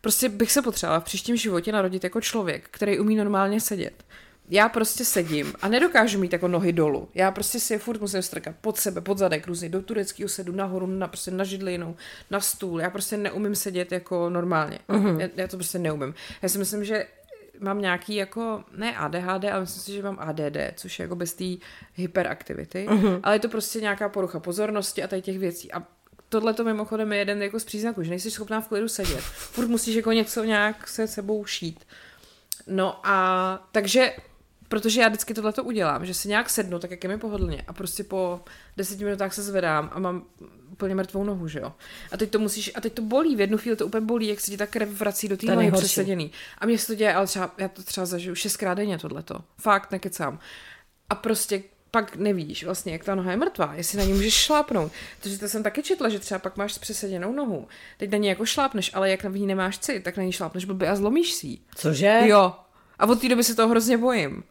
Prostě 0.06 0.30
bych 0.30 0.52
se 0.52 0.62
potřebovala 0.62 1.00
v 1.00 1.04
příštím 1.04 1.36
životě 1.36 1.72
narodit 1.72 2.04
jako 2.04 2.22
člověk, 2.22 2.68
který 2.72 3.00
umí 3.00 3.16
normálně 3.16 3.62
sedět. 3.62 4.04
Já 4.50 4.70
prostě 4.70 5.06
sedím 5.06 5.54
a 5.62 5.68
nedokážu 5.68 6.20
mít 6.20 6.34
jako 6.34 6.48
nohy 6.48 6.74
dolů. 6.74 7.10
Já 7.14 7.32
prostě 7.32 7.60
si 7.60 7.74
je 7.74 7.80
furt 7.80 8.02
musím 8.02 8.22
strkat 8.22 8.56
pod 8.62 8.78
sebe, 8.78 9.02
pod 9.02 9.18
zadek, 9.18 9.48
různě 9.48 9.70
do 9.70 9.82
tureckého 9.82 10.30
sedu, 10.30 10.52
nahoru, 10.56 10.88
na, 10.88 11.08
prostě 11.08 11.32
na 11.32 11.44
židlinu, 11.44 11.96
na 12.32 12.40
stůl. 12.40 12.82
Já 12.82 12.90
prostě 12.90 13.18
neumím 13.18 13.56
sedět 13.56 13.92
jako 13.92 14.30
normálně. 14.30 14.80
Uh-huh. 14.90 15.20
Já, 15.20 15.28
já, 15.36 15.48
to 15.48 15.58
prostě 15.58 15.80
neumím. 15.80 16.14
Já 16.42 16.50
si 16.50 16.58
myslím, 16.58 16.86
že 16.86 17.08
mám 17.60 17.82
nějaký 17.82 18.16
jako, 18.16 18.64
ne 18.78 18.98
ADHD, 18.98 19.46
ale 19.46 19.60
myslím 19.60 19.84
si, 19.84 19.92
že 19.92 20.04
mám 20.04 20.18
ADD, 20.20 20.58
což 20.76 21.00
je 21.00 21.04
jako 21.04 21.16
bez 21.16 21.34
té 21.34 21.46
hyperaktivity, 21.94 22.88
uh-huh. 22.90 23.20
ale 23.24 23.36
je 23.36 23.40
to 23.40 23.50
prostě 23.50 23.82
nějaká 23.82 24.10
porucha 24.10 24.40
pozornosti 24.40 25.04
a 25.04 25.08
tady 25.08 25.22
těch 25.22 25.40
věcí. 25.40 25.72
A 25.72 25.84
tohle 26.36 26.54
to 26.54 26.64
mimochodem 26.64 27.14
je 27.14 27.20
jeden 27.20 27.42
jako 27.42 27.60
z 27.60 27.64
příznaků, 27.64 28.04
že 28.04 28.10
nejsi 28.10 28.32
schopná 28.32 28.62
v 28.62 28.68
klidu 28.68 28.88
sedět. 28.88 29.20
Furt 29.22 29.68
musíš 29.68 29.96
jako 29.96 30.12
něco 30.12 30.44
nějak 30.44 30.88
se 30.88 31.08
sebou 31.08 31.46
šít. 31.46 31.88
No 32.68 33.00
a 33.04 33.68
takže, 33.72 34.16
protože 34.68 35.02
já 35.02 35.08
vždycky 35.08 35.34
tohle 35.34 35.54
to 35.54 35.64
udělám, 35.64 36.06
že 36.06 36.14
si 36.14 36.28
nějak 36.28 36.50
sednu, 36.50 36.80
tak 36.80 36.92
jak 36.92 37.04
je 37.04 37.10
mi 37.10 37.18
pohodlně 37.18 37.64
a 37.68 37.74
prostě 37.74 38.04
po 38.04 38.42
deseti 38.78 39.04
minutách 39.04 39.34
se 39.34 39.44
zvedám 39.44 39.90
a 39.94 40.00
mám 40.00 40.24
úplně 40.72 40.96
mrtvou 40.96 41.24
nohu, 41.24 41.48
že 41.48 41.60
jo. 41.60 41.74
A 42.12 42.18
teď 42.18 42.30
to 42.30 42.40
musíš, 42.40 42.72
a 42.76 42.82
teď 42.82 42.94
to 42.94 43.02
bolí, 43.02 43.36
v 43.36 43.40
jednu 43.40 43.58
chvíli 43.58 43.78
to 43.78 43.86
úplně 43.86 44.06
bolí, 44.06 44.28
jak 44.28 44.40
se 44.40 44.52
ti 44.52 44.58
ta 44.58 44.68
krev 44.68 44.90
vrací 44.90 45.28
do 45.28 45.38
té 45.38 45.56
nohy 45.56 45.72
přeseděný. 45.72 46.32
A 46.58 46.66
mě 46.66 46.78
se 46.78 46.88
to 46.88 46.96
děje, 46.96 47.14
ale 47.14 47.28
třeba, 47.28 47.54
já 47.58 47.68
to 47.68 47.84
třeba 47.84 48.06
zažiju 48.06 48.36
šestkrát 48.36 48.74
denně 48.74 48.98
tohleto. 48.98 49.36
Fakt, 49.58 49.92
nekecám. 49.92 50.40
A 51.10 51.16
prostě 51.16 51.64
pak 51.96 52.16
nevíš 52.16 52.64
vlastně, 52.64 52.94
jak 52.94 53.04
ta 53.04 53.16
noha 53.16 53.32
je 53.32 53.38
mrtvá, 53.38 53.74
jestli 53.74 53.98
na 53.98 54.04
ní 54.04 54.14
můžeš 54.14 54.34
šlápnout. 54.34 54.92
Takže 55.20 55.40
to 55.40 55.48
jsem 55.48 55.64
taky 55.64 55.84
četla, 55.84 56.10
že 56.10 56.20
třeba 56.20 56.40
pak 56.40 56.58
máš 56.58 56.78
přeseděnou 56.78 57.34
nohu. 57.34 57.68
Teď 57.98 58.12
na 58.12 58.18
ní 58.18 58.28
jako 58.28 58.46
šlápneš, 58.46 58.92
ale 58.94 59.10
jak 59.10 59.24
na 59.24 59.30
ní 59.30 59.48
nemáš 59.48 59.80
cit, 59.80 60.04
tak 60.04 60.18
na 60.18 60.24
ní 60.24 60.32
šlápneš 60.32 60.66
blbě 60.66 60.90
a 60.90 60.96
zlomíš 60.96 61.34
si 61.34 61.58
Cože? 61.76 62.22
Jo. 62.26 62.54
A 63.00 63.06
od 63.06 63.22
té 63.22 63.30
doby 63.30 63.44
se 63.44 63.56
toho 63.56 63.70
hrozně 63.70 63.98
bojím. 63.98 64.44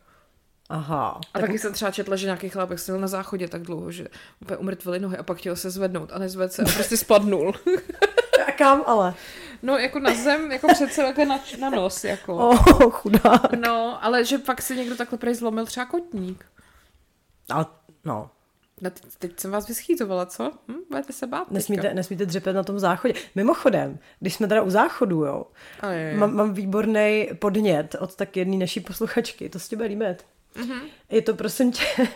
Aha. 0.68 1.20
A 1.34 1.38
tak... 1.38 1.42
taky 1.42 1.58
jsem 1.58 1.72
třeba 1.72 1.90
četla, 1.90 2.16
že 2.16 2.26
nějaký 2.26 2.48
chlapek 2.48 2.78
seděl 2.78 3.00
na 3.00 3.08
záchodě 3.08 3.48
tak 3.48 3.62
dlouho, 3.62 3.92
že 3.92 4.06
úplně 4.40 4.56
umrtvili 4.56 5.00
nohy 5.00 5.16
a 5.16 5.22
pak 5.22 5.38
chtěl 5.38 5.56
se 5.56 5.70
zvednout 5.70 6.12
a 6.12 6.18
nezved 6.18 6.52
se 6.52 6.62
a 6.62 6.64
prostě 6.74 6.96
spadnul. 6.96 7.54
a 8.46 8.52
kam 8.52 8.82
ale? 8.86 9.14
No, 9.62 9.78
jako 9.78 10.00
na 10.00 10.14
zem, 10.14 10.52
jako 10.52 10.68
přece 10.68 11.02
jako 11.02 11.24
na, 11.24 11.40
na 11.58 11.70
nos, 11.70 12.04
jako. 12.04 12.36
Oh, 12.36 12.90
chudá. 12.90 13.40
No, 13.60 14.04
ale 14.04 14.24
že 14.24 14.38
pak 14.38 14.62
si 14.62 14.76
někdo 14.76 14.96
takhle 14.96 15.18
prej 15.18 15.34
zlomil 15.34 15.66
třeba 15.66 15.86
kotník. 15.86 16.44
Ale, 17.50 17.66
no. 18.04 18.30
No, 18.80 18.90
teď, 18.90 19.02
teď 19.18 19.40
jsem 19.40 19.50
vás 19.50 19.68
vyschýtovala, 19.68 20.26
co? 20.26 20.52
Hm? 20.68 20.74
Budete 20.90 21.12
se 21.12 21.26
bát 21.26 21.50
nesmíte, 21.50 21.94
nesmíte 21.94 22.26
dřepet 22.26 22.52
na 22.52 22.62
tom 22.62 22.78
záchodě. 22.78 23.14
Mimochodem, 23.34 23.98
když 24.20 24.34
jsme 24.34 24.48
teda 24.48 24.62
u 24.62 24.70
záchodu, 24.70 25.24
jo, 25.24 25.46
mám, 26.16 26.34
mám 26.34 26.54
výborný 26.54 27.28
podnět 27.38 27.96
od 27.98 28.14
tak 28.14 28.36
jedné 28.36 28.56
naší 28.56 28.80
posluchačky, 28.80 29.48
to 29.48 29.58
si 29.58 29.76
bude 29.76 29.88
líbit. 29.88 30.24
Mm-hmm. 30.56 30.80
Je 31.10 31.22
to 31.22 31.34
prosím 31.34 31.72
tě 31.72 31.84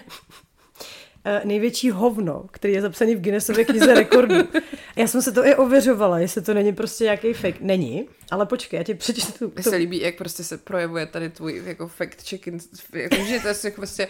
eh, 1.24 1.42
největší 1.44 1.90
hovno, 1.90 2.46
který 2.50 2.74
je 2.74 2.82
zapsaný 2.82 3.14
v 3.14 3.20
Guinnessově 3.20 3.64
knize 3.64 3.94
rekordů. 3.94 4.48
Já 4.96 5.06
jsem 5.06 5.22
se 5.22 5.32
to 5.32 5.46
i 5.46 5.54
ověřovala, 5.54 6.18
jestli 6.18 6.42
to 6.42 6.54
není 6.54 6.72
prostě 6.72 7.04
nějaký 7.04 7.32
fake. 7.32 7.60
Není, 7.60 8.08
ale 8.30 8.46
počkej, 8.46 8.78
já 8.78 8.84
ti 8.84 8.94
přečtu. 8.94 9.52
Mně 9.54 9.62
se 9.62 9.76
líbí, 9.76 10.00
jak 10.00 10.18
prostě 10.18 10.44
se 10.44 10.58
projevuje 10.58 11.06
tady 11.06 11.30
tvůj 11.30 11.62
jako 11.66 11.88
fact 11.88 12.28
checking, 12.28 12.62
jako, 12.92 13.16
že 13.16 13.40
to 13.40 13.48
je 13.48 13.54
jako 13.64 13.76
prostě 13.76 14.08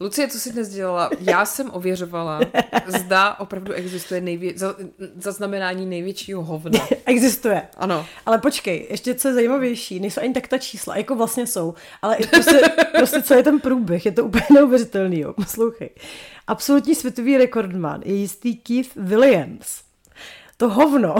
Lucie, 0.00 0.28
co 0.28 0.38
jsi 0.38 0.52
dnes 0.52 0.68
dělala? 0.68 1.10
Já 1.20 1.44
jsem 1.46 1.70
ověřovala, 1.72 2.40
zda 2.86 3.34
opravdu 3.40 3.72
existuje 3.72 4.20
nejvě- 4.20 4.52
za- 4.58 4.74
zaznamenání 5.16 5.86
největšího 5.86 6.42
hovna. 6.44 6.80
existuje. 7.06 7.62
Ano. 7.76 8.06
Ale 8.26 8.38
počkej, 8.38 8.86
ještě 8.90 9.14
co 9.14 9.28
je 9.28 9.34
zajímavější, 9.34 10.00
nejsou 10.00 10.20
ani 10.20 10.34
tak 10.34 10.48
ta 10.48 10.58
čísla, 10.58 10.96
jako 10.96 11.14
vlastně 11.14 11.46
jsou, 11.46 11.74
ale 12.02 12.16
je 12.20 12.26
prostě, 12.26 12.60
prostě 12.98 13.22
co 13.22 13.34
je 13.34 13.42
ten 13.42 13.60
průběh, 13.60 14.06
je 14.06 14.12
to 14.12 14.24
úplně 14.24 14.44
neuvěřitelný, 14.54 15.20
jo, 15.20 15.32
poslouchej. 15.32 15.90
Absolutní 16.46 16.94
světový 16.94 17.38
rekordman 17.38 18.00
je 18.04 18.14
jistý 18.14 18.56
Keith 18.56 18.90
Williams. 18.96 19.80
To 20.56 20.68
hovno 20.68 21.14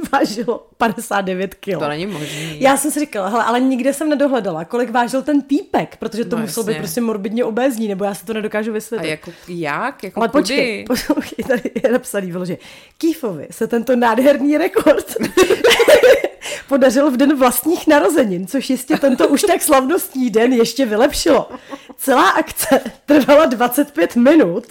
vážilo 0.12 0.66
59 0.76 1.54
kg. 1.54 1.78
To 1.78 1.88
není 1.88 2.06
možné. 2.06 2.56
Já 2.58 2.76
jsem 2.76 2.90
si 2.90 3.00
říkala, 3.00 3.28
hele, 3.28 3.44
ale 3.44 3.60
nikde 3.60 3.92
jsem 3.92 4.08
nedohledala, 4.08 4.64
kolik 4.64 4.90
vážil 4.90 5.22
ten 5.22 5.42
týpek, 5.42 5.96
protože 5.96 6.24
to 6.24 6.36
no, 6.36 6.42
musel 6.42 6.64
být 6.64 6.78
prostě 6.78 7.00
morbidně 7.00 7.44
obézní, 7.44 7.88
nebo 7.88 8.04
já 8.04 8.14
si 8.14 8.24
to 8.24 8.34
nedokážu 8.34 8.72
vysvětlit. 8.72 9.08
A 9.08 9.10
jako 9.10 9.32
jak? 9.48 10.04
Jako 10.04 10.20
ale 10.20 10.28
kudy? 10.28 10.40
počkej, 10.40 10.84
počkej, 11.14 11.44
tady 11.48 11.70
je 11.84 11.92
napsaný, 11.92 12.32
že 12.44 12.58
Kýfovi 12.98 13.46
se 13.50 13.66
tento 13.66 13.96
nádherný 13.96 14.58
rekord 14.58 15.16
podařil 16.68 17.10
v 17.10 17.16
den 17.16 17.36
vlastních 17.36 17.86
narozenin, 17.86 18.46
což 18.46 18.70
jistě 18.70 18.96
tento 18.96 19.28
už 19.28 19.42
tak 19.42 19.62
slavnostní 19.62 20.30
den 20.30 20.52
ještě 20.52 20.86
vylepšilo. 20.86 21.48
Celá 21.96 22.28
akce 22.28 22.80
trvala 23.06 23.46
25 23.46 24.16
minut 24.16 24.64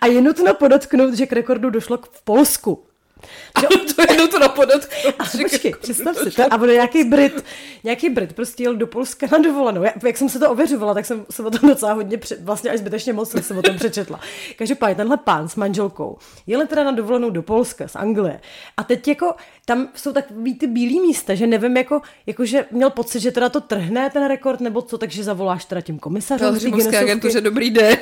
a 0.00 0.06
je 0.06 0.20
nutno 0.20 0.54
podotknout, 0.54 1.14
že 1.14 1.26
k 1.26 1.32
rekordu 1.32 1.70
došlo 1.70 1.98
v 2.12 2.24
Polsku. 2.24 2.84
Že... 3.60 3.66
to 3.94 4.12
je 4.12 4.28
to 4.28 4.38
na. 4.38 4.46
A 5.18 5.24
počkej, 5.42 5.74
představ 5.80 6.16
si 6.16 6.30
to. 6.30 6.42
A 6.50 6.58
bude 6.58 6.72
nějaký 6.72 7.04
Brit, 7.04 7.44
nějaký 7.84 8.10
Brit 8.10 8.32
prostě 8.32 8.62
jel 8.62 8.74
do 8.74 8.86
Polska 8.86 9.26
na 9.32 9.38
dovolenou. 9.38 9.82
Já, 9.82 9.92
jak 10.06 10.16
jsem 10.16 10.28
se 10.28 10.38
to 10.38 10.50
ověřovala, 10.50 10.94
tak 10.94 11.06
jsem 11.06 11.26
se 11.30 11.42
o 11.42 11.50
tom 11.50 11.68
docela 11.68 11.92
hodně, 11.92 12.18
před, 12.18 12.42
vlastně 12.42 12.70
až 12.70 12.78
zbytečně 12.78 13.12
moc 13.12 13.44
jsem 13.44 13.58
o 13.58 13.62
tom 13.62 13.76
přečetla. 13.76 14.20
Každopádně 14.56 14.94
tenhle 14.94 15.16
pán 15.16 15.48
s 15.48 15.56
manželkou 15.56 16.18
jel 16.46 16.66
teda 16.66 16.84
na 16.84 16.92
dovolenou 16.92 17.30
do 17.30 17.42
Polska, 17.42 17.88
z 17.88 17.96
Anglie. 17.96 18.40
A 18.76 18.84
teď 18.84 19.08
jako 19.08 19.34
tam 19.64 19.88
jsou 19.94 20.12
takový 20.12 20.54
ty 20.54 20.66
bílý 20.66 21.00
místa, 21.00 21.34
že 21.34 21.46
nevím, 21.46 21.76
jako, 21.76 22.00
jako 22.26 22.44
že 22.44 22.66
měl 22.70 22.90
pocit, 22.90 23.20
že 23.20 23.30
teda 23.30 23.48
to 23.48 23.60
trhne 23.60 24.10
ten 24.10 24.28
rekord, 24.28 24.60
nebo 24.60 24.82
co, 24.82 24.98
takže 24.98 25.24
zavoláš 25.24 25.64
teda 25.64 25.80
tím 25.80 25.98
komisařem. 25.98 26.48
Agentuře 26.98 27.40
dobrý 27.40 27.70
den. 27.70 27.98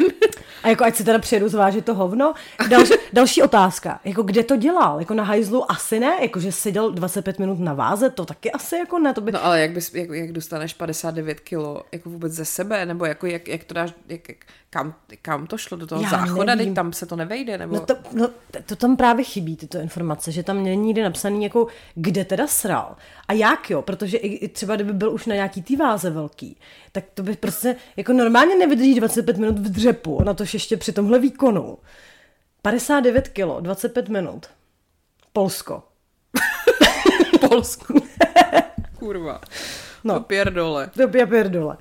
A 0.63 0.69
jako 0.69 0.85
ať 0.85 0.97
si 0.97 1.05
teda 1.05 1.19
přijedu 1.19 1.49
zvážit 1.49 1.85
to 1.85 1.95
hovno. 1.95 2.35
Další, 2.69 2.93
další 3.13 3.43
otázka, 3.43 4.01
jako 4.05 4.23
kde 4.23 4.45
to 4.45 4.57
dělal? 4.57 4.99
Jako 5.01 5.15
na 5.15 5.25
hajzlu 5.25 5.73
asi 5.73 6.01
ne? 6.01 6.17
Jako 6.21 6.41
že 6.41 6.53
seděl 6.53 6.91
25 6.91 7.39
minut 7.39 7.61
na 7.61 7.75
váze, 7.75 8.11
to 8.11 8.25
taky 8.25 8.53
asi 8.53 8.77
jako 8.77 8.99
ne. 8.99 9.15
To 9.15 9.21
by... 9.21 9.33
No 9.33 9.45
ale 9.45 9.61
jak, 9.61 9.71
bys, 9.71 9.95
jak, 9.95 10.11
jak 10.11 10.33
dostaneš 10.33 10.75
59 10.75 11.41
kilo 11.41 11.83
jako 11.93 12.11
vůbec 12.11 12.33
ze 12.33 12.45
sebe? 12.45 12.87
Nebo 12.87 13.05
jako 13.05 13.27
jak, 13.27 13.49
jak 13.49 13.65
to 13.65 13.75
dáš, 13.75 13.95
jak, 14.09 14.29
jak, 14.29 14.39
kam, 14.71 14.95
kam 15.23 15.47
to 15.47 15.59
šlo 15.59 15.77
do 15.77 15.87
toho 15.87 16.03
Já 16.03 16.11
záchoda, 16.11 16.57
teď 16.57 16.75
tam 16.75 16.93
se 16.93 17.07
to 17.07 17.17
nevejde? 17.17 17.59
Nebo... 17.59 17.75
No 17.75 17.81
to, 17.81 17.95
no, 18.13 18.31
to 18.67 18.77
tam 18.77 18.97
právě 18.97 19.25
chybí, 19.25 19.57
tyto 19.57 19.79
informace, 19.79 20.33
že 20.33 20.43
tam 20.43 20.65
není 20.65 20.87
nikdy 20.87 21.03
napsaný 21.03 21.45
jako, 21.45 21.67
kde 21.95 22.25
teda 22.25 22.47
sral. 22.47 22.97
A 23.29 23.33
jak 23.33 23.71
jo, 23.71 23.83
protože 23.83 24.17
i, 24.17 24.27
i 24.29 24.49
třeba 24.49 24.75
kdyby 24.75 24.93
byl 24.93 25.13
už 25.13 25.27
na 25.27 25.35
nějaký 25.35 25.63
tý 25.63 25.77
váze 25.77 26.11
velký, 26.11 26.57
tak 26.93 27.05
to 27.15 27.23
by 27.23 27.37
prostě 27.37 27.77
jako 27.97 28.13
normálně 28.13 28.57
nevydrží 28.57 28.95
25 28.95 29.39
minut 29.39 29.59
v 29.59 29.71
dřepu, 29.71 30.23
na 30.25 30.35
to 30.35 30.45
ještě 30.53 30.77
při 30.77 30.93
tomhle 30.93 31.19
výkonu. 31.19 31.79
59 32.63 33.29
kilo, 33.29 33.61
25 33.61 34.09
minut. 34.09 34.47
Polsko. 35.33 35.83
Polsku. 37.49 37.95
Kurva. 38.99 39.41
No. 40.05 40.15
To 40.15 40.21
pierdole. 40.21 40.91
To 40.97 41.09
pierdole. 41.09 41.77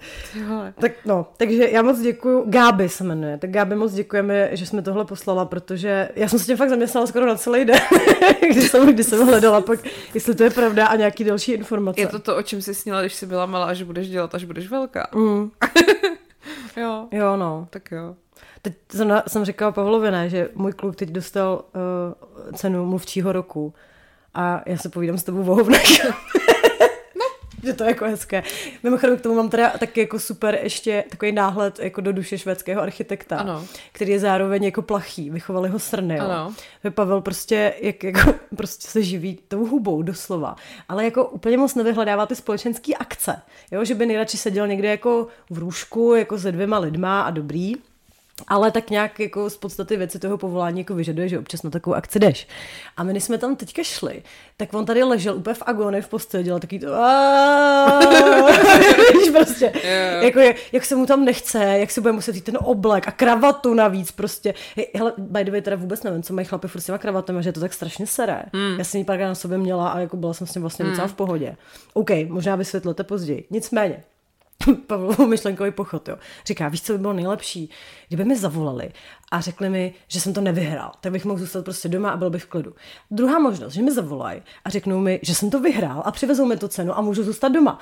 Tak 0.80 0.92
no, 1.06 1.28
takže 1.38 1.70
já 1.70 1.82
moc 1.82 2.00
děkuju. 2.00 2.44
Gáby 2.48 2.90
se 2.90 3.04
jmenuje. 3.04 3.38
Tak 3.38 3.50
Gáby 3.52 3.76
moc 3.76 3.94
děkujeme, 3.94 4.50
že 4.52 4.66
jsme 4.66 4.82
tohle 4.82 5.06
poslala, 5.06 5.46
protože 5.46 6.10
já 6.16 6.28
jsem 6.28 6.40
se 6.40 6.46
tím 6.46 6.58
fakt 6.58 6.70
zaměstnala 6.70 7.08
skoro 7.08 7.26
na 7.26 7.36
celý 7.36 7.66
den, 7.66 7.80
když, 8.52 8.70
jsem, 8.72 8.94
když 8.94 9.06
jsem 9.06 9.28
hledala 9.28 9.62
pak, 9.62 9.80
jestli 10.14 10.36
to 10.36 10.44
je 10.44 10.50
pravda 10.50 10.88
a 10.88 10.96
nějaký 10.96 11.24
další 11.24 11.52
informace. 11.52 12.02
Je 12.02 12.08
to 12.08 12.20
to, 12.20 12.38
o 12.38 12.42
čem 12.42 12.62
jsi 12.62 12.76
snila, 12.76 13.02
když 13.02 13.14
jsi 13.14 13.26
byla 13.26 13.46
malá, 13.46 13.74
že 13.74 13.86
budeš 13.86 14.10
dělat, 14.10 14.36
až 14.36 14.44
budeš 14.44 14.70
velká. 14.70 15.08
Mm. 15.16 15.52
Jo, 16.78 17.08
Jo, 17.12 17.38
no. 17.38 17.68
tak 17.70 17.92
jo. 17.92 18.16
Teď 18.62 18.74
jsem, 18.92 19.22
jsem 19.28 19.46
říkala 19.46 19.72
Pavlovi, 19.72 20.12
ne, 20.12 20.30
že 20.30 20.50
můj 20.56 20.74
kluk 20.74 20.96
teď 20.96 21.10
dostal 21.10 21.62
uh, 21.76 22.52
cenu 22.56 22.86
mluvčího 22.86 23.32
roku 23.32 23.74
a 24.34 24.62
já 24.66 24.78
se 24.78 24.90
povídám 24.90 25.18
s 25.18 25.24
tebou 25.24 25.62
o. 25.62 25.64
že 27.64 27.74
to 27.74 27.84
je 27.84 27.90
jako 27.90 28.06
hezké. 28.06 28.44
Mimochodem 28.84 29.18
k 29.18 29.22
tomu 29.22 29.36
mám 29.36 29.50
teda 29.50 29.70
taky 29.70 30.00
jako 30.00 30.20
super 30.20 30.60
ještě 30.64 31.04
takový 31.10 31.32
náhled 31.32 31.80
jako 31.80 32.02
do 32.02 32.14
duše 32.14 32.38
švédského 32.38 32.82
architekta, 32.82 33.38
Ano. 33.38 33.66
který 33.92 34.12
je 34.12 34.20
zároveň 34.20 34.64
jako 34.64 34.82
plachý, 34.82 35.30
vychovali 35.30 35.70
ho 35.70 35.80
srny. 35.80 36.20
Ano. 36.20 36.54
Pavel 36.90 37.22
prostě, 37.22 37.74
jak, 37.82 38.04
jako, 38.04 38.34
prostě 38.56 38.88
se 38.88 39.04
živí 39.04 39.40
tou 39.48 39.66
hubou 39.66 40.02
doslova, 40.02 40.56
ale 40.90 41.04
jako 41.06 41.26
úplně 41.26 41.58
moc 41.58 41.76
nevyhledává 41.76 42.26
ty 42.26 42.36
společenské 42.36 42.94
akce, 42.96 43.42
jo, 43.72 43.86
že 43.86 43.96
by 43.96 44.06
nejradši 44.06 44.38
seděl 44.38 44.68
někde 44.68 44.88
jako 44.90 45.28
v 45.50 45.58
růžku, 45.58 46.16
jako 46.16 46.40
se 46.40 46.52
dvěma 46.52 46.80
lidma 46.80 47.22
a 47.22 47.30
dobrý, 47.32 47.74
ale 48.48 48.72
tak 48.72 48.90
nějak 48.90 49.20
jako 49.20 49.50
z 49.50 49.58
podstaty 49.58 49.98
věci 49.98 50.20
toho 50.20 50.38
povolání 50.38 50.80
jako 50.80 50.96
vyžaduje, 50.96 51.30
že 51.30 51.40
občas 51.40 51.64
na 51.64 51.70
takovou 51.70 51.96
akci 51.96 52.20
jdeš. 52.20 52.48
A 52.98 53.04
my, 53.04 53.12
když 53.12 53.24
jsme 53.24 53.38
tam 53.38 53.56
teďka 53.56 53.84
šli, 53.84 54.24
tak 54.58 54.74
on 54.74 54.86
tady 54.86 55.04
ležel 55.04 55.36
úplně 55.36 55.54
v 55.54 55.64
agony 55.66 56.02
v 56.02 56.08
posteli, 56.08 56.44
dělal 56.44 56.60
takový 56.60 56.80
to 56.80 56.88
Víš 59.14 59.30
prostě, 59.30 59.66
Jo. 59.76 60.24
jako 60.26 60.40
jak, 60.40 60.56
jak 60.72 60.86
se 60.86 60.96
mu 60.96 61.06
tam 61.06 61.26
nechce, 61.26 61.64
jak 61.64 61.92
si 61.92 62.02
bude 62.02 62.12
muset 62.14 62.36
jít 62.36 62.44
ten 62.44 62.58
oblek 62.64 63.08
a 63.08 63.12
kravatu 63.12 63.74
navíc 63.74 64.12
prostě. 64.12 64.54
Hej, 64.76 64.88
Hele, 64.96 65.14
by 65.18 65.44
the 65.44 65.52
way, 65.52 65.62
teda 65.62 65.76
vůbec 65.76 66.04
nevím, 66.04 66.24
co 66.24 66.34
mají 66.34 66.48
chlapi 66.48 66.68
furt 66.68 66.82
s 66.82 66.86
těma 66.86 66.98
kravatama, 66.98 67.42
že 67.42 67.50
je 67.50 67.54
to 67.54 67.60
tak 67.60 67.74
strašně 67.74 68.08
seré. 68.08 68.44
Mm. 68.54 68.76
Já 68.78 68.84
jsem 68.84 68.98
ji 69.00 69.06
párkrát 69.06 69.28
na 69.28 69.36
sobě 69.36 69.58
měla 69.58 69.90
a 69.90 70.00
jako 70.00 70.18
byla 70.18 70.34
jsem 70.34 70.48
s 70.48 70.52
tím 70.54 70.62
vlastně 70.62 70.86
docela 70.86 71.08
v 71.08 71.14
pohodě. 71.14 71.56
OK, 71.94 72.10
možná 72.28 72.56
vysvětlete 72.56 73.04
později. 73.04 73.46
Nicméně, 73.50 74.04
Pavlovou 74.88 75.28
myšlenkový 75.28 75.72
pochod, 75.72 76.08
jo. 76.08 76.18
Říká, 76.46 76.68
víš, 76.68 76.82
co 76.82 76.94
by 76.94 77.00
bylo 77.00 77.14
nejlepší? 77.14 77.70
Kdyby 78.08 78.26
mi 78.26 78.38
zavolali 78.38 78.92
a 79.32 79.42
řekli 79.42 79.70
mi, 79.70 79.94
že 80.08 80.22
jsem 80.22 80.34
to 80.34 80.42
nevyhrál, 80.42 80.92
tak 81.02 81.12
bych 81.12 81.26
mohl 81.26 81.40
zůstat 81.40 81.66
prostě 81.66 81.90
doma 81.90 82.10
a 82.10 82.18
byl 82.18 82.30
bych 82.30 82.44
v 82.44 82.48
klidu. 82.48 82.76
Druhá 83.12 83.40
možnost, 83.40 83.74
že 83.74 83.82
mi 83.82 83.92
zavolají 83.92 84.42
a 84.66 84.70
řeknou 84.70 85.00
mi, 85.00 85.20
že 85.24 85.36
jsem 85.36 85.50
to 85.50 85.60
vyhrál 85.60 86.04
a 86.06 86.12
přivezou 86.12 86.46
mi 86.46 86.58
tu 86.58 86.68
cenu 86.68 86.98
a 86.98 87.02
můžu 87.02 87.24
zůstat 87.24 87.50
doma. 87.50 87.80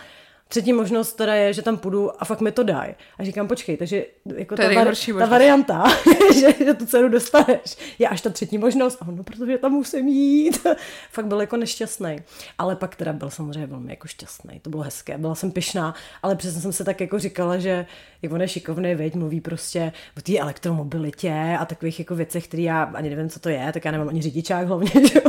Třetí 0.47 0.73
možnost 0.73 1.13
teda 1.13 1.35
je, 1.35 1.53
že 1.53 1.61
tam 1.61 1.77
půjdu 1.77 2.21
a 2.21 2.25
fakt 2.25 2.41
mi 2.41 2.51
to 2.51 2.63
dají. 2.63 2.95
A 3.19 3.23
říkám, 3.23 3.47
počkej, 3.47 3.77
takže 3.77 4.05
jako 4.35 4.55
ta, 4.55 4.67
nejhorší 4.67 5.13
ta 5.13 5.25
varianta, 5.25 5.83
že, 6.33 6.65
že 6.65 6.73
tu 6.73 6.85
cenu 6.85 7.09
dostaneš, 7.09 7.77
je 7.99 8.07
až 8.07 8.21
ta 8.21 8.29
třetí 8.29 8.57
možnost. 8.57 8.97
A 9.01 9.07
on, 9.07 9.15
no, 9.15 9.23
protože 9.23 9.57
tam 9.57 9.71
musím 9.71 10.07
jít. 10.07 10.67
fakt 11.11 11.25
byl 11.25 11.41
jako 11.41 11.57
nešťastný. 11.57 12.15
Ale 12.57 12.75
pak 12.75 12.95
teda 12.95 13.13
byl 13.13 13.29
samozřejmě 13.29 13.67
velmi 13.67 13.91
jako 13.91 14.07
šťastný. 14.07 14.59
To 14.59 14.69
bylo 14.69 14.83
hezké. 14.83 15.17
Byla 15.17 15.35
jsem 15.35 15.51
pyšná, 15.51 15.93
ale 16.23 16.35
přesně 16.35 16.61
jsem 16.61 16.73
se 16.73 16.83
tak 16.83 17.01
jako 17.01 17.19
říkala, 17.19 17.57
že 17.57 17.85
jak 18.21 18.31
on 18.31 18.41
je 18.41 18.47
šikovný, 18.47 18.95
věď, 18.95 19.15
mluví 19.15 19.41
prostě 19.41 19.91
o 20.17 20.21
té 20.21 20.39
elektromobilitě 20.39 21.57
a 21.59 21.65
takových 21.65 21.99
jako 21.99 22.15
věcech, 22.15 22.47
které 22.47 22.63
já 22.63 22.83
ani 22.83 23.09
nevím, 23.09 23.29
co 23.29 23.39
to 23.39 23.49
je, 23.49 23.71
tak 23.73 23.85
já 23.85 23.91
nemám 23.91 24.09
ani 24.09 24.21
řidičák 24.21 24.67
hlavně, 24.67 24.91
že? 25.13 25.21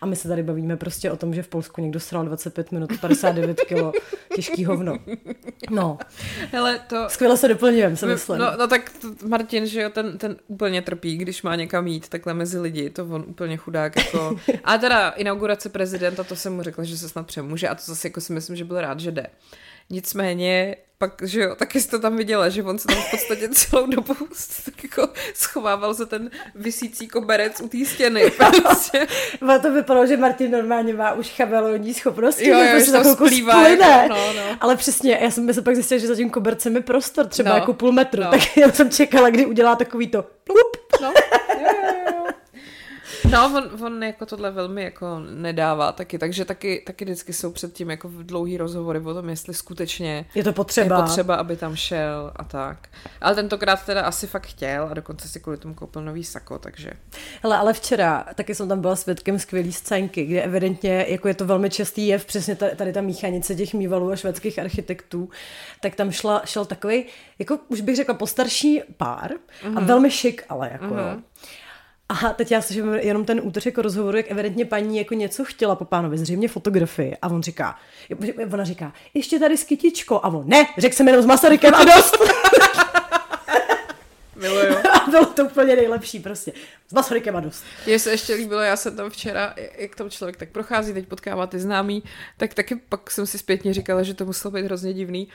A 0.00 0.06
my 0.06 0.16
se 0.16 0.28
tady 0.28 0.42
bavíme 0.42 0.76
prostě 0.76 1.10
o 1.10 1.16
tom, 1.16 1.34
že 1.34 1.42
v 1.42 1.48
Polsku 1.48 1.80
někdo 1.80 2.00
sral 2.00 2.24
25 2.24 2.72
minut 2.72 2.90
59 3.00 3.60
kilo 3.60 3.92
těžký 4.48 4.64
hovno. 4.64 4.98
No, 5.70 5.98
Hele, 6.52 6.80
to... 6.88 7.04
skvěle 7.08 7.36
se 7.36 7.48
doplňujeme, 7.48 7.96
se 7.96 8.06
myslím. 8.06 8.38
No, 8.38 8.56
no 8.58 8.66
tak 8.66 8.90
t- 8.90 9.26
Martin, 9.26 9.66
že 9.66 9.82
jo, 9.82 9.90
ten, 9.90 10.18
ten 10.18 10.36
úplně 10.46 10.82
trpí, 10.82 11.16
když 11.16 11.42
má 11.42 11.56
někam 11.56 11.86
jít 11.86 12.08
takhle 12.08 12.34
mezi 12.34 12.58
lidi, 12.58 12.90
to 12.90 13.04
on 13.04 13.24
úplně 13.26 13.56
chudák 13.56 13.96
jako... 13.96 14.36
A 14.64 14.78
teda 14.78 15.08
inaugurace 15.08 15.68
prezidenta, 15.68 16.24
to 16.24 16.36
jsem 16.36 16.52
mu 16.52 16.62
řekla, 16.62 16.84
že 16.84 16.98
se 16.98 17.08
snad 17.08 17.26
přemůže 17.26 17.68
a 17.68 17.74
to 17.74 17.82
zase 17.84 18.08
jako 18.08 18.20
si 18.20 18.32
myslím, 18.32 18.56
že 18.56 18.64
byl 18.64 18.80
rád, 18.80 19.00
že 19.00 19.10
jde. 19.10 19.26
Nicméně 19.90 20.76
pak, 20.98 21.12
že 21.22 21.40
jo, 21.40 21.54
taky 21.54 21.80
jsi 21.80 21.88
to 21.88 21.98
tam 21.98 22.16
viděla, 22.16 22.48
že 22.48 22.62
on 22.62 22.78
se 22.78 22.86
tam 22.88 22.96
v 22.96 23.10
podstatě 23.10 23.48
celou 23.52 23.86
dobu 23.86 24.14
tak 24.64 24.82
jako 24.84 25.08
schovával 25.34 25.94
za 25.94 26.06
ten 26.06 26.30
vysící 26.54 27.08
koberec 27.08 27.60
u 27.60 27.68
té 27.68 27.84
stěny. 27.84 28.30
Prostě. 28.62 29.06
Ale 29.42 29.58
to 29.58 29.72
vypadalo, 29.72 30.06
že 30.06 30.16
Martin 30.16 30.50
normálně 30.50 30.94
má 30.94 31.12
už 31.12 31.28
chavelonní 31.36 31.94
schopnosti, 31.94 32.48
Jo, 32.48 32.58
jo, 32.58 32.66
prostě 32.70 32.90
že 32.90 33.02
to 33.02 33.14
splývá, 33.14 33.68
jako, 33.68 33.84
no, 34.14 34.32
no. 34.32 34.56
Ale 34.60 34.76
přesně, 34.76 35.18
já 35.22 35.30
jsem 35.30 35.54
se 35.54 35.62
pak 35.62 35.74
zjistila, 35.74 35.98
že 36.00 36.06
za 36.06 36.14
tím 36.16 36.30
kobercem 36.30 36.76
je 36.76 36.82
prostor, 36.82 37.26
třeba 37.26 37.50
No. 37.50 37.56
jako 37.56 37.72
půl 37.74 37.92
metru, 37.92 38.22
No. 38.22 38.30
tak 38.30 38.56
já 38.56 38.72
jsem 38.72 38.90
čekala, 38.90 39.30
kdy 39.30 39.46
udělá 39.46 39.76
takový 39.76 40.06
to 40.08 40.22
plup. 40.44 40.76
No, 41.02 41.12
jo, 41.60 41.68
jo, 41.84 41.92
jo. 42.06 42.24
No, 43.30 43.46
on, 43.46 43.84
on 43.84 44.02
jako 44.02 44.26
tohle 44.26 44.50
velmi 44.50 44.82
jako 44.82 45.18
nedává 45.18 45.92
taky, 45.92 46.18
takže 46.18 46.44
taky, 46.44 46.82
taky 46.86 47.04
vždycky 47.04 47.32
jsou 47.32 47.52
předtím 47.52 47.90
jako 47.90 48.10
dlouhý 48.22 48.56
rozhovory 48.56 49.00
o 49.00 49.14
tom, 49.14 49.28
jestli 49.28 49.54
skutečně 49.54 50.26
Je 50.34 50.44
to 50.44 50.52
potřeba. 50.52 50.96
je 50.96 51.02
potřeba, 51.02 51.34
aby 51.34 51.56
tam 51.56 51.76
šel 51.76 52.32
a 52.36 52.44
tak. 52.44 52.88
Ale 53.20 53.34
tentokrát 53.34 53.86
teda 53.86 54.02
asi 54.02 54.26
fakt 54.26 54.46
chtěl 54.46 54.88
a 54.90 54.94
dokonce 54.94 55.28
si 55.28 55.40
kvůli 55.40 55.56
tomu 55.56 55.74
koupil 55.74 56.02
nový 56.02 56.24
sako, 56.24 56.58
takže... 56.58 56.90
Hele, 57.42 57.56
ale 57.56 57.72
včera 57.72 58.24
taky 58.34 58.54
jsem 58.54 58.68
tam 58.68 58.80
byla 58.80 58.96
svědkem 58.96 59.38
skvělý 59.38 59.72
scénky, 59.72 60.26
kde 60.26 60.42
evidentně, 60.42 61.06
jako 61.08 61.28
je 61.28 61.34
to 61.34 61.44
velmi 61.46 61.70
častý 61.70 62.06
jev, 62.06 62.24
přesně 62.24 62.56
tady, 62.56 62.76
tady 62.76 62.92
ta 62.92 63.00
míchanice 63.00 63.54
těch 63.54 63.74
mývalů 63.74 64.10
a 64.10 64.16
švédských 64.16 64.58
architektů, 64.58 65.28
tak 65.80 65.94
tam 65.94 66.10
šla, 66.10 66.42
šel 66.44 66.64
takový, 66.64 67.04
jako 67.38 67.58
už 67.68 67.80
bych 67.80 67.96
řekla, 67.96 68.14
postarší 68.14 68.82
pár 68.96 69.30
a 69.76 69.80
velmi 69.80 70.10
šik, 70.10 70.44
ale 70.48 70.68
jako 70.72 70.94
jo. 70.94 71.16
A 72.08 72.32
teď 72.32 72.50
já 72.50 72.62
slyším 72.62 72.94
jenom 72.94 73.24
ten 73.24 73.40
útržek 73.44 73.78
rozhovoru, 73.78 74.16
jak 74.16 74.30
evidentně 74.30 74.64
paní 74.64 74.98
jako 74.98 75.14
něco 75.14 75.44
chtěla 75.44 75.74
po 75.74 75.84
pánovi, 75.84 76.18
zřejmě 76.18 76.48
fotografii. 76.48 77.16
A 77.22 77.28
on 77.28 77.42
říká, 77.42 77.78
ona 78.52 78.64
říká, 78.64 78.92
ještě 79.14 79.38
tady 79.38 79.56
s 79.56 79.64
kytičkou. 79.64 80.16
A 80.16 80.28
on, 80.28 80.48
ne, 80.48 80.66
řekl 80.78 80.96
jsem 80.96 81.08
jenom 81.08 81.22
s 81.22 81.26
Masarykem 81.26 81.74
a 81.74 81.84
dost. 81.84 82.18
Miluju. 84.38 84.76
a 84.92 85.10
bylo 85.10 85.26
to 85.26 85.44
úplně 85.44 85.76
nejlepší 85.76 86.20
prostě. 86.20 86.52
S 86.88 86.92
Masarykem 86.92 87.36
a 87.36 87.40
dost. 87.40 87.64
Mně 87.86 87.98
se 87.98 88.10
ještě 88.10 88.34
líbilo, 88.34 88.60
já 88.60 88.76
jsem 88.76 88.96
tam 88.96 89.10
včera, 89.10 89.54
jak 89.78 89.94
tam 89.94 90.10
člověk 90.10 90.36
tak 90.36 90.48
prochází, 90.48 90.92
teď 90.92 91.08
potkává 91.08 91.46
ty 91.46 91.58
známý, 91.58 92.02
tak 92.36 92.54
taky 92.54 92.76
pak 92.88 93.10
jsem 93.10 93.26
si 93.26 93.38
zpětně 93.38 93.74
říkala, 93.74 94.02
že 94.02 94.14
to 94.14 94.24
muselo 94.24 94.52
být 94.52 94.64
hrozně 94.64 94.92
divný. 94.92 95.28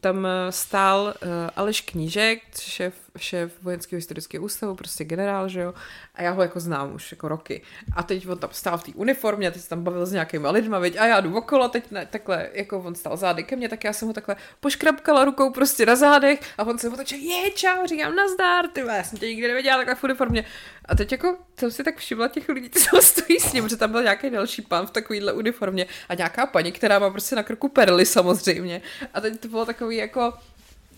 Tam 0.00 0.26
eh, 0.26 0.52
stál 0.52 1.14
uh, 1.22 1.28
Aleš 1.56 1.80
Knížek, 1.80 2.38
šéf, 2.60 2.94
šéf 3.18 3.52
vojenského 3.62 3.98
historického 3.98 4.44
ústavu, 4.44 4.74
prostě 4.74 5.04
generál, 5.04 5.48
že 5.48 5.60
jo, 5.60 5.74
a 6.14 6.22
já 6.22 6.30
ho 6.30 6.42
jako 6.42 6.60
znám 6.60 6.94
už 6.94 7.12
jako 7.12 7.28
roky. 7.28 7.62
A 7.96 8.02
teď 8.02 8.28
on 8.28 8.38
tam 8.38 8.50
stál 8.52 8.78
v 8.78 8.84
té 8.84 8.92
uniformě, 8.94 9.48
a 9.48 9.50
teď 9.50 9.62
se 9.62 9.68
tam 9.68 9.84
bavil 9.84 10.06
s 10.06 10.12
nějakýma 10.12 10.50
lidma, 10.50 10.78
viď, 10.78 10.96
a 10.96 11.06
já 11.06 11.20
jdu 11.20 11.36
okolo, 11.36 11.68
teď 11.68 11.90
ne, 11.90 12.06
takhle, 12.06 12.48
jako 12.52 12.78
on 12.78 12.94
stál 12.94 13.16
zády 13.16 13.44
ke 13.44 13.56
mně, 13.56 13.68
tak 13.68 13.84
já 13.84 13.92
jsem 13.92 14.08
ho 14.08 14.14
takhle 14.14 14.36
poškrapkala 14.60 15.24
rukou 15.24 15.52
prostě 15.52 15.86
na 15.86 15.96
zádech 15.96 16.40
a 16.58 16.64
on 16.64 16.78
se 16.78 16.88
otočil, 16.88 17.18
je, 17.18 17.50
čau, 17.50 17.86
říkám, 17.86 18.16
nazdar, 18.16 18.68
ty 18.68 18.80
já 18.80 19.04
jsem 19.04 19.18
tě 19.18 19.26
nikdy 19.26 19.48
neviděla 19.48 19.76
takhle 19.76 19.94
v 19.94 20.04
uniformě. 20.04 20.44
A 20.84 20.94
teď 20.94 21.12
jako 21.12 21.36
jsem 21.58 21.70
si 21.70 21.84
tak 21.84 21.96
všimla 21.96 22.28
těch 22.28 22.48
lidí, 22.48 22.70
co 22.90 23.02
stojí 23.02 23.40
s 23.40 23.52
ním, 23.52 23.64
protože 23.64 23.76
tam 23.76 23.92
byl 23.92 24.02
nějaký 24.02 24.30
další 24.30 24.62
pán 24.62 24.86
v 24.86 24.90
takovýhle 24.90 25.32
uniformě 25.32 25.86
a 26.08 26.14
nějaká 26.14 26.46
paní, 26.46 26.72
která 26.72 26.98
má 26.98 27.10
prostě 27.10 27.36
na 27.36 27.42
krku 27.42 27.68
perly 27.68 28.06
samozřejmě. 28.06 28.82
A 29.14 29.20
teď 29.20 29.40
to 29.40 29.48
bylo 29.48 29.66
takový 29.66 29.96
jako, 29.96 30.32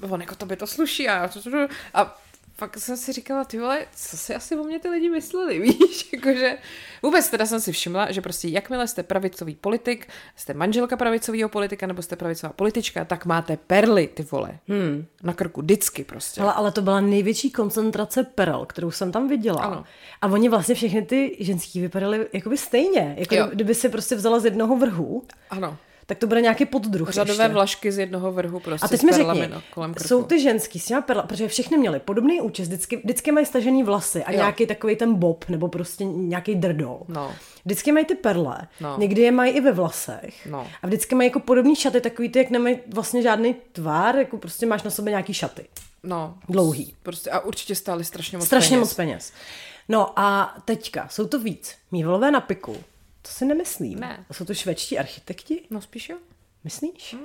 on 0.09 0.20
jako 0.20 0.34
to 0.34 0.46
by 0.46 0.57
to 0.57 0.66
sluší 0.66 1.09
a, 1.09 1.30
a 1.94 2.20
pak 2.61 2.78
jsem 2.78 2.96
si 2.96 3.12
říkala, 3.12 3.44
ty 3.44 3.59
vole, 3.59 3.86
co 3.96 4.16
si 4.16 4.34
asi 4.34 4.57
o 4.57 4.64
mě 4.64 4.78
ty 4.78 4.88
lidi 4.88 5.11
mysleli, 5.11 5.59
víš, 5.61 6.12
jakože 6.12 6.59
vůbec 7.03 7.30
teda 7.30 7.46
jsem 7.46 7.61
si 7.61 7.72
všimla, 7.72 8.12
že 8.12 8.20
prostě 8.20 8.48
jakmile 8.48 8.88
jste 8.88 9.03
pravicový 9.03 9.55
politik, 9.55 10.09
jste 10.36 10.55
manželka 10.55 10.96
pravicového 10.96 11.48
politika 11.48 11.86
nebo 11.86 12.03
jste 12.03 12.16
pravicová 12.16 12.53
politička, 12.53 13.05
tak 13.05 13.26
máte 13.26 13.57
perly, 13.57 14.09
ty 14.14 14.22
vole, 14.22 14.59
hmm. 14.68 15.07
na 15.22 15.32
krku, 15.32 15.61
vždycky 15.61 16.05
prostě. 16.05 16.40
Ale, 16.40 16.53
ale 16.53 16.72
to 16.72 16.82
byla 16.82 17.01
největší 17.01 17.51
koncentrace 17.51 18.24
perel, 18.24 18.66
kterou 18.66 18.90
jsem 18.90 19.12
tam 19.12 19.28
viděla. 19.28 19.62
Ano. 19.62 19.84
A 20.22 20.26
oni 20.26 20.48
vlastně 20.48 20.74
všechny 20.74 21.03
ty 21.03 21.36
ženský 21.40 21.80
vypadaly 21.80 22.26
jakoby 22.32 22.57
stejně. 22.57 23.14
Jako 23.18 23.34
Jo. 23.34 23.48
kdyby 23.53 23.74
si 23.74 23.88
prostě 23.88 24.14
vzala 24.14 24.40
z 24.40 24.44
jednoho 24.44 24.76
vrhu, 24.76 25.22
Ano. 25.51 25.76
Tak 26.11 26.18
to 26.18 26.26
bude 26.26 26.40
nějaký 26.40 26.66
poddruh 26.66 27.11
Řadové 27.11 27.44
ještě. 27.44 27.54
vlašky 27.54 27.92
z 27.92 27.98
jednoho 27.98 28.32
vrhu 28.32 28.61
prostě 28.61 28.84
A 28.84 28.88
teď 28.88 29.02
mi 29.02 29.12
řekni, 29.12 29.48
kolem 29.74 29.94
krku. 29.94 30.08
jsou 30.08 30.22
ty 30.22 30.40
ženský 30.40 30.78
s 30.78 30.84
těma 30.86 31.00
perla, 31.00 31.22
protože 31.22 31.48
všechny 31.48 31.78
měly 31.78 32.00
podobný 32.00 32.40
účes, 32.40 32.68
vždycky, 32.68 32.96
vždycky 32.96 33.32
mají 33.32 33.46
stažený 33.46 33.82
vlasy 33.82 34.24
a 34.24 34.32
Jo. 34.32 34.36
nějaký 34.38 34.66
takový 34.66 34.96
ten 34.96 35.14
bob, 35.14 35.44
nebo 35.48 35.68
prostě 35.68 36.04
nějaký 36.04 36.54
drdol. 36.54 37.00
No. 37.08 37.32
Vždycky 37.64 37.92
mají 37.92 38.04
ty 38.04 38.14
perle, 38.14 38.58
No. 38.80 38.96
někdy 38.98 39.22
je 39.22 39.32
mají 39.32 39.52
i 39.52 39.61
ve 39.61 39.72
vlasech. 39.72 40.46
No. 40.46 40.66
A 40.82 40.86
vždycky 40.86 41.14
mají 41.14 41.26
jako 41.28 41.40
podobný 41.40 41.76
šaty, 41.76 42.00
takový 42.00 42.28
ty, 42.28 42.38
jak 42.38 42.50
nemají 42.50 42.78
vlastně 42.92 43.22
žádný 43.22 43.54
tvár, 43.72 44.16
jako 44.16 44.38
prostě 44.38 44.66
máš 44.66 44.82
na 44.82 44.90
sobě 44.90 45.11
nějaký 45.11 45.34
šaty. 45.34 45.66
No. 46.02 46.34
Dlouhý. 46.48 46.94
Prostě 47.02 47.30
a 47.30 47.40
určitě 47.40 47.74
stály 47.74 48.04
strašně 48.04 48.38
moc 48.38 48.46
Strašně 48.46 48.76
peněz. 48.76 48.80
moc 48.88 48.94
peněz. 48.94 49.32
No 49.88 50.18
a 50.18 50.54
teďka, 50.64 51.08
jsou 51.11 51.26
to 51.26 51.38
víc. 51.40 51.74
Mívalové 51.92 52.30
na 52.30 52.40
piku. 52.40 52.76
To 53.23 53.31
si 53.31 53.45
nemyslím. 53.45 54.01
Ne. 54.01 54.27
Jsou 54.33 54.45
to 54.45 54.55
švédští 54.55 54.99
architekti? 54.99 55.62
No 55.71 55.81
spíš 55.81 56.09
jo. 56.09 56.18
Myslíš? 56.64 57.17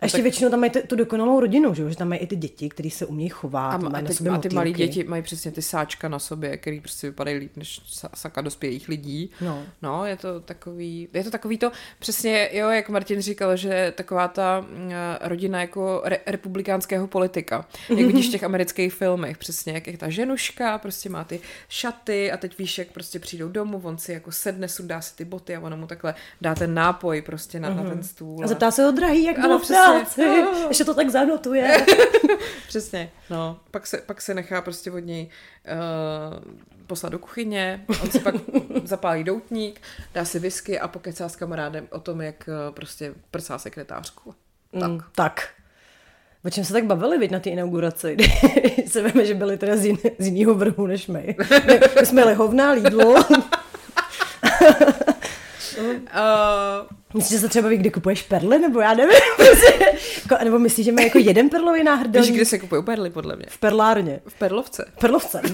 A 0.00 0.04
ještě 0.04 0.18
tak- 0.18 0.22
většinou 0.22 0.50
tam 0.50 0.60
mají 0.60 0.72
tu 0.86 0.96
dokonalou 0.96 1.40
rodinu, 1.40 1.74
že, 1.74 1.82
jo? 1.82 1.88
že 1.90 1.96
tam 1.96 2.08
mají 2.08 2.20
i 2.20 2.26
ty 2.26 2.36
děti, 2.36 2.68
které 2.68 2.90
se 2.90 3.06
umějí 3.06 3.28
chovat, 3.28 3.68
A, 3.70 3.74
a, 3.74 3.78
na 3.78 4.02
ty, 4.02 4.28
a 4.28 4.38
ty 4.38 4.48
malí 4.48 4.70
motýlky. 4.70 4.88
děti 4.92 5.04
mají 5.08 5.22
přesně 5.22 5.50
ty 5.50 5.62
sáčka 5.62 6.08
na 6.08 6.18
sobě, 6.18 6.56
který 6.56 6.80
prostě 6.80 7.06
vypadají 7.06 7.36
líp 7.38 7.56
než 7.56 7.80
sa- 7.86 8.10
saka 8.14 8.40
dospělých 8.40 8.88
lidí. 8.88 9.30
No. 9.40 9.62
no, 9.82 10.04
je 10.06 10.16
to 10.16 10.40
takový, 10.40 11.08
je 11.14 11.24
to 11.24 11.30
takový 11.30 11.58
to, 11.58 11.72
přesně, 11.98 12.48
jo, 12.52 12.68
jak 12.68 12.88
Martin 12.88 13.20
říkal, 13.22 13.56
že 13.56 13.92
taková 13.96 14.28
ta 14.28 14.60
mm, 14.60 14.90
rodina 15.20 15.60
jako 15.60 16.02
re, 16.04 16.18
republikánského 16.26 17.06
politika, 17.06 17.66
jak 17.88 17.98
vidíš 18.06 18.28
v 18.28 18.30
těch 18.30 18.44
amerických 18.44 18.94
filmech, 18.94 19.38
přesně, 19.38 19.72
jak 19.72 19.86
je 19.86 19.98
ta 19.98 20.08
ženuška, 20.08 20.78
prostě 20.78 21.08
má 21.08 21.24
ty 21.24 21.40
šaty 21.68 22.32
a 22.32 22.36
teď 22.36 22.58
víš, 22.58 22.78
jak 22.78 22.88
prostě 22.88 23.18
přijdou 23.18 23.48
domů, 23.48 23.80
on 23.84 23.98
si 23.98 24.12
jako 24.12 24.32
sedne, 24.32 24.68
sundá 24.68 25.00
si 25.00 25.16
ty 25.16 25.24
boty 25.24 25.56
a 25.56 25.60
ona 25.60 25.76
mu 25.76 25.86
takhle 25.86 26.14
dá 26.40 26.54
ten 26.54 26.74
nápoj 26.74 27.22
prostě 27.22 27.60
na, 27.60 27.74
na 27.74 27.82
ten 27.82 28.02
stůl. 28.02 28.44
A 28.44 28.46
zeptá 28.46 28.70
se 28.70 28.82
ho 28.84 28.90
drahý, 28.90 29.24
jak 29.24 29.38
Ano, 29.38 29.58
přesně. 29.58 29.76
Práci. 29.92 30.22
Ještě 30.68 30.84
to 30.84 30.94
tak 30.94 31.10
zanotuje. 31.10 31.86
Přesně, 32.68 33.10
no. 33.30 33.60
Pak 33.70 33.86
se, 33.86 33.98
pak 33.98 34.20
se 34.22 34.34
nechá 34.34 34.62
prostě 34.62 34.90
od 34.90 34.98
něj 34.98 35.28
uh, 35.28 36.54
poslat 36.86 37.08
do 37.12 37.18
kuchyně, 37.18 37.84
on 38.02 38.10
si 38.10 38.18
pak 38.18 38.34
zapálí 38.84 39.24
doutník, 39.24 39.80
dá 40.14 40.24
si 40.24 40.38
whisky 40.38 40.80
a 40.80 40.88
pokecá 40.88 41.28
s 41.28 41.36
kamarádem 41.36 41.88
o 41.90 42.00
tom, 42.00 42.20
jak 42.20 42.48
uh, 42.48 42.74
prostě 42.74 43.14
prcá 43.30 43.58
sekretářku. 43.58 44.34
Tak. 44.80 44.90
Mm, 44.90 45.00
tak. 45.14 45.48
O 46.44 46.50
čem 46.50 46.64
se 46.64 46.72
tak 46.72 46.84
bavili, 46.84 47.18
viď, 47.18 47.30
na 47.30 47.40
té 47.40 47.50
inauguraci? 47.50 48.16
Se 48.86 49.02
veme, 49.02 49.26
že 49.26 49.34
byli 49.34 49.58
teda 49.58 49.76
z, 49.76 49.84
jin, 49.84 49.98
z 50.18 50.26
jiného 50.26 50.54
vrhu 50.54 50.86
než 50.86 51.06
my. 51.06 51.36
My, 51.66 52.06
jsme 52.06 52.20
jeli 52.20 52.34
hovna, 52.34 52.72
lídlo. 52.72 53.14
Uh, 55.78 55.96
Myslíš, 57.14 57.30
že 57.30 57.38
se 57.38 57.48
třeba 57.48 57.68
ví, 57.68 57.76
kdy 57.76 57.90
kupuješ 57.90 58.22
perly, 58.22 58.58
nebo 58.58 58.80
já 58.80 58.94
nevím. 58.94 59.18
Prostě, 59.36 59.98
jako, 60.22 60.44
nebo 60.44 60.58
myslíš, 60.58 60.86
že 60.86 60.92
má 60.92 61.02
jako 61.02 61.18
jeden 61.18 61.48
perlový 61.50 61.80
víš, 61.80 61.86
náhrdelník 61.86 62.34
kde 62.34 62.44
se 62.44 62.58
kupují 62.58 62.84
perly, 62.84 63.10
podle 63.10 63.36
mě? 63.36 63.46
v 63.48 63.58
perlárně? 63.58 64.20
V 64.28 64.34
Perlovce. 64.34 64.84
Perlovce. 65.00 65.40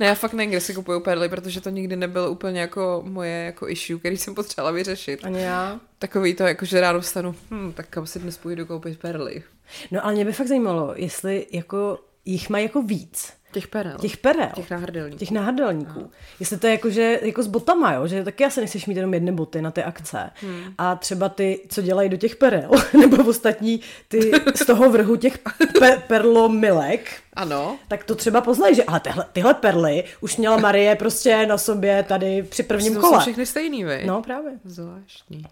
Ne, 0.00 0.06
já 0.06 0.14
fakt 0.14 0.32
nevím, 0.32 0.50
kde 0.50 0.60
se 0.60 0.74
kupují 0.74 1.02
perly, 1.02 1.28
protože 1.28 1.60
to 1.60 1.70
nikdy 1.70 1.96
nebylo 1.96 2.30
úplně 2.30 2.60
jako 2.60 3.02
moje 3.06 3.44
jako 3.44 3.68
issue, 3.68 3.98
který 3.98 4.16
jsem 4.16 4.34
potřebovala 4.34 4.70
vyřešit. 4.74 5.24
Ani 5.24 5.40
já. 5.42 5.80
Takový 5.98 6.34
to, 6.34 6.42
jako 6.42 6.64
že 6.64 6.80
ráno 6.80 7.00
vstanu, 7.00 7.34
hm, 7.50 7.72
tak 7.72 7.86
kam 7.90 8.06
si 8.06 8.18
dnes 8.18 8.38
půjdu 8.38 8.66
koupit 8.66 8.98
perly. 8.98 9.42
No 9.90 10.04
ale 10.04 10.14
mě 10.14 10.24
by 10.24 10.32
fakt 10.32 10.46
zajímalo, 10.46 10.92
jestli 10.96 11.46
jako 11.52 11.98
jich 12.24 12.50
mají 12.50 12.64
jako 12.64 12.82
víc. 12.82 13.32
Těch 13.52 13.66
perel. 13.66 13.98
Těch 14.00 14.16
perel. 14.16 14.48
Těch 14.54 14.70
náhrdelníků. 14.70 15.18
Těch 15.18 15.30
náhrdelníků. 15.30 16.10
Jestli 16.40 16.58
to 16.58 16.66
je 16.66 16.70
jako, 16.72 16.90
že, 16.90 17.18
jako 17.22 17.42
s 17.42 17.46
botama, 17.46 17.92
jo? 17.92 18.06
že 18.06 18.24
taky 18.24 18.44
asi 18.44 18.60
nechceš 18.60 18.86
mít 18.86 18.96
jenom 18.96 19.14
jedny 19.14 19.32
boty 19.32 19.62
na 19.62 19.70
ty 19.70 19.82
akce. 19.84 20.30
Hmm. 20.34 20.74
A 20.78 20.96
třeba 20.96 21.28
ty, 21.28 21.60
co 21.68 21.82
dělají 21.82 22.08
do 22.08 22.16
těch 22.16 22.36
perel, 22.36 22.70
nebo 23.00 23.24
ostatní 23.24 23.80
ty 24.08 24.30
z 24.54 24.66
toho 24.66 24.90
vrhu 24.90 25.16
těch 25.16 25.38
pe- 25.80 26.00
perlomilek, 26.06 27.10
Ano. 27.34 27.78
tak 27.88 28.04
to 28.04 28.14
třeba 28.14 28.40
poznají, 28.40 28.74
že 28.74 28.84
ale 28.84 29.00
tyhle, 29.00 29.26
tyhle 29.32 29.54
perly 29.54 30.04
už 30.20 30.36
měla 30.36 30.56
Marie 30.56 30.96
prostě 30.96 31.46
na 31.46 31.58
sobě 31.58 32.02
tady 32.02 32.42
při 32.42 32.62
prvním 32.62 32.94
kole. 32.96 33.18
jsou 33.18 33.20
všechny 33.20 33.46
stejný, 33.46 33.84
vy. 33.84 34.02
No 34.06 34.22
právě. 34.22 34.52
Zvláštní. 34.64 35.44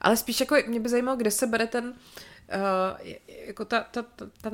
Ale 0.00 0.16
spíš 0.16 0.40
jako 0.40 0.56
mě 0.66 0.80
by 0.80 0.88
zajímalo, 0.88 1.16
kde 1.16 1.30
se 1.30 1.46
bere 1.46 1.66
ten, 1.66 1.84
uh, 1.84 3.08
jako 3.46 3.64
ta, 3.64 3.86
ta, 3.90 4.02
ta, 4.16 4.26
ta, 4.40 4.50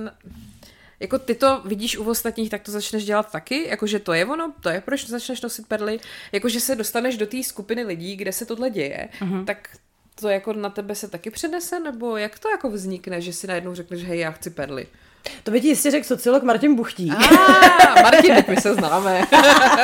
jako 1.03 1.19
ty 1.19 1.35
to 1.35 1.61
vidíš 1.65 1.99
u 1.99 2.05
ostatních, 2.05 2.51
tak 2.51 2.63
to 2.63 2.73
začneš 2.73 3.05
dělat 3.05 3.33
taky, 3.33 3.69
jakože 3.69 3.99
to 3.99 4.13
je 4.13 4.27
ono, 4.27 4.53
to 4.61 4.69
je 4.69 4.81
proč 4.81 5.07
začneš 5.07 5.41
nosit 5.41 5.67
perly, 5.67 6.01
jakože 6.33 6.61
se 6.61 6.77
dostaneš 6.77 7.17
do 7.17 7.27
té 7.27 7.43
skupiny 7.43 7.85
lidí, 7.85 8.17
kde 8.17 8.33
se 8.33 8.47
tohle 8.47 8.71
děje, 8.71 9.09
uh-huh. 9.21 9.45
tak 9.45 9.69
to 10.21 10.29
jako 10.29 10.53
na 10.53 10.71
tebe 10.71 10.95
se 10.95 11.09
taky 11.09 11.31
přenese, 11.31 11.81
nebo 11.81 12.17
jak 12.17 12.39
to 12.39 12.49
jako 12.49 12.71
vznikne, 12.71 13.21
že 13.21 13.33
si 13.33 13.47
najednou 13.47 13.75
řekneš, 13.75 14.05
hej, 14.05 14.19
já 14.19 14.31
chci 14.31 14.51
perly. 14.51 14.87
To 15.43 15.51
by 15.51 15.61
ti 15.61 15.69
jistě 15.69 15.91
řekl 15.91 16.07
sociolog 16.07 16.43
Martin 16.43 16.75
Buchtík. 16.75 17.15
Ah, 17.15 18.03
Martin, 18.03 18.35
tak 18.35 18.49
my 18.49 18.57
se 18.57 18.75
známe. 18.75 19.25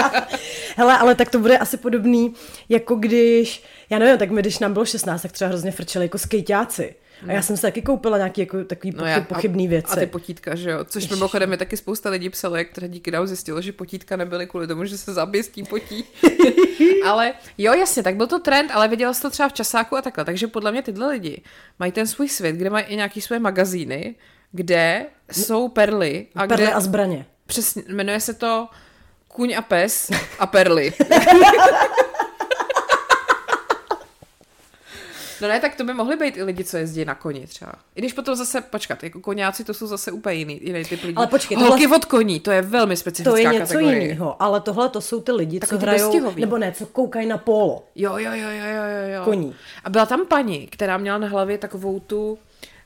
Hele, 0.76 0.98
ale 0.98 1.14
tak 1.14 1.30
to 1.30 1.38
bude 1.38 1.58
asi 1.58 1.76
podobný, 1.76 2.34
jako 2.68 2.94
když, 2.94 3.64
já 3.90 3.98
nevím, 3.98 4.18
tak 4.18 4.30
my, 4.30 4.40
když 4.40 4.58
nám 4.58 4.72
bylo 4.72 4.84
16, 4.84 5.22
tak 5.22 5.32
třeba 5.32 5.48
hrozně 5.48 5.70
frčeli 5.70 6.04
jako 6.04 6.18
skejťáci. 6.18 6.94
A 7.28 7.32
já 7.32 7.42
jsem 7.42 7.56
si 7.56 7.62
taky 7.62 7.82
koupila 7.82 8.16
nějaký 8.16 8.40
jako 8.40 8.64
takový 8.64 8.90
No 8.90 8.98
pochyb, 8.98 9.12
já, 9.12 9.20
pochybný 9.20 9.68
věci. 9.68 9.92
A 9.92 9.96
ty 9.96 10.06
potítka, 10.06 10.54
že 10.54 10.70
jo? 10.70 10.84
Což 10.84 11.08
mimochodem 11.08 11.50
mi 11.50 11.56
taky 11.56 11.76
spousta 11.76 12.10
lidí 12.10 12.30
psalo, 12.30 12.56
jak 12.56 12.68
teda 12.68 12.86
díky 12.86 13.10
nám 13.10 13.26
zjistilo, 13.26 13.60
že 13.62 13.72
potítka 13.72 14.16
nebyly 14.16 14.46
kvůli 14.46 14.66
tomu, 14.66 14.84
že 14.84 14.98
se 14.98 15.12
zaběstí 15.12 15.62
potí. 15.62 16.04
ale 17.04 17.32
jo, 17.58 17.74
jasně, 17.74 18.02
tak 18.02 18.16
byl 18.16 18.26
to 18.26 18.38
trend, 18.38 18.70
ale 18.74 18.88
viděla 18.88 19.14
jsi 19.14 19.22
to 19.22 19.30
třeba 19.30 19.48
v 19.48 19.52
časáku 19.52 19.96
a 19.96 20.02
takhle. 20.02 20.24
Takže 20.24 20.46
podle 20.46 20.72
mě 20.72 20.82
tyhle 20.82 21.10
lidi 21.10 21.42
mají 21.78 21.92
ten 21.92 22.06
svůj 22.06 22.28
svět, 22.28 22.56
kde 22.56 22.70
mají 22.70 22.84
i 22.86 22.96
nějaký 22.96 23.20
své 23.20 23.38
magazíny, 23.38 24.14
kde 24.52 25.06
jsou 25.32 25.68
perly. 25.68 26.26
A 26.34 26.46
Perly 26.46 26.64
kde, 26.64 26.72
a 26.72 26.80
zbraně. 26.80 27.26
Přesně, 27.46 27.82
jmenuje 27.88 28.20
se 28.20 28.34
to 28.34 28.68
Kuň 29.28 29.54
a 29.56 29.62
pes 29.62 30.10
a 30.38 30.46
perly. 30.46 30.92
No 35.40 35.48
ne, 35.48 35.60
tak 35.60 35.74
to 35.74 35.84
by 35.84 35.94
mohly 35.94 36.16
být 36.16 36.36
i 36.36 36.42
lidi, 36.42 36.64
co 36.64 36.76
jezdí 36.76 37.04
na 37.04 37.14
koni 37.14 37.46
třeba. 37.46 37.72
I 37.94 38.00
když 38.00 38.12
potom 38.12 38.34
zase, 38.34 38.60
počkat, 38.60 39.02
jako 39.04 39.20
koňáci 39.20 39.64
to 39.64 39.74
jsou 39.74 39.86
zase 39.86 40.12
úplně 40.12 40.34
jiný, 40.36 40.60
jiný 40.62 40.84
typ 40.84 41.02
lidí. 41.02 41.16
Ale 41.16 41.26
počkej, 41.26 41.56
Holky 41.56 41.82
tohle- 41.82 41.96
od 41.96 42.04
koní, 42.04 42.40
to 42.40 42.50
je 42.50 42.62
velmi 42.62 42.96
specifická 42.96 43.30
To 43.30 43.36
je 43.36 43.44
něco 43.60 43.72
kategorie. 43.74 44.02
jiného, 44.02 44.42
ale 44.42 44.60
tohle 44.60 44.88
to 44.88 45.00
jsou 45.00 45.20
ty 45.20 45.32
lidi, 45.32 45.60
Takový 45.60 45.78
co 45.80 45.82
hrajou, 45.86 46.04
dostihový. 46.06 46.40
nebo 46.40 46.58
ne, 46.58 46.72
co 46.72 46.86
koukají 46.86 47.26
na 47.26 47.38
polo. 47.38 47.84
Jo, 47.94 48.12
jo, 48.16 48.30
jo, 48.32 48.48
jo, 48.50 48.64
jo, 48.66 49.14
jo. 49.18 49.24
Koní. 49.24 49.54
A 49.84 49.90
byla 49.90 50.06
tam 50.06 50.26
paní, 50.26 50.66
která 50.66 50.98
měla 50.98 51.18
na 51.18 51.28
hlavě 51.28 51.58
takovou 51.58 52.00
tu, 52.00 52.38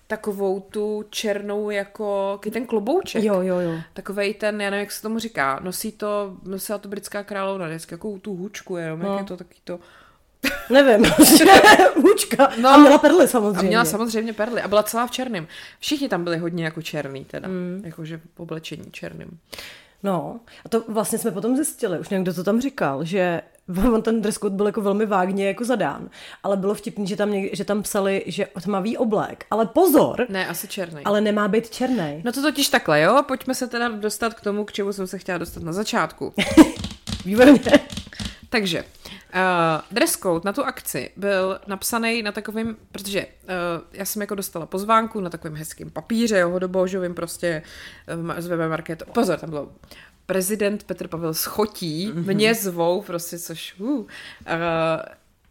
takovou 0.07 0.61
tu 0.61 1.05
černou 1.11 1.71
jako, 1.71 2.41
ten 2.53 2.67
klobouček. 2.67 3.25
Jo, 3.25 3.41
jo, 3.43 3.59
jo. 3.59 3.73
Takovej 3.93 4.35
ten, 4.35 4.61
já 4.61 4.71
nevím, 4.71 4.81
jak 4.81 4.93
se 4.93 5.03
tomu 5.03 5.19
říká, 5.19 5.61
nosí 5.63 5.93
to, 5.93 6.33
nosila 6.45 6.79
to 6.79 6.89
britská 6.89 7.23
královna, 7.23 7.67
vždycky 7.67 7.95
jako 7.95 8.19
tu 8.19 8.35
hůčku 8.37 8.77
jenom, 8.77 9.01
no. 9.01 9.11
jak 9.13 9.21
je 9.21 9.25
to 9.27 9.37
taky 9.37 9.57
to. 9.65 9.79
Nevím, 10.71 11.05
hůčka. 12.03 12.51
No. 12.61 12.69
a 12.69 12.77
měla 12.77 12.99
perly 12.99 13.25
A 13.25 13.29
samozřejmě. 13.29 13.69
měla 13.69 13.85
samozřejmě 13.85 14.33
perly 14.33 14.63
a 14.63 14.69
byla 14.69 14.83
celá 14.83 15.07
v 15.07 15.11
černém. 15.11 15.47
Všichni 15.79 16.09
tam 16.09 16.25
byli 16.25 16.39
hodně 16.39 16.65
jako 16.65 16.83
černý 16.83 17.25
teda, 17.25 17.49
mm. 17.49 17.83
jakože 17.85 18.21
v 18.35 18.41
oblečení 18.41 18.85
černým. 18.91 19.39
No, 20.03 20.41
a 20.65 20.69
to 20.69 20.85
vlastně 20.89 21.19
jsme 21.19 21.31
potom 21.31 21.57
zjistili, 21.57 21.99
už 21.99 22.09
někdo 22.09 22.35
to 22.35 22.45
tam 22.45 22.61
říkal, 22.61 23.05
že 23.05 23.43
on 23.93 24.03
ten 24.03 24.23
dress 24.23 24.39
code 24.39 24.57
byl 24.57 24.67
jako 24.67 24.81
velmi 24.81 25.07
vágně 25.07 25.47
jako 25.47 25.65
zadán, 25.65 26.11
ale 26.43 26.57
bylo 26.57 26.75
vtipný, 26.75 27.07
že 27.07 27.17
tam, 27.17 27.31
něk, 27.33 27.57
že 27.57 27.65
tam 27.65 27.83
psali, 27.83 28.23
že 28.27 28.47
tmavý 28.63 28.97
oblek, 28.97 29.47
ale 29.51 29.67
pozor, 29.67 30.27
Ne, 30.29 30.47
asi 30.49 30.69
černý. 30.69 31.03
ale 31.05 31.21
nemá 31.21 31.49
být 31.49 31.71
černý. 31.71 32.23
No 32.25 32.33
to 32.33 32.43
totiž 32.43 32.69
takhle, 32.69 33.01
jo? 33.01 33.23
Pojďme 33.29 33.55
se 33.55 33.67
teda 33.67 33.89
dostat 33.89 34.35
k 34.35 34.41
tomu, 34.41 34.65
k 34.65 34.73
čemu 34.73 34.93
jsem 34.93 35.07
se 35.07 35.19
chtěla 35.19 35.39
dostat 35.39 35.63
na 35.63 35.73
začátku. 35.73 36.35
Výborně. 37.25 37.61
Takže, 38.49 38.85
uh, 39.35 39.81
dress 39.91 40.17
code 40.17 40.41
na 40.45 40.53
tu 40.53 40.65
akci 40.65 41.11
byl 41.17 41.61
napsaný 41.67 42.23
na 42.23 42.33
takovém, 42.33 42.77
protože 42.93 43.27
uh, 43.27 43.55
já 43.93 44.05
jsem 44.05 44.23
jako 44.23 44.35
dostala 44.35 44.67
pozvánku 44.67 45.21
na 45.21 45.31
takovém 45.31 45.57
hezkém 45.57 45.91
papíře, 45.91 46.39
jo, 46.39 46.51
hodobožovým 46.51 47.15
prostě 47.15 47.63
uh, 48.25 48.41
z 48.41 48.47
webe 48.47 48.69
marketu. 48.69 49.05
Pozor, 49.13 49.39
tam 49.39 49.51
bylo 49.51 49.73
prezident 50.27 50.85
Petr 50.85 51.09
Pavel 51.09 51.35
Schotí, 51.35 52.13
mě 52.15 52.55
zvou 52.55 53.03
prostě, 53.03 53.39
což 53.39 53.75
uh, 53.79 53.89
uh, 53.89 54.07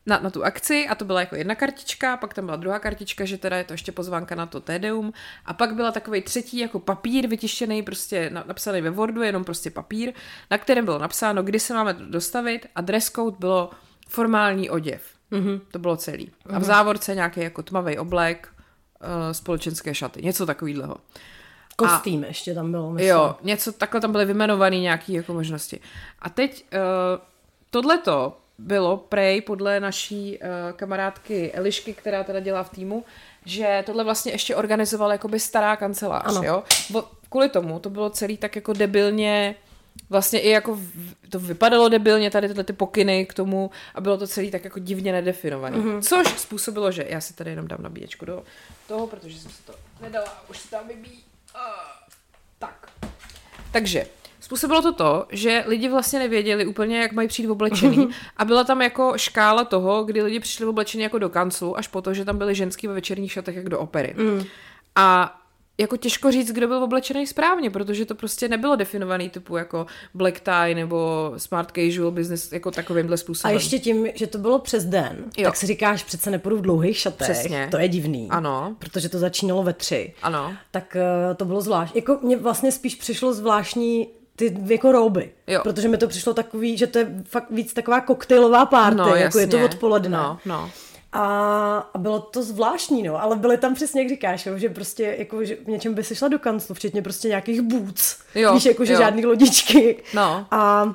na, 0.06 0.20
na 0.20 0.30
tu 0.30 0.44
akci 0.44 0.88
a 0.88 0.96
to 0.96 1.06
byla 1.06 1.20
jako 1.20 1.36
jedna 1.36 1.56
kartička, 1.56 2.18
pak 2.18 2.34
tam 2.34 2.46
byla 2.46 2.58
druhá 2.58 2.80
kartička, 2.80 3.26
že 3.26 3.38
teda 3.38 3.58
je 3.58 3.64
to 3.64 3.74
ještě 3.74 3.92
pozvánka 3.92 4.36
na 4.36 4.46
to 4.46 4.60
Tedeum 4.60 5.14
a 5.46 5.54
pak 5.54 5.76
byla 5.76 5.92
takový 5.92 6.22
třetí 6.22 6.58
jako 6.58 6.80
papír 6.80 7.28
vytištěný, 7.28 7.84
prostě 7.84 8.30
na, 8.30 8.44
napsaný 8.48 8.82
ve 8.82 8.90
Wordu, 8.90 9.22
jenom 9.22 9.44
prostě 9.44 9.72
papír, 9.72 10.14
na 10.52 10.58
kterém 10.58 10.86
bylo 10.86 11.00
napsáno, 11.00 11.44
kdy 11.44 11.60
se 11.60 11.74
máme 11.74 11.94
dostavit 11.94 12.66
a 12.76 12.82
dress 12.82 13.12
code 13.12 13.38
bylo 13.40 13.70
formální 14.10 14.70
oděv. 14.70 15.02
Mm-hmm. 15.32 15.62
To 15.72 15.80
bylo 15.80 15.98
celý. 15.98 16.26
Mm-hmm. 16.26 16.56
A 16.56 16.60
v 16.60 16.64
závorce 16.64 17.16
nějaký 17.16 17.40
jako 17.40 17.64
tmavý 17.64 17.98
oblek, 17.98 18.48
uh, 19.02 19.32
společenské 19.32 19.96
šaty, 19.96 20.22
něco 20.22 20.46
takového. 20.46 20.96
Kostým 21.76 22.24
ještě 22.24 22.54
tam 22.54 22.72
bylo, 22.72 22.92
myslím. 22.92 23.10
Jo, 23.10 23.36
něco, 23.42 23.72
takhle 23.72 24.02
tam 24.02 24.12
byly 24.12 24.26
vyjmenované 24.26 24.80
nějaké 24.80 25.14
jako 25.14 25.34
možnosti. 25.34 25.80
A 26.20 26.30
teď 26.30 26.66
uh, 26.74 26.80
tohleto 27.70 28.41
bylo 28.62 28.98
prej 28.98 29.42
podle 29.42 29.80
naší 29.80 30.40
uh, 30.40 30.48
kamarádky 30.76 31.52
Elišky, 31.52 31.94
která 31.94 32.24
teda 32.24 32.40
dělá 32.40 32.64
v 32.64 32.70
týmu, 32.70 33.06
že 33.46 33.84
tohle 33.86 34.04
vlastně 34.04 34.32
ještě 34.32 34.56
organizovala 34.56 35.12
jakoby 35.12 35.40
stará 35.40 35.76
kancelář, 35.76 36.24
Ano. 36.26 36.44
jo. 36.44 36.64
Bo, 36.90 37.04
kvůli 37.30 37.50
tomu 37.50 37.80
to 37.80 37.90
bylo 37.90 38.10
celý 38.10 38.38
tak 38.38 38.56
jako 38.56 38.74
debilně 38.74 39.56
Vlastně 40.10 40.40
i 40.40 40.50
jako 40.50 40.80
to 41.30 41.40
vypadalo 41.40 41.90
debilně, 41.90 42.32
tady 42.32 42.48
tyhle 42.48 42.64
ty 42.64 42.74
pokyny 42.74 43.26
k 43.26 43.34
tomu 43.34 43.72
a 43.96 44.02
bylo 44.02 44.18
to 44.18 44.28
celý 44.28 44.52
tak 44.52 44.64
jako 44.64 44.80
divně 44.80 45.12
nedefinovaný. 45.12 45.78
Mm-hmm. 45.78 46.02
Což 46.02 46.28
způsobilo, 46.28 46.92
že 46.92 47.06
já 47.10 47.22
si 47.22 47.34
tady 47.34 47.50
jenom 47.50 47.68
dám 47.68 47.82
nabíječku 47.82 48.26
do 48.26 48.44
toho, 48.88 49.08
protože 49.08 49.40
jsem 49.40 49.52
si 49.52 49.64
to 49.64 49.74
nedala 50.02 50.30
a 50.30 50.50
už 50.50 50.60
se 50.60 50.70
tam 50.70 50.88
vybíjí. 50.88 51.24
Uh, 51.56 51.62
tak. 52.60 52.92
Takže 53.72 54.06
způsobilo 54.52 54.82
to 54.82 54.94
to, 54.94 55.26
že 55.30 55.64
lidi 55.68 55.90
vlastně 55.90 56.20
nevěděli 56.20 56.66
úplně, 56.66 57.00
jak 57.00 57.12
mají 57.12 57.28
přijít 57.28 57.50
oblečený 57.50 58.10
a 58.38 58.46
byla 58.46 58.64
tam 58.64 58.82
jako 58.82 59.14
škála 59.16 59.64
toho, 59.64 60.04
kdy 60.04 60.24
lidi 60.24 60.40
přišli 60.40 60.66
oblečení 60.66 61.04
jako 61.04 61.20
do 61.20 61.30
kanclu, 61.30 61.78
až 61.78 61.88
po 61.88 62.02
to, 62.02 62.14
že 62.14 62.26
tam 62.26 62.38
byly 62.38 62.56
ženský 62.56 62.88
ve 62.88 62.94
večerních 62.94 63.32
šatech 63.32 63.56
jak 63.56 63.70
do 63.70 63.80
opery. 63.80 64.16
Mm. 64.18 64.44
A 64.96 65.38
jako 65.78 65.98
těžko 65.98 66.32
říct, 66.32 66.52
kdo 66.52 66.68
byl 66.68 66.84
oblečený 66.84 67.28
správně, 67.28 67.70
protože 67.70 68.06
to 68.06 68.16
prostě 68.16 68.48
nebylo 68.48 68.76
definovaný 68.76 69.30
typu 69.30 69.58
jako 69.58 69.86
black 70.14 70.40
tie 70.40 70.76
nebo 70.76 71.32
smart 71.38 71.72
casual 71.76 72.12
business 72.12 72.52
jako 72.52 72.72
takovýmhle 72.72 73.18
způsobem. 73.18 73.52
A 73.52 73.54
ještě 73.54 73.80
tím, 73.80 74.08
že 74.16 74.28
to 74.28 74.38
bylo 74.38 74.60
přes 74.60 74.86
den, 74.86 75.26
jo. 75.38 75.44
tak 75.44 75.56
si 75.56 75.68
říkáš, 75.68 76.04
přece 76.04 76.32
nepůjdu 76.32 76.58
v 76.58 76.62
dlouhých 76.62 76.98
šatech. 76.98 77.30
Přesně. 77.30 77.68
To 77.72 77.78
je 77.78 77.88
divný. 77.88 78.28
Ano. 78.30 78.76
Protože 78.80 79.10
to 79.10 79.20
začínalo 79.20 79.64
ve 79.64 79.74
tři. 79.74 80.14
Ano. 80.22 80.54
Tak 80.72 80.98
uh, 81.30 81.36
to 81.36 81.46
bylo 81.46 81.62
zvláštní. 81.62 82.02
Jako 82.02 82.20
mně 82.22 82.38
vlastně 82.38 82.72
spíš 82.72 82.96
přišlo 82.96 83.34
zvláštní 83.34 84.08
ty 84.36 84.58
jako 84.66 84.92
rouby. 84.92 85.32
Jo. 85.48 85.60
Protože 85.64 85.88
mi 85.88 85.98
to 85.98 86.08
přišlo 86.08 86.34
takový, 86.34 86.78
že 86.78 86.88
to 86.88 87.00
je 87.00 87.24
fakt 87.28 87.52
víc 87.52 87.74
taková 87.74 88.02
koktejlová 88.02 88.66
party, 88.66 88.98
No, 88.98 89.16
jako 89.16 89.40
je 89.40 89.48
to 89.48 89.66
odpoledne. 89.66 90.18
No, 90.18 90.40
no. 90.46 90.72
A, 91.14 91.26
a 91.94 91.98
bylo 91.98 92.20
to 92.20 92.44
zvláštní, 92.44 93.04
no, 93.04 93.24
ale 93.24 93.36
byly 93.36 93.58
tam 93.58 93.76
přesně, 93.76 94.02
jak 94.02 94.10
říkáš, 94.10 94.46
jo, 94.46 94.58
že 94.58 94.70
prostě 94.70 95.16
jako, 95.20 95.46
že 95.46 95.56
v 95.56 95.68
něčem 95.68 95.94
by 95.94 96.04
si 96.04 96.16
šla 96.16 96.28
do 96.28 96.40
kanclu, 96.40 96.76
včetně 96.76 97.02
prostě 97.02 97.28
nějakých 97.28 97.62
boots, 97.62 98.18
Jo, 98.36 98.54
víš, 98.54 98.66
jako, 98.66 98.86
že 98.86 98.94
jo. 98.94 99.00
žádný 99.00 99.26
lodičky. 99.26 100.04
No. 100.14 100.46
A 100.52 100.94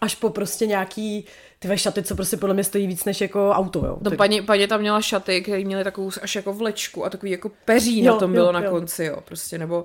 až 0.00 0.14
po 0.14 0.30
prostě 0.30 0.66
nějaký 0.66 1.24
ty 1.58 1.78
šaty, 1.78 2.02
co 2.02 2.14
prostě 2.14 2.36
podle 2.36 2.54
mě 2.54 2.64
stojí 2.64 2.86
víc 2.86 3.04
než 3.04 3.20
jako 3.20 3.50
auto, 3.50 3.86
jo. 3.86 3.98
No, 4.00 4.10
paní, 4.10 4.42
paní 4.42 4.66
tam 4.66 4.80
měla 4.80 5.00
šaty, 5.00 5.42
které 5.42 5.64
měly 5.64 5.84
takovou 5.84 6.10
až 6.22 6.36
jako 6.36 6.52
vlečku 6.52 7.04
a 7.04 7.10
takový 7.10 7.32
jako 7.32 7.50
peří 7.64 8.04
Jo, 8.04 8.12
na 8.12 8.18
tom 8.18 8.30
jo, 8.30 8.34
bylo 8.34 8.52
na 8.52 8.60
jo. 8.64 8.70
konci, 8.70 9.04
jo, 9.04 9.18
prostě, 9.24 9.58
nebo 9.58 9.84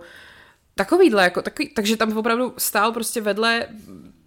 takovýhle, 0.76 1.24
jako 1.24 1.41
takový, 1.41 1.70
takže 1.70 1.98
tam 1.98 2.18
opravdu 2.18 2.54
stál 2.58 2.91
prostě 2.91 3.22
vedle 3.22 3.68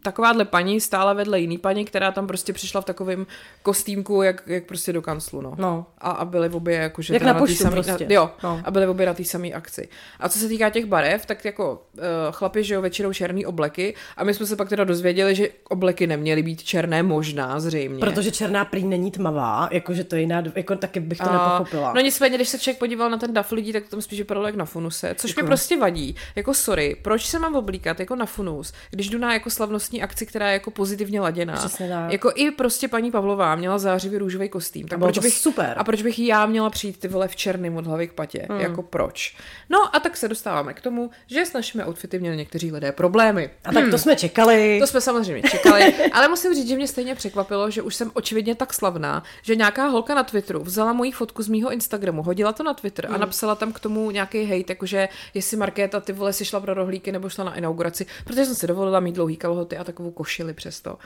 takováhle 0.06 0.44
paní 0.44 0.80
stála 0.80 1.12
vedle 1.12 1.40
jiný 1.40 1.58
paní, 1.58 1.84
která 1.84 2.12
tam 2.12 2.26
prostě 2.26 2.52
přišla 2.52 2.80
v 2.80 2.84
takovém 2.84 3.26
kostýmku, 3.62 4.22
jak, 4.22 4.42
jak 4.46 4.64
prostě 4.64 4.92
do 4.92 5.02
kanclu, 5.02 5.40
no. 5.40 5.54
No. 5.58 5.86
A, 5.98 6.10
a 6.10 6.24
byly 6.24 6.48
obě 6.48 6.74
jakože 6.76 7.14
Jak 7.14 7.22
na 7.22 7.34
poštu 7.34 7.56
samý, 7.56 7.72
prostě. 7.74 8.06
Na, 8.08 8.14
jo, 8.14 8.30
No. 8.42 8.60
a 8.64 8.70
byly 8.70 8.86
obě 8.86 9.06
na 9.06 9.14
té 9.14 9.24
samé 9.24 9.48
akci. 9.48 9.88
A 10.20 10.28
co 10.28 10.38
se 10.38 10.48
týká 10.48 10.70
těch 10.70 10.84
barev, 10.86 11.26
tak 11.26 11.44
jako 11.44 11.82
uh, 11.94 12.00
chlapi, 12.32 12.64
že 12.64 12.74
jo, 12.74 12.80
většinou 12.80 13.12
černý 13.12 13.46
obleky 13.46 13.94
a 14.16 14.24
my 14.24 14.34
jsme 14.34 14.46
se 14.46 14.56
pak 14.56 14.68
teda 14.68 14.84
dozvěděli, 14.84 15.34
že 15.34 15.48
obleky 15.68 16.06
neměly 16.06 16.42
být 16.42 16.62
černé, 16.62 17.02
možná, 17.02 17.60
zřejmě. 17.60 17.98
Protože 17.98 18.30
černá 18.30 18.64
prý 18.64 18.84
není 18.84 19.10
tmavá, 19.10 19.68
jakože 19.72 20.04
to 20.04 20.14
je 20.16 20.20
jiná, 20.20 20.42
jako 20.54 20.76
taky 20.76 21.00
bych 21.00 21.18
to 21.18 21.30
A- 21.30 21.32
nepochopila. 21.32 21.92
No 21.92 22.00
nicméně, 22.00 22.36
když 22.36 22.48
se 22.48 22.58
člověk 22.58 22.78
podíval 22.78 23.10
na 23.10 23.16
ten 23.18 23.32
DAF 23.34 23.52
lidí, 23.52 23.72
tak 23.72 23.84
to 23.84 23.90
tam 23.90 24.00
spíš 24.02 24.18
vypadalo 24.18 24.46
jak 24.46 24.54
na 24.56 24.64
funuse, 24.64 25.14
což 25.18 25.30
Děkuju. 25.30 25.44
mi 25.44 25.48
prostě 25.48 25.76
vadí. 25.78 26.16
Jako 26.36 26.54
sorry, 26.54 26.96
proč 27.02 27.26
se 27.26 27.38
mám 27.38 27.54
oblíkat 27.56 28.00
jako 28.00 28.16
na 28.16 28.26
funus, 28.26 28.72
když 28.90 29.08
jdu 29.08 29.18
na 29.18 29.32
jako 29.32 29.50
slavnostní 29.50 29.95
akci, 30.02 30.26
která 30.26 30.46
je 30.48 30.52
jako 30.52 30.70
pozitivně 30.70 31.20
laděná. 31.20 31.54
Přesně 31.54 31.88
tak. 31.88 32.12
Jako 32.12 32.32
i 32.34 32.50
prostě 32.50 32.88
paní 32.88 33.10
Pavlová 33.10 33.56
měla 33.56 33.78
zářivý 33.78 34.18
růžový 34.18 34.48
kostým. 34.48 34.88
Tak 34.88 34.98
proč 34.98 35.18
bych, 35.18 35.34
super. 35.34 35.74
A 35.76 35.84
proč 35.84 36.02
bych 36.02 36.18
já 36.18 36.46
měla 36.46 36.70
přijít 36.70 37.00
ty 37.00 37.08
vole 37.08 37.28
v 37.28 37.36
černém 37.36 37.76
od 37.76 37.86
hlavy 37.86 38.08
k 38.08 38.12
patě? 38.12 38.46
Hmm. 38.50 38.60
Jako 38.60 38.82
proč? 38.82 39.36
No 39.70 39.96
a 39.96 40.00
tak 40.00 40.16
se 40.16 40.28
dostáváme 40.28 40.74
k 40.74 40.80
tomu, 40.80 41.10
že 41.26 41.46
s 41.46 41.52
našimi 41.52 41.84
outfity 41.84 42.18
měli 42.18 42.36
někteří 42.36 42.72
lidé 42.72 42.92
problémy. 42.92 43.50
A 43.64 43.72
tak 43.72 43.90
to 43.90 43.98
jsme 43.98 44.16
čekali. 44.16 44.78
To 44.80 44.86
jsme 44.86 45.00
samozřejmě 45.00 45.48
čekali, 45.50 45.94
ale 46.12 46.28
musím 46.28 46.54
říct, 46.54 46.68
že 46.68 46.76
mě 46.76 46.88
stejně 46.88 47.14
překvapilo, 47.14 47.70
že 47.70 47.82
už 47.82 47.94
jsem 47.94 48.10
očividně 48.14 48.54
tak 48.54 48.74
slavná, 48.74 49.22
že 49.42 49.56
nějaká 49.56 49.86
holka 49.86 50.14
na 50.14 50.22
Twitteru 50.22 50.62
vzala 50.62 50.92
moji 50.92 51.12
fotku 51.12 51.42
z 51.42 51.48
mýho 51.48 51.72
Instagramu, 51.72 52.22
hodila 52.22 52.52
to 52.52 52.62
na 52.62 52.74
Twitter 52.74 53.06
a 53.10 53.16
napsala 53.16 53.54
tam 53.54 53.72
k 53.72 53.80
tomu 53.80 54.10
nějaký 54.10 54.44
hejt, 54.44 54.70
jakože 54.70 55.08
jestli 55.34 55.56
Markéta 55.56 56.00
ty 56.00 56.12
vole 56.12 56.32
si 56.32 56.44
šla 56.44 56.60
pro 56.60 56.74
rohlíky 56.74 57.12
nebo 57.12 57.28
šla 57.28 57.44
na 57.44 57.54
inauguraci, 57.54 58.06
protože 58.24 58.44
jsem 58.44 58.54
si 58.54 58.66
dovolila 58.66 59.00
mít 59.00 59.14
dlouhý 59.14 59.36
kalhoty 59.36 59.76
a 59.76 59.84
takovou 59.86 60.10
košili 60.10 60.54
přesto. 60.54 60.98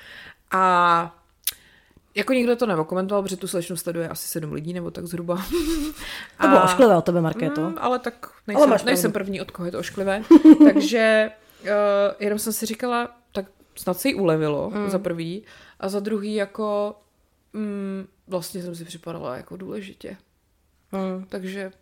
A 0.51 1.17
jako 2.15 2.33
nikdo 2.33 2.57
to 2.57 2.67
neokomentoval, 2.67 3.23
protože 3.23 3.37
tu 3.37 3.49
slečnu 3.49 3.77
sleduje 3.77 4.09
asi 4.09 4.29
sedm 4.29 4.53
lidí, 4.53 4.73
nebo 4.73 4.91
tak 4.91 5.07
zhruba. 5.07 5.37
To 6.41 6.49
bylo 6.49 6.65
ošklivé 6.65 6.97
od 6.97 7.05
tebe, 7.05 7.21
Markéto. 7.21 7.61
Mm, 7.61 7.77
ale 7.81 7.99
tak 7.99 8.27
Ale 8.27 8.43
nejsem, 8.47 8.71
máš 8.71 8.83
nejsem 8.83 9.13
první, 9.13 9.41
od 9.41 9.51
koho 9.51 9.67
je 9.67 9.73
to 9.73 9.79
ošklivé. 9.79 10.23
Takže 10.65 11.31
uh, 11.63 11.69
jenom 12.19 12.39
jsem 12.39 12.53
si 12.53 12.67
říkala, 12.67 13.17
tak 13.33 13.47
snad 13.77 14.01
se 14.01 14.09
jí 14.09 14.15
ulevilo 14.15 14.71
mm. 14.71 14.91
za 14.91 14.99
prvý 14.99 15.45
a 15.81 15.89
za 15.89 16.01
druhý 16.01 16.35
jako 16.35 16.97
mm, 17.53 18.07
vlastně 18.29 18.63
jsem 18.63 18.75
si 18.75 18.85
připadala 18.85 19.37
jako 19.37 19.57
důležitě. 19.57 20.17
Hmm. 20.93 21.25
Takže 21.29 21.73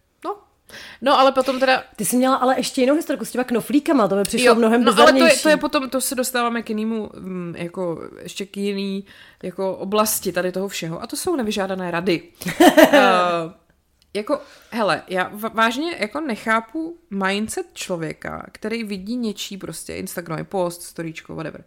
no. 1.03 1.19
Ale 1.19 1.33
potom 1.33 1.61
teda 1.61 1.83
Ty 1.97 2.05
jsi 2.05 2.17
měla 2.17 2.37
ale 2.37 2.59
ještě 2.59 2.81
jinou 2.81 2.95
historku 2.95 3.25
s 3.25 3.31
těma 3.31 3.45
knoflíkama, 3.45 4.09
to 4.09 4.17
mi 4.17 4.23
přišlo 4.23 4.55
mnohem 4.55 4.85
no, 4.85 4.93
ale 4.99 5.13
to 5.13 5.27
je, 5.27 5.37
to 5.37 5.49
je 5.49 5.57
potom, 5.57 5.91
to 5.91 6.01
se 6.01 6.15
dostáváme 6.15 6.63
k 6.63 6.69
jinému, 6.69 7.11
mm, 7.19 7.55
jako 7.59 8.09
ještě 8.23 8.47
k 8.47 8.57
jiný 8.57 9.05
jako 9.43 9.77
oblasti 9.77 10.33
tady 10.33 10.53
toho 10.53 10.69
všeho. 10.69 11.03
A 11.03 11.07
to 11.07 11.17
jsou 11.17 11.37
nevyžádané 11.37 11.91
rady. 11.91 12.23
uh, 12.47 12.93
jako, 14.15 14.41
hele, 14.71 15.03
já 15.09 15.31
vážně 15.55 15.97
jako 15.99 16.21
nechápu 16.21 16.99
mindset 17.11 17.67
člověka, 17.75 18.47
který 18.53 18.85
vidí 18.85 19.17
něčí 19.17 19.57
prostě 19.57 19.95
Instagram, 19.95 20.45
post, 20.45 20.83
storíčko, 20.83 21.35
whatever. 21.35 21.65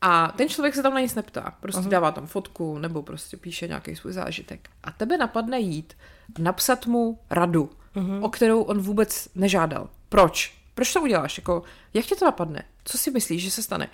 A 0.00 0.32
ten 0.36 0.48
člověk 0.48 0.74
se 0.74 0.82
tam 0.82 0.94
na 0.94 1.00
nic 1.00 1.14
neptá. 1.14 1.54
Prostě 1.60 1.82
uh-huh. 1.82 1.88
dává 1.88 2.12
tam 2.12 2.26
fotku 2.26 2.78
nebo 2.78 3.02
prostě 3.02 3.36
píše 3.36 3.68
nějaký 3.68 3.96
svůj 3.96 4.12
zážitek. 4.12 4.68
A 4.84 4.90
tebe 4.90 5.18
napadne 5.18 5.60
jít 5.60 5.96
a 6.36 6.42
napsat 6.42 6.86
mu 6.86 7.18
radu, 7.30 7.70
uh-huh. 7.96 8.24
o 8.24 8.28
kterou 8.28 8.62
on 8.62 8.80
vůbec 8.80 9.28
nežádal. 9.34 9.88
Proč? 10.08 10.54
Proč 10.74 10.92
to 10.92 11.02
uděláš? 11.02 11.38
Jako, 11.38 11.62
jak 11.94 12.06
tě 12.06 12.16
to 12.16 12.24
napadne? 12.24 12.64
Co 12.84 12.98
si 12.98 13.10
myslíš, 13.10 13.42
že 13.42 13.50
se 13.50 13.62
stane? 13.62 13.88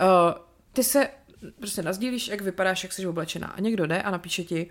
Uh, 0.00 0.34
ty 0.72 0.84
se 0.84 1.08
prostě 1.58 1.82
nazdílíš, 1.82 2.28
jak 2.28 2.40
vypadáš, 2.40 2.82
jak 2.82 2.92
jsi 2.92 3.06
oblečená. 3.06 3.48
A 3.48 3.60
někdo 3.60 3.86
jde 3.86 4.02
a 4.02 4.10
napíše 4.10 4.44
ti, 4.44 4.70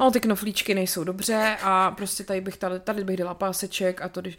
no 0.00 0.10
ty 0.10 0.20
knoflíčky 0.20 0.74
nejsou 0.74 1.04
dobře 1.04 1.56
a 1.62 1.90
prostě 1.90 2.24
tady 2.24 2.40
bych, 2.40 2.56
tady, 2.56 2.80
tady 2.80 3.04
bych 3.04 3.16
dala 3.16 3.34
páseček 3.34 4.02
a 4.02 4.08
to 4.08 4.20
když... 4.20 4.38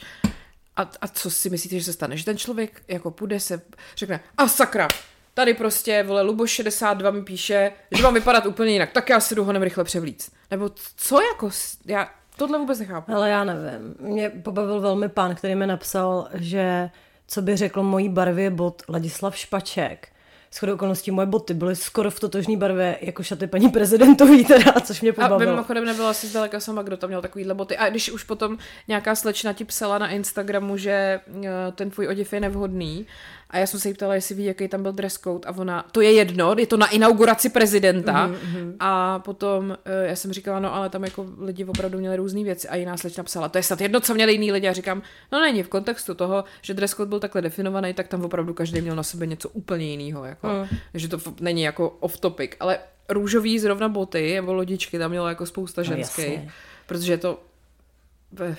A, 0.75 0.81
a 1.01 1.07
co 1.07 1.31
si 1.31 1.49
myslíte, 1.49 1.79
že 1.79 1.85
se 1.85 1.93
stane? 1.93 2.17
Že 2.17 2.25
ten 2.25 2.37
člověk 2.37 2.83
jako 2.87 3.11
půjde 3.11 3.39
se, 3.39 3.61
řekne, 3.95 4.19
a 4.37 4.47
sakra, 4.47 4.87
tady 5.33 5.53
prostě, 5.53 6.03
vole, 6.03 6.21
Luboš 6.21 6.51
62 6.51 7.11
mi 7.11 7.23
píše, 7.23 7.71
že 7.91 8.03
mám 8.03 8.13
vypadat 8.13 8.45
úplně 8.45 8.71
jinak, 8.71 8.91
tak 8.91 9.09
já 9.09 9.19
si 9.19 9.35
jdu 9.35 9.43
honem 9.43 9.61
rychle 9.61 9.83
převlíct. 9.83 10.31
Nebo 10.51 10.71
co 10.95 11.21
jako, 11.21 11.49
já 11.85 12.09
tohle 12.41 12.59
vůbec 12.59 12.79
nechápu. 12.79 13.15
Ale 13.15 13.29
já 13.29 13.43
nevím. 13.43 13.95
Mě 13.99 14.29
pobavil 14.29 14.81
velmi 14.81 15.09
pán, 15.09 15.35
který 15.35 15.55
mi 15.55 15.67
napsal, 15.67 16.27
že 16.33 16.89
co 17.27 17.41
by 17.41 17.55
řekl 17.57 17.83
mojí 17.83 18.09
barvě 18.09 18.49
bot 18.49 18.81
Ladislav 18.89 19.37
Špaček. 19.37 20.07
Shodou 20.53 20.73
okolností 20.73 21.11
moje 21.11 21.27
boty 21.27 21.53
byly 21.53 21.75
skoro 21.75 22.11
v 22.11 22.19
totožné 22.19 22.57
barvě 22.57 22.97
jako 23.01 23.23
šaty 23.23 23.47
paní 23.47 23.69
prezidentový 23.69 24.45
teda, 24.45 24.71
což 24.83 25.01
mě 25.01 25.11
A 25.11 25.13
pobavilo. 25.13 25.51
mimochodem 25.51 25.85
nebyla 25.85 26.09
asi 26.09 26.27
zdaleka 26.27 26.59
sama, 26.59 26.81
kdo 26.81 26.97
tam 26.97 27.07
měl 27.09 27.21
takovýhle 27.21 27.53
boty. 27.53 27.77
A 27.77 27.89
když 27.89 28.11
už 28.11 28.23
potom 28.23 28.57
nějaká 28.87 29.15
slečna 29.15 29.53
ti 29.53 29.65
psala 29.65 29.97
na 29.97 30.09
Instagramu, 30.09 30.77
že 30.77 31.19
eh, 31.43 31.49
ten 31.75 31.89
tvůj 31.89 32.07
oděv 32.07 32.33
je 32.33 32.39
nevhodný, 32.39 33.05
a 33.51 33.57
já 33.57 33.67
jsem 33.67 33.79
se 33.79 33.87
jí 33.87 33.93
ptala, 33.93 34.15
jestli 34.15 34.35
ví, 34.35 34.45
jaký 34.45 34.67
tam 34.67 34.83
byl 34.83 34.91
dress 34.91 35.17
code, 35.17 35.47
a 35.49 35.51
ona, 35.57 35.85
to 35.91 36.01
je 36.01 36.11
jedno, 36.11 36.55
je 36.57 36.67
to 36.67 36.77
na 36.77 36.87
inauguraci 36.87 37.49
prezidenta. 37.49 38.27
Mm-hmm. 38.27 38.75
A 38.79 39.19
potom 39.19 39.77
eh, 39.85 40.07
já 40.07 40.15
jsem 40.15 40.33
říkala, 40.33 40.59
no 40.59 40.75
ale 40.75 40.89
tam 40.89 41.03
jako 41.03 41.25
lidi 41.37 41.65
opravdu 41.65 41.99
měli 41.99 42.15
různé 42.15 42.43
věci. 42.43 42.67
A 42.67 42.75
jiná 42.75 42.97
slečna 42.97 43.23
psala, 43.23 43.49
to 43.49 43.57
je 43.57 43.63
snad 43.63 43.81
jedno, 43.81 43.99
co 43.99 44.13
měli 44.13 44.31
jiný 44.31 44.51
lidi. 44.51 44.67
A 44.67 44.73
říkám, 44.73 45.01
no 45.31 45.41
není, 45.41 45.63
v 45.63 45.69
kontextu 45.69 46.13
toho, 46.13 46.43
že 46.61 46.73
dress 46.73 46.91
code 46.95 47.09
byl 47.09 47.19
takhle 47.19 47.41
definovaný, 47.41 47.93
tak 47.93 48.07
tam 48.07 48.25
opravdu 48.25 48.53
každý 48.53 48.81
měl 48.81 48.95
na 48.95 49.03
sebe 49.03 49.25
něco 49.25 49.49
úplně 49.49 49.85
jiného. 49.85 50.25
Jako. 50.25 50.47
Mm. 50.47 50.77
Že 50.93 51.07
to 51.07 51.17
není 51.39 51.61
jako 51.61 51.89
off 51.99 52.17
topic, 52.19 52.51
ale 52.59 52.79
růžový 53.09 53.59
zrovna 53.59 53.89
boty 53.89 54.35
nebo 54.35 54.53
lodičky 54.53 54.99
tam 54.99 55.11
mělo 55.11 55.27
jako 55.27 55.45
spousta 55.45 55.81
No, 55.81 55.85
ženských. 55.85 56.25
jasně. 56.25 56.51
protože 56.87 57.13
je 57.13 57.17
to 57.17 57.39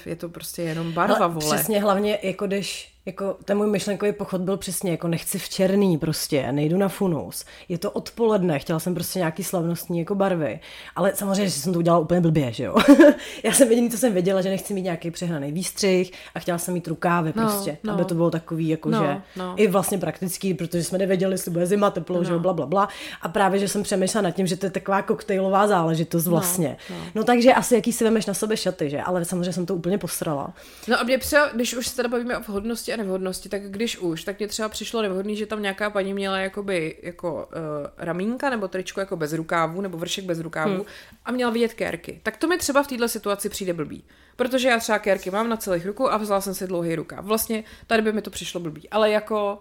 je 0.07 0.17
to 0.17 0.29
prostě 0.29 0.63
jenom 0.63 0.93
barva, 0.93 1.17
Ale 1.17 1.29
vole. 1.29 1.57
Přesně, 1.57 1.81
hlavně 1.81 2.19
jako 2.23 2.47
když, 2.47 2.92
jako 3.07 3.37
ten 3.45 3.57
můj 3.57 3.67
myšlenkový 3.67 4.13
pochod 4.13 4.41
byl 4.41 4.57
přesně 4.57 4.91
jako 4.91 5.09
nechci 5.09 5.39
v 5.39 5.49
černý 5.49 5.99
prostě, 5.99 6.53
nejdu 6.53 6.79
na 6.79 6.89
funus. 6.89 7.45
Je 7.69 7.79
to 7.79 7.91
odpoledne, 7.91 8.59
chtěla 8.59 8.79
jsem 8.79 8.95
prostě 8.95 9.19
nějaký 9.19 9.45
slavnostní 9.45 9.99
jako 9.99 10.15
barvy. 10.15 10.61
Ale 10.97 11.13
samozřejmě, 11.15 11.45
že 11.45 11.61
jsem 11.61 11.73
to 11.73 11.79
udělala 11.79 12.03
úplně 12.03 12.21
blbě, 12.21 12.53
že 12.53 12.65
jo. 12.65 12.77
Já 13.45 13.53
jsem 13.53 13.69
jediný, 13.69 13.91
co 13.91 13.99
jsem 13.99 14.13
věděla, 14.13 14.41
že 14.43 14.49
nechci 14.49 14.75
mít 14.75 14.83
nějaký 14.83 15.11
přehnaný 15.11 15.53
výstřih 15.53 16.13
a 16.35 16.41
chtěla 16.41 16.59
jsem 16.59 16.75
mít 16.75 16.89
rukávy 16.89 17.33
No, 17.37 17.43
prostě, 17.43 17.79
no. 17.85 17.93
aby 17.93 18.05
to 18.05 18.15
bylo 18.15 18.31
takový 18.31 18.69
jako, 18.69 18.91
No, 18.91 19.05
že 19.05 19.21
no. 19.37 19.55
i 19.57 19.67
vlastně 19.67 19.99
praktický, 19.99 20.55
protože 20.55 20.85
jsme 20.85 20.99
nevěděli, 20.99 21.35
jestli 21.35 21.51
bude 21.51 21.67
zima, 21.67 21.91
teplo, 21.91 22.17
no. 22.17 22.25
že 22.25 22.33
jo, 22.33 22.39
bla, 22.39 22.53
bla, 22.53 22.67
bla. 22.67 22.89
A 23.23 23.29
právě, 23.29 23.61
že 23.61 23.69
jsem 23.69 23.83
přemýšlela 23.83 24.23
nad 24.23 24.31
tím, 24.31 24.47
že 24.47 24.57
to 24.57 24.67
je 24.67 24.71
taková 24.71 25.03
koktejlová 25.03 25.67
záležitost 25.67 26.27
vlastně. 26.27 26.77
No, 26.91 26.97
no. 26.97 27.05
no 27.15 27.25
takže 27.25 27.55
asi 27.55 27.75
jaký 27.75 27.93
si 27.93 28.05
vemeš 28.05 28.27
na 28.27 28.35
sebe 28.35 28.57
šaty, 28.57 28.91
že? 28.91 29.03
Ale 29.03 29.25
samozřejmě 29.25 29.53
jsem 29.53 29.67
to 29.67 29.75
úplně 29.75 29.99
posrala. 29.99 30.55
No 30.89 31.01
a 31.01 31.03
mě 31.03 31.19
třeba, 31.19 31.49
když 31.49 31.75
už 31.75 31.87
se 31.87 31.97
teda 31.97 32.09
bavíme 32.09 32.39
o 32.39 32.41
vhodnosti 32.41 32.92
a 32.93 32.97
nevhodnosti, 32.97 33.49
tak 33.49 33.63
když 33.63 33.99
už, 33.99 34.25
tak 34.25 34.39
mě 34.39 34.49
třeba 34.49 34.69
přišlo 34.69 35.03
nevhodný, 35.03 35.37
že 35.37 35.47
tam 35.47 35.63
nějaká 35.63 35.91
paní 35.91 36.15
měla 36.15 36.39
jakoby 36.39 36.97
jako 37.03 37.35
uh, 37.35 37.87
ramínka 37.99 38.51
nebo 38.51 38.69
tričko 38.69 39.01
jako 39.01 39.17
bez 39.17 39.33
rukávu 39.33 39.81
nebo 39.81 39.99
vršek 39.99 40.25
bez 40.25 40.41
rukávu 40.41 40.75
hmm. 40.75 40.85
a 41.25 41.33
měla 41.33 41.51
vidět 41.51 41.75
kérky. 41.75 42.21
Tak 42.23 42.37
to 42.37 42.49
mi 42.49 42.59
třeba 42.59 42.83
v 42.83 42.87
této 42.87 43.09
situaci 43.09 43.49
přijde 43.49 43.73
blbý. 43.73 44.05
Protože 44.37 44.69
já 44.69 44.79
třeba 44.79 44.99
kérky 44.99 45.31
mám 45.31 45.49
na 45.49 45.57
celých 45.57 45.87
ruku 45.87 46.13
a 46.13 46.17
vzala 46.17 46.41
jsem 46.41 46.55
si 46.55 46.67
dlouhý 46.67 46.97
rukáv. 46.97 47.25
Vlastně 47.25 47.65
tady 47.87 48.03
by 48.03 48.13
mi 48.13 48.23
to 48.23 48.31
přišlo 48.31 48.61
blbý. 48.61 48.89
Ale 48.91 49.11
jako 49.11 49.59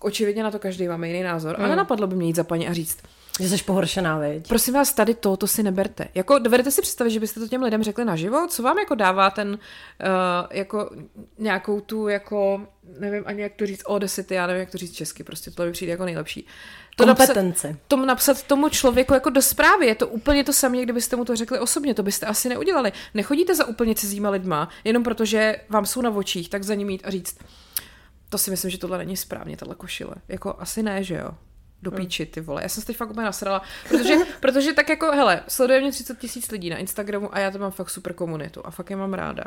očividně 0.00 0.42
na 0.42 0.50
to 0.50 0.58
každý 0.58 0.88
máme 0.88 1.08
jiný 1.08 1.22
názor. 1.22 1.56
Mm. 1.58 1.64
A 1.64 1.68
nenapadlo 1.68 2.06
by 2.06 2.16
mě 2.16 2.26
jít 2.26 2.36
za 2.36 2.44
paní 2.44 2.68
a 2.68 2.72
říct, 2.72 2.98
Že 3.40 3.48
jsi 3.48 3.64
pohoršená, 3.64 4.18
viď? 4.18 4.48
Prosím 4.48 4.74
vás, 4.74 4.92
tady 4.92 5.14
to, 5.14 5.36
to 5.36 5.46
si 5.46 5.62
neberte. 5.62 6.08
Jako, 6.14 6.38
dovedete 6.38 6.70
si 6.70 6.82
představit, 6.82 7.10
že 7.10 7.20
byste 7.20 7.40
to 7.40 7.48
těm 7.48 7.62
lidem 7.62 7.82
řekli 7.82 8.04
naživo? 8.04 8.46
Co 8.48 8.62
vám 8.62 8.78
jako 8.78 8.94
dává 8.94 9.30
ten, 9.30 9.48
uh, 9.48 9.58
jako 10.50 10.90
nějakou 11.38 11.80
tu, 11.80 12.08
jako, 12.08 12.66
nevím 12.98 13.22
ani 13.26 13.42
jak 13.42 13.52
to 13.54 13.66
říct, 13.66 13.82
audacity, 13.86 14.34
já 14.34 14.46
nevím, 14.46 14.60
jak 14.60 14.70
to 14.70 14.78
říct 14.78 14.92
česky, 14.92 15.24
prostě 15.24 15.50
tohle 15.50 15.66
mi 15.66 15.72
přijde 15.72 15.92
jako 15.92 16.04
nejlepší. 16.04 16.46
To 16.96 17.06
Kompetenci. 17.06 17.66
Napsat, 17.66 17.82
tomu 17.88 18.04
napsat 18.04 18.42
tomu 18.42 18.68
člověku 18.68 19.14
jako 19.14 19.30
do 19.30 19.42
zprávy, 19.42 19.86
je 19.86 19.94
to 19.94 20.08
úplně 20.08 20.44
to 20.44 20.52
samé, 20.52 20.82
kdybyste 20.82 21.16
mu 21.16 21.24
to 21.24 21.36
řekli 21.36 21.58
osobně, 21.58 21.94
to 21.94 22.02
byste 22.02 22.26
asi 22.26 22.48
neudělali. 22.48 22.92
Nechodíte 23.14 23.54
za 23.54 23.64
úplně 23.64 23.94
cizíma 23.94 24.30
lidma, 24.30 24.68
jenom 24.84 25.02
protože 25.02 25.56
vám 25.68 25.86
jsou 25.86 26.00
na 26.00 26.10
očích, 26.10 26.48
tak 26.48 26.62
za 26.62 26.74
ním 26.74 26.90
jít 26.90 27.02
a 27.04 27.10
říct, 27.10 27.38
to 28.28 28.38
si 28.38 28.50
myslím, 28.50 28.70
že 28.70 28.78
tohle 28.78 28.98
není 28.98 29.16
správně, 29.16 29.56
tahle 29.56 29.74
košile. 29.74 30.14
Jako 30.28 30.56
asi 30.58 30.82
ne, 30.82 31.04
že 31.04 31.14
jo? 31.14 31.30
Do 31.84 31.90
píči, 31.90 32.26
ty 32.26 32.40
vole. 32.40 32.62
Já 32.62 32.68
jsem 32.68 32.80
se 32.80 32.86
teď 32.86 32.96
fakt 32.96 33.10
úplně 33.10 33.24
nasrala, 33.24 33.62
protože, 33.88 34.14
protože 34.40 34.72
tak 34.72 34.88
jako, 34.88 35.06
hele, 35.06 35.42
sleduje 35.48 35.80
mě 35.80 35.92
30 35.92 36.18
tisíc 36.18 36.50
lidí 36.50 36.70
na 36.70 36.76
Instagramu 36.76 37.34
a 37.34 37.38
já 37.38 37.50
tam 37.50 37.60
mám 37.60 37.70
fakt 37.70 37.90
super 37.90 38.12
komunitu 38.12 38.60
a 38.64 38.70
fakt 38.70 38.90
je 38.90 38.96
mám 38.96 39.14
ráda. 39.14 39.44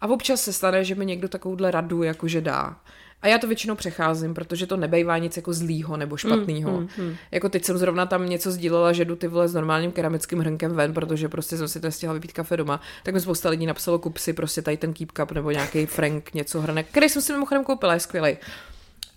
A 0.00 0.06
občas 0.06 0.42
se 0.42 0.52
stane, 0.52 0.84
že 0.84 0.94
mi 0.94 1.06
někdo 1.06 1.28
takovouhle 1.28 1.70
radu 1.70 2.02
jakože 2.02 2.40
dá. 2.40 2.76
A 3.22 3.28
já 3.28 3.38
to 3.38 3.46
většinou 3.46 3.74
přecházím, 3.74 4.34
protože 4.34 4.66
to 4.66 4.76
nebejvá 4.76 5.18
nic 5.18 5.36
jako 5.36 5.52
zlýho 5.52 5.96
nebo 5.96 6.16
špatného. 6.16 6.70
Mm, 6.70 6.88
mm, 6.98 7.04
mm. 7.04 7.16
Jako 7.30 7.48
teď 7.48 7.64
jsem 7.64 7.78
zrovna 7.78 8.06
tam 8.06 8.28
něco 8.28 8.50
sdílela, 8.50 8.92
že 8.92 9.04
jdu 9.04 9.16
ty 9.16 9.28
vole 9.28 9.48
s 9.48 9.54
normálním 9.54 9.92
keramickým 9.92 10.38
hrnkem 10.38 10.72
ven, 10.74 10.94
protože 10.94 11.28
prostě 11.28 11.56
jsem 11.56 11.68
si 11.68 11.80
to 11.80 11.86
nestihla 11.86 12.14
vypít 12.14 12.32
kafe 12.32 12.56
doma. 12.56 12.80
Tak 13.02 13.14
mi 13.14 13.20
spousta 13.20 13.48
lidí 13.48 13.66
napsalo 13.66 13.98
kup 13.98 14.18
si 14.18 14.32
prostě 14.32 14.62
tady 14.62 14.76
ten 14.76 14.92
keep 14.92 15.12
cup 15.12 15.32
nebo 15.32 15.50
nějaký 15.50 15.86
Frank, 15.96 16.34
něco 16.34 16.60
hrnek, 16.60 16.86
který 16.90 17.08
jsem 17.08 17.22
si 17.22 17.32
mimochodem 17.32 17.64
koupila, 17.64 17.94
je 17.94 18.00
skvělý. 18.00 18.36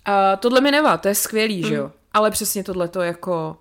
A 0.04 0.36
tohle 0.36 0.60
mi 0.60 0.70
nevá, 0.70 0.96
to 0.96 1.08
je 1.08 1.14
skvělý, 1.14 1.62
mm. 1.62 1.68
že 1.68 1.74
jo. 1.74 1.90
Ale 2.12 2.30
přesně 2.30 2.64
tohle 2.64 2.88
to 2.88 3.02
jako... 3.02 3.56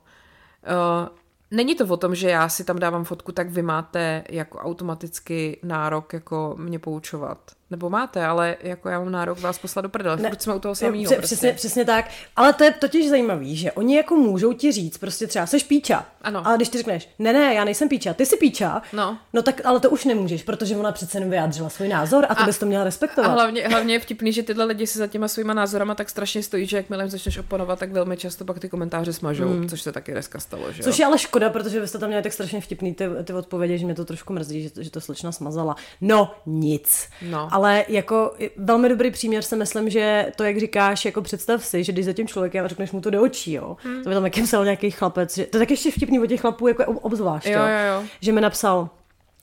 Uh, 0.68 1.08
není 1.52 1.76
to 1.76 1.86
o 1.86 1.98
tom, 1.98 2.16
že 2.16 2.30
já 2.30 2.50
si 2.50 2.64
tam 2.64 2.80
dávám 2.80 3.04
fotku, 3.04 3.32
tak 3.32 3.50
vy 3.50 3.62
máte 3.62 4.24
jako 4.30 4.58
automaticky 4.58 5.60
nárok 5.64 6.14
jako 6.14 6.56
mě 6.58 6.80
poučovat. 6.80 7.52
Nebo 7.72 7.90
máte, 7.90 8.26
ale 8.26 8.58
jako 8.62 8.90
já 8.90 9.00
mám 9.00 9.12
nárok 9.12 9.40
vás 9.40 9.60
poslat 9.60 9.82
do 9.82 9.90
prdele, 9.90 10.18
ne, 10.18 10.32
jsme 10.40 10.56
u 10.56 10.60
toho 10.60 10.76
samého. 10.76 11.04
Přesně, 11.04 11.18
prostě. 11.18 11.36
přesně, 11.36 11.54
přesně 11.54 11.86
tak. 11.86 12.06
Ale 12.36 12.54
to 12.54 12.64
je 12.64 12.72
totiž 12.72 13.10
zajímavý, 13.10 13.56
že 13.56 13.72
oni 13.72 13.96
jako 13.98 14.16
můžou 14.16 14.54
ti 14.54 14.72
říct, 14.72 14.98
prostě 14.98 15.28
třeba 15.28 15.46
seš 15.46 15.64
píča. 15.64 16.06
Ano. 16.22 16.48
Ale 16.48 16.56
když 16.56 16.70
ty 16.70 16.78
řekneš, 16.78 17.10
ne, 17.20 17.34
ne, 17.34 17.54
já 17.54 17.64
nejsem 17.64 17.90
píča, 17.90 18.14
ty 18.14 18.26
jsi 18.26 18.38
píča, 18.38 18.82
No. 18.94 19.18
no 19.34 19.42
tak 19.42 19.62
ale 19.66 19.80
to 19.80 19.90
už 19.90 20.06
nemůžeš, 20.06 20.44
protože 20.44 20.78
ona 20.78 20.92
přece 20.92 21.18
jenom 21.18 21.30
vyjádřila 21.30 21.70
svůj 21.70 21.88
názor 21.88 22.26
a 22.30 22.36
ty 22.36 22.42
A- 22.42 22.46
bys 22.46 22.60
to 22.60 22.66
měla 22.66 22.84
respektovat. 22.84 23.30
A 23.32 23.34
hlavně, 23.34 23.68
hlavně 23.68 23.94
je 23.96 24.00
vtipný, 24.00 24.34
že 24.34 24.44
tyhle 24.44 24.66
lidi 24.66 24.88
si 24.88 25.00
za 25.00 25.08
těma 25.08 25.28
svýma 25.28 25.54
názorama 25.54 25.96
tak 25.96 26.10
strašně 26.10 26.44
stojí, 26.44 26.66
že 26.66 26.78
jakmile 26.78 27.04
jim 27.04 27.10
začneš 27.10 27.38
oponovat, 27.38 27.80
tak 27.80 27.92
velmi 27.92 28.18
často 28.18 28.46
pak 28.46 28.60
ty 28.60 28.70
komentáře 28.70 29.14
smažou, 29.14 29.48
mm. 29.50 29.70
což 29.70 29.82
se 29.82 29.92
taky 29.92 30.12
dneska 30.12 30.40
stalo, 30.40 30.72
že 30.72 30.82
jo? 30.82 30.84
Což 30.84 31.00
je 31.00 31.06
ale 31.06 31.18
škoda, 31.20 31.50
protože 31.50 31.80
byste 31.80 31.98
tam 31.98 32.08
měli 32.10 32.24
tak 32.24 32.34
strašně 32.34 32.62
vtipný 32.62 32.94
ty, 32.94 33.06
ty 33.24 33.34
odpovědi, 33.34 33.78
že 33.78 33.86
mě 33.86 33.96
to 33.96 34.06
trošku 34.06 34.34
mrzí, 34.34 34.64
že 34.64 34.70
to, 34.70 34.84
že 34.84 34.92
to 34.92 35.02
slečna 35.02 35.32
smazala. 35.32 35.76
No, 36.02 36.32
nic. 36.46 37.10
No. 37.22 37.50
Ale 37.60 37.86
jako 37.88 38.34
velmi 38.58 38.90
dobrý 38.90 39.12
příměr 39.12 39.44
si 39.44 39.56
myslím, 39.56 39.90
že 39.90 40.32
to, 40.36 40.44
jak 40.44 40.60
říkáš, 40.60 41.06
jako 41.06 41.22
představ 41.22 41.66
si, 41.66 41.84
že 41.84 41.92
když 41.92 42.06
za 42.06 42.14
tím 42.14 42.28
člověkem 42.28 42.66
a 42.66 42.68
řekneš 42.68 42.92
mu 42.92 43.02
to 43.02 43.10
do 43.10 43.22
očí, 43.22 43.54
jo. 43.54 43.78
Hmm. 43.84 44.04
To 44.04 44.10
by 44.10 44.16
tam 44.16 44.24
taky 44.24 44.42
psal 44.44 44.64
nějaký 44.64 44.92
chlapec, 44.92 45.36
že, 45.36 45.46
to 45.46 45.58
je 45.58 45.60
tak 45.60 45.72
ještě 45.72 45.92
vtipný 45.92 46.20
od 46.20 46.28
těch 46.28 46.42
chlapů, 46.42 46.68
jako 46.68 46.86
ob- 46.86 47.00
obzvlášť, 47.06 47.48
Jo, 47.48 47.60
jo, 47.60 47.94
jo. 47.96 48.04
že 48.22 48.32
mi 48.32 48.42
napsal, 48.42 48.90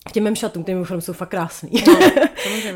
k 0.09 0.12
těm 0.12 0.24
mým 0.24 0.36
šatům, 0.36 0.64
ty 0.64 0.74
mimochodem 0.74 1.01
jsou 1.01 1.12
fakt 1.12 1.28
krásný. 1.28 1.70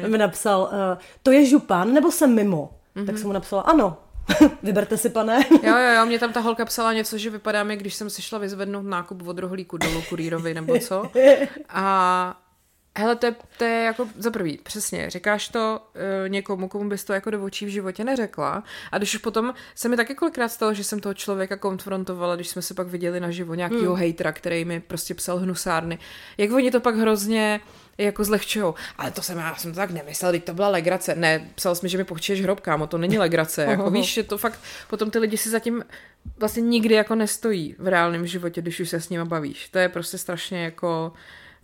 No, 0.03 0.09
mi 0.09 0.19
napsal, 0.19 0.61
uh, 0.73 0.99
to 1.23 1.31
je 1.33 1.47
župan, 1.47 1.93
nebo 1.95 2.11
jsem 2.11 2.35
mimo? 2.35 2.71
Mhm. 2.95 3.05
Mm-hmm. 3.05 3.07
Tak 3.07 3.19
jsem 3.19 3.27
mu 3.27 3.33
napsala, 3.33 3.63
ano, 3.63 3.97
vyberte 4.63 4.97
si, 4.97 5.11
pane. 5.11 5.45
Jo, 5.51 5.77
jo, 5.77 5.95
jo, 5.97 6.07
mě 6.07 6.19
tam 6.19 6.33
ta 6.33 6.41
holka 6.41 6.65
psala 6.65 6.93
něco, 6.93 7.19
že 7.19 7.31
vypadá 7.31 7.65
mi, 7.65 7.77
když 7.77 7.95
jsem 7.95 8.11
si 8.11 8.23
šla 8.23 8.39
vyzvednout 8.39 8.83
nákup 8.87 9.29
od 9.29 9.39
rohlíku 9.39 9.77
dolů 9.77 10.03
kurýrovi 10.09 10.55
nebo 10.55 10.79
co. 10.79 11.11
A 11.69 12.37
hele, 13.01 13.17
to 13.17 13.27
je, 13.27 13.35
to 13.59 13.65
je 13.65 13.85
jako 13.85 14.09
za 14.19 14.31
prvý, 14.31 14.59
přesně, 14.63 15.11
říkáš 15.11 15.49
to 15.49 15.81
uh, 15.95 16.29
někomu, 16.29 16.69
komu 16.69 16.89
bys 16.89 17.05
to 17.05 17.13
jako 17.13 17.31
do 17.31 17.45
očí 17.45 17.67
v 17.67 17.69
životě 17.69 18.05
neřekla. 18.05 18.65
A 18.93 18.99
když 18.99 19.15
už 19.15 19.21
potom 19.21 19.55
se 19.75 19.89
mi 19.89 19.97
taky 19.97 20.15
kolikrát 20.15 20.49
stalo, 20.49 20.75
že 20.75 20.85
jsem 20.85 21.01
toho 21.01 21.15
člověka 21.15 21.57
konfrontovala, 21.57 22.35
když 22.35 22.49
jsme 22.49 22.63
se 22.63 22.75
pak 22.75 22.87
viděli 22.87 23.21
naživo, 23.21 23.55
nějakýho 23.55 23.93
hmm. 23.93 24.01
hejtera, 24.01 24.33
který 24.33 24.65
mi 24.65 24.81
prostě 24.81 25.15
psal 25.15 25.39
hnusárny. 25.39 25.99
Jak 26.39 26.53
oni 26.53 26.71
to 26.71 26.81
pak 26.81 26.97
hrozně 26.97 27.61
jako 27.99 28.25
zlehčujou. 28.25 28.75
Ale 28.99 29.11
to 29.11 29.23
jsem, 29.23 29.39
já 29.39 29.57
jsem 29.57 29.73
to 29.73 29.77
tak 29.77 29.91
nemyslel, 29.91 30.33
teď 30.33 30.45
to 30.45 30.55
byla 30.55 30.69
legrace. 30.69 31.15
Ne, 31.15 31.51
psal 31.55 31.75
jsi 31.75 31.87
mi, 31.87 31.89
že 31.89 31.99
mi 31.99 32.05
pochčeš 32.05 32.43
hrob, 32.43 32.61
kámo, 32.61 32.87
to 32.87 32.99
není 32.99 33.19
legrace. 33.19 33.65
Jako 33.65 33.91
víš, 33.91 34.15
že 34.15 34.23
to 34.23 34.39
fakt, 34.39 34.61
potom 34.89 35.11
ty 35.11 35.19
lidi 35.19 35.37
si 35.37 35.51
zatím 35.51 35.85
vlastně 36.39 36.63
nikdy 36.63 36.95
jako 36.95 37.15
nestojí 37.15 37.75
v 37.79 37.89
reálném 37.89 38.27
životě, 38.27 38.63
když 38.63 38.81
už 38.81 38.89
se 38.89 39.01
s 39.01 39.09
nima 39.09 39.25
bavíš. 39.25 39.69
To 39.69 39.79
je 39.79 39.89
prostě 39.89 40.19
strašně 40.19 40.65
jako 40.65 41.13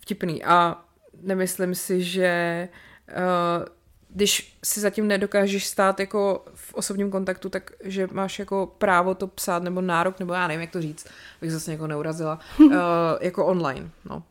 vtipný. 0.00 0.44
A 0.44 0.84
nemyslím 1.22 1.74
si, 1.74 2.02
že 2.02 2.68
uh, 3.08 3.64
když 4.08 4.58
si 4.64 4.80
zatím 4.80 5.08
nedokážeš 5.08 5.66
stát 5.66 6.00
jako 6.00 6.44
v 6.54 6.74
osobním 6.74 7.10
kontaktu, 7.10 7.48
tak 7.48 7.70
že 7.84 8.08
máš 8.12 8.38
jako 8.38 8.74
právo 8.78 9.14
to 9.14 9.26
psát, 9.26 9.62
nebo 9.62 9.80
nárok, 9.80 10.20
nebo 10.20 10.32
já 10.32 10.48
nevím, 10.48 10.60
jak 10.60 10.70
to 10.70 10.82
říct, 10.82 11.06
bych 11.40 11.52
zase 11.52 11.70
někoho 11.70 11.86
neurazila, 11.86 12.38
uh, 12.58 12.72
jako 13.20 13.46
online, 13.46 13.90
no. 14.04 14.22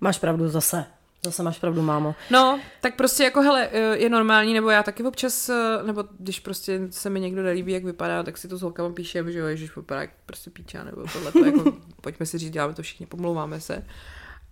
Máš 0.00 0.18
pravdu 0.18 0.48
zase. 0.48 0.84
Zase 1.24 1.42
máš 1.42 1.58
pravdu, 1.58 1.82
mámo. 1.82 2.14
No, 2.30 2.60
tak 2.80 2.94
prostě 2.96 3.24
jako 3.24 3.42
hele, 3.42 3.68
eh, 3.72 3.96
je 3.96 4.08
normální, 4.08 4.54
nebo 4.54 4.70
já 4.70 4.82
taky 4.82 5.02
občas, 5.02 5.50
nebo 5.86 6.04
když 6.18 6.40
prostě 6.40 6.80
se 6.90 7.10
mi 7.10 7.20
někdo 7.20 7.42
nelíbí, 7.42 7.72
jak 7.72 7.84
vypadá, 7.84 8.22
tak 8.22 8.38
si 8.38 8.48
to 8.48 8.56
s 8.56 8.62
holkama 8.62 8.90
píšem, 8.94 9.32
že 9.32 9.38
jo, 9.38 9.46
ježiš, 9.46 9.76
vypadá 9.76 10.00
jak 10.00 10.10
prostě 10.26 10.50
píča, 10.50 10.84
nebo 10.84 11.02
tohle, 11.12 11.32
to 11.32 11.44
jako, 11.44 11.72
pojďme 12.00 12.26
si 12.26 12.38
říct, 12.38 12.50
děláme 12.50 12.74
to 12.74 12.82
všichni, 12.82 13.06
pomlouváme 13.06 13.60
se. 13.60 13.84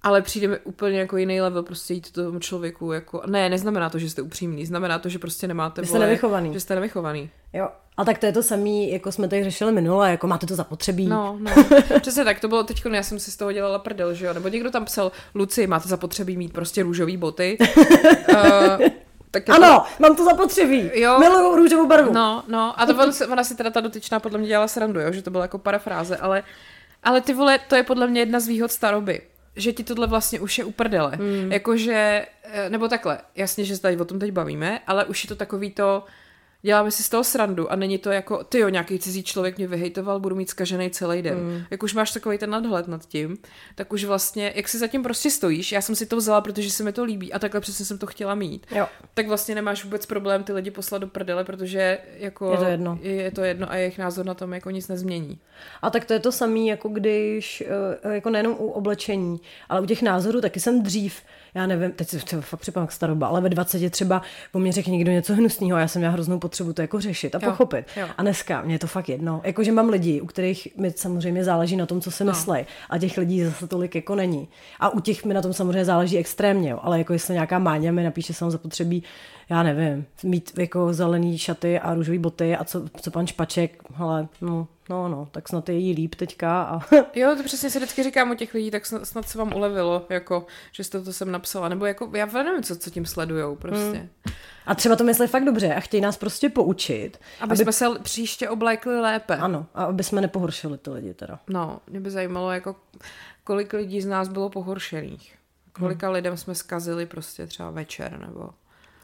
Ale 0.02 0.22
přijde 0.22 0.48
mi 0.48 0.58
úplně 0.58 0.98
jako 0.98 1.16
jiný 1.16 1.40
level 1.40 1.62
prostě 1.62 1.94
jít 1.94 2.12
tomu 2.12 2.38
člověku 2.38 2.92
jako, 2.92 3.22
ne, 3.26 3.48
neznamená 3.48 3.90
to, 3.90 3.98
že 3.98 4.10
jste 4.10 4.22
upřímný, 4.22 4.66
znamená 4.66 4.98
to, 4.98 5.08
že 5.08 5.18
prostě 5.18 5.48
nemáte, 5.48 5.82
Že 5.82 5.88
jste 5.88 5.98
nevychovaný. 5.98 6.52
že 6.52 6.60
jste 6.60 6.74
nevychovaný. 6.74 7.30
Jo. 7.52 7.68
A 7.96 8.04
tak 8.04 8.18
to 8.18 8.26
je 8.26 8.32
to 8.32 8.42
samý, 8.42 8.92
jako 8.92 9.12
jsme 9.12 9.28
tady 9.28 9.44
řešili 9.44 9.72
minule, 9.72 10.10
jako 10.10 10.26
máte 10.26 10.46
to 10.46 10.54
zapotřebí. 10.54 11.06
No, 11.06 11.38
no. 11.40 11.52
Přesně 12.00 12.24
tak, 12.24 12.40
to 12.40 12.48
bylo 12.48 12.62
teď, 12.64 12.82
já 12.92 13.02
jsem 13.02 13.18
si 13.18 13.30
z 13.30 13.36
toho 13.36 13.52
dělala 13.52 13.78
prdel, 13.78 14.14
že 14.14 14.26
jo, 14.26 14.34
nebo 14.34 14.48
někdo 14.48 14.70
tam 14.70 14.84
psal, 14.84 15.12
Luci, 15.34 15.66
máte 15.66 15.88
zapotřebí 15.88 16.36
mít 16.36 16.52
prostě 16.52 16.82
růžový 16.82 17.16
boty. 17.16 17.58
uh, 17.60 18.36
tak 19.30 19.44
to- 19.44 19.52
Ano, 19.52 19.84
mám 19.98 20.16
to 20.16 20.24
zapotřebí. 20.24 20.90
Jo. 20.94 21.18
Miluju 21.18 21.56
růžovou 21.56 21.86
barvu. 21.86 22.12
No, 22.12 22.44
no, 22.48 22.80
a 22.80 22.86
to 22.86 22.92
on, 23.02 23.10
ona 23.32 23.44
si 23.44 23.54
teda 23.56 23.70
ta 23.70 23.80
dotyčná 23.80 24.20
podle 24.20 24.38
mě 24.38 24.48
dělala 24.48 24.68
srandu, 24.68 25.00
jo, 25.00 25.12
že 25.12 25.22
to 25.22 25.30
byla 25.30 25.44
jako 25.44 25.58
parafráze, 25.58 26.16
ale, 26.16 26.42
ale 27.04 27.20
ty 27.20 27.34
vole, 27.34 27.58
to 27.68 27.76
je 27.76 27.82
podle 27.82 28.06
mě 28.06 28.20
jedna 28.20 28.40
z 28.40 28.46
výhod 28.48 28.72
staroby 28.72 29.20
že 29.58 29.72
ti 29.72 29.84
tohle 29.84 30.06
vlastně 30.06 30.40
už 30.40 30.58
je 30.58 30.64
uprdele. 30.64 31.12
Hmm. 31.16 31.52
Jakože, 31.52 32.26
eh, 32.42 32.70
nebo 32.70 32.88
takhle, 32.88 33.18
jasně, 33.34 33.64
že 33.64 33.76
se 33.76 33.82
tady 33.82 33.96
o 33.96 34.04
tom 34.04 34.18
teď 34.18 34.32
bavíme, 34.32 34.80
ale 34.86 35.04
už 35.04 35.24
je 35.24 35.28
to 35.28 35.36
takový 35.36 35.70
to, 35.70 36.04
děláme 36.62 36.90
si 36.90 37.02
z 37.02 37.08
toho 37.08 37.24
srandu 37.24 37.72
a 37.72 37.76
není 37.76 37.98
to 37.98 38.10
jako, 38.10 38.44
ty 38.44 38.58
jo, 38.58 38.68
nějaký 38.68 38.98
cizí 38.98 39.22
člověk 39.22 39.58
mě 39.58 39.66
vyhejtoval, 39.66 40.20
budu 40.20 40.36
mít 40.36 40.50
skažený 40.50 40.90
celý 40.90 41.22
den. 41.22 41.38
Mm. 41.38 41.62
Jak 41.70 41.82
už 41.82 41.94
máš 41.94 42.12
takový 42.12 42.38
ten 42.38 42.50
nadhled 42.50 42.88
nad 42.88 43.06
tím, 43.06 43.38
tak 43.74 43.92
už 43.92 44.04
vlastně, 44.04 44.52
jak 44.56 44.68
si 44.68 44.78
zatím 44.78 45.02
prostě 45.02 45.30
stojíš, 45.30 45.72
já 45.72 45.80
jsem 45.80 45.94
si 45.94 46.06
to 46.06 46.16
vzala, 46.16 46.40
protože 46.40 46.70
se 46.70 46.82
mi 46.82 46.92
to 46.92 47.04
líbí 47.04 47.32
a 47.32 47.38
takhle 47.38 47.60
přesně 47.60 47.84
jsem 47.84 47.98
to 47.98 48.06
chtěla 48.06 48.34
mít. 48.34 48.66
Jo. 48.70 48.86
Tak 49.14 49.28
vlastně 49.28 49.54
nemáš 49.54 49.84
vůbec 49.84 50.06
problém 50.06 50.44
ty 50.44 50.52
lidi 50.52 50.70
poslat 50.70 50.98
do 50.98 51.06
prdele, 51.06 51.44
protože 51.44 51.98
jako 52.18 52.50
Je 52.50 52.58
to 52.58 52.64
jedno. 52.64 52.98
Je, 53.02 53.14
je 53.14 53.30
to 53.30 53.44
jedno 53.44 53.70
a 53.70 53.76
jejich 53.76 53.98
názor 53.98 54.26
na 54.26 54.34
tom 54.34 54.52
jako 54.52 54.70
nic 54.70 54.88
nezmění. 54.88 55.38
A 55.82 55.90
tak 55.90 56.04
to 56.04 56.12
je 56.12 56.18
to 56.20 56.32
samé, 56.32 56.60
jako 56.60 56.88
když, 56.88 57.62
eh, 58.04 58.14
jako 58.14 58.30
nejenom 58.30 58.56
u 58.58 58.68
oblečení, 58.70 59.40
ale 59.68 59.80
u 59.80 59.86
těch 59.86 60.02
názorů 60.02 60.40
taky 60.40 60.60
jsem 60.60 60.82
dřív, 60.82 61.22
já 61.54 61.66
nevím, 61.66 61.92
teď 61.92 62.08
si 62.08 62.18
to 62.18 62.40
fakt 62.40 62.60
připadám 62.60 62.88
staroba, 62.90 63.26
ale 63.26 63.40
ve 63.40 63.48
20 63.48 63.90
třeba 63.90 64.22
po 64.52 64.58
mně 64.58 64.72
řekl 64.72 64.90
někdo 64.90 65.12
něco 65.12 65.34
hnusného 65.34 65.76
a 65.76 65.80
já 65.80 65.88
jsem 65.88 66.00
měla 66.00 66.12
hroznou 66.12 66.38
potřebu 66.38 66.72
to 66.72 66.82
jako 66.82 67.00
řešit 67.00 67.34
a 67.34 67.38
Jo, 67.42 67.50
pochopit. 67.50 67.86
jo. 67.96 68.06
A 68.18 68.22
dneska 68.22 68.62
mě 68.62 68.74
je 68.74 68.78
to 68.78 68.86
fakt 68.86 69.08
jedno. 69.08 69.40
Jakože 69.44 69.72
mám 69.72 69.88
lidi, 69.88 70.20
u 70.20 70.26
kterých 70.26 70.68
mi 70.76 70.90
samozřejmě 70.90 71.44
záleží 71.44 71.76
na 71.76 71.86
tom, 71.86 72.00
co 72.00 72.10
si 72.10 72.24
No. 72.24 72.32
myslej. 72.32 72.66
A 72.90 72.98
těch 72.98 73.18
lidí 73.18 73.44
zase 73.44 73.66
tolik 73.68 73.94
jako 73.94 74.14
není. 74.14 74.48
A 74.80 74.88
u 74.88 75.00
těch 75.00 75.24
mi 75.24 75.34
na 75.34 75.42
tom 75.42 75.52
samozřejmě 75.52 75.84
záleží 75.84 76.18
extrémně, 76.18 76.70
jo. 76.70 76.78
ale 76.82 76.98
jako 76.98 77.12
jestli 77.12 77.34
nějaká 77.34 77.58
máňa 77.58 77.92
mi 77.92 78.04
napíše 78.04 78.34
jsem 78.34 78.50
zapotřebí, 78.50 79.02
já 79.50 79.62
nevím, 79.62 80.06
mít 80.22 80.52
jako 80.58 80.92
zelený 80.92 81.38
šaty 81.38 81.78
a 81.80 81.94
růžové 81.94 82.18
boty 82.18 82.56
a 82.56 82.64
co, 82.64 82.84
co 83.00 83.10
pan 83.10 83.26
Špaček, 83.26 83.82
hele, 83.94 84.28
no, 84.40 84.66
no, 84.88 85.08
no, 85.08 85.28
tak 85.30 85.48
snad 85.48 85.68
je 85.68 85.74
jí 85.74 85.92
líp 85.92 86.14
teďka 86.14 86.62
a 86.62 86.80
Jo, 87.14 87.34
to 87.36 87.42
přesně 87.42 87.70
si 87.70 87.78
vždycky 87.78 88.02
říkám 88.02 88.30
u 88.30 88.34
těch 88.34 88.54
lidí, 88.54 88.70
tak 88.70 88.86
snad, 88.86 89.06
snad 89.06 89.28
se 89.28 89.38
vám 89.38 89.54
ulevilo, 89.54 90.06
jako, 90.08 90.46
že 90.72 90.84
jste 90.84 91.00
to 91.00 91.12
sem 91.12 91.32
napsala, 91.32 91.68
nebo 91.68 91.86
jako, 91.86 92.10
já 92.14 92.26
nevím, 92.26 92.62
co, 92.62 92.76
co 92.76 92.90
tím 92.90 93.06
sledujou 93.06 93.56
prostě. 93.56 93.98
Hmm. 93.98 94.34
A 94.66 94.74
třeba 94.74 94.96
to 94.96 95.04
myslí 95.04 95.26
fakt 95.26 95.44
dobře 95.44 95.74
a 95.74 95.80
chtějí 95.80 96.00
nás 96.00 96.16
prostě 96.16 96.48
poučit. 96.48 97.20
Aby, 97.40 97.50
aby 97.50 97.56
jsme 97.56 97.72
se 97.72 97.86
příště 98.02 98.48
oblekli 98.48 99.00
lépe. 99.00 99.36
Ano, 99.36 99.66
a 99.74 99.84
aby 99.84 100.02
jsme 100.02 100.20
nepohoršili 100.20 100.78
ty 100.78 100.90
lidi 100.90 101.14
teda. 101.14 101.38
No, 101.48 101.80
mě 101.90 102.00
by 102.00 102.10
zajímalo, 102.10 102.52
jako, 102.52 102.76
kolik 103.44 103.72
lidí 103.72 104.00
z 104.00 104.06
nás 104.06 104.28
bylo 104.28 104.50
pohoršených. 104.50 105.34
Kolika 105.72 106.06
hmm. 106.06 106.14
lidem 106.14 106.36
jsme 106.36 106.54
zkazili 106.54 107.06
prostě 107.06 107.46
třeba 107.46 107.70
večer, 107.70 108.18
nebo... 108.26 108.50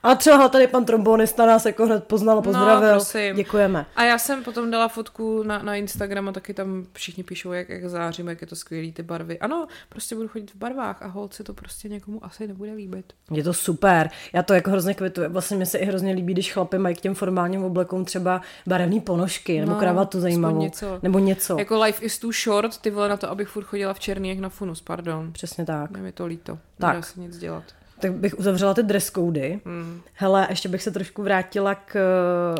A 0.05 0.15
třeba 0.15 0.49
tady 0.49 0.67
pan 0.67 0.85
trombonista 0.85 1.47
nás 1.47 1.67
jako 1.67 1.87
hned 1.87 2.05
poznal 2.05 2.39
a 2.39 2.43
pozdravil. 2.43 2.89
No, 2.89 2.95
prosím. 2.95 3.37
Děkujeme. 3.37 3.87
A 3.97 4.05
já 4.05 4.19
jsem 4.19 4.45
potom 4.45 4.71
dala 4.71 4.89
fotku 4.89 5.43
na, 5.43 5.63
na 5.63 5.75
Instagram 5.75 6.29
a 6.29 6.33
taky 6.33 6.55
tam 6.55 6.87
všichni 6.93 7.25
píšou, 7.25 7.53
jak, 7.53 7.69
jak 7.69 7.89
zářím, 7.91 8.29
jak 8.29 8.41
je 8.41 8.47
to 8.47 8.57
skvělý, 8.57 8.93
ty 8.93 9.03
barvy. 9.03 9.39
Ano, 9.39 9.67
prostě 9.89 10.15
budu 10.15 10.29
chodit 10.29 10.51
v 10.51 10.55
barvách 10.57 11.03
a 11.03 11.07
holce 11.07 11.45
to 11.45 11.55
prostě 11.55 11.89
někomu 11.89 12.25
asi 12.25 12.47
nebude 12.47 12.73
líbit. 12.73 13.13
Je 13.31 13.43
to 13.43 13.53
super. 13.55 14.11
Já 14.33 14.43
to 14.43 14.55
jako 14.55 14.71
hrozně 14.71 14.95
kvituju. 14.95 15.31
Vlastně 15.31 15.57
mi 15.57 15.67
se 15.67 15.79
i 15.79 15.85
hrozně 15.85 16.13
líbí, 16.13 16.33
když 16.33 16.53
chlapy 16.53 16.79
mají 16.79 16.95
k 16.97 17.01
těm 17.01 17.15
formálním 17.15 17.65
oblekům 17.65 18.05
třeba 18.05 18.41
barevné 18.67 19.01
ponožky 19.01 19.61
nebo 19.61 19.73
No, 19.73 19.79
kravatu 19.79 20.21
zajímavou. 20.21 20.61
něco. 20.61 20.99
Nebo 21.03 21.19
něco. 21.19 21.59
Jako 21.59 21.83
life 21.83 22.05
is 22.05 22.19
too 22.19 22.31
short, 22.45 22.79
ty 22.79 22.91
vole 22.91 23.09
na 23.09 23.17
to, 23.17 23.31
abych 23.31 23.49
furt 23.49 23.65
chodila 23.65 23.95
v 23.95 24.01
černý 24.01 24.29
jak 24.29 24.39
na 24.39 24.49
funus, 24.49 24.81
pardon. 24.81 25.33
Přesně 25.33 25.65
tak. 25.65 25.91
Je 25.97 26.03
mi 26.03 26.13
to 26.13 26.27
líto. 26.27 26.59
Tak. 26.79 26.95
Nedá 26.95 27.03
se 27.03 27.21
nic 27.21 27.39
dělat. 27.39 27.65
Tak 28.05 28.13
bych 28.13 28.39
uzavřela 28.39 28.75
ty 28.75 28.83
dress 28.83 29.11
cody. 29.11 29.61
Hmm. 29.65 30.01
Hele, 30.13 30.47
ještě 30.51 30.69
bych 30.69 30.83
se 30.83 30.91
trošku 30.91 31.23
vrátila 31.23 31.75
k, 31.75 31.95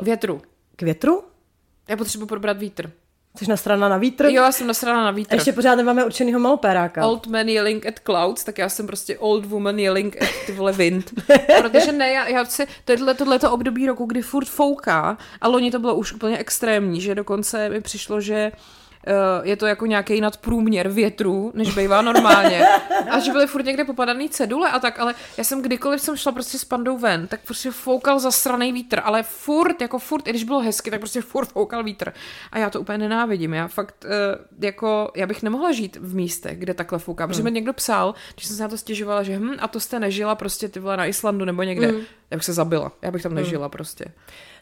Větru. 0.03 0.43
k 0.77 0.83
větru. 0.83 1.23
Já 1.89 1.97
potřebuji 1.97 2.27
probrat 2.27 2.59
vítr. 2.59 2.91
Jsi 3.39 3.51
na 3.51 3.57
strana 3.57 3.89
na 3.89 3.97
vítr. 3.97 4.25
Jo, 4.25 4.43
já 4.43 4.53
jsem 4.53 4.67
nasraná 4.67 5.05
na 5.05 5.11
vítr. 5.11 5.35
Ještě 5.35 5.53
pořád 5.53 5.75
nemáme 5.75 6.05
určenýho 6.05 6.41
malopéráka. 6.41 7.07
Old 7.07 7.27
man 7.27 7.49
yelling 7.49 7.87
at 7.87 7.99
clouds, 7.99 8.45
tak 8.45 8.59
já 8.59 8.69
jsem 8.69 8.87
prostě 8.87 9.19
old 9.19 9.45
woman 9.45 9.79
yelling 9.79 10.23
at 10.23 10.29
ty 10.47 10.53
vole 10.53 10.73
wind. 10.73 11.13
Protože 11.61 11.93
ne, 11.93 12.13
já, 12.13 12.29
já 12.29 12.45
si, 12.45 12.67
tohle, 12.85 13.15
tohleto 13.15 13.53
období 13.53 13.87
roku, 13.87 14.05
kdy 14.05 14.23
furt 14.23 14.49
fouká, 14.49 15.19
a 15.41 15.49
loni 15.49 15.71
to 15.71 15.79
bylo 15.79 15.95
už 15.95 16.13
úplně 16.13 16.39
extrémní, 16.39 17.01
že 17.01 17.15
dokonce 17.15 17.69
mi 17.69 17.81
přišlo, 17.81 18.21
že 18.21 18.53
uh, 18.55 18.84
je 19.43 19.57
to 19.57 19.67
jako 19.67 19.87
nějaký 19.87 20.21
nadprůměr 20.21 20.89
větru, 20.89 21.53
než 21.55 21.75
bývá 21.75 22.03
normálně. 22.03 22.67
A 23.11 23.19
že 23.19 23.33
byly 23.33 23.47
furt 23.47 23.65
někde 23.65 23.85
popadaný 23.85 24.29
cedule 24.29 24.71
a 24.71 24.79
tak, 24.79 24.99
ale 24.99 25.15
já 25.37 25.45
jsem 25.45 25.63
kdykoliv 25.63 26.01
jsem 26.01 26.17
šla 26.17 26.33
prostě 26.33 26.59
s 26.59 26.65
pandou 26.65 26.99
ven, 26.99 27.27
tak 27.27 27.41
prostě 27.45 27.71
foukal 27.71 28.19
zasraný 28.19 28.73
vítr, 28.73 29.01
ale 29.05 29.23
furt, 29.23 29.81
jako 29.81 29.99
furt, 29.99 30.29
i 30.29 30.31
když 30.31 30.45
bylo 30.45 30.61
hezky, 30.61 30.91
tak 30.91 31.01
prostě 31.01 31.21
furt 31.21 31.49
foukal 31.49 31.85
vítr. 31.85 32.13
A 32.53 32.59
já 32.59 32.71
to 32.71 32.81
úplně 32.81 32.99
nenávidím. 32.99 33.55
Já 33.55 33.69
fakt, 33.69 34.05
uh, 34.05 34.11
jako, 34.65 35.11
já 35.17 35.27
bych 35.27 35.43
nemohla 35.43 35.73
žít 35.73 35.97
v 36.01 36.15
místech, 36.15 36.59
kde 36.59 36.75
takhle 36.75 36.99
fouká. 36.99 37.27
Protože 37.27 37.43
mi 37.43 37.51
někdo 37.51 37.73
psal, 37.73 38.15
když 38.35 38.47
jsem 38.47 38.57
se 38.57 38.63
na 38.63 38.69
to 38.69 38.79
stěžovala, 38.79 39.23
že 39.23 39.39
hm, 39.39 39.57
a 39.59 39.69
to 39.69 39.81
jste 39.81 40.01
nežila 40.01 40.35
prostě 40.35 40.69
ty 40.69 40.81
vole 40.81 40.97
na 40.97 41.07
Islandu 41.07 41.45
nebo 41.45 41.63
někde. 41.63 41.93
Mm. 41.93 42.01
Já 42.31 42.37
bych 42.37 42.45
se 42.45 42.53
zabila. 42.53 42.93
Já 43.03 43.11
bych 43.11 43.23
tam 43.23 43.35
nežila 43.35 43.69
prostě. 43.69 44.05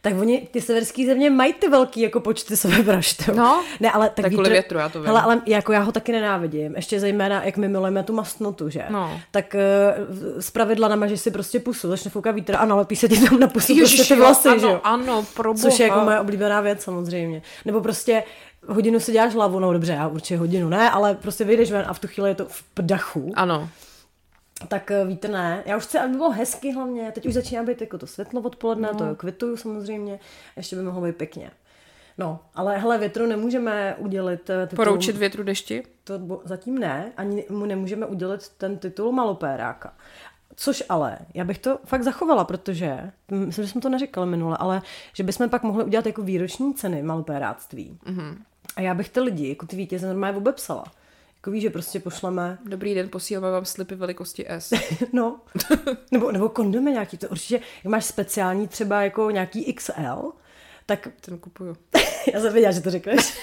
Tak 0.02 0.14
oni, 0.20 0.48
ty 0.51 0.60
severské 0.60 1.06
země 1.06 1.30
mají 1.30 1.52
ty 1.52 1.68
velký 1.68 2.01
jako 2.01 2.20
počty 2.20 2.56
sebevražd. 2.56 3.28
No. 3.28 3.64
ne, 3.80 3.90
ale 3.90 4.09
tak, 4.09 4.22
Tak 4.22 4.32
kvůli 4.32 4.51
větru, 4.51 4.78
já 4.78 4.89
to 4.89 4.98
vím. 4.98 5.06
Hele, 5.06 5.22
ale 5.22 5.43
jako 5.47 5.72
já 5.72 5.80
ho 5.80 5.93
taky 5.93 6.12
nenávidím. 6.12 6.76
Ještě 6.76 7.01
zejména, 7.01 7.44
jak 7.44 7.56
my 7.56 7.68
milujeme 7.68 8.02
tu 8.02 8.12
mastnotu, 8.12 8.68
že? 8.68 8.84
No. 8.90 9.20
Tak 9.30 9.55
uh, 9.55 10.40
z 10.40 10.51
pravidla 10.51 10.89
namažeš 10.89 11.20
si 11.20 11.30
prostě 11.30 11.60
pusu, 11.60 11.89
začne 11.89 12.10
foukat 12.10 12.34
vítr 12.34 12.56
a 12.56 12.64
nalepí 12.64 12.97
se 12.97 13.09
ti 13.09 13.28
tam 13.28 13.40
na 13.40 13.47
pusu 13.47 13.72
Ježiš, 13.72 13.97
prostě 13.97 14.14
ty 14.14 14.20
vlasy, 14.20 14.48
ano, 14.48 14.59
že 14.59 14.66
jo? 14.66 14.80
ano, 14.84 15.24
pro 15.34 15.55
Což 15.55 15.80
je 15.80 15.86
jako 15.86 16.01
moje 16.01 16.20
oblíbená 16.20 16.60
věc 16.60 16.82
samozřejmě. 16.82 17.43
Nebo 17.64 17.80
prostě 17.80 18.22
hodinu 18.68 19.01
si 19.01 19.12
děláš 19.12 19.34
hlavu, 19.34 19.59
no 19.59 19.72
dobře, 19.72 19.93
já 19.93 20.09
určitě 20.09 20.36
hodinu 20.36 20.68
ne, 20.68 20.90
ale 20.90 21.14
prostě 21.14 21.44
vyjdeš 21.44 21.72
ven 21.72 21.84
a 21.89 21.94
v 21.94 21.98
tu 21.98 22.09
chvíli 22.09 22.30
je 22.30 22.34
to 22.34 22.44
v 22.44 22.62
pdachu. 22.62 23.32
Ano. 23.34 23.68
Tak 24.68 24.90
eh, 24.90 25.05
vítr 25.05 25.30
ne. 25.30 25.62
Já 25.66 25.76
už 25.76 25.84
chci, 25.84 25.98
aby 25.98 26.16
bylo 26.16 26.30
hezky 26.30 26.72
hlavně. 26.72 27.12
Teď 27.12 27.26
už 27.26 27.34
začíná 27.34 27.62
být 27.62 27.80
jako 27.80 27.98
to 27.98 28.06
světlo 28.06 28.40
odpoledne, 28.40 28.89
no. 28.93 28.98
to 28.98 29.05
jo, 29.05 29.14
kvituju 29.14 29.56
samozřejmě. 29.56 30.18
Ještě 30.56 30.76
by 30.76 30.82
mohlo 30.82 31.02
být 31.02 31.16
pěkně. 31.16 31.51
No, 32.18 32.40
ale 32.55 32.78
hele, 32.78 32.98
větru 32.98 33.26
nemůžeme 33.26 33.97
udělit 33.98 34.51
eh, 34.51 34.66
titul. 34.66 34.84
Poroučit 34.84 35.16
větru 35.16 35.43
dešti? 35.43 35.82
To 36.05 36.18
bo- 36.18 36.40
zatím 36.44 36.78
ne, 36.78 37.12
ani 37.16 37.44
mu 37.51 37.66
nemůžeme 37.66 38.06
udělit 38.06 38.48
ten 38.48 38.78
titul 38.78 39.12
malopéráka. 39.12 39.94
Což 40.56 40.84
ale, 40.89 41.18
já 41.34 41.44
bych 41.44 41.59
to 41.59 41.78
fakt 41.84 42.02
zachovala, 42.02 42.44
protože, 42.44 43.10
myslím, 43.30 43.64
že 43.64 43.70
jsme 43.70 43.80
to 43.80 43.89
neříkali 43.89 44.26
minule, 44.26 44.56
ale 44.60 44.82
že 45.12 45.22
bychom 45.22 45.48
pak 45.48 45.62
mohli 45.62 45.84
udělat 45.84 46.06
jako 46.06 46.22
výroční 46.22 46.74
ceny 46.74 47.02
malopéráctví. 47.02 47.98
Mm-hmm. 48.06 48.36
A 48.76 48.80
já 48.80 48.94
bych 48.94 49.09
ty 49.09 49.20
lidi, 49.20 49.48
jako 49.48 49.66
ty 49.66 49.76
vítěze 49.76 50.06
normálně 50.06 50.39
obepsala. 50.39 50.84
Víš, 51.47 51.62
že 51.62 51.70
prostě 51.70 52.01
pošleme 52.01 52.59
Dobrý 52.64 52.94
den, 52.94 53.09
posíláme 53.09 53.51
vám 53.51 53.64
slipy 53.64 53.94
velikosti 53.94 54.47
S. 54.48 54.73
No, 55.12 55.40
nebo, 56.10 56.32
nebo 56.32 56.48
kondomy 56.48 56.90
nějaký, 56.90 57.19
to 57.19 57.28
určitě, 57.28 57.55
jak 57.55 57.90
máš 57.90 58.05
speciální 58.05 58.69
třeba 58.69 59.02
jako 59.02 59.31
nějaký 59.31 59.73
XL, 59.73 60.32
tak 60.86 61.09
Ten 61.20 61.39
kupuju. 61.39 61.77
já 62.35 62.40
jsem 62.40 62.52
věděla, 62.52 62.73
že 62.73 62.81
to 62.81 62.90
řekneš, 62.90 63.40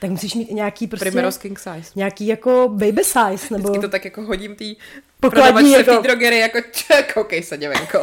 tak 0.00 0.10
musíš 0.10 0.34
mít 0.34 0.44
i 0.44 0.54
nějaký 0.54 0.86
prostě, 0.86 1.10
Primrose 1.10 1.40
king 1.40 1.58
size. 1.58 1.70
nějaký 1.72 1.92
nějaký 1.96 2.26
jako 2.26 2.68
baby 2.68 3.04
size, 3.04 3.54
nebo 3.54 3.68
Vždycky 3.68 3.78
to 3.78 3.88
tak 3.88 4.04
jako 4.04 4.22
hodím 4.22 4.56
tý 4.56 4.76
Pokladní 5.20 5.72
jako- 5.72 6.00
v 6.00 6.02
drogery, 6.02 6.38
jako 6.38 6.58
ček, 6.72 7.14
koukej 7.14 7.42
se, 7.42 7.58
děvenko. 7.58 8.00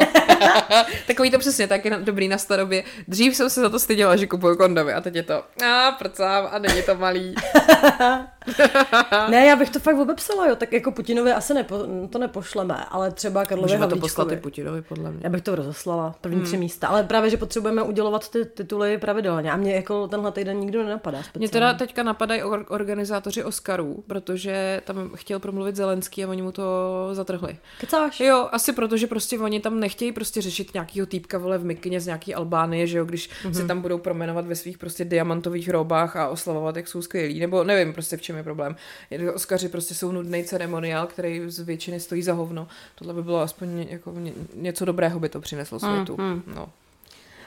Takový 1.06 1.30
to 1.30 1.38
přesně, 1.38 1.66
tak 1.66 1.84
je 1.84 1.90
dobrý 2.00 2.28
na 2.28 2.38
starobě. 2.38 2.84
Dřív 3.08 3.36
jsem 3.36 3.50
se 3.50 3.60
za 3.60 3.68
to 3.68 3.78
styděla, 3.78 4.16
že 4.16 4.26
kupuju 4.26 4.56
kondomy 4.56 4.92
a 4.92 5.00
teď 5.00 5.14
je 5.14 5.22
to, 5.22 5.42
a 5.66 5.92
prcám 5.98 6.48
a 6.50 6.58
není 6.58 6.82
to 6.82 6.94
malý. 6.94 7.34
ne, 9.30 9.46
já 9.46 9.56
bych 9.56 9.70
to 9.70 9.78
fakt 9.78 9.98
obepsala, 9.98 10.46
jo, 10.46 10.56
tak 10.56 10.72
jako 10.72 10.92
Putinovi 10.92 11.32
asi 11.32 11.54
nepo, 11.54 11.78
to 12.10 12.18
nepošleme, 12.18 12.84
ale 12.90 13.10
třeba 13.10 13.44
Karlovi 13.44 13.62
Můžeme 13.64 13.86
to 13.86 13.96
Havlíčkovi. 13.96 14.00
poslat 14.00 14.32
i 14.32 14.36
Putinovi, 14.36 14.82
podle 14.82 15.10
mě. 15.10 15.20
Já 15.24 15.30
bych 15.30 15.42
to 15.42 15.54
rozeslala, 15.54 16.14
první 16.20 16.36
hmm. 16.36 16.46
tři 16.46 16.56
místa, 16.56 16.88
ale 16.88 17.02
právě, 17.02 17.30
že 17.30 17.36
potřebujeme 17.36 17.82
udělovat 17.82 18.28
ty 18.30 18.44
tituly 18.44 18.98
pravidelně 18.98 19.52
a 19.52 19.56
mě 19.56 19.74
jako 19.74 20.08
tenhle 20.08 20.32
týden 20.32 20.56
nikdo 20.56 20.82
nenapadá 20.82 21.18
speciálně. 21.18 21.38
Mě 21.38 21.48
teda 21.48 21.74
teďka 21.74 22.02
napadají 22.02 22.42
or- 22.42 22.66
organizátoři 22.68 23.44
Oscarů, 23.44 24.04
protože 24.06 24.80
tam 24.84 25.10
chtěl 25.14 25.38
promluvit 25.38 25.76
Zelenský 25.76 26.24
a 26.24 26.28
oni 26.28 26.42
mu 26.42 26.52
to 26.52 26.62
zatrhli. 27.14 27.56
Kecáš? 27.80 28.20
Jo, 28.20 28.48
asi 28.52 28.72
proto, 28.72 28.96
že 28.96 29.06
prostě 29.06 29.38
oni 29.38 29.60
tam 29.60 29.80
nechtějí 29.80 30.12
prostě 30.12 30.40
řešit 30.40 30.74
nějakýho 30.74 31.06
týpka 31.06 31.38
vole 31.38 31.58
v 31.58 31.64
mikině 31.64 32.00
z 32.00 32.06
nějaký 32.06 32.34
Albánie, 32.34 32.86
že 32.86 32.98
jo, 32.98 33.04
když 33.04 33.30
mm-hmm. 33.30 33.52
se 33.52 33.66
tam 33.66 33.80
budou 33.80 33.98
promenovat 33.98 34.46
ve 34.46 34.56
svých 34.56 34.78
prostě 34.78 35.04
diamantových 35.04 35.68
robách 35.68 36.16
a 36.16 36.28
oslavovat, 36.28 36.76
jak 36.76 36.88
jsou 36.88 37.02
skvělí, 37.02 37.40
nebo 37.40 37.64
nevím 37.64 37.92
prostě 37.92 38.16
v 38.16 38.22
čem 38.22 38.36
je 38.36 38.42
problém. 38.42 38.76
Oscaři 39.34 39.68
prostě 39.68 39.94
jsou 39.94 40.12
nudný 40.12 40.44
ceremoniál, 40.44 41.06
který 41.06 41.42
z 41.46 41.60
většiny 41.60 42.00
stojí 42.00 42.22
za 42.22 42.32
hovno. 42.32 42.68
Tohle 42.94 43.14
by 43.14 43.22
bylo 43.22 43.40
aspoň 43.40 43.86
jako 43.90 44.12
ně, 44.18 44.32
něco 44.54 44.84
dobrého 44.84 45.20
by 45.20 45.28
to 45.28 45.40
přineslo 45.40 45.78
světu. 45.78 46.16
Mm-hmm. 46.16 46.42
No. 46.54 46.68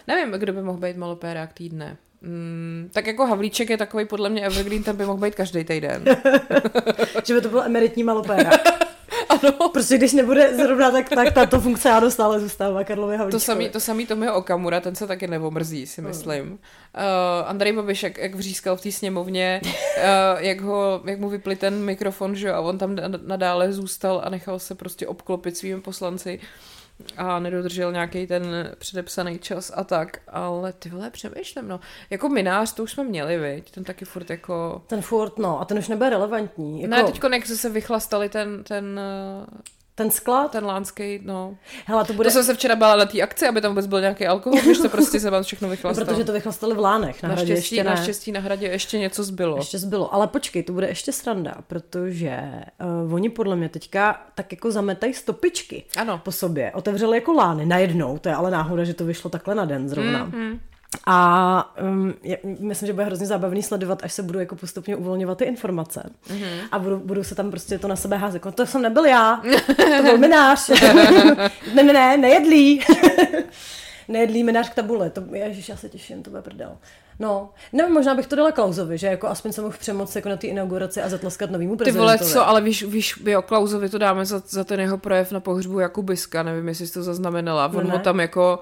Nevím, 0.08 0.32
kdo 0.32 0.54
by 0.54 0.62
mohl 0.62 0.80
být 0.80 0.98
malopérák 0.98 1.54
týdne. 1.54 1.98
Mm, 2.22 2.90
tak 2.94 3.08
jako 3.08 3.26
Havlíček 3.26 3.70
je 3.70 3.78
takový 3.78 4.06
podle 4.06 4.30
mě 4.30 4.46
evergreen, 4.46 4.84
ten 4.84 4.96
by 4.96 5.06
mohl 5.06 5.20
být 5.20 5.36
každý 5.36 5.64
týden. 5.64 6.04
že 7.26 7.34
by 7.34 7.42
to 7.42 7.50
byl 7.50 7.62
emeritní 7.62 8.04
malopéra. 8.04 8.52
ano. 9.32 9.70
Prostě 9.70 9.98
když 9.98 10.14
nebude 10.14 10.56
zrovna, 10.56 10.92
tak, 10.92 11.10
tak 11.10 11.34
tato 11.34 11.62
funkce 11.62 11.90
ano 11.90 12.12
stále 12.12 12.40
zůstává 12.40 12.84
Karlovi 12.84 13.18
Havlíčkovi. 13.18 13.42
To 13.42 13.46
samý, 13.46 13.70
to 13.70 13.80
samý 13.80 14.06
Tomio 14.06 14.34
Okamura, 14.34 14.80
ten 14.80 14.96
se 14.96 15.08
taky 15.08 15.28
neomrzí, 15.28 15.88
si 15.88 16.02
myslím. 16.02 16.52
Uh, 16.52 16.60
Andrej 17.46 17.74
Babiš, 17.74 18.04
jak, 18.04 18.18
jak 18.18 18.36
vřískal 18.36 18.78
v 18.78 18.82
té 18.82 18.92
sněmovně, 18.92 19.62
uh, 19.64 19.72
jak, 20.40 20.62
ho, 20.62 21.02
jak 21.06 21.20
mu 21.20 21.30
vypli 21.30 21.56
ten 21.56 21.84
mikrofon, 21.84 22.36
že 22.36 22.48
jo, 22.48 22.54
a 22.54 22.60
on 22.60 22.78
tam 22.78 22.96
na- 22.96 23.20
nadále 23.26 23.74
zůstal 23.74 24.22
a 24.24 24.30
nechal 24.30 24.60
se 24.60 24.76
prostě 24.76 25.08
obklopit 25.08 25.58
svými 25.58 25.82
poslanci 25.82 26.40
a 27.18 27.40
nedodržel 27.40 27.92
nějaký 27.92 28.28
ten 28.28 28.44
předepsaný 28.78 29.40
čas 29.40 29.72
a 29.76 29.84
tak, 29.84 30.20
ale 30.28 30.74
ty 30.74 30.90
vole, 30.90 31.10
přemýšlím, 31.10 31.68
no. 31.68 31.80
Jako 32.10 32.30
minář, 32.30 32.74
to 32.74 32.84
už 32.84 32.92
jsme 32.92 33.04
měli, 33.04 33.38
viď? 33.38 33.72
Ten 33.72 33.84
taky 33.84 34.06
furt 34.06 34.30
jako... 34.30 34.82
Ten 34.88 35.02
furt, 35.02 35.38
no, 35.38 35.62
a 35.62 35.66
ten 35.66 35.78
už 35.78 35.88
nebude 35.88 36.10
relevantní. 36.10 36.82
Jako, 36.82 36.96
Ne, 36.96 37.04
teďko 37.04 37.28
jak 37.28 37.46
se 37.46 37.70
vychlastali 37.70 38.30
ten, 38.30 38.64
ten, 38.64 39.00
ten 39.96 40.12
sklad, 40.12 40.52
ten 40.52 40.66
lánský, 40.66 41.20
no. 41.24 41.58
hele, 41.86 42.06
to 42.06 42.14
Bude... 42.14 42.30
To 42.30 42.34
jsem 42.34 42.44
se 42.44 42.54
včera 42.54 42.76
bála 42.76 42.96
na 42.96 43.06
té 43.06 43.22
akci, 43.22 43.48
aby 43.48 43.62
tam 43.62 43.72
vůbec 43.72 43.88
byl 43.88 44.02
nějaký 44.02 44.28
alkohol, 44.28 44.60
když 44.62 44.78
to 44.78 44.90
prostě 44.90 45.20
se 45.20 45.30
vám 45.30 45.44
všechno 45.44 45.68
no, 45.68 45.72
vychlastalo. 45.72 46.06
protože 46.08 46.24
to 46.24 46.34
vychlastali 46.34 46.76
v 46.76 46.80
Lánech, 46.80 47.24
na 47.24 47.30
hradě 47.30 47.42
Naštěstí, 47.54 47.76
ještě 47.76 47.84
ne. 47.84 47.90
naštěstí 47.90 48.32
na 48.32 48.40
hradě 48.40 48.68
ještě 48.68 49.00
něco 49.00 49.24
zbylo. 49.24 49.58
Ještě 49.58 49.80
zbylo. 49.80 50.14
Ale 50.14 50.28
počkej, 50.28 50.64
to 50.64 50.74
bude 50.74 50.88
ještě 50.88 51.12
sranda, 51.12 51.56
protože 51.68 52.40
uh, 53.06 53.14
oni 53.14 53.30
podle 53.30 53.56
mě 53.56 53.70
teďka 53.70 54.22
tak 54.36 54.52
jako 54.52 54.72
zametají 54.72 55.14
stopičky 55.14 55.84
Ano. 55.98 56.22
po 56.24 56.32
sobě. 56.32 56.72
Otevřeli 56.72 57.18
jako 57.18 57.34
lány 57.34 57.66
najednou, 57.66 58.18
to 58.18 58.30
je 58.30 58.36
ale 58.36 58.52
náhoda, 58.52 58.84
že 58.84 58.94
to 58.94 59.06
vyšlo 59.06 59.30
takhle 59.30 59.56
na 59.56 59.66
den 59.66 59.90
zrovna. 59.90 60.26
Mm, 60.26 60.40
mm. 60.40 60.60
A 61.08 61.76
um, 61.82 62.14
je, 62.24 62.38
myslím, 62.44 62.88
že 62.88 62.94
bude 62.94 63.06
hrozně 63.06 63.26
zábavný 63.28 63.64
sledovat, 63.64 64.04
až 64.04 64.14
se 64.14 64.24
budou 64.24 64.40
jako 64.40 64.56
postupně 64.56 64.96
uvolňovat 64.96 65.38
ty 65.38 65.44
informace. 65.46 66.10
Mm-hmm. 66.30 66.60
A 66.72 66.80
budou, 66.80 66.98
budou 67.00 67.24
se 67.24 67.36
tam 67.36 67.52
prostě 67.52 67.80
to 67.80 67.88
na 67.88 67.96
sebe 67.96 68.18
házet. 68.18 68.36
Jako, 68.36 68.52
to 68.52 68.66
jsem 68.66 68.82
nebyl 68.82 69.06
já, 69.06 69.42
to 69.98 70.04
byl 70.04 70.18
minář. 70.28 70.70
ne, 71.76 71.84
ne, 71.84 71.94
ne, 71.94 72.18
nejedlý. 72.18 72.82
nejedlý 74.08 74.44
minář 74.44 74.70
k 74.70 74.76
tabule. 74.76 75.10
To, 75.10 75.24
ježiš, 75.34 75.70
já 75.70 75.78
se 75.78 75.90
těším, 75.90 76.24
to 76.24 76.30
bude 76.30 76.42
prdel. 76.42 76.78
No, 77.20 77.50
nevím, 77.74 77.94
možná 77.94 78.16
bych 78.16 78.28
to 78.28 78.36
dala 78.36 78.52
Klausovi, 78.52 78.98
že 78.98 79.08
jako 79.08 79.28
aspoň 79.28 79.52
se 79.52 79.62
mohl 79.62 79.76
přemoct 79.80 80.16
jako 80.16 80.30
na 80.30 80.38
té 80.38 80.48
inauguraci 80.48 81.02
a 81.02 81.10
zatleskat 81.10 81.52
novýmu 81.52 81.76
Ty 81.76 81.84
prezidentovi. 81.84 82.18
vole, 82.18 82.34
co, 82.34 82.48
ale 82.48 82.62
víš, 82.62 82.84
víš, 82.84 83.16
jo, 83.26 83.42
Klausovi 83.42 83.90
to 83.90 83.98
dáme 83.98 84.26
za, 84.26 84.42
za 84.50 84.64
ten 84.64 84.80
jeho 84.80 84.98
projev 84.98 85.32
na 85.32 85.40
pohřbu 85.40 85.80
Jakubiska, 85.80 86.44
nevím, 86.44 86.68
jestli 86.68 86.88
jsi 86.88 86.94
to 86.94 87.04
zaznamenala. 87.04 87.66
On 87.76 87.88
No 87.88 87.98
ne. 87.98 88.00
tam 88.00 88.20
jako, 88.20 88.60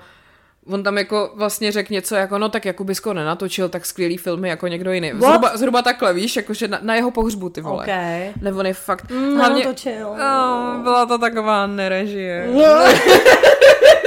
on 0.70 0.84
tam 0.84 0.98
jako 0.98 1.32
vlastně 1.36 1.72
řekl 1.72 1.94
něco 1.94 2.16
jako, 2.16 2.38
no 2.38 2.50
tak 2.50 2.66
Jakubisko 2.66 3.14
nenatočil 3.14 3.70
tak 3.70 3.86
skvělý 3.86 4.18
filmy 4.18 4.50
jako 4.50 4.68
někdo 4.68 4.92
jiný. 4.92 5.12
What? 5.12 5.22
Zhruba, 5.30 5.58
zhruba 5.58 5.82
takhle, 5.82 6.14
víš, 6.14 6.36
jakože 6.36 6.68
na, 6.68 6.80
na 6.82 6.96
jeho 6.96 7.12
pohřbu, 7.12 7.50
ty 7.50 7.62
vole. 7.62 7.84
Okay. 7.84 8.34
Nebo 8.42 8.60
on 8.60 8.66
je 8.66 8.74
fakt, 8.74 9.12
Mm, 9.12 9.38
hlavně, 9.38 9.60
nenatočil. 9.60 10.10
no, 10.20 10.80
byla 10.84 11.06
to 11.06 11.18
taková 11.18 11.68
nerežie. 11.68 12.48
No. 12.54 12.62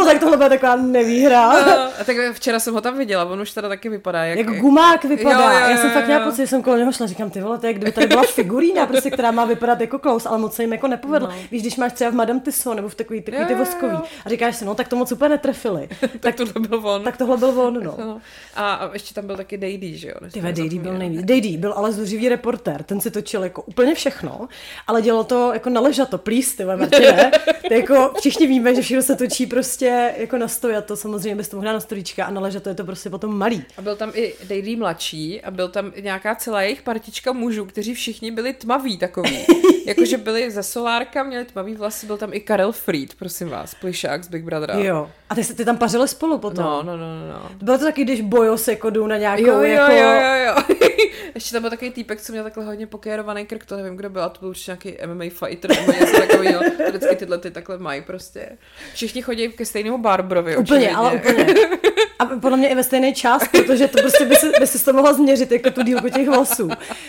No 0.00 0.06
tak 0.06 0.20
tohle 0.20 0.36
byla 0.36 0.48
taková 0.48 0.76
nevýhra. 0.76 1.52
No, 1.52 1.88
a 2.00 2.04
tak 2.04 2.16
včera 2.32 2.60
jsem 2.60 2.74
ho 2.74 2.80
tam 2.80 2.98
viděla, 2.98 3.24
on 3.24 3.40
už 3.40 3.52
teda 3.52 3.68
taky 3.68 3.88
vypadá 3.88 4.24
jak... 4.24 4.38
Jak 4.38 4.60
gumák 4.60 5.04
vypadá. 5.04 5.52
Jo, 5.52 5.58
jo, 5.58 5.64
jo, 5.64 5.70
Já 5.70 5.76
jsem 5.76 5.90
fakt 5.90 6.06
měla 6.06 6.24
pocit, 6.24 6.42
že 6.42 6.46
jsem 6.46 6.62
kolem 6.62 6.78
něho 6.78 6.92
šla, 6.92 7.06
říkám, 7.06 7.30
ty 7.30 7.40
vole, 7.40 7.58
to 7.58 7.66
je, 7.66 7.72
kdyby 7.72 7.92
tady 7.92 8.06
byla 8.06 8.22
figurína, 8.22 8.86
prostě, 8.86 9.10
která 9.10 9.30
má 9.30 9.44
vypadat 9.44 9.80
jako 9.80 9.98
Klaus, 9.98 10.26
ale 10.26 10.38
moc 10.38 10.54
se 10.54 10.62
jim 10.62 10.72
jako 10.72 10.88
nepovedlo. 10.88 11.28
No. 11.28 11.34
Víš, 11.50 11.62
když 11.62 11.76
máš 11.76 11.92
třeba 11.92 12.10
v 12.10 12.14
Madame 12.14 12.40
Tissot 12.40 12.76
nebo 12.76 12.88
v 12.88 12.94
takový, 12.94 13.20
takový 13.22 13.46
ty 13.46 13.52
Jo, 13.52 13.58
jo, 13.58 13.64
jo. 13.64 13.64
voskový 13.64 14.08
a 14.24 14.28
říkáš 14.28 14.56
si, 14.56 14.64
no 14.64 14.74
tak 14.74 14.88
to 14.88 14.96
moc 14.96 15.12
úplně 15.12 15.28
netrefili. 15.28 15.88
tak 16.20 16.34
tohle 16.34 16.68
byl 16.68 16.88
on. 16.88 17.02
Tak 17.02 17.16
tohle 17.16 17.36
byl 17.36 17.60
on, 17.60 17.84
no. 17.84 17.94
No. 18.08 18.20
A, 18.56 18.74
a 18.74 18.92
ještě 18.92 19.14
tam 19.14 19.26
byl 19.26 19.36
taky 19.36 19.58
Dejdy, 19.58 19.96
že 19.96 20.08
jo? 20.08 20.14
Ty 20.32 20.40
Dejdy 20.40 20.78
byl 20.78 20.98
nejvíc. 20.98 21.22
Dejdy 21.22 21.56
byl 21.56 21.72
ale 21.72 21.92
zuřivý 21.92 22.28
reportér, 22.28 22.82
ten 22.82 23.00
si 23.00 23.10
točil 23.10 23.42
jako 23.42 23.62
úplně 23.62 23.94
všechno, 23.94 24.48
ale 24.86 25.02
dělal 25.02 25.24
to 25.24 25.52
jako 25.52 25.70
na 25.70 25.80
ležato, 25.80 26.18
please, 26.18 26.56
ty 26.56 26.64
Martine. 26.64 27.30
Jako, 27.70 28.12
všichni 28.18 28.46
víme, 28.46 28.74
že 28.74 28.82
všechno 28.82 29.02
se 29.02 29.16
točí 29.16 29.46
prostě 29.46 29.87
jako 30.16 30.38
na 30.38 30.48
stojato, 30.48 30.96
samozřejmě 30.96 31.36
bez 31.36 31.48
toho 31.48 31.62
na 31.62 31.80
stolíčka 31.80 32.24
a 32.24 32.30
na 32.30 32.40
ležato 32.40 32.68
je 32.68 32.74
to 32.74 32.84
prostě 32.84 33.10
potom 33.10 33.38
malý. 33.38 33.64
A 33.76 33.82
byl 33.82 33.96
tam 33.96 34.12
i 34.14 34.34
Dejdy 34.44 34.76
mladší 34.76 35.42
a 35.42 35.50
byl 35.50 35.68
tam 35.68 35.92
nějaká 36.00 36.34
celá 36.34 36.62
jejich 36.62 36.82
partička 36.82 37.32
mužů, 37.32 37.64
kteří 37.64 37.94
všichni 37.94 38.30
byli 38.30 38.52
tmaví 38.52 38.98
takový. 38.98 39.46
Jakože 39.86 40.18
byli 40.18 40.50
ze 40.50 40.62
Solárka, 40.62 41.22
měli 41.22 41.44
tmavý 41.44 41.74
vlasy, 41.74 42.06
byl 42.06 42.16
tam 42.16 42.32
i 42.32 42.40
Karel 42.40 42.72
Fried, 42.72 43.14
prosím 43.14 43.48
vás, 43.48 43.74
plišák 43.74 44.24
z 44.24 44.28
Big 44.28 44.44
Brothera. 44.44 44.78
Jo. 44.78 45.10
A 45.30 45.34
ty, 45.34 45.44
ty 45.54 45.64
tam 45.64 45.76
pařili 45.76 46.08
spolu 46.08 46.38
potom. 46.38 46.64
No, 46.64 46.82
no, 46.82 46.96
no, 46.96 47.20
no, 47.20 47.28
no. 47.32 47.50
Bylo 47.62 47.78
to 47.78 47.84
taky, 47.84 48.04
když 48.04 48.20
Bojos 48.20 48.68
jako 48.68 48.90
jdou 48.90 49.06
na 49.06 49.16
nějakou 49.16 49.46
Jo, 49.46 49.54
jo, 49.54 49.62
jako... 49.62 49.92
jo, 49.92 50.10
jo, 50.10 50.34
jo. 50.46 50.76
Ještě 51.34 51.52
tam 51.52 51.62
byl 51.62 51.70
takový 51.70 51.90
týpek, 51.90 52.20
co 52.20 52.32
měl 52.32 52.44
takhle 52.44 52.64
hodně 52.64 52.86
pokérovaný 52.86 53.46
krk, 53.46 53.66
to 53.66 53.76
nevím, 53.76 53.96
kdo 53.96 54.10
byl, 54.10 54.22
a 54.22 54.28
to 54.28 54.40
byl 54.40 54.48
určitě 54.48 54.70
nějaký 54.70 55.06
MMA 55.06 55.24
fighter 55.46 55.70
nebo 55.70 55.92
něco 55.92 56.20
takového. 56.20 56.60
Vždycky 56.88 57.16
tyhle 57.16 57.38
ty 57.38 57.50
takhle 57.50 57.78
mají 57.78 58.02
prostě. 58.02 58.48
Všichni 58.94 59.22
chodí 59.22 59.48
ke 59.48 59.64
stejnému 59.64 59.98
Barbrovi. 59.98 60.56
Úplně, 60.56 60.78
očividně. 60.78 60.96
ale 60.96 61.12
úplně. 61.12 61.46
A 62.18 62.24
podle 62.26 62.56
mě 62.58 62.68
i 62.68 62.74
ve 62.74 62.82
stejný 62.82 63.14
čas, 63.14 63.42
protože 63.48 63.88
to 63.88 63.98
prostě 64.00 64.24
by 64.24 64.36
si, 64.36 64.50
by 64.60 64.66
si 64.66 64.84
to 64.84 64.92
mohla 64.92 65.12
změřit 65.12 65.52
jako 65.52 65.70
tu 65.70 65.82
dílku 65.82 66.08
těch 66.08 66.28
vlasů. 66.28 66.68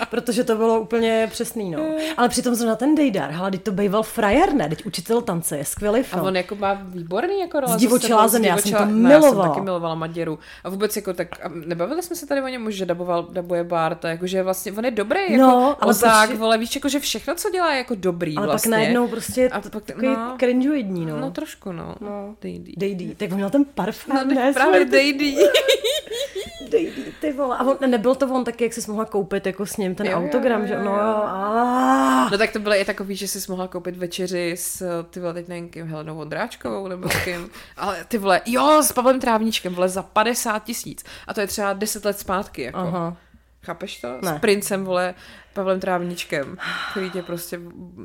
Protože 0.09 0.43
to 0.43 0.55
bylo 0.55 0.79
úplně 0.81 1.27
přesný, 1.31 1.71
no. 1.71 1.79
Ale 2.17 2.29
přitom 2.29 2.55
zrovna 2.55 2.75
ten 2.75 2.95
Dejdar, 2.95 3.31
hele, 3.31 3.51
teď 3.51 3.63
to 3.63 3.71
býval 3.71 4.03
frajer, 4.03 4.53
ne? 4.53 4.69
Teď 4.69 4.85
učitel 4.85 5.21
tance, 5.21 5.57
je 5.57 5.65
skvělý 5.65 5.99
A 5.99 6.03
film. 6.03 6.25
on 6.25 6.35
jako 6.35 6.55
má 6.55 6.73
výborný 6.83 7.39
jako 7.39 7.59
role. 7.59 7.73
Zdivočelá 7.73 8.21
zase, 8.21 8.31
země, 8.31 8.49
já 8.49 8.57
jsem 8.57 8.73
to 8.73 8.85
milovala. 8.85 9.09
No, 9.09 9.39
já 9.39 9.43
jsem 9.43 9.49
taky 9.51 9.61
milovala 9.61 9.95
Maděru. 9.95 10.39
A 10.63 10.69
vůbec 10.69 10.95
jako 10.95 11.13
tak, 11.13 11.45
a 11.45 11.49
nebavili 11.65 12.03
jsme 12.03 12.15
se 12.15 12.25
tady 12.27 12.41
o 12.41 12.47
něm, 12.47 12.71
že 12.71 12.85
daboval, 12.85 13.27
dabuje 13.31 13.63
Barta, 13.63 14.09
jakože 14.09 14.43
vlastně 14.43 14.71
on 14.71 14.85
je 14.85 14.91
dobrý, 14.91 15.19
jako 15.29 15.37
No, 15.37 15.75
ale 15.79 15.89
ozák, 15.89 16.29
proč- 16.29 16.39
vole, 16.39 16.57
víš, 16.57 16.75
jako 16.75 16.89
že 16.89 16.99
všechno, 16.99 17.35
co 17.35 17.49
dělá, 17.49 17.71
je 17.71 17.77
jako 17.77 17.95
dobrý 17.95 18.37
Ale 18.37 18.47
vlastně. 18.47 18.69
pak 18.69 18.77
najednou 18.79 19.07
prostě 19.07 19.49
A 19.49 19.55
a 19.57 19.61
pak- 19.61 19.83
takový 19.85 20.07
no. 20.07 20.35
cringeoidní, 20.39 21.05
no. 21.05 21.19
No 21.19 21.31
trošku, 21.31 21.71
no. 21.71 21.95
No. 22.01 22.35
Dejdy. 22.41 22.73
Dejdy, 22.77 23.15
tak 23.15 23.29
on 23.31 23.35
měl 23.35 23.49
ten 23.49 23.65
parfém, 23.65 24.15
No, 24.17 24.35
ne? 24.35 24.53
právě. 24.53 24.85
Dejdy. 24.99 25.35
Dejdy, 26.69 27.03
ty 27.21 27.31
vole. 27.33 27.57
A 27.57 27.63
on, 27.63 27.77
nebyl 27.91 28.15
to 28.15 28.25
on 28.27 28.43
taky, 28.43 28.63
jak 28.63 28.73
jsi 28.73 28.91
mohla 28.91 29.05
koupit 29.05 29.45
jako 29.45 29.65
s 29.65 29.77
ním 29.77 29.95
ten 29.95 30.05
Jo, 30.07 30.11
jo, 30.11 30.17
autogram, 30.17 30.61
jo, 30.61 30.67
že? 30.67 30.73
jo, 30.73 30.79
No, 30.83 30.91
jo. 30.91 30.99
a 31.25 32.29
No 32.31 32.37
tak 32.37 32.51
to 32.53 32.59
bylo 32.59 32.75
i 32.75 32.85
takový, 32.85 33.15
že 33.15 33.27
jsi 33.27 33.51
mohla 33.51 33.67
koupit 33.67 33.97
večeři 33.97 34.51
s, 34.57 35.03
ty 35.09 35.19
vole, 35.19 35.33
teď 35.33 35.47
nevím 35.47 35.69
kým, 35.69 35.87
Helenou 35.87 36.15
Vondráčkovou 36.15 36.87
nebo 36.87 37.09
kým, 37.23 37.49
ale 37.77 38.05
ty 38.07 38.17
vole, 38.17 38.41
jo, 38.45 38.83
s 38.83 38.91
Pavlem 38.91 39.19
Trávníčkem, 39.19 39.75
vole, 39.75 39.89
za 39.89 40.03
50 40.03 40.63
tisíc. 40.63 41.03
A 41.27 41.33
to 41.33 41.41
je 41.41 41.47
třeba 41.47 41.73
10 41.73 42.05
let 42.05 42.19
zpátky, 42.19 42.61
jako. 42.61 42.77
Aha. 42.79 43.17
Chápeš 43.63 44.01
to? 44.01 44.07
Ne. 44.21 44.35
S 44.37 44.39
princem, 44.39 44.85
vole, 44.85 45.13
Pavlem 45.53 45.79
Trávničkem, 45.79 46.57
který 46.91 47.09
tě 47.11 47.23
prostě 47.23 47.59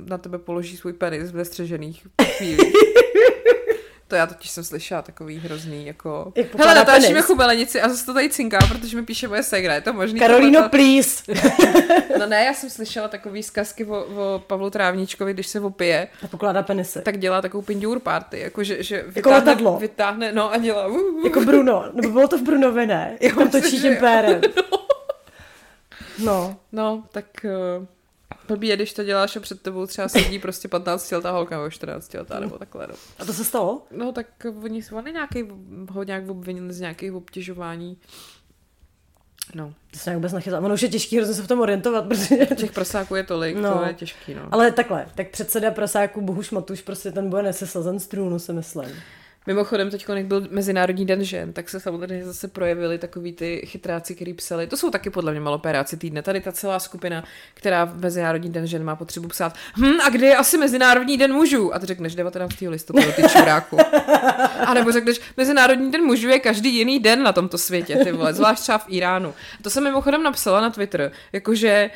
na 0.07 0.19
tebe 0.19 0.39
položí 0.39 0.77
svůj 0.77 0.93
penis 0.93 1.31
ve 1.33 1.45
střežených 1.45 2.07
chvílích. 2.37 2.73
To 4.15 4.19
já 4.19 4.27
totiž 4.27 4.51
jsem 4.51 4.65
slyšela 4.65 5.03
takový 5.03 5.39
hrozný, 5.39 5.87
jako... 5.87 6.33
Jak 6.37 6.55
Hele, 6.59 6.75
natáčíme 6.75 7.23
chubelenici 7.23 7.81
a 7.81 7.89
zase 7.89 8.07
to 8.07 8.15
tady 8.15 8.31
cinká, 8.31 8.59
protože 8.69 8.97
mi 8.97 9.03
píše 9.03 9.29
moje 9.29 9.43
segra, 9.43 9.75
je 9.75 9.81
to 9.81 9.93
možný? 9.93 10.19
Karolíno, 10.21 10.53
tohleto? 10.53 10.71
please. 10.71 11.23
No 12.19 12.27
ne, 12.27 12.45
já 12.45 12.55
jsem 12.55 12.71
slyšela 12.71 13.09
takový 13.09 13.43
zkazky 13.43 13.85
o, 13.85 14.05
o 14.05 14.39
Pavlu 14.47 14.71
Trávničkovi, 14.71 15.33
když 15.35 15.47
se 15.47 15.61
opije, 15.61 16.09
A 16.25 16.29
pokládá 16.29 16.63
penisy. 16.63 17.01
tak 17.03 17.19
dělá 17.19 17.43
takovou 17.43 17.63
pindur 17.63 18.01
party, 18.01 18.41
jako 18.41 18.65
že, 18.65 18.83
že 18.83 19.05
Jako 19.15 19.31
letadlo. 19.31 19.79
vytáhne, 19.79 20.33
no 20.33 20.53
a 20.53 20.59
dělá, 20.59 20.87
uh, 20.87 20.97
uh, 20.97 21.25
Jako 21.25 21.41
Bruno, 21.41 21.85
nebo 21.93 22.09
bylo 22.11 22.29
to 22.29 22.39
v 22.39 22.43
Brunově, 22.43 22.87
ne? 22.87 23.17
Jak 23.21 23.35
tam 23.35 23.45
myslím, 23.45 23.63
točí 23.63 23.81
tím 23.83 23.97
pérem. 23.97 24.41
No. 26.25 26.57
no, 26.73 27.05
tak 27.13 27.25
uh, 27.79 27.87
blbý 28.49 28.69
je, 28.69 28.77
když 28.77 28.93
to 28.93 29.05
děláš 29.05 29.37
a 29.37 29.41
před 29.41 29.63
tebou 29.63 29.87
třeba 29.87 30.09
sedí 30.09 30.39
prostě 30.39 30.69
15 30.69 31.11
letá 31.13 31.31
holka 31.31 31.57
nebo 31.57 31.71
14 31.71 32.15
letá 32.15 32.41
nebo 32.41 32.59
takhle, 32.59 32.87
no. 32.87 32.95
A 33.19 33.25
to 33.25 33.33
se 33.33 33.45
stalo? 33.45 33.83
No 33.91 34.13
tak 34.13 34.27
oni, 34.63 34.83
oni 34.93 35.13
nějaký, 35.13 35.45
ho 35.91 36.03
nějak 36.03 36.29
obvinili 36.29 36.73
z 36.73 36.81
nějakých 36.81 37.13
obtěžování. 37.13 37.99
No, 39.55 39.75
To 39.91 39.99
se 39.99 40.11
nějak 40.11 40.19
vůbec 40.19 40.33
nechytá. 40.33 40.59
Ono 40.59 40.75
už 40.75 40.83
je 40.83 40.89
těžký 40.89 41.17
hrozně 41.17 41.35
se 41.35 41.43
v 41.43 41.49
tom 41.49 41.61
orientovat, 41.61 42.05
protože... 42.09 42.47
těch 42.47 42.73
prosáků 42.73 43.15
je 43.15 43.23
tolik, 43.25 43.57
No. 43.57 43.79
to 43.79 43.85
je 43.85 43.95
těžký, 43.95 44.35
no. 44.35 44.49
Ale 44.51 44.73
takhle, 44.73 45.07
tak 45.15 45.31
předseda 45.31 45.71
prasáků 45.71 46.21
Bohuš 46.21 46.51
Matuš 46.51 46.83
prostě 46.83 47.13
ten 47.13 47.31
bude 47.31 47.43
nesesazen 47.43 48.01
z 48.01 48.07
trůnu, 48.07 48.39
si 48.39 48.53
myslím. 48.53 48.91
Mimochodem, 49.47 49.91
teď, 49.91 50.07
jak 50.15 50.27
byl 50.27 50.47
Mezinárodní 50.51 51.07
den 51.07 51.25
žen, 51.25 51.53
tak 51.53 51.69
se 51.69 51.81
samozřejmě 51.81 52.25
zase 52.25 52.49
projevili 52.49 52.99
takový 52.99 53.33
ty 53.33 53.63
chytráci, 53.67 54.15
který 54.15 54.35
psali. 54.35 54.67
To 54.67 54.77
jsou 54.77 54.91
taky 54.91 55.11
podle 55.11 55.33
mě 55.33 55.41
malopéráci 55.41 55.97
týdne. 55.97 56.23
Tady 56.23 56.41
ta 56.41 56.53
celá 56.53 56.79
skupina, 56.79 57.25
která 57.55 57.85
v 57.85 58.01
Mezinárodní 58.01 58.51
den 58.51 58.67
žen 58.67 58.85
má 58.85 58.97
potřebu 58.97 59.29
psát, 59.29 59.55
hm, 59.77 60.01
a 60.07 60.09
kdy 60.09 60.27
je 60.27 60.37
asi 60.37 60.59
Mezinárodní 60.59 61.17
den 61.17 61.33
mužů? 61.33 61.75
A 61.75 61.79
ty 61.79 61.87
řekneš 61.87 62.15
19. 62.15 62.69
listopadu, 62.69 63.13
ty 63.13 63.23
čuráku. 63.23 63.79
A 64.67 64.75
nebo 64.75 64.93
řekneš, 64.93 65.21
Mezinárodní 65.37 65.93
den 65.93 66.05
mužů 66.05 66.29
je 66.29 66.39
každý 66.39 66.77
jiný 66.77 67.01
den 67.01 67.23
na 67.23 67.33
tomto 67.33 67.59
světě, 67.59 67.97
ty 67.97 68.13
vole, 68.13 68.35
zvlášť 68.35 68.63
třeba 68.63 68.79
v 68.79 68.87
Iránu. 68.89 69.35
To 69.63 69.71
jsem 69.71 69.85
mimochodem 69.85 70.23
napsala 70.23 70.61
na 70.61 70.71
Twitter, 70.71 71.13
jakože 71.33 71.91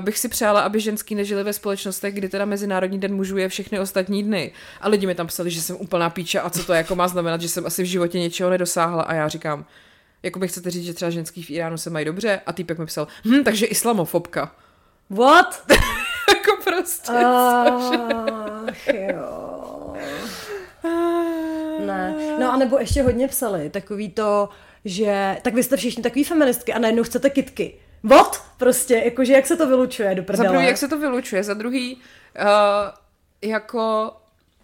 bych 0.00 0.18
si 0.18 0.28
přála, 0.28 0.60
aby 0.60 0.80
ženský 0.80 1.14
nežili 1.14 1.44
ve 1.44 1.52
společnostech, 1.52 2.14
kdy 2.14 2.28
teda 2.28 2.44
Mezinárodní 2.44 3.00
den 3.00 3.14
mužů 3.14 3.36
je 3.36 3.48
všechny 3.48 3.80
ostatní 3.80 4.22
dny. 4.22 4.52
A 4.80 4.88
lidi 4.88 5.06
mi 5.06 5.14
tam 5.14 5.26
psali, 5.26 5.50
že 5.50 5.62
jsem 5.62 5.76
úplná 5.76 6.10
píča 6.10 6.40
a 6.40 6.50
co 6.50 6.64
to 6.64 6.72
jako 6.72 6.94
má 6.94 7.08
znamenat, 7.08 7.40
že 7.40 7.48
jsem 7.48 7.66
asi 7.66 7.82
v 7.82 7.86
životě 7.86 8.18
něčeho 8.18 8.50
nedosáhla. 8.50 9.02
A 9.02 9.14
já 9.14 9.28
říkám, 9.28 9.64
jako 10.22 10.38
bych 10.38 10.50
chcete 10.50 10.70
říct, 10.70 10.84
že 10.84 10.94
třeba 10.94 11.10
ženský 11.10 11.42
v 11.42 11.50
Iránu 11.50 11.78
se 11.78 11.90
mají 11.90 12.04
dobře? 12.04 12.40
A 12.46 12.52
týpek 12.52 12.78
mi 12.78 12.86
psal, 12.86 13.08
hm, 13.24 13.44
takže 13.44 13.66
islamofobka. 13.66 14.52
What? 15.10 15.64
jako 16.28 16.62
prostě. 16.64 17.12
Ach 17.12 18.88
jo. 18.88 19.94
Ne. 21.86 22.14
No 22.38 22.52
a 22.52 22.56
nebo 22.56 22.78
ještě 22.78 23.02
hodně 23.02 23.28
psali 23.28 23.70
takový 23.70 24.10
to, 24.10 24.48
že 24.84 25.36
tak 25.42 25.54
vy 25.54 25.62
jste 25.62 25.76
všichni 25.76 26.02
takový 26.02 26.24
feministky 26.24 26.72
a 26.72 26.78
najednou 26.78 27.02
chcete 27.02 27.30
kitky. 27.30 27.74
What? 28.04 28.42
Prostě, 28.56 29.02
jakože 29.04 29.32
jak 29.32 29.46
se 29.46 29.56
to 29.56 29.66
vylučuje 29.66 30.14
do 30.14 30.22
Za 30.22 30.26
prdele. 30.26 30.48
druhý, 30.48 30.66
jak 30.66 30.76
se 30.76 30.88
to 30.88 30.98
vylučuje, 30.98 31.44
za 31.44 31.54
druhý, 31.54 31.94
uh, 31.94 32.42
jako 33.50 34.12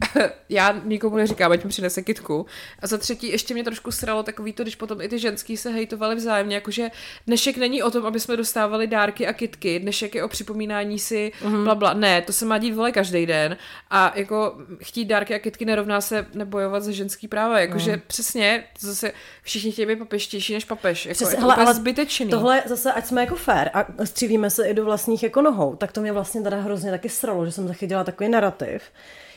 já 0.48 0.80
nikomu 0.84 1.16
neříkám, 1.16 1.52
ať 1.52 1.64
mi 1.64 1.70
přinese 1.70 2.02
kitku. 2.02 2.46
A 2.82 2.86
za 2.86 2.98
třetí, 2.98 3.28
ještě 3.28 3.54
mě 3.54 3.64
trošku 3.64 3.92
sralo 3.92 4.22
takový 4.22 4.52
to, 4.52 4.62
když 4.62 4.76
potom 4.76 5.00
i 5.00 5.08
ty 5.08 5.18
ženský 5.18 5.56
se 5.56 5.70
hejtovali 5.70 6.14
vzájemně, 6.14 6.54
jakože 6.54 6.90
dnešek 7.26 7.56
není 7.56 7.82
o 7.82 7.90
tom, 7.90 8.06
aby 8.06 8.20
jsme 8.20 8.36
dostávali 8.36 8.86
dárky 8.86 9.26
a 9.26 9.32
kitky, 9.32 9.78
dnešek 9.78 10.14
je 10.14 10.24
o 10.24 10.28
připomínání 10.28 10.98
si 10.98 11.32
mm. 11.44 11.64
bla, 11.64 11.74
bla. 11.74 11.94
Ne, 11.94 12.22
to 12.22 12.32
se 12.32 12.44
má 12.44 12.58
dít 12.58 12.74
vole 12.74 12.92
každý 12.92 13.26
den. 13.26 13.56
A 13.90 14.12
jako 14.14 14.56
chtít 14.82 15.04
dárky 15.04 15.34
a 15.34 15.38
kitky 15.38 15.64
nerovná 15.64 16.00
se 16.00 16.26
nebojovat 16.34 16.82
za 16.82 16.92
ženský 16.92 17.28
práva. 17.28 17.60
Jakože 17.60 17.96
mm. 17.96 18.02
přesně, 18.06 18.64
zase 18.80 19.12
všichni 19.42 19.72
chtějí 19.72 19.86
být 19.86 19.98
papeštější 19.98 20.54
než 20.54 20.64
papež. 20.64 21.06
Jako, 21.06 21.14
Přesně, 21.14 21.32
je 21.32 21.40
to 21.40 21.42
hele, 21.42 21.54
ale 21.54 21.74
zbytečný. 21.74 22.30
Tohle 22.30 22.62
zase, 22.66 22.92
ať 22.92 23.06
jsme 23.06 23.20
jako 23.20 23.34
fair 23.34 23.70
a 23.74 23.86
střílíme 24.04 24.50
se 24.50 24.68
i 24.68 24.74
do 24.74 24.84
vlastních 24.84 25.22
jako 25.22 25.42
nohou, 25.42 25.76
tak 25.76 25.92
to 25.92 26.00
mě 26.00 26.12
vlastně 26.12 26.42
teda 26.42 26.56
hrozně 26.56 26.90
taky 26.90 27.08
sralo, 27.08 27.46
že 27.46 27.52
jsem 27.52 27.68
zachytila 27.68 28.04
takový 28.04 28.30
narrativ, 28.30 28.82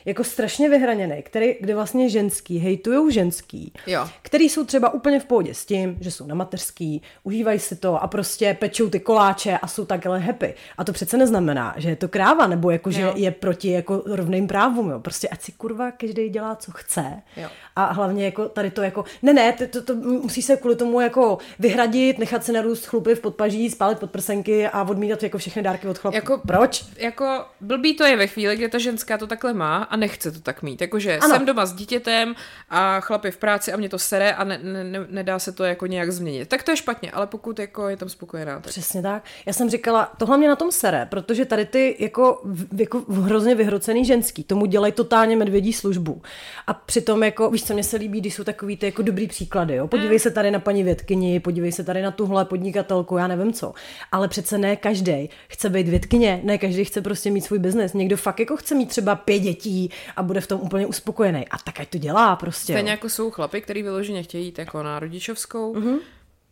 jako 0.07 0.23
strašně 0.23 0.69
vyhraněný, 0.69 1.21
který, 1.23 1.55
kde 1.59 1.75
vlastně 1.75 2.09
ženský 2.09 2.57
hejtujou 2.59 3.09
ženský, 3.09 3.73
Jo. 3.88 4.07
který 4.21 4.49
jsou 4.49 4.65
třeba 4.65 4.93
úplně 4.93 5.19
v 5.19 5.25
pohodě 5.25 5.53
s 5.53 5.65
tím, 5.65 5.97
že 6.01 6.11
jsou 6.11 6.27
na 6.27 6.35
mateřský, 6.35 7.01
užívají 7.23 7.59
si 7.59 7.75
to 7.75 8.03
a 8.03 8.07
prostě 8.07 8.57
pečou 8.59 8.89
ty 8.89 8.99
koláče 8.99 9.57
a 9.57 9.67
jsou 9.67 9.85
takhle 9.85 10.19
happy. 10.19 10.53
A 10.77 10.84
to 10.84 10.93
přece 10.93 11.17
neznamená, 11.17 11.73
že 11.77 11.89
je 11.89 11.95
to 11.95 12.07
kráva, 12.07 12.47
nebo 12.47 12.69
jako, 12.71 12.91
že 12.91 13.01
Jo. 13.01 13.13
je 13.15 13.31
proti 13.31 13.71
jako 13.71 14.03
rovným 14.05 14.47
právům. 14.47 14.89
Jo. 14.91 14.99
Prostě 14.99 15.27
ať 15.27 15.41
si 15.41 15.51
kurva 15.51 15.91
každý 15.91 16.29
dělá, 16.29 16.55
co 16.55 16.71
chce. 16.71 17.05
Jo. 17.38 17.47
A 17.75 17.93
hlavně 17.93 18.25
jako 18.25 18.49
tady 18.49 18.71
to 18.71 18.81
jako, 18.81 19.05
ne, 19.21 19.34
ne, 19.34 19.53
to, 19.53 19.67
to, 19.67 19.81
to 19.81 19.95
musí 19.95 20.41
se 20.41 20.57
kvůli 20.57 20.75
tomu 20.75 21.01
jako 21.01 21.38
vyhradit, 21.59 22.19
nechat 22.19 22.43
si 22.43 22.51
narůst 22.51 22.85
chlupy 22.85 23.15
v 23.15 23.19
podpaží, 23.21 23.69
spálit 23.69 23.99
podprsenky 23.99 24.67
a 24.67 24.84
odmítat 24.84 25.23
jako 25.23 25.38
všechny 25.38 25.61
dárky 25.63 25.88
od 25.88 25.97
chlapů. 25.97 26.15
Jako- 26.15 26.41
Proč? 26.47 26.85
jako 26.97 27.45
blbý 27.61 27.95
to 27.95 28.03
je 28.03 28.15
ve 28.17 28.27
chvíli, 28.27 28.55
kdy 28.55 28.67
ta 28.69 28.77
ženská 28.77 29.17
to 29.17 29.27
takhle 29.27 29.53
má 29.53 29.77
a 29.84 29.96
nechce 29.97 30.31
to 30.31 30.39
tak 30.39 30.61
mít. 30.63 30.81
Jakože 30.81 31.17
ano. 31.17 31.35
jsem 31.35 31.45
doma 31.45 31.65
s 31.65 31.73
dítětem 31.73 32.35
a 32.69 32.99
chlap 32.99 33.25
je 33.25 33.31
v 33.31 33.37
práci 33.37 33.73
a 33.73 33.77
mě 33.77 33.89
to 33.89 33.99
sere 33.99 34.33
a 34.33 34.43
ne, 34.43 34.59
ne, 34.63 34.83
ne, 34.83 35.05
nedá 35.09 35.39
se 35.39 35.51
to 35.51 35.63
jako 35.63 35.85
nějak 35.85 36.11
změnit. 36.11 36.49
Tak 36.49 36.63
to 36.63 36.71
je 36.71 36.77
špatně, 36.77 37.11
ale 37.11 37.27
pokud 37.27 37.59
jako 37.59 37.89
je 37.89 37.97
tam 37.97 38.09
spokojená. 38.09 38.55
Tak... 38.55 38.71
Přesně 38.71 39.01
tak. 39.01 39.23
Já 39.45 39.53
jsem 39.53 39.69
říkala, 39.69 40.11
tohle 40.17 40.37
mě 40.37 40.47
na 40.47 40.55
tom 40.55 40.71
sere, 40.71 41.05
protože 41.05 41.45
tady 41.45 41.65
ty 41.65 41.95
jako, 41.99 42.41
jako 42.77 43.03
hrozně 43.09 43.55
vyhrocený 43.55 44.05
ženský 44.05 44.43
tomu 44.43 44.65
dělají 44.65 44.93
totálně 44.93 45.35
medvědí 45.35 45.73
službu. 45.73 46.21
A 46.67 46.73
přitom 46.73 47.23
jako, 47.23 47.49
víš, 47.49 47.63
co 47.63 47.73
mě 47.73 47.83
se 47.83 47.97
líbí, 47.97 48.21
když 48.21 48.33
jsou 48.33 48.43
takový 48.43 48.77
ty 48.77 48.85
jako 48.85 49.01
dobrý 49.01 49.27
příklady. 49.27 49.75
Jo? 49.75 49.87
Podívej 49.87 50.15
mm. 50.15 50.19
se 50.19 50.31
tady 50.31 50.51
na 50.51 50.59
paní 50.59 50.83
vědkyni, 50.83 51.39
podívej 51.39 51.71
se 51.71 51.83
tady 51.83 52.01
na 52.01 52.11
tuhle 52.11 52.45
podnikatelku, 52.45 53.17
já 53.17 53.27
nevím 53.27 53.53
co. 53.53 53.73
Ale 54.11 54.27
přece 54.27 54.57
ne 54.57 54.75
každý 54.75 55.29
chce 55.47 55.69
být 55.69 55.87
vědkyně, 55.87 56.41
ne 56.43 56.57
každý 56.57 56.85
chce 56.85 57.01
prostě 57.01 57.31
mít 57.31 57.41
svůj 57.41 57.59
biznes. 57.59 57.93
Někdo 57.93 58.17
fakt 58.17 58.39
jako 58.39 58.57
chce 58.57 58.75
mít 58.75 58.89
třeba 58.89 59.15
pět 59.15 59.39
dětí 59.39 59.86
a 60.15 60.23
bude 60.23 60.41
v 60.41 60.47
tom 60.47 60.61
úplně 60.61 60.85
uspokojený. 60.85 61.47
A 61.47 61.57
tak 61.57 61.80
ať 61.80 61.89
to 61.89 61.97
dělá 61.97 62.35
prostě. 62.35 62.73
Stejně 62.73 62.91
jako 62.91 63.09
jsou 63.09 63.31
chlapy, 63.31 63.61
který 63.61 63.84
vyloženě 63.84 64.23
chtějí 64.23 64.45
jít 64.45 64.59
jako 64.59 64.84
na 64.84 64.99
rodičovskou 64.99 65.76
mm-hmm. 65.76 65.99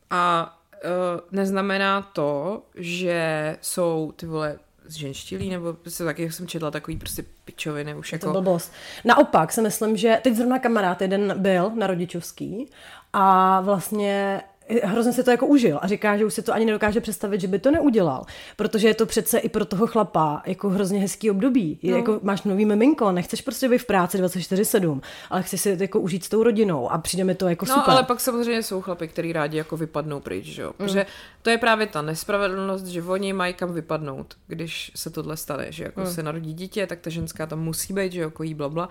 a 0.09 0.57
uh, 0.73 0.89
neznamená 1.31 2.01
to, 2.01 2.61
že 2.75 3.57
jsou 3.61 4.13
ty 4.15 4.25
vole 4.25 4.59
zženštilí, 4.85 5.49
nebo 5.49 5.73
prostě 5.73 6.03
taky 6.03 6.31
jsem 6.31 6.47
četla 6.47 6.71
takový 6.71 6.97
prostě 6.97 7.23
pičoviny 7.45 7.95
už 7.95 8.11
jako... 8.11 8.25
To 8.25 8.31
blbost. 8.31 8.73
Naopak 9.05 9.51
si 9.51 9.61
myslím, 9.61 9.97
že 9.97 10.19
teď 10.23 10.35
zrovna 10.35 10.59
kamarád 10.59 11.01
jeden 11.01 11.33
byl 11.37 11.71
na 11.75 11.87
rodičovský 11.87 12.69
a 13.13 13.61
vlastně 13.61 14.41
hrozně 14.83 15.13
si 15.13 15.23
to 15.23 15.31
jako 15.31 15.47
užil 15.47 15.79
a 15.81 15.87
říká, 15.87 16.17
že 16.17 16.25
už 16.25 16.33
si 16.33 16.41
to 16.41 16.53
ani 16.53 16.65
nedokáže 16.65 17.01
představit, 17.01 17.41
že 17.41 17.47
by 17.47 17.59
to 17.59 17.71
neudělal, 17.71 18.25
protože 18.55 18.87
je 18.87 18.93
to 18.93 19.05
přece 19.05 19.37
i 19.37 19.49
pro 19.49 19.65
toho 19.65 19.87
chlapa 19.87 20.41
jako 20.45 20.69
hrozně 20.69 20.99
hezký 20.99 21.31
období. 21.31 21.79
Je, 21.81 21.91
no. 21.91 21.97
jako 21.97 22.19
máš 22.23 22.43
nový 22.43 22.65
miminko, 22.65 23.11
nechceš 23.11 23.41
prostě 23.41 23.69
být 23.69 23.77
v 23.77 23.85
práci 23.85 24.23
24-7, 24.23 25.01
ale 25.29 25.43
chceš 25.43 25.61
si 25.61 25.77
jako 25.79 25.99
užít 25.99 26.23
s 26.23 26.29
tou 26.29 26.43
rodinou 26.43 26.91
a 26.91 26.97
přijde 26.97 27.23
mi 27.23 27.35
to 27.35 27.47
jako 27.47 27.65
no, 27.65 27.75
super. 27.75 27.93
ale 27.93 28.03
pak 28.03 28.19
samozřejmě 28.19 28.63
jsou 28.63 28.81
chlapy, 28.81 29.07
který 29.07 29.33
rádi 29.33 29.57
jako 29.57 29.77
vypadnou 29.77 30.19
pryč, 30.19 30.45
že 30.45 30.61
jo? 30.61 30.67
Mm. 30.67 30.85
Protože 30.85 31.05
to 31.41 31.49
je 31.49 31.57
právě 31.57 31.87
ta 31.87 32.01
nespravedlnost, 32.01 32.85
že 32.85 33.03
oni 33.03 33.33
mají 33.33 33.53
kam 33.53 33.73
vypadnout, 33.73 34.35
když 34.47 34.91
se 34.95 35.09
tohle 35.09 35.37
stane, 35.37 35.71
že 35.71 35.83
jako 35.83 36.01
mm. 36.01 36.07
se 36.07 36.23
narodí 36.23 36.53
dítě, 36.53 36.87
tak 36.87 36.99
ta 36.99 37.09
ženská 37.09 37.45
tam 37.45 37.59
musí 37.59 37.93
být, 37.93 38.11
že 38.11 38.21
jako 38.21 38.43
jí 38.43 38.53
blabla. 38.53 38.89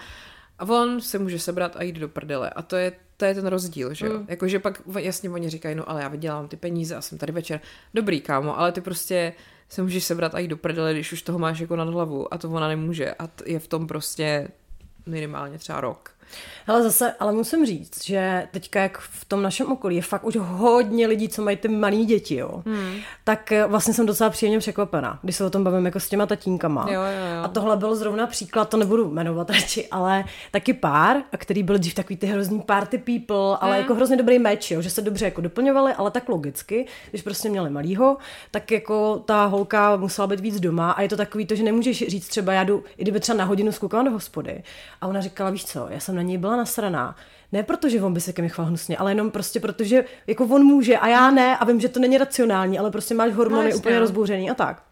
A 0.59 0.65
on 0.65 1.01
se 1.01 1.19
může 1.19 1.39
sebrat 1.39 1.77
a 1.77 1.83
jít 1.83 1.97
do 1.97 2.09
prdele. 2.09 2.51
A 2.51 2.63
to 2.63 2.77
je 2.77 2.93
to 3.25 3.29
je 3.29 3.35
ten 3.35 3.47
rozdíl, 3.47 3.95
že 3.95 4.07
jo. 4.07 4.19
Mm. 4.19 4.27
Jakože 4.29 4.59
pak 4.59 4.83
jasně 4.99 5.31
oni 5.31 5.51
říkají, 5.51 5.75
no 5.75 5.91
ale 5.91 6.03
já 6.03 6.09
vydělám 6.09 6.49
ty 6.49 6.57
peníze 6.57 6.97
a 6.97 7.01
jsem 7.01 7.19
tady 7.19 7.33
večer. 7.33 7.61
Dobrý, 7.95 8.21
kámo, 8.21 8.59
ale 8.59 8.73
ty 8.73 8.81
prostě 8.81 9.33
se 9.69 9.83
můžeš 9.83 10.05
sebrat 10.05 10.35
a 10.35 10.39
jít 10.39 10.49
do 10.49 10.57
prdele, 10.57 10.93
když 10.93 11.13
už 11.13 11.23
toho 11.23 11.39
máš 11.39 11.59
jako 11.59 11.77
nad 11.77 11.89
hlavu 11.89 12.35
a 12.35 12.39
to 12.39 12.51
ona 12.51 12.69
nemůže 12.69 13.15
a 13.15 13.29
je 13.47 13.59
v 13.59 13.69
tom 13.69 13.87
prostě 13.87 14.49
minimálně 15.07 15.59
třeba 15.59 15.81
rok. 15.81 16.14
Ale 16.67 16.83
zase, 16.83 17.13
ale 17.21 17.33
musím 17.33 17.67
říct, 17.67 18.05
že 18.05 18.49
teďka 18.51 18.81
jak 18.81 18.99
v 18.99 19.25
tom 19.25 19.43
našem 19.43 19.73
okolí 19.73 19.97
je 19.97 20.03
fakt 20.03 20.25
už 20.25 20.37
hodně 20.41 21.07
lidí, 21.07 21.29
co 21.29 21.43
mají 21.43 21.57
ty 21.57 21.69
malé 21.69 21.97
děti, 21.97 22.37
jo. 22.37 22.63
Hmm. 22.67 22.95
Tak 23.25 23.53
eh, 23.53 23.67
vlastně 23.67 23.95
jsem 23.95 24.07
docela 24.07 24.31
příjemně 24.31 24.59
překvapená, 24.59 25.19
když 25.23 25.37
se 25.37 25.45
o 25.45 25.51
tom 25.51 25.65
bavím 25.65 25.85
jako 25.85 26.01
s 26.01 26.09
těma 26.09 26.27
tatínkama. 26.27 26.87
Jo, 26.89 27.01
jo, 27.01 27.37
jo. 27.37 27.43
A 27.45 27.49
tohle 27.49 27.77
byl 27.77 27.97
zrovna 27.97 28.27
příklad, 28.27 28.69
to 28.69 28.77
nebudu 28.77 29.11
jmenovat 29.11 29.51
radši, 29.51 29.89
ale 29.89 30.25
taky 30.51 30.73
pár, 30.73 31.17
který 31.37 31.63
byl 31.63 31.79
dřív 31.79 31.95
takový 31.95 32.17
ty 32.17 32.27
hrozný 32.27 32.61
party 32.61 32.99
people, 32.99 33.59
ale 33.61 33.73
hmm. 33.73 33.83
jako 33.83 33.95
hrozně 33.95 34.17
dobrý 34.17 34.39
meč, 34.39 34.71
jo, 34.71 34.83
že 34.83 34.91
se 34.91 35.03
dobře 35.03 35.25
jako 35.25 35.41
doplňovali, 35.41 35.95
ale 35.95 36.11
tak 36.11 36.29
logicky, 36.29 36.87
když 37.11 37.23
prostě 37.23 37.49
měli 37.49 37.71
malýho, 37.71 38.17
tak 38.51 38.71
jako 38.71 39.23
ta 39.25 39.45
holka 39.45 39.97
musela 39.97 40.27
být 40.27 40.41
víc 40.41 40.61
doma 40.61 40.91
a 40.91 41.03
je 41.03 41.09
to 41.09 41.17
takový 41.17 41.47
to, 41.47 41.55
že 41.55 41.63
nemůžeš 41.63 42.05
říct 42.09 42.29
třeba 42.29 42.53
já 42.53 42.65
jdu, 42.65 42.85
i 42.97 43.03
kdyby 43.03 43.21
třeba 43.21 43.39
na 43.39 43.45
hodinu 43.45 43.73
skoukala 43.73 44.03
do 44.03 44.11
hospody. 44.11 44.63
A 45.01 45.07
ona 45.07 45.21
říkala, 45.21 45.51
víš 45.51 45.65
co, 45.65 45.87
já 45.91 46.01
jsem 46.01 46.14
na 46.15 46.23
něj 46.23 46.39
byla 46.39 46.57
nasraná. 46.57 47.17
Ne 47.53 47.63
protože 47.63 48.03
on 48.03 48.15
by 48.15 48.21
se 48.21 48.33
ke 48.33 48.43
mně 48.43 48.49
chval 48.49 48.67
hnusně, 48.67 48.97
ale 48.97 49.11
jenom 49.11 49.31
prostě 49.31 49.61
protože 49.61 50.05
jako 50.27 50.45
on 50.45 50.65
může 50.65 50.99
a 50.99 51.09
já 51.09 51.31
ne 51.31 51.57
a 51.57 51.65
vím, 51.65 51.81
že 51.81 51.89
to 51.89 52.01
není 52.01 52.19
racionální, 52.19 52.79
ale 52.79 52.91
prostě 52.91 53.15
máš 53.15 53.33
hormony 53.33 53.71
no, 53.71 53.77
úplně 53.77 53.95
no. 53.95 54.01
rozbouřený 54.01 54.51
a 54.51 54.55
tak. 54.55 54.83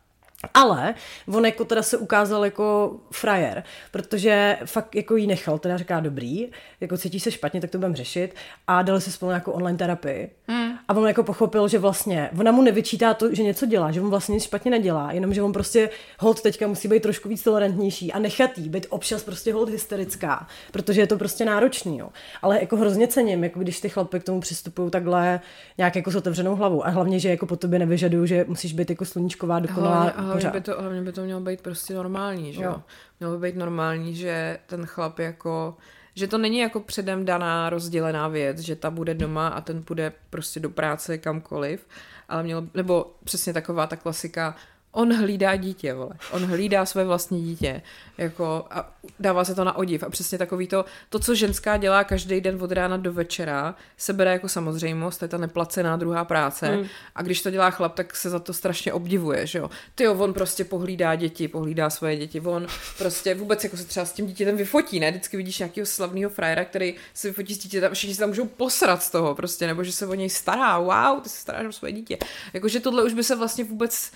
Ale 0.54 0.94
on 1.34 1.46
jako 1.46 1.64
teda 1.64 1.82
se 1.82 1.96
ukázal 1.96 2.44
jako 2.44 2.96
frajer, 3.10 3.62
protože 3.90 4.58
fakt 4.64 4.94
jako 4.94 5.16
jí 5.16 5.26
nechal, 5.26 5.58
teda 5.58 5.76
říká 5.76 6.00
dobrý, 6.00 6.48
jako 6.80 6.98
cítí 6.98 7.20
se 7.20 7.30
špatně, 7.30 7.60
tak 7.60 7.70
to 7.70 7.78
budeme 7.78 7.96
řešit 7.96 8.34
a 8.66 8.82
dali 8.82 9.00
si 9.00 9.12
spolu 9.12 9.30
nějakou 9.30 9.50
online 9.50 9.78
terapii. 9.78 10.30
Mm. 10.48 10.72
A 10.88 10.96
on 10.96 11.08
jako 11.08 11.22
pochopil, 11.22 11.68
že 11.68 11.78
vlastně 11.78 12.30
ona 12.38 12.52
mu 12.52 12.62
nevyčítá 12.62 13.14
to, 13.14 13.34
že 13.34 13.42
něco 13.42 13.66
dělá, 13.66 13.92
že 13.92 14.00
on 14.00 14.10
vlastně 14.10 14.32
nic 14.32 14.44
špatně 14.44 14.70
nedělá, 14.70 15.12
jenom 15.12 15.34
že 15.34 15.42
on 15.42 15.52
prostě 15.52 15.90
hold 16.18 16.42
teďka 16.42 16.66
musí 16.66 16.88
být 16.88 17.02
trošku 17.02 17.28
víc 17.28 17.42
tolerantnější 17.42 18.12
a 18.12 18.18
nechat 18.18 18.58
jí 18.58 18.68
být 18.68 18.86
občas 18.90 19.24
prostě 19.24 19.52
hold 19.52 19.68
hysterická, 19.68 20.46
protože 20.72 21.00
je 21.00 21.06
to 21.06 21.18
prostě 21.18 21.44
náročný, 21.44 21.98
jo. 21.98 22.08
Ale 22.42 22.60
jako 22.60 22.76
hrozně 22.76 23.08
cením, 23.08 23.44
jako 23.44 23.60
když 23.60 23.80
ty 23.80 23.88
chlapy 23.88 24.20
k 24.20 24.24
tomu 24.24 24.40
přistupují 24.40 24.90
takhle 24.90 25.40
nějak 25.78 25.96
jako 25.96 26.10
s 26.10 26.16
otevřenou 26.16 26.56
hlavou 26.56 26.86
a 26.86 26.88
hlavně, 26.88 27.18
že 27.18 27.28
jako 27.28 27.46
po 27.46 27.56
tobě 27.56 27.78
nevyžadují, 27.78 28.28
že 28.28 28.44
musíš 28.48 28.72
být 28.72 28.90
jako 28.90 29.04
sluníčková, 29.04 29.58
dokonalá 29.58 30.31
hlavně 30.32 30.50
by, 30.50 30.60
to, 30.60 30.80
hlavně 30.80 31.02
by 31.02 31.12
to 31.12 31.22
mělo 31.22 31.40
být 31.40 31.60
prostě 31.60 31.94
normální, 31.94 32.52
že 32.52 32.62
jo? 32.62 32.82
Mělo 33.20 33.38
by 33.38 33.48
být 33.48 33.58
normální, 33.58 34.14
že 34.14 34.58
ten 34.66 34.86
chlap 34.86 35.18
jako 35.18 35.76
že 36.14 36.26
to 36.26 36.38
není 36.38 36.58
jako 36.58 36.80
předem 36.80 37.24
daná 37.24 37.70
rozdělená 37.70 38.28
věc, 38.28 38.58
že 38.58 38.76
ta 38.76 38.90
bude 38.90 39.14
doma 39.14 39.48
a 39.48 39.60
ten 39.60 39.82
půjde 39.82 40.12
prostě 40.30 40.60
do 40.60 40.70
práce 40.70 41.18
kamkoliv, 41.18 41.86
ale 42.28 42.42
mělo, 42.42 42.64
nebo 42.74 43.14
přesně 43.24 43.52
taková 43.52 43.86
ta 43.86 43.96
klasika, 43.96 44.56
on 44.92 45.16
hlídá 45.16 45.56
dítě, 45.56 45.94
vole. 45.94 46.12
On 46.30 46.46
hlídá 46.46 46.86
své 46.86 47.04
vlastní 47.04 47.42
dítě. 47.42 47.82
Jako, 48.18 48.64
a 48.70 48.92
dává 49.20 49.44
se 49.44 49.54
to 49.54 49.64
na 49.64 49.76
odiv. 49.76 50.02
A 50.02 50.10
přesně 50.10 50.38
takový 50.38 50.66
to, 50.66 50.84
to, 51.08 51.18
co 51.18 51.34
ženská 51.34 51.76
dělá 51.76 52.04
každý 52.04 52.40
den 52.40 52.62
od 52.62 52.72
rána 52.72 52.96
do 52.96 53.12
večera, 53.12 53.74
se 53.96 54.12
bere 54.12 54.32
jako 54.32 54.48
samozřejmost, 54.48 55.18
to 55.18 55.24
je 55.24 55.28
ta 55.28 55.38
neplacená 55.38 55.96
druhá 55.96 56.24
práce. 56.24 56.76
Mm. 56.76 56.86
A 57.14 57.22
když 57.22 57.42
to 57.42 57.50
dělá 57.50 57.70
chlap, 57.70 57.94
tak 57.94 58.16
se 58.16 58.30
za 58.30 58.38
to 58.38 58.52
strašně 58.52 58.92
obdivuje, 58.92 59.46
že 59.46 59.58
jo. 59.58 59.70
Ty 59.94 60.04
jo, 60.04 60.14
on 60.14 60.32
prostě 60.32 60.64
pohlídá 60.64 61.14
děti, 61.14 61.48
pohlídá 61.48 61.90
svoje 61.90 62.16
děti. 62.16 62.40
On 62.40 62.66
prostě 62.98 63.34
vůbec 63.34 63.64
jako 63.64 63.76
se 63.76 63.84
třeba 63.84 64.06
s 64.06 64.12
tím 64.12 64.26
dítětem 64.26 64.56
vyfotí, 64.56 65.00
ne? 65.00 65.10
Vždycky 65.10 65.36
vidíš 65.36 65.58
nějakého 65.58 65.86
slavného 65.86 66.30
frajera, 66.30 66.64
který 66.64 66.94
se 67.14 67.28
vyfotí 67.28 67.54
s 67.54 67.58
dítětem, 67.58 67.94
všichni 67.94 68.14
se 68.14 68.20
tam 68.20 68.28
můžou 68.28 68.46
posrat 68.46 69.02
z 69.02 69.10
toho 69.10 69.34
prostě, 69.34 69.66
nebo 69.66 69.84
že 69.84 69.92
se 69.92 70.06
o 70.06 70.14
něj 70.14 70.30
stará. 70.30 70.78
Wow, 70.78 71.20
ty 71.22 71.28
se 71.28 71.36
staráš 71.36 71.66
o 71.66 71.72
svoje 71.72 71.92
dítě. 71.92 72.18
Jakože 72.52 72.80
tohle 72.80 73.04
už 73.04 73.12
by 73.12 73.24
se 73.24 73.36
vlastně 73.36 73.64
vůbec 73.64 74.12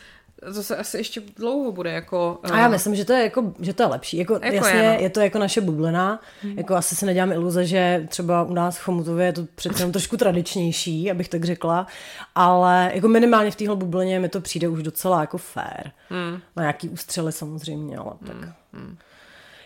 to 0.55 0.63
se 0.63 0.77
asi 0.77 0.97
ještě 0.97 1.23
dlouho 1.37 1.73
bude 1.73 1.91
jako... 1.91 2.39
Uh... 2.45 2.55
A 2.55 2.59
já 2.59 2.69
myslím, 2.69 2.95
že 2.95 3.05
to 3.05 3.13
je 3.13 3.23
jako, 3.23 3.53
že 3.61 3.73
to 3.73 3.83
je 3.83 3.87
lepší. 3.87 4.17
Jako, 4.17 4.35
jako 4.35 4.57
jasně, 4.57 4.81
je, 4.81 4.93
no. 4.93 5.01
je, 5.01 5.11
to 5.11 5.21
jako 5.21 5.39
naše 5.39 5.61
bublina. 5.61 6.21
Hmm. 6.43 6.59
Jako 6.59 6.75
asi 6.75 6.97
si 6.97 7.07
nedělám 7.07 7.33
iluze, 7.33 7.67
že 7.67 8.07
třeba 8.09 8.43
u 8.43 8.55
nás 8.55 8.79
v 8.79 8.83
Chomutově 8.83 9.27
je 9.27 9.33
to 9.33 9.47
přece 9.55 9.83
jenom 9.83 9.93
trošku 9.93 10.17
tradičnější, 10.17 11.11
abych 11.11 11.29
tak 11.29 11.45
řekla. 11.45 11.87
Ale 12.35 12.91
jako 12.95 13.09
minimálně 13.09 13.51
v 13.51 13.57
téhle 13.57 13.77
bublině 13.77 14.21
mi 14.21 14.29
to 14.29 14.41
přijde 14.41 14.69
už 14.69 14.83
docela 14.83 15.21
jako 15.21 15.39
fair. 15.39 15.91
Hmm. 16.09 16.41
Na 16.57 16.63
nějaký 16.63 16.89
ústřely 16.89 17.33
samozřejmě, 17.33 17.97
ale 17.97 18.13
tak... 18.27 18.37
Hmm. 18.37 18.53
Hmm. 18.73 18.97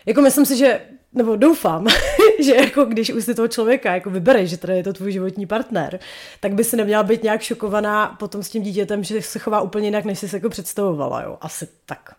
Jako 0.05 0.21
myslím 0.21 0.45
si, 0.45 0.57
že 0.57 0.81
nebo 1.13 1.35
doufám, 1.35 1.87
že 2.43 2.55
jako 2.55 2.85
když 2.85 3.13
už 3.13 3.25
si 3.25 3.35
toho 3.35 3.47
člověka 3.47 3.93
jako 3.93 4.09
vybereš, 4.09 4.49
že 4.49 4.57
teda 4.57 4.73
je 4.73 4.83
to 4.83 4.93
tvůj 4.93 5.11
životní 5.11 5.45
partner, 5.45 5.99
tak 6.39 6.53
by 6.53 6.63
si 6.63 6.77
neměla 6.77 7.03
být 7.03 7.23
nějak 7.23 7.41
šokovaná 7.41 8.15
potom 8.19 8.43
s 8.43 8.49
tím 8.49 8.63
dítětem, 8.63 9.03
že 9.03 9.21
se 9.21 9.39
chová 9.39 9.61
úplně 9.61 9.87
jinak, 9.87 10.05
než 10.05 10.19
jsi 10.19 10.29
se 10.29 10.37
jako 10.37 10.49
představovala, 10.49 11.21
jo. 11.21 11.37
Asi 11.41 11.67
tak, 11.85 12.15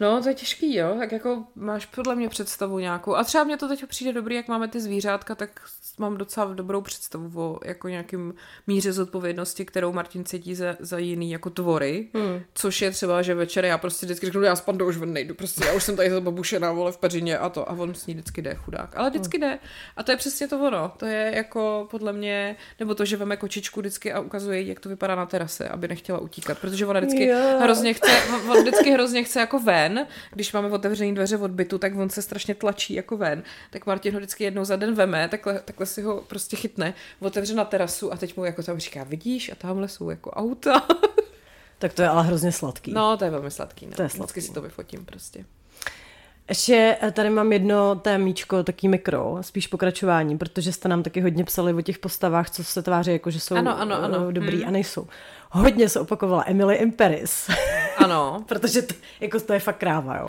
no. 0.00 0.22
To 0.22 0.28
je 0.28 0.34
těžký, 0.34 0.76
jo. 0.76 0.94
Tak 0.98 1.12
jako 1.12 1.44
máš 1.54 1.86
podle 1.86 2.14
mě 2.14 2.28
představu 2.28 2.78
nějakou. 2.78 3.14
A 3.14 3.24
třeba 3.24 3.44
mě 3.44 3.56
to 3.56 3.68
teď 3.68 3.86
přijde 3.86 4.12
dobrý, 4.12 4.34
jak 4.34 4.48
máme 4.48 4.68
ty 4.68 4.80
zvířátka, 4.80 5.34
tak 5.34 5.60
mám 5.98 6.16
docela 6.16 6.54
dobrou 6.54 6.80
představu 6.80 7.30
o 7.42 7.60
jako 7.64 7.88
nějakým 7.88 8.34
míře 8.66 8.92
zodpovědnosti, 8.92 9.64
kterou 9.64 9.92
Martin 9.92 10.24
cítí 10.24 10.54
za, 10.54 10.76
za 10.78 10.98
jiný 10.98 11.30
jako 11.30 11.50
tvory, 11.50 12.08
hmm. 12.14 12.42
což 12.54 12.82
je 12.82 12.90
třeba, 12.90 13.22
že 13.22 13.34
večer 13.34 13.64
já 13.64 13.78
prostě 13.78 14.06
vždycky 14.06 14.26
řeknu, 14.26 14.42
já 14.42 14.56
s 14.56 14.60
pandou 14.60 14.88
už 14.88 14.96
ven 14.96 15.12
nejdu, 15.12 15.34
prostě 15.34 15.64
já 15.64 15.72
už 15.72 15.82
jsem 15.82 15.96
tady 15.96 16.10
zababušená, 16.10 16.72
vole, 16.72 16.92
v 16.92 16.96
peřině 16.96 17.38
a 17.38 17.48
to 17.48 17.70
a 17.70 17.72
on 17.72 17.94
s 17.94 18.06
ní 18.06 18.14
vždycky 18.14 18.42
jde, 18.42 18.54
chudák. 18.54 18.96
Ale 18.96 19.10
vždycky 19.10 19.38
hmm. 19.38 19.50
jde. 19.50 19.58
A 19.96 20.02
to 20.02 20.10
je 20.10 20.16
přesně 20.16 20.48
to 20.48 20.60
ono. 20.60 20.92
To 20.96 21.06
je 21.06 21.32
jako 21.34 21.88
podle 21.90 22.12
mě, 22.12 22.56
nebo 22.80 22.94
to, 22.94 23.04
že 23.04 23.16
veme 23.16 23.36
kočičku 23.36 23.80
vždycky 23.80 24.12
a 24.12 24.20
ukazuje 24.20 24.62
jak 24.62 24.80
to 24.80 24.88
vypadá 24.88 25.14
na 25.14 25.26
terase, 25.26 25.68
aby 25.68 25.88
nechtěla 25.88 26.18
utíkat, 26.18 26.58
protože 26.58 26.86
ona 26.86 27.00
vždycky 27.00 27.24
yeah. 27.24 27.62
hrozně 27.62 27.94
chce, 27.94 28.10
on 28.50 28.60
vždycky 28.60 28.90
hrozně 28.90 29.24
chce 29.24 29.40
jako 29.40 29.58
ven, 29.58 29.85
když 30.32 30.52
máme 30.52 30.70
otevřený 30.70 31.14
dveře 31.14 31.36
od 31.36 31.50
bytu, 31.50 31.78
tak 31.78 31.96
on 31.96 32.10
se 32.10 32.22
strašně 32.22 32.54
tlačí 32.54 32.94
jako 32.94 33.16
ven. 33.16 33.42
Tak 33.70 33.86
Martin 33.86 34.14
ho 34.14 34.20
vždycky 34.20 34.44
jednou 34.44 34.64
za 34.64 34.76
den 34.76 34.94
veme, 34.94 35.28
takhle, 35.28 35.60
takhle 35.64 35.86
si 35.86 36.02
ho 36.02 36.24
prostě 36.26 36.56
chytne, 36.56 36.94
otevře 37.20 37.54
na 37.54 37.64
terasu 37.64 38.12
a 38.12 38.16
teď 38.16 38.36
mu 38.36 38.44
jako 38.44 38.62
tam 38.62 38.78
říká, 38.78 39.04
vidíš, 39.04 39.52
a 39.52 39.54
tamhle 39.54 39.88
jsou 39.88 40.10
jako 40.10 40.30
auta. 40.30 40.86
Tak 41.78 41.92
to 41.92 42.02
je 42.02 42.08
ale 42.08 42.22
hrozně 42.22 42.52
sladký. 42.52 42.92
No, 42.92 43.16
to 43.16 43.24
je 43.24 43.30
velmi 43.30 43.50
sladký. 43.50 43.86
No. 43.86 43.92
To 43.92 44.02
je 44.02 44.08
sladký. 44.08 44.22
Vždycky 44.22 44.42
si 44.42 44.52
to 44.52 44.62
vyfotím 44.62 45.04
prostě. 45.04 45.44
Ještě 46.48 46.96
eh, 47.02 47.12
tady 47.12 47.30
mám 47.30 47.52
jedno 47.52 47.94
témíčko, 47.94 48.62
taký 48.62 48.88
mikro, 48.88 49.38
spíš 49.40 49.66
pokračování, 49.66 50.38
protože 50.38 50.72
jste 50.72 50.88
nám 50.88 51.02
taky 51.02 51.20
hodně 51.20 51.44
psali 51.44 51.74
o 51.74 51.82
těch 51.82 51.98
postavách, 51.98 52.50
co 52.50 52.64
se 52.64 52.82
tváří 52.82 53.12
jako, 53.12 53.30
že 53.30 53.40
jsou 53.40 53.54
ano, 53.54 53.80
ano, 53.80 54.02
ano. 54.02 54.28
Eh, 54.28 54.32
dobrý 54.32 54.56
hmm. 54.56 54.68
a 54.68 54.70
nejsou. 54.70 55.06
Hodně 55.50 55.88
se 55.88 56.00
opakovala 56.00 56.44
Emily 56.46 56.74
in 56.76 56.92
Paris. 56.92 57.50
Ano. 57.96 58.44
protože 58.46 58.82
to, 58.82 58.94
jako 59.20 59.40
to 59.40 59.52
je 59.52 59.60
fakt 59.60 59.76
kráva, 59.78 60.16
jo. 60.16 60.28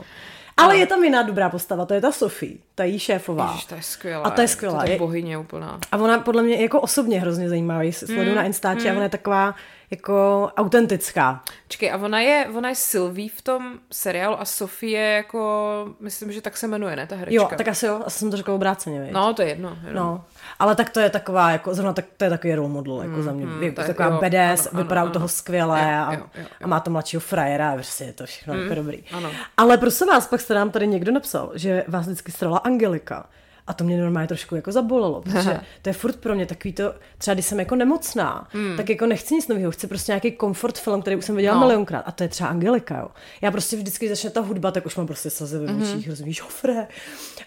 Ale 0.57 0.77
je 0.77 0.85
tam 0.87 1.03
jiná 1.03 1.23
dobrá 1.23 1.49
postava, 1.49 1.85
to 1.85 1.93
je 1.93 2.01
ta 2.01 2.11
Sofie, 2.11 2.57
ta 2.75 2.83
její 2.83 2.99
šéfová. 2.99 3.47
Ježiš, 3.51 3.65
to 3.65 3.75
je 3.75 3.81
skvělá. 3.81 4.23
A 4.23 4.29
to 4.29 4.41
je 4.41 4.47
skvělá. 4.47 4.83
To 4.83 4.91
je 4.91 4.97
bohyně 4.97 5.37
úplná. 5.37 5.79
A 5.91 5.97
ona 5.97 6.19
podle 6.19 6.43
mě 6.43 6.61
jako 6.61 6.81
osobně 6.81 7.19
hrozně 7.21 7.49
zajímavá, 7.49 7.91
sleduju 7.91 8.35
na 8.35 8.43
Instači 8.43 8.89
a 8.89 8.93
ona 8.93 9.03
je 9.03 9.09
taková 9.09 9.55
jako 9.91 10.49
autentická. 10.57 11.43
Čekej, 11.67 11.91
a 11.91 11.97
ona 11.97 12.19
je, 12.19 12.47
ona 12.55 12.69
je 12.69 12.75
Sylvie 12.75 13.29
v 13.29 13.41
tom 13.41 13.79
seriálu 13.91 14.41
a 14.41 14.45
Sofie 14.45 14.99
je 14.99 15.15
jako, 15.15 15.95
myslím, 15.99 16.31
že 16.31 16.41
tak 16.41 16.57
se 16.57 16.67
jmenuje, 16.67 16.95
ne, 16.95 17.07
ta 17.07 17.15
herečka. 17.15 17.41
Jo, 17.41 17.49
tak 17.57 17.67
asi 17.67 17.85
jo, 17.85 18.01
asi 18.05 18.19
jsem 18.19 18.31
to 18.31 18.37
řekla 18.37 18.55
obráceně, 18.55 19.01
viď? 19.01 19.11
No, 19.11 19.33
to 19.33 19.41
je 19.41 19.47
jedno. 19.47 19.77
jedno. 19.83 20.03
No, 20.03 20.25
ale 20.59 20.75
tak 20.75 20.89
to 20.89 20.99
je 20.99 21.09
taková, 21.09 21.51
jako 21.51 21.73
zrovna 21.73 21.93
tak, 21.93 22.05
to 22.17 22.23
je 22.23 22.29
takový 22.29 22.55
role 22.55 22.69
model, 22.69 23.01
jako 23.01 23.23
za 23.23 23.31
mě. 23.31 23.45
mm, 23.45 23.63
je 23.63 23.71
tak 23.71 23.87
taková 23.87 24.09
jo, 24.09 24.21
BDS, 24.21 24.67
ano, 24.67 24.83
vypadá 24.83 25.01
ano, 25.01 25.09
u 25.09 25.13
toho 25.13 25.23
ano. 25.23 25.27
skvěle 25.29 25.79
Jo, 25.79 25.85
a, 26.07 26.13
jo, 26.13 26.19
jo, 26.35 26.41
jo. 26.41 26.45
a 26.63 26.67
má 26.67 26.79
to 26.79 26.91
mladšího 26.91 27.19
frajera 27.19 27.71
a 27.71 27.73
prostě 27.73 28.03
je 28.03 28.13
to 28.13 28.25
všechno 28.25 28.53
jako 28.55 28.75
dobrý. 28.75 29.03
ano. 29.11 29.31
Ale 29.57 29.77
prosím 29.77 30.07
vás, 30.07 30.27
pak 30.27 30.41
jste 30.41 30.53
nám 30.53 30.71
tady 30.71 30.87
někdo 30.87 31.11
napsal, 31.11 31.51
že 31.55 31.83
vás 31.87 32.05
vždycky 32.05 32.31
strala 32.31 32.57
Angelika. 32.57 33.25
A 33.67 33.73
to 33.73 33.83
mě 33.83 33.97
normálně 34.01 34.27
trošku 34.27 34.55
jako 34.55 34.71
zabolelo, 34.71 35.21
protože 35.25 35.59
to 35.81 35.89
je 35.89 35.93
furt 35.93 36.15
pro 36.15 36.35
mě 36.35 36.45
takový 36.45 36.73
to, 36.73 36.93
třeba 37.17 37.33
když 37.33 37.45
jsem 37.45 37.59
jako 37.59 37.75
nemocná, 37.75 38.47
hmm. 38.51 38.77
tak 38.77 38.89
jako 38.89 39.05
nechci 39.05 39.33
nic 39.35 39.47
nového, 39.47 39.71
chci 39.71 39.87
prostě 39.87 40.11
nějaký 40.11 40.31
komfort 40.31 40.77
film, 40.79 41.01
který 41.01 41.15
už 41.15 41.25
jsem 41.25 41.35
viděla 41.35 41.55
No. 41.55 41.59
milionkrát. 41.61 42.03
A 42.05 42.11
to 42.11 42.23
je 42.23 42.29
třeba 42.29 42.49
Angelika, 42.49 42.97
jo. 42.97 43.07
Já 43.41 43.51
prostě 43.51 43.75
vždycky, 43.75 44.05
když 44.05 44.17
začne 44.17 44.29
ta 44.29 44.41
hudba, 44.41 44.71
tak 44.71 44.85
už 44.85 44.95
mám 44.95 45.07
prostě 45.07 45.29
slzy 45.29 45.57
ve 45.57 45.65
Mhm. 45.73 45.81
očích, 45.83 46.09
rozumíš, 46.09 46.41
hofre. 46.41 46.87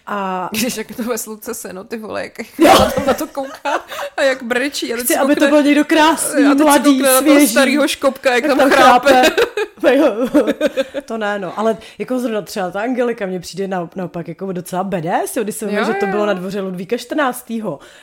A 0.07 0.49
Když 0.51 0.77
jak 0.77 0.95
to 0.95 1.03
ve 1.03 1.17
sluce 1.17 1.53
seno, 1.53 1.83
ty 1.83 1.97
vole, 1.97 2.23
jak 2.23 2.59
já 2.59 2.77
tam 2.77 3.05
na 3.05 3.13
to 3.13 3.27
kouká 3.27 3.79
a 4.17 4.21
jak 4.21 4.43
brečí. 4.43 4.93
A 4.93 4.97
chci, 4.97 5.15
aby 5.17 5.35
to 5.35 5.39
koukne- 5.41 5.49
byl 5.51 5.63
někdo 5.63 5.85
krásný, 5.85 6.43
a 6.45 6.53
mladý, 6.53 6.83
koukne 6.97 7.13
na 7.13 7.21
toho 7.21 7.33
svěží. 7.35 7.47
starýho 7.47 7.87
škopka, 7.87 8.33
jak, 8.35 8.43
Jak 8.43 8.57
tam 8.57 8.69
chrápe. 8.69 9.23
Jo. 9.25 9.45
to 11.05 11.17
ne, 11.17 11.39
no. 11.39 11.59
Ale 11.59 11.77
jako 11.99 12.19
zrovna 12.19 12.41
třeba 12.41 12.71
ta 12.71 12.81
Angelika 12.81 13.25
mě 13.25 13.39
přijde 13.39 13.67
na, 13.67 13.89
naopak 13.95 14.27
jako 14.27 14.51
docela 14.51 14.83
BDS, 14.83 15.37
když 15.43 15.61
Jo, 15.61 15.67
vím, 15.67 15.85
že 15.85 15.93
to 15.93 16.05
bylo 16.05 16.25
na 16.25 16.33
dvoře 16.33 16.61
Ludvíka 16.61 16.97
14. 16.97 17.53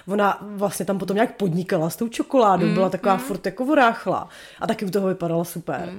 Ona 0.08 0.38
vlastně 0.40 0.86
tam 0.86 0.98
potom 0.98 1.14
nějak 1.14 1.36
podnikala 1.36 1.90
s 1.90 1.96
tou 1.96 2.08
čokoládou, 2.08 2.66
Mm, 2.66 2.74
byla 2.74 2.88
taková 2.90 3.16
furt 3.16 3.46
jako 3.46 3.64
voráchla 3.64 4.28
a 4.60 4.66
taky 4.66 4.84
u 4.84 4.90
toho 4.90 5.08
vypadala 5.08 5.44
super. 5.44 5.92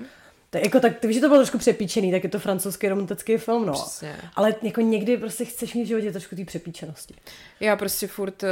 Tak 0.49 0.63
jako 0.63 0.79
tak, 0.79 0.99
ty 0.99 1.07
víš, 1.07 1.15
že 1.15 1.21
to 1.21 1.27
bylo 1.27 1.39
trošku 1.39 1.57
přepíčený, 1.57 2.11
tak 2.11 2.23
je 2.23 2.29
to 2.29 2.39
francouzský 2.39 2.89
romantický 2.89 3.37
film, 3.37 3.65
no. 3.65 3.73
Přesně. 3.73 4.15
Ale 4.35 4.55
jako 4.61 4.81
někdy 4.81 5.17
prostě 5.17 5.45
chceš 5.45 5.73
mít 5.73 5.83
v 5.83 5.87
životě 5.87 6.11
trošku 6.11 6.35
té 6.35 6.45
přepíčenosti. 6.45 7.15
Já 7.59 7.75
prostě 7.75 8.07
furt 8.07 8.43
uh, 8.43 8.49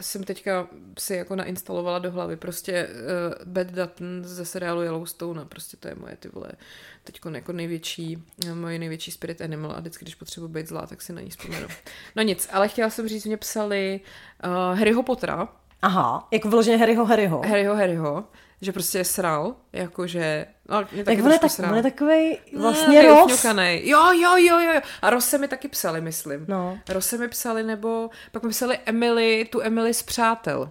jsem 0.00 0.24
teďka 0.24 0.68
si 0.98 1.14
jako 1.14 1.36
nainstalovala 1.36 1.98
do 1.98 2.10
hlavy 2.10 2.36
prostě 2.36 2.88
uh, 2.88 3.52
Bad 3.52 3.66
Dutton 3.66 4.20
ze 4.24 4.44
seriálu 4.44 4.82
Yellowstone 4.82 5.42
a 5.42 5.44
prostě 5.44 5.76
to 5.76 5.88
je 5.88 5.94
moje 5.94 6.16
ty 6.16 6.28
vole 6.28 6.48
teďko 7.04 7.30
jako 7.30 7.52
největší, 7.52 8.22
eh, 8.46 8.54
moje 8.54 8.78
největší 8.78 9.10
spirit 9.10 9.40
animal 9.40 9.72
a 9.72 9.80
vždycky, 9.80 10.04
když 10.04 10.14
potřebuji 10.14 10.48
být 10.48 10.68
zlá, 10.68 10.86
tak 10.86 11.02
si 11.02 11.12
na 11.12 11.20
ní 11.20 11.30
vzpomenu. 11.30 11.68
No 12.16 12.22
nic, 12.22 12.48
ale 12.52 12.68
chtěla 12.68 12.90
jsem 12.90 13.08
říct, 13.08 13.24
mě 13.24 13.36
psali 13.36 14.00
uh, 14.44 14.78
Harryho 14.78 15.02
Pottera, 15.02 15.48
Aha, 15.82 16.28
jako 16.30 16.48
vyloženě 16.48 16.76
Harryho 16.76 17.04
Harryho. 17.04 17.42
Harryho 17.42 17.76
Harryho, 17.76 18.24
že 18.62 18.72
prostě 18.72 18.98
je 18.98 19.04
sral, 19.04 19.56
jakože, 19.72 20.46
no, 20.68 20.84
mě 20.92 21.04
Tak 21.04 21.18
on 21.24 21.32
je, 21.32 21.38
tak, 21.38 21.50
on 21.58 21.76
je 21.76 21.82
takový 21.82 22.38
vlastně 22.56 22.96
je 22.96 23.08
roz. 23.08 23.44
jo, 23.82 24.12
jo, 24.12 24.36
jo. 24.36 24.58
jo. 24.60 24.80
A 25.02 25.10
Rose 25.10 25.38
mi 25.38 25.48
taky 25.48 25.68
psali, 25.68 26.00
myslím. 26.00 26.44
No. 26.48 26.78
Rose 26.88 27.18
mi 27.18 27.28
psali, 27.28 27.62
nebo 27.62 28.10
pak 28.32 28.42
mi 28.42 28.50
psali 28.50 28.78
Emily, 28.86 29.48
tu 29.52 29.60
Emily 29.60 29.94
z 29.94 30.02
Přátel. 30.02 30.70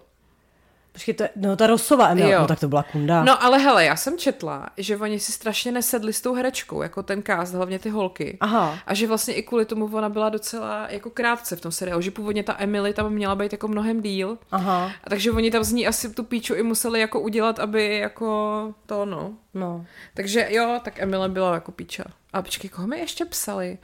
Počkej, 0.94 1.14
to 1.14 1.24
je, 1.24 1.30
no 1.36 1.56
ta 1.56 1.68
Rosová 1.68 2.10
Emil, 2.10 2.30
Jo. 2.30 2.40
no 2.42 2.48
tak 2.48 2.60
to 2.60 2.68
byla 2.68 2.84
kunda. 2.84 3.24
No 3.24 3.44
ale 3.44 3.58
hele, 3.58 3.86
já 3.86 3.96
jsem 3.96 4.18
četla, 4.18 4.70
že 4.78 4.98
oni 4.98 5.20
si 5.20 5.32
strašně 5.32 5.72
nesedli 5.72 6.14
s 6.14 6.22
tou 6.22 6.34
herečkou, 6.34 6.82
jako 6.82 7.04
ten 7.04 7.24
cast, 7.24 7.54
hlavně 7.54 7.80
ty 7.80 7.90
holky. 7.90 8.38
Aha. 8.42 8.78
A 8.86 8.94
že 8.94 9.08
vlastně 9.08 9.34
i 9.34 9.44
kvůli 9.44 9.66
tomu 9.66 9.90
ona 9.96 10.10
byla 10.10 10.30
docela 10.30 10.88
jako 10.90 11.10
krátce 11.10 11.56
v 11.56 11.62
tom 11.62 11.72
seriálu, 11.72 12.02
že 12.02 12.12
původně 12.12 12.44
ta 12.44 12.56
Emily 12.60 12.94
tam 12.94 13.10
měla 13.14 13.36
být 13.36 13.52
jako 13.52 13.68
mnohem 13.68 14.02
díl. 14.02 14.38
Aha, 14.52 14.92
A 15.04 15.10
takže 15.10 15.32
oni 15.32 15.52
tam 15.52 15.64
z 15.64 15.72
ní 15.72 15.88
asi 15.88 16.10
tu 16.14 16.24
píču 16.24 16.54
i 16.56 16.64
museli 16.64 17.00
jako 17.00 17.20
udělat, 17.20 17.60
aby 17.60 17.98
jako 17.98 18.74
to 18.86 19.06
no. 19.06 19.34
no. 19.54 19.86
Takže 20.14 20.48
jo, 20.50 20.80
tak 20.84 21.00
Emile 21.00 21.30
byla 21.30 21.54
jako 21.54 21.72
píča. 21.72 22.04
A 22.34 22.42
počkej, 22.42 22.70
koho 22.70 22.88
mi 22.88 23.00
ještě 23.00 23.26
psali? 23.26 23.78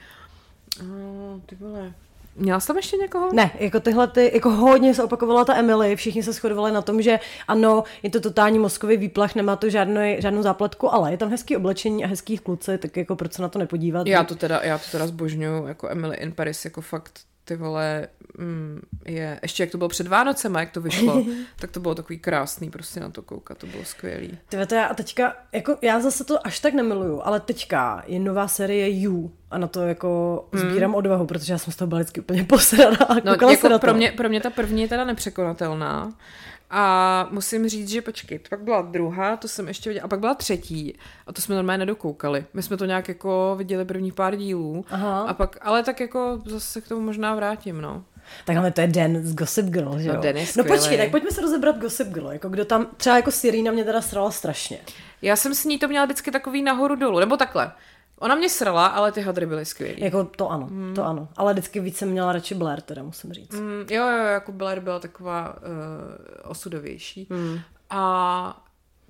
Oh, 0.81 1.41
ty 1.45 1.55
vole. 1.55 1.93
Měla 2.38 2.59
jsi 2.59 2.68
tam 2.68 2.76
ještě 2.76 2.97
někoho? 2.97 3.34
Ne, 3.34 3.51
jako 3.59 3.80
tyhle, 3.80 4.07
ty, 4.07 4.31
jako 4.34 4.49
hodně 4.49 4.93
se 4.93 5.03
opakovala 5.03 5.45
ta 5.45 5.55
Emily, 5.55 5.95
všichni 5.95 6.23
se 6.23 6.34
shodovali 6.34 6.72
na 6.72 6.81
tom, 6.81 7.01
že 7.01 7.19
ano, 7.47 7.84
je 8.03 8.09
to 8.09 8.19
totální 8.19 8.59
mozkový 8.59 8.97
výplach, 8.97 9.35
nemá 9.35 9.55
to 9.55 9.69
žádnou, 9.69 10.01
žádnou 10.18 10.41
zápletku, 10.41 10.93
ale 10.93 11.11
je 11.11 11.18
tam 11.18 11.30
hezký 11.30 11.57
oblečení 11.57 12.03
a 12.03 12.07
hezký 12.07 12.38
kluci, 12.38 12.77
tak 12.77 12.97
jako 12.97 13.15
proč 13.15 13.34
se 13.34 13.41
na 13.41 13.49
to 13.49 13.59
nepodívat? 13.59 14.07
Já 14.07 14.23
to 14.23 14.35
teda, 14.35 14.59
já 14.64 14.77
to 14.77 14.84
teda 14.91 15.07
zbožňuju, 15.07 15.68
jako 15.68 15.88
Emily 15.88 16.18
in 16.18 16.31
Paris, 16.31 16.65
jako 16.65 16.81
fakt 16.81 17.19
ty 17.48 17.56
vole, 17.56 18.07
mm, 18.38 18.82
je, 19.06 19.40
ještě 19.41 19.64
jak 19.64 19.72
to 19.72 19.78
bylo 19.78 19.88
před 19.90 20.07
Vánocema, 20.07 20.60
jak 20.60 20.72
to 20.72 20.82
vyšlo, 20.82 21.26
tak 21.60 21.72
to 21.72 21.80
bylo 21.80 21.95
takový 21.95 22.19
krásný 22.19 22.69
prostě 22.69 22.99
na 22.99 23.10
to 23.10 23.22
koukat, 23.22 23.57
to 23.57 23.68
bylo 23.68 23.86
skvělý. 23.86 24.38
Ty 24.49 24.65
to 24.65 24.76
já 24.76 24.86
a 24.86 24.94
teďka, 24.94 25.36
jako 25.52 25.78
já 25.82 25.99
zase 25.99 26.24
to 26.24 26.48
až 26.48 26.60
tak 26.60 26.74
nemiluju, 26.74 27.22
ale 27.24 27.40
teďka 27.40 28.03
je 28.07 28.19
nová 28.19 28.48
série 28.48 28.90
You 28.90 29.32
a 29.52 29.57
na 29.57 29.68
to 29.68 29.82
jako 29.82 30.44
sbírám 30.53 30.95
odvahu, 30.95 31.26
protože 31.26 31.53
já 31.53 31.57
jsem 31.57 31.74
z 31.74 31.76
toho 31.76 31.88
byla 31.88 31.99
vždycky 31.99 32.19
úplně 32.19 32.44
posraná 32.44 32.98
a. 32.98 33.14
No, 33.14 33.22
koukala 33.22 33.52
se 33.52 33.57
jako 33.57 33.69
na 33.69 33.80
pro 33.80 33.91
to. 33.91 33.98
mě, 33.98 34.11
pro 34.11 34.30
mě 34.30 34.41
ta 34.41 34.49
první 34.49 34.82
je 34.82 34.88
teda 34.88 35.06
nepřekonatelná. 35.06 36.14
A 36.69 37.27
musím 37.31 37.69
říct, 37.69 37.89
že 37.89 38.02
počkej, 38.02 38.39
to 38.39 38.49
pak 38.49 38.61
byla 38.61 38.81
druhá, 38.81 39.38
to 39.38 39.48
jsem 39.48 39.68
ještě 39.68 39.89
viděla, 39.89 40.06
a 40.06 40.07
pak 40.07 40.19
byla 40.19 40.34
třetí, 40.34 40.98
a 41.27 41.34
to 41.34 41.41
jsme 41.41 41.56
normálně 41.56 41.77
nedokoukali. 41.77 42.45
My 42.53 42.64
jsme 42.64 42.77
to 42.77 42.85
nějak 42.85 43.07
jako 43.07 43.56
viděli 43.57 43.85
prvních 43.85 44.14
pár 44.14 44.35
dílů, 44.35 44.85
Aha. 44.89 45.22
a 45.22 45.34
pak, 45.34 45.57
ale 45.61 45.84
tak 45.84 45.99
jako 45.99 46.41
zase 46.45 46.81
k 46.81 46.88
tomu 46.88 47.02
možná 47.02 47.35
vrátím, 47.35 47.81
no. 47.81 48.03
Tak 48.45 48.57
ale 48.57 48.72
to 48.72 48.81
je 48.81 48.88
Den 48.88 49.27
z 49.27 49.35
Gossip 49.35 49.65
Girl, 49.65 49.99
že 49.99 50.07
No, 50.07 50.14
jo? 50.14 50.22
Dan 50.22 50.38
je 50.38 50.48
no 50.57 50.64
počkej, 50.64 50.98
tak 50.98 51.11
pojďme 51.11 51.31
se 51.31 51.41
rozebrat 51.41 51.77
Gossip 51.77 52.07
Girl, 52.07 52.31
jako 52.31 52.49
kdo 52.49 52.65
tam, 52.65 52.88
třeba 52.98 53.15
jako 53.15 53.31
Sirina 53.31 53.72
mě 53.72 53.84
teda 53.84 54.02
srala 54.02 54.31
strašně. 54.31 54.80
Já 55.22 55.35
jsem 55.35 55.56
s 55.56 55.65
ní 55.65 55.80
to 55.80 55.88
měla 55.88 56.06
vždycky 56.06 56.31
takový 56.31 56.61
nahoru 56.61 56.95
dolů, 56.95 57.19
nebo 57.19 57.38
takhle. 57.38 57.72
Ona 58.19 58.35
mě 58.35 58.49
srala, 58.49 58.85
ale 58.85 59.11
ty 59.11 59.22
hadry 59.22 59.45
byly 59.45 59.65
skvělý. 59.65 60.02
Jako 60.02 60.23
to 60.23 60.52
ano, 60.52 60.69
to 60.95 61.06
ano. 61.06 61.27
Ale 61.38 61.53
vždycky 61.53 61.80
víc 61.80 61.98
jsem 61.98 62.10
měla 62.10 62.34
radši 62.34 62.56
Blair, 62.56 62.81
teda 62.81 63.03
musím 63.03 63.34
říct. 63.34 63.53
Mm, 63.53 63.85
jo, 63.89 64.07
jo, 64.07 64.26
jako 64.26 64.52
Blair 64.52 64.80
byla 64.80 64.99
taková 64.99 65.56
uh, 65.56 66.52
osudovější. 66.52 67.27
Mm. 67.30 67.60
A 67.89 68.66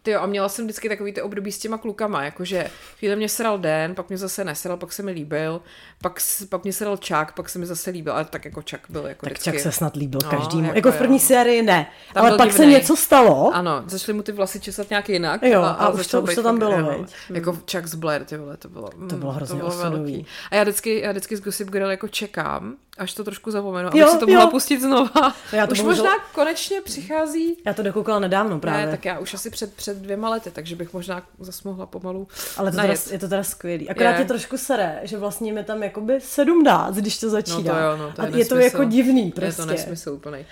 ty 0.08 0.12
jo, 0.12 0.20
a 0.22 0.26
měla 0.26 0.50
jsem 0.50 0.66
vždycky 0.66 0.90
takový 0.90 1.14
ty 1.14 1.22
období 1.22 1.52
s 1.52 1.58
těma 1.58 1.78
klukama, 1.78 2.24
jakože 2.24 2.68
chvíli 3.00 3.16
mě 3.16 3.30
sral 3.30 3.58
Den, 3.58 3.96
pak 3.96 4.10
mě 4.10 4.18
zase 4.18 4.44
nesral, 4.44 4.78
pak 4.78 4.94
se 4.94 5.04
mi 5.04 5.12
líbil, 5.12 5.62
pak, 6.02 6.20
pak 6.50 6.64
mě 6.64 6.74
sral 6.74 6.98
Čák, 6.98 7.32
pak 7.36 7.50
se 7.50 7.60
mi 7.60 7.66
zase 7.66 7.90
líbil, 7.90 8.14
ale 8.14 8.26
tak 8.26 8.46
jako 8.46 8.62
Čak 8.62 8.82
byl 8.90 9.06
jako 9.08 9.26
Tak 9.26 9.34
vždycky. 9.34 9.52
Čak 9.52 9.60
se 9.60 9.72
snad 9.72 9.96
líbil 9.96 10.20
No, 10.24 10.30
každému. 10.30 10.64
jako 10.66 10.76
Jako, 10.78 10.92
v 10.92 10.98
první 10.98 11.16
jo. 11.16 11.20
sérii 11.20 11.62
ne. 11.62 11.88
Tam 12.14 12.26
ale 12.26 12.38
pak 12.38 12.52
se 12.52 12.58
divnej. 12.58 12.76
něco 12.80 12.96
stalo. 12.96 13.52
Ano, 13.54 13.84
začali 13.88 14.14
mu 14.16 14.24
ty 14.24 14.32
vlasy 14.32 14.60
česat 14.60 14.90
nějak 14.90 15.10
jinak. 15.10 15.44
Jo, 15.44 15.62
a 15.62 15.90
už 15.90 15.98
začal 15.98 16.22
to- 16.22 16.28
už 16.28 16.36
to 16.36 16.44
tam 16.44 16.60
bylo, 16.60 16.80
jo, 16.80 16.96
viď? 17.00 17.14
Jako 17.38 17.54
Chuck 17.54 17.86
z 17.86 17.96
Blair, 17.96 18.26
ty 18.26 18.38
vole, 18.38 18.58
to 18.58 18.70
bylo, 18.70 18.90
To 19.10 19.16
bylo 19.16 19.32
hrozně 19.32 19.56
bylo 19.58 19.68
osudový. 19.70 20.12
velký. 20.12 20.26
A 20.52 20.56
já 20.56 20.64
vždycky, 20.64 21.00
já 21.00 21.12
vždycky 21.12 21.38
z 21.38 21.42
Gossip 21.42 21.70
Girl 21.70 21.90
jako 21.92 22.08
čekám, 22.08 22.76
až 22.98 23.14
to 23.14 23.24
trošku 23.24 23.52
zapomenu, 23.52 23.88
abych 23.88 24.02
Jo, 24.02 24.08
si 24.10 24.18
to 24.18 24.28
mohla 24.28 24.42
jo. 24.44 24.50
pustit 24.52 24.82
znova. 24.82 25.36
Já 25.52 25.68
to 25.68 25.72
Už 25.72 25.82
bohužel- 25.82 26.04
možná 26.04 26.20
konečně 26.34 26.82
přichází 26.82 27.58
Já 27.66 27.74
to 27.74 27.84
dokoukala 27.84 28.20
nedávno 28.20 28.60
právě. 28.60 28.86
Ne, 28.86 28.92
tak 28.92 29.06
já 29.06 29.20
už 29.20 29.34
asi 29.34 29.50
před, 29.50 29.74
před 29.74 29.97
dvěma 29.98 30.30
lety, 30.30 30.52
takže 30.52 30.76
bych 30.76 30.94
možná 30.94 31.28
zas 31.40 31.64
mohla 31.64 31.86
pomalu 31.86 32.28
Ale 32.58 32.72
to 32.72 32.76
teda, 32.76 32.88
najet. 32.88 33.12
je 33.12 33.20
to 33.20 33.28
teda 33.28 33.44
skvělý. 33.44 33.90
Akorát 33.90 34.12
Je. 34.12 34.20
je 34.20 34.26
trošku 34.26 34.58
sere, 34.58 35.00
že 35.04 35.18
vlastně 35.18 35.54
mi 35.54 35.64
tam 35.64 35.84
jakoby 35.84 36.22
sedm 36.22 36.64
dát, 36.64 36.96
když 36.96 37.18
to 37.18 37.30
začíná. 37.30 37.58
No 37.58 37.64
to 37.64 37.80
jo, 37.80 37.98
no, 37.98 38.14
to 38.14 38.22
je 38.22 38.28
a 38.34 38.38
je 38.38 38.46
to 38.46 38.58
jako 38.58 38.84
divný 38.84 39.32
prostě. 39.32 39.62
Je 39.62 39.66
to 39.66 39.72
nesmysl 39.72 40.10
úplnej. 40.10 40.46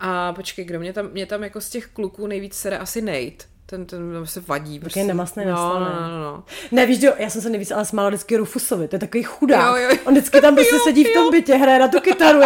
A 0.00 0.32
počkej, 0.32 0.64
kdo 0.64 0.80
mě 0.80 0.92
tam, 0.92 1.10
mě 1.12 1.26
tam 1.26 1.42
jako 1.44 1.60
z 1.60 1.70
těch 1.70 1.86
kluků 1.86 2.26
nejvíc 2.26 2.54
sere 2.54 2.78
asi 2.78 3.02
Nate. 3.02 3.55
Ten, 3.68 3.86
ten 3.86 4.20
se 4.24 4.40
vadí. 4.40 4.80
Prostě. 4.80 5.04
nemastný 5.04 5.44
no, 5.44 5.50
nastavený. 5.50 5.84
no, 6.00 6.08
no, 6.08 6.22
no. 6.24 6.44
Ne, 6.72 6.86
víš, 6.86 7.02
jo, 7.02 7.12
já 7.18 7.30
jsem 7.30 7.42
se 7.42 7.50
nejvíc 7.50 7.70
ale 7.70 7.84
smála 7.84 8.08
vždycky 8.08 8.36
Rufusovi, 8.36 8.88
to 8.88 8.96
je 8.96 9.00
takový 9.00 9.22
chudák. 9.22 9.66
Jo, 9.66 9.76
jo, 9.82 9.90
jo. 9.90 9.96
On 10.04 10.12
vždycky 10.14 10.40
tam 10.40 10.54
prostě 10.54 10.74
Jo, 10.74 10.80
sedí 10.84 11.04
v 11.04 11.12
tom 11.14 11.24
jo. 11.24 11.30
bytě, 11.30 11.54
hraje 11.56 11.78
na 11.78 11.88
tu 11.88 12.00
kytaru. 12.00 12.40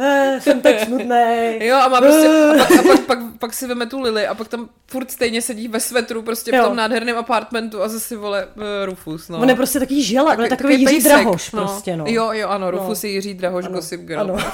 Eh, 0.00 0.40
jsem 0.40 0.60
tak 0.60 0.80
smutný. 0.80 1.56
Jo, 1.58 1.76
a 1.76 1.88
má 1.88 2.00
prostě, 2.00 2.28
a 2.28 2.64
pak, 2.64 2.70
a 2.78 2.82
pak, 2.82 3.00
pak, 3.00 3.18
pak, 3.38 3.52
si 3.54 3.66
veme 3.66 3.86
tu 3.86 4.00
Lily 4.00 4.26
a 4.26 4.34
pak 4.34 4.48
tam 4.48 4.68
furt 4.90 5.10
stejně 5.10 5.42
sedí 5.42 5.68
ve 5.68 5.80
svetru, 5.80 6.22
prostě 6.22 6.56
Jo. 6.56 6.62
v 6.62 6.66
tom 6.66 6.76
nádherném 6.76 7.18
apartmentu 7.18 7.82
a 7.82 7.88
zase 7.88 8.16
vole 8.16 8.46
uh, 8.56 8.62
Rufus, 8.84 9.28
no. 9.28 9.38
On 9.38 9.48
je 9.48 9.54
prostě 9.54 9.78
takový 9.78 10.02
želak, 10.02 10.38
on 10.38 10.44
je 10.44 10.50
takový 10.50 10.74
Jiří 10.74 10.84
pejsek, 10.84 11.12
Drahoš 11.12 11.50
prostě, 11.50 11.96
no. 11.96 12.04
Jo, 12.08 12.32
jo, 12.32 12.48
ano, 12.48 12.70
No. 12.70 12.78
Rufus 12.78 13.04
je 13.04 13.10
Jiří 13.10 13.34
Drahoš, 13.34 13.64
Ano, 13.64 13.74
Gossip 13.74 14.00
Girl. 14.00 14.20
ano. 14.20 14.36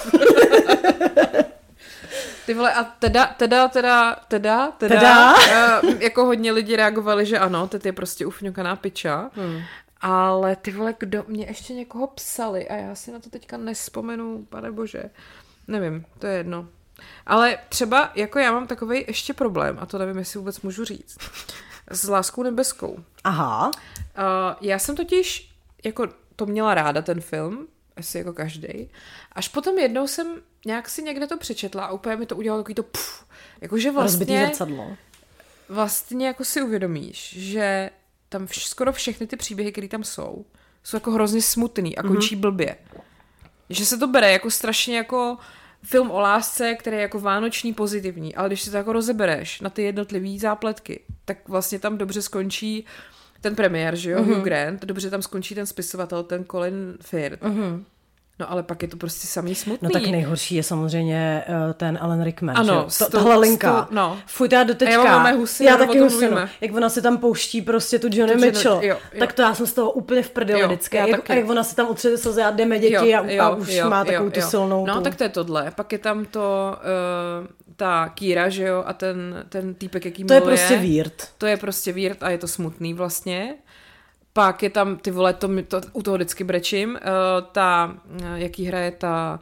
Ty 2.48 2.54
vole, 2.54 2.74
a 2.74 2.84
teda, 2.84 3.26
teda, 3.26 3.68
teda, 3.68 4.16
teda, 4.28 4.72
teda, 4.78 4.94
Teda? 4.94 5.34
Uh, 5.34 6.02
jako 6.02 6.24
hodně 6.24 6.52
lidi 6.52 6.76
reagovali, 6.76 7.26
že 7.26 7.38
ano, 7.38 7.68
teď 7.68 7.86
je 7.86 7.92
prostě 7.92 8.26
ufňukaná 8.26 8.76
piča. 8.76 9.30
Hmm. 9.34 9.60
Ale 10.00 10.56
ty 10.56 10.72
vole, 10.72 10.94
kdo, 10.98 11.24
mě 11.28 11.46
ještě 11.46 11.74
někoho 11.74 12.06
psali 12.06 12.68
a 12.68 12.74
já 12.74 12.94
si 12.94 13.12
na 13.12 13.20
to 13.20 13.30
teďka 13.30 13.56
nespomenu, 13.56 14.46
pane 14.48 14.72
bože. 14.72 15.02
Nevím, 15.66 16.04
to 16.18 16.26
je 16.26 16.36
jedno. 16.36 16.68
Ale 17.26 17.58
třeba, 17.68 18.12
jako 18.14 18.38
já 18.38 18.52
mám 18.52 18.66
takový 18.66 19.04
ještě 19.08 19.34
problém, 19.34 19.78
a 19.80 19.86
to 19.86 19.98
nevím, 19.98 20.18
jestli 20.18 20.38
vůbec 20.38 20.60
můžu 20.60 20.84
říct, 20.84 21.18
s 21.90 22.08
láskou 22.08 22.42
nebeskou. 22.42 22.98
Aha, 23.24 23.70
Uh, 24.18 24.56
já 24.60 24.78
jsem 24.78 24.96
totiž 24.96 25.54
jako 25.84 26.06
to 26.36 26.46
měla 26.46 26.74
ráda, 26.74 27.02
ten 27.02 27.20
film, 27.20 27.66
asi 27.98 28.18
jako 28.18 28.32
každý. 28.32 28.90
Až 29.32 29.48
potom 29.48 29.78
jednou 29.78 30.06
jsem 30.06 30.26
nějak 30.66 30.88
si 30.88 31.02
někde 31.02 31.26
to 31.26 31.36
přečetla 31.36 31.84
a 31.84 31.92
úplně 31.92 32.16
mi 32.16 32.26
to 32.26 32.36
udělalo 32.36 32.62
takový 32.62 32.74
to 32.74 32.82
puf, 32.82 33.24
jakože 33.60 33.92
Rozbitý 33.92 34.32
vlastně, 34.32 34.46
zrcadlo. 34.46 34.96
vlastně 35.68 36.26
jako 36.26 36.44
si 36.44 36.62
uvědomíš, 36.62 37.34
že 37.38 37.90
tam 38.28 38.46
vš, 38.46 38.66
skoro 38.66 38.92
všechny 38.92 39.26
ty 39.26 39.36
příběhy, 39.36 39.72
které 39.72 39.88
tam 39.88 40.04
jsou, 40.04 40.44
jsou 40.84 40.96
jako 40.96 41.10
hrozně 41.10 41.42
smutný 41.42 41.96
a 41.96 42.02
končí 42.02 42.36
mm-hmm. 42.36 42.40
blbě. 42.40 42.76
Že 43.70 43.86
se 43.86 43.98
to 43.98 44.06
bere 44.06 44.32
jako 44.32 44.50
strašně 44.50 44.96
jako 44.96 45.38
film 45.82 46.10
o 46.10 46.20
lásce, 46.20 46.74
který 46.74 46.96
je 46.96 47.02
jako 47.02 47.20
vánoční 47.20 47.74
pozitivní, 47.74 48.34
ale 48.34 48.48
když 48.48 48.62
si 48.62 48.70
to 48.70 48.76
jako 48.76 48.92
rozebereš 48.92 49.60
na 49.60 49.70
ty 49.70 49.82
jednotlivé 49.82 50.38
zápletky, 50.38 51.00
tak 51.24 51.48
vlastně 51.48 51.78
tam 51.78 51.98
dobře 51.98 52.22
skončí 52.22 52.86
ten 53.40 53.55
premiér, 53.55 53.97
že 53.97 54.10
jo, 54.10 54.19
mm-hmm. 54.19 54.35
Hugh 54.35 54.44
Grant, 54.44 54.85
dobře 54.85 55.10
tam 55.10 55.23
skončí 55.23 55.55
ten 55.55 55.66
spisovatel, 55.66 56.23
ten 56.23 56.44
Colin 56.44 56.94
Firth. 57.02 57.43
Mm-hmm. 57.43 57.82
No 58.40 58.51
ale 58.52 58.62
pak 58.62 58.82
je 58.82 58.89
to 58.89 58.97
prostě 58.97 59.27
samý 59.27 59.55
smutný. 59.55 59.86
No 59.86 59.90
tak 59.90 60.06
nejhorší 60.06 60.55
je 60.55 60.62
samozřejmě 60.62 61.44
uh, 61.48 61.73
ten 61.73 61.98
Alan 62.01 62.23
Rickman, 62.23 62.59
Ano, 62.59 62.66
že 62.89 63.05
jo? 63.05 63.09
To, 63.10 63.20
s 63.20 63.39
linka. 63.39 63.82
tou- 63.82 63.94
no. 63.94 64.19
Fuj, 64.27 64.48
já 64.52 64.65
doteďka. 64.65 65.02
A 65.02 65.05
já 65.06 65.19
mám 65.23 65.36
husinu, 65.36 65.69
já 65.70 65.77
taky 65.77 65.98
husinu. 65.98 66.20
mluvíme. 66.20 66.51
Jak 66.60 66.74
ona 66.77 66.89
si 66.89 67.02
tam 67.02 67.19
pouští 67.19 67.62
prostě 67.62 67.98
tu 67.98 68.09
Johnny 68.12 68.35
Tu 68.35 68.40
Mitchell. 68.40 68.74
jo, 68.74 68.81
jo. 68.82 69.19
Tak 69.19 69.32
to 69.32 69.43
já 69.43 69.55
jsem 69.55 69.66
z 69.66 69.73
toho 69.73 69.90
úplně 69.90 70.23
v 70.23 70.31
prdeli 70.31 70.60
Jo, 70.60 70.66
vždycky. 70.66 70.97
Jak, 70.97 71.10
taky. 71.10 71.36
jak 71.40 71.48
ona 71.51 71.65
si 71.65 71.77
tam 71.77 71.90
utře 71.90 72.19
slzy 72.19 72.43
a 72.43 72.51
jdeme 72.51 72.78
děti 72.78 73.15
a, 73.15 73.44
a 73.44 73.51
už 73.51 73.81
má 73.89 74.05
takovou 74.05 74.31
tu 74.31 74.40
silnou 74.40 74.86
No 74.86 74.94
tu... 74.94 75.01
tak 75.01 75.15
to 75.16 75.23
je 75.23 75.28
tohle. 75.28 75.73
Pak 75.77 75.93
je 75.93 75.98
tam 75.98 76.24
to, 76.24 76.77
uh, 77.40 77.67
ta 77.78 78.09
Kýra, 78.09 78.48
že 78.48 78.62
jo, 78.62 78.82
a 78.86 78.92
ten, 78.92 79.44
ten 79.48 79.74
týpek, 79.74 80.05
jaký 80.05 80.24
to 80.24 80.34
je 80.34 80.40
prostě 80.40 80.76
weird. 80.76 81.28
To 81.38 81.46
je 81.46 81.56
prostě 81.56 81.92
weird 81.92 82.22
a 82.22 82.30
je 82.30 82.38
to 82.38 82.48
smutný 82.48 82.94
vlastně. 82.94 83.55
Pak 84.32 84.62
je 84.62 84.70
tam, 84.70 84.96
ty 84.96 85.10
vole, 85.10 85.34
to, 85.34 85.48
to 85.62 85.80
u 85.92 86.02
toho 86.02 86.16
vždycky 86.16 86.44
brečím, 86.44 86.90
uh, 86.90 86.98
ta, 87.52 87.96
uh, 88.20 88.34
jaký 88.34 88.64
hraje 88.64 88.90
ta, 88.90 89.40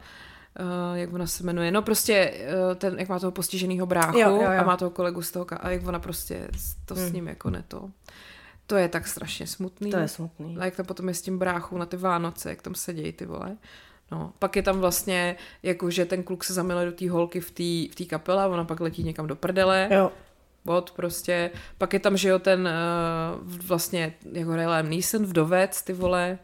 uh, 0.59 0.97
jak 0.97 1.13
ona 1.13 1.27
se 1.27 1.43
jmenuje, 1.43 1.71
no 1.71 1.81
prostě 1.81 2.33
uh, 2.69 2.75
ten, 2.75 2.99
jak 2.99 3.09
má 3.09 3.19
toho 3.19 3.31
postiženého 3.31 3.85
bráchu 3.85 4.17
Jo, 4.17 4.29
jo, 4.29 4.41
jo. 4.41 4.59
a 4.59 4.63
má 4.63 4.77
toho 4.77 4.91
kolegu 4.91 5.21
z 5.21 5.31
toho, 5.31 5.45
a 5.59 5.69
jak 5.69 5.87
ona 5.87 5.99
prostě 5.99 6.47
to 6.85 6.95
s 6.95 7.11
ním 7.11 7.27
jako 7.27 7.49
ne 7.49 7.63
to. 7.67 7.89
To 8.67 8.75
je 8.75 8.89
tak 8.89 9.07
strašně 9.07 9.47
smutný. 9.47 9.91
To 9.91 9.97
je 9.97 10.07
smutný. 10.07 10.57
A 10.59 10.65
jak 10.65 10.75
tam 10.75 10.85
potom 10.85 11.07
je 11.07 11.13
s 11.13 11.21
tím 11.21 11.39
bráchou 11.39 11.77
na 11.77 11.85
ty 11.85 11.97
Vánoce, 11.97 12.49
jak 12.49 12.61
tam 12.61 12.75
sedějí 12.75 13.11
ty 13.11 13.25
vole. 13.25 13.57
No, 14.11 14.33
pak 14.39 14.55
je 14.55 14.63
tam 14.63 14.79
vlastně, 14.79 15.35
jako 15.63 15.91
že 15.91 16.05
ten 16.05 16.23
kluk 16.23 16.43
se 16.43 16.53
zamiluje 16.53 16.85
do 16.85 16.91
té 16.91 17.09
holky 17.09 17.39
v 17.39 17.51
té 17.51 17.93
v 17.93 17.95
té 17.95 18.05
kapele 18.05 18.47
ona 18.47 18.63
pak 18.63 18.79
letí 18.79 19.03
někam 19.03 19.27
do 19.27 19.35
prdele. 19.35 19.89
Jo. 19.91 20.11
Bod 20.67 20.91
prostě. 20.91 21.49
Pak 21.77 21.93
je 21.93 21.99
tam, 21.99 22.17
že 22.17 22.29
jo, 22.29 22.39
ten 22.39 22.69
uh, 23.41 23.51
vlastně, 23.67 24.13
jako 24.31 24.51
hraje 24.51 24.67
Liam 24.67 24.89
Neeson, 24.89 25.25
vdovec, 25.25 25.81
ty 25.81 25.93
vole. 25.93 26.37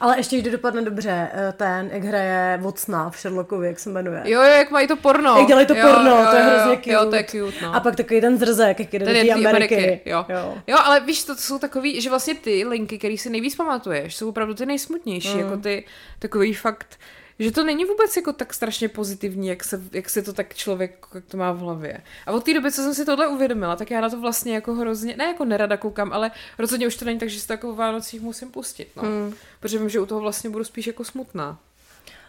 Ale 0.00 0.18
ještě, 0.18 0.38
když 0.40 0.52
dopadne 0.52 0.82
dobře, 0.82 1.28
eh, 1.32 1.52
ten, 1.56 1.90
jak 1.92 2.02
hraje 2.04 2.58
Vocna 2.62 3.10
v 3.10 3.18
Sherlockovi, 3.18 3.66
jak 3.66 3.78
se 3.78 3.90
jmenuje. 3.90 4.22
Jo, 4.24 4.42
jo, 4.42 4.48
jak 4.48 4.70
mají 4.70 4.88
to 4.88 4.96
porno. 4.96 5.36
Jak 5.38 5.46
dělají 5.46 5.66
to 5.66 5.74
jo, 5.74 5.86
porno, 5.88 6.10
jo, 6.10 6.26
to 6.30 6.36
je 6.36 6.42
hrozně 6.42 6.70
jo, 6.72 6.76
cute. 6.76 6.92
Jo, 6.92 7.06
to 7.10 7.16
je 7.16 7.24
cute, 7.24 7.64
no. 7.64 7.74
A 7.74 7.80
pak 7.80 7.96
takový 7.96 8.20
ten 8.20 8.38
zrzek, 8.38 8.80
jak 8.80 8.92
jde 8.92 8.98
do 8.98 9.04
Ten 9.04 9.16
je 9.16 9.24
té 9.24 9.32
Ameriky. 9.32 9.76
Ameriky, 9.76 10.10
jo. 10.10 10.24
jo. 10.28 10.54
jo, 10.66 10.76
ale 10.84 11.00
víš, 11.00 11.24
to 11.24 11.34
jsou 11.36 11.58
takový, 11.58 12.00
že 12.00 12.10
vlastně 12.10 12.34
ty 12.34 12.64
linky, 12.64 12.98
které 12.98 13.16
si 13.18 13.30
nejvíc 13.30 13.54
pamatuješ, 13.56 14.16
jsou 14.16 14.28
opravdu 14.28 14.54
ty 14.54 14.66
nejsmutnější, 14.66 15.34
Mm. 15.34 15.40
jako 15.40 15.56
ty 15.56 15.84
takový 16.18 16.54
fakt, 16.54 16.98
že 17.40 17.52
to 17.52 17.64
není 17.64 17.84
vůbec 17.84 18.16
jako 18.16 18.32
tak 18.32 18.54
strašně 18.54 18.88
pozitivní, 18.88 19.48
jak, 19.48 19.64
se, 19.64 19.82
jak 19.92 20.10
si 20.10 20.22
to 20.22 20.32
tak 20.32 20.54
člověk, 20.54 21.06
jak 21.14 21.24
to 21.24 21.36
má 21.36 21.52
v 21.52 21.58
hlavě. 21.58 22.00
A 22.26 22.32
od 22.32 22.44
té 22.44 22.54
doby, 22.54 22.72
co 22.72 22.82
jsem 22.82 22.94
si 22.94 23.04
tohle 23.04 23.28
uvědomila, 23.28 23.76
tak 23.76 23.90
já 23.90 24.00
na 24.00 24.10
to 24.10 24.20
vlastně 24.20 24.54
jako 24.54 24.74
hrozně, 24.74 25.16
ne 25.16 25.24
jako 25.24 25.44
nerada 25.44 25.76
koukám, 25.76 26.12
ale 26.12 26.30
rozhodně 26.58 26.86
už 26.86 26.96
to 26.96 27.04
není 27.04 27.18
tak, 27.18 27.28
že 27.28 27.40
si 27.40 27.46
to 27.46 27.52
jako 27.52 27.72
v 27.72 27.76
Vánocích 27.76 28.20
musím 28.20 28.50
pustit, 28.50 28.88
no. 28.96 29.02
Mm. 29.02 29.34
Protože 29.60 29.78
vím, 29.78 29.88
že 29.88 30.00
u 30.00 30.06
toho 30.06 30.20
vlastně 30.20 30.50
budu 30.50 30.64
spíš 30.64 30.86
jako 30.86 31.04
smutná. 31.04 31.58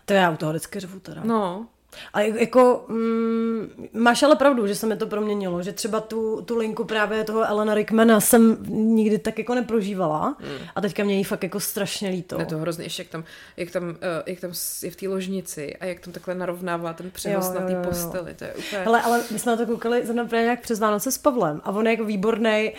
To 0.05 0.13
já 0.13 0.31
u 0.31 0.37
toho 0.37 0.51
vždycky 0.51 0.79
řvu 0.79 0.99
teda. 0.99 1.21
No, 1.23 1.67
A 2.13 2.21
jak- 2.21 2.35
jako, 2.39 2.85
mm, 2.87 3.87
máš 3.93 4.23
ale 4.23 4.35
pravdu, 4.35 4.67
že 4.67 4.75
se 4.75 4.85
mi 4.87 4.97
to 4.97 5.07
proměnilo, 5.07 5.63
že 5.63 5.71
třeba 5.73 5.99
tu, 5.99 6.41
tu 6.41 6.57
linku 6.57 6.83
právě 6.83 7.23
toho 7.23 7.43
Elena 7.45 7.73
Rickmana 7.73 8.19
jsem 8.19 8.57
nikdy 8.69 9.17
tak 9.19 9.37
jako 9.39 9.55
neprožívala 9.55 10.35
Hmm. 10.39 10.57
a 10.75 10.81
teďka 10.81 11.03
mě 11.03 11.17
jí 11.17 11.23
fakt 11.23 11.43
jako 11.43 11.59
strašně 11.59 12.09
líto. 12.09 12.39
je 12.39 12.45
to 12.45 12.57
hrozně, 12.57 12.85
ještě 12.85 13.01
jak 13.01 13.09
tam, 13.09 13.23
jak 13.57 13.71
tam, 13.71 13.83
uh, 13.89 13.95
jak 14.25 14.39
tam 14.39 14.51
je 14.83 14.91
v 14.91 14.95
té 14.95 15.07
ložnici 15.07 15.75
a 15.75 15.85
jak 15.85 15.99
tam 15.99 16.13
takhle 16.13 16.35
narovnává 16.35 16.93
ten 16.93 17.11
přehoz 17.11 17.47
Jo, 17.47 17.53
na 17.61 17.67
té 17.67 17.87
posteli, 17.87 18.33
to 18.33 18.43
je 18.43 18.53
úplně... 18.53 18.81
Hele, 18.83 19.01
ale 19.01 19.23
my 19.31 19.39
jsme 19.39 19.51
na 19.51 19.57
to 19.57 19.65
koukali 19.65 20.05
zrovna 20.05 20.25
právě 20.25 20.43
nějak 20.43 20.61
přes 20.61 20.79
Vánoce 20.79 21.11
s 21.11 21.17
Pavlem 21.17 21.61
a 21.63 21.71
on 21.71 21.87
je 21.87 21.91
jako 21.93 22.05
výborný 22.05 22.71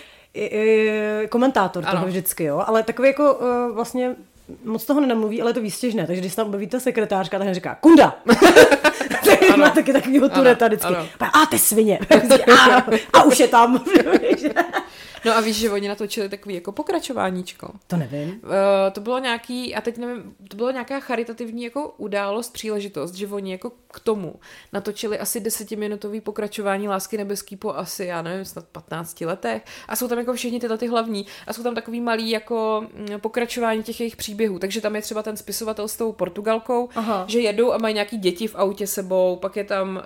komentátor 1.29 1.85
toho 1.85 1.97
Ano. 1.99 2.07
vždycky, 2.07 2.45
jo, 2.45 2.63
ale 2.67 2.83
takový 2.83 3.09
jako 3.09 3.35
uh, 3.35 3.75
vlastně 3.75 4.17
moc 4.65 4.85
toho 4.85 5.01
nenamluví, 5.01 5.43
ale 5.43 5.51
je 5.51 5.55
to 5.55 5.61
výstěžné, 5.61 6.07
takže 6.07 6.21
když 6.21 6.33
se 6.33 6.37
tam 6.37 6.47
objeví 6.47 6.67
ta 6.67 6.81
sekretářka, 6.81 7.39
tak 7.39 7.55
říká, 7.55 7.75
kunda! 7.81 8.17
tak 9.25 9.57
má 9.57 9.71
taky 9.71 9.93
takovýho 9.93 10.29
tureta 10.29 10.67
vždycky. 10.67 10.87
ano. 10.87 11.07
A 11.21 11.47
ty 11.51 11.59
svině! 11.59 11.99
a, 12.71 12.85
a 13.13 13.23
už 13.23 13.41
je 13.41 13.49
tam. 13.49 13.85
No 15.25 15.37
a 15.37 15.41
víš, 15.41 15.57
že 15.57 15.71
oni 15.71 15.89
natočili 15.89 16.29
takový 16.29 16.55
jako 16.55 16.73
pokračováníčko. 16.73 17.71
to 17.87 17.97
nevím. 17.97 18.29
Uh, 18.31 18.51
to 18.93 19.01
bylo 19.01 19.19
nějaký, 19.19 19.75
a 19.75 19.81
teď 19.81 19.99
nevím, 19.99 20.35
to 20.49 20.57
bylo 20.57 20.71
nějaká 20.71 21.01
charitativní 21.01 21.65
jako 21.65 21.95
událost, 21.97 22.53
příležitost, 22.53 23.15
že 23.15 23.27
oni 23.27 23.53
jako 23.53 23.73
k 23.93 24.01
tomu 24.01 24.35
natočili 24.73 25.19
asi 25.19 25.41
desetiminutový 25.41 26.21
pokračování 26.21 26.89
Lásky 26.89 27.17
nebeský 27.19 27.57
po 27.57 27.75
asi, 27.75 28.05
já 28.05 28.23
nevím, 28.23 28.45
snad 28.45 28.65
15 28.73 29.21
letech 29.21 29.65
a 29.89 29.97
jsou 29.97 30.09
tam 30.09 30.19
jako 30.19 30.33
všichni 30.35 30.61
tyhle 30.61 30.79
ty 30.79 30.87
hlavní 30.87 31.27
a 31.47 31.53
jsou 31.53 31.63
tam 31.63 31.75
takový 31.75 32.01
malý 32.01 32.31
jako 32.31 32.87
mm, 32.95 33.21
pokračování 33.21 33.83
těch 33.83 34.01
jejich 34.01 34.17
příběhů, 34.17 34.59
takže 34.59 34.81
tam 34.81 34.97
je 34.97 35.03
třeba 35.03 35.23
ten 35.23 35.37
spisovatel 35.37 35.89
s 35.89 35.97
tou 35.97 36.13
Portugalkou, 36.13 36.89
Aha. 36.95 37.25
že 37.29 37.41
jedou 37.41 37.73
a 37.73 37.79
mají 37.79 37.95
nějaký 37.95 38.19
děti 38.19 38.47
v 38.47 38.55
autě 38.55 38.87
sebou, 38.87 39.37
pak 39.37 39.57
je 39.57 39.65
tam 39.65 39.97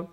uh, 0.00 0.06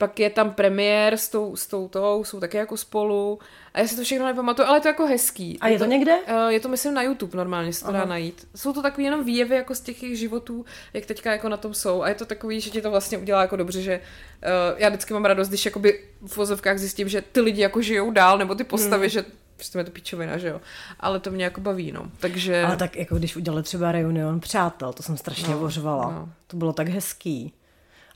pak 0.00 0.18
je 0.20 0.30
tam 0.30 0.50
premiér 0.54 1.14
s 1.16 1.28
tou, 1.28 1.56
s 1.56 1.66
tou 1.66 1.88
tou, 1.88 2.24
jsou 2.24 2.40
také 2.40 2.58
jako 2.58 2.76
spolu. 2.76 3.38
A 3.74 3.80
já 3.80 3.86
si 3.88 3.96
to 3.96 4.02
všechno 4.04 4.26
nepamatuju, 4.26 4.68
ale 4.68 4.76
je 4.76 4.80
to 4.80 4.88
jako 4.88 5.06
hezký. 5.06 5.58
A 5.60 5.68
je 5.68 5.78
to 5.78 5.84
někde? 5.84 6.16
Uh, 6.18 6.48
je 6.48 6.60
to 6.60 6.68
myslím 6.68 6.94
na 6.94 7.02
YouTube 7.02 7.36
normálně, 7.36 7.72
se 7.72 7.84
to 7.84 7.92
dá 7.92 8.04
najít. 8.04 8.48
Jsou 8.56 8.72
to 8.72 8.82
takový 8.82 9.04
jenom 9.04 9.24
výjevy 9.24 9.54
jako 9.54 9.74
z 9.74 9.80
těch 9.80 10.02
jejich 10.02 10.18
životů, 10.18 10.64
jak 10.92 11.06
teďka 11.06 11.32
jako 11.32 11.48
na 11.48 11.56
tom 11.56 11.74
jsou. 11.74 12.02
A 12.02 12.08
je 12.08 12.14
to 12.14 12.24
takový, 12.26 12.60
že 12.60 12.70
ti 12.70 12.82
to 12.82 12.90
vlastně 12.90 13.18
udělá 13.18 13.40
jako 13.40 13.56
dobře, 13.56 13.82
že 13.82 14.00
uh, 14.00 14.78
já 14.80 14.88
vždycky 14.88 15.14
mám 15.14 15.24
radost, 15.24 15.48
když 15.48 15.64
jakoby 15.64 16.04
v 16.26 16.36
vozovkách 16.36 16.78
zjistím, 16.78 17.08
že 17.08 17.22
ty 17.32 17.40
lidi 17.40 17.62
jako 17.62 17.82
žijou 17.82 18.10
dál, 18.10 18.38
nebo 18.38 18.54
ty 18.54 18.64
postavy, 18.64 19.06
Hmm. 19.06 19.10
že 19.10 19.24
Prostě 19.56 19.78
je 19.78 19.84
to 19.84 19.90
pičovina, 19.90 20.38
že 20.38 20.48
jo. 20.48 20.60
Ale 21.00 21.20
to 21.20 21.30
mě 21.30 21.44
jako 21.44 21.60
baví, 21.60 21.92
no. 21.92 22.02
Takže... 22.20 22.62
Ale 22.62 22.76
tak 22.76 22.96
jako 22.96 23.14
když 23.16 23.36
udělali 23.36 23.62
třeba 23.62 23.92
reunion 23.92 24.40
přátel, 24.40 24.92
to 24.92 25.02
jsem 25.02 25.16
strašně 25.16 25.54
No, 25.54 25.60
ořvala. 25.60 26.10
no. 26.12 26.28
To 26.46 26.56
bylo 26.56 26.72
tak 26.72 26.88
hezký. 26.88 27.52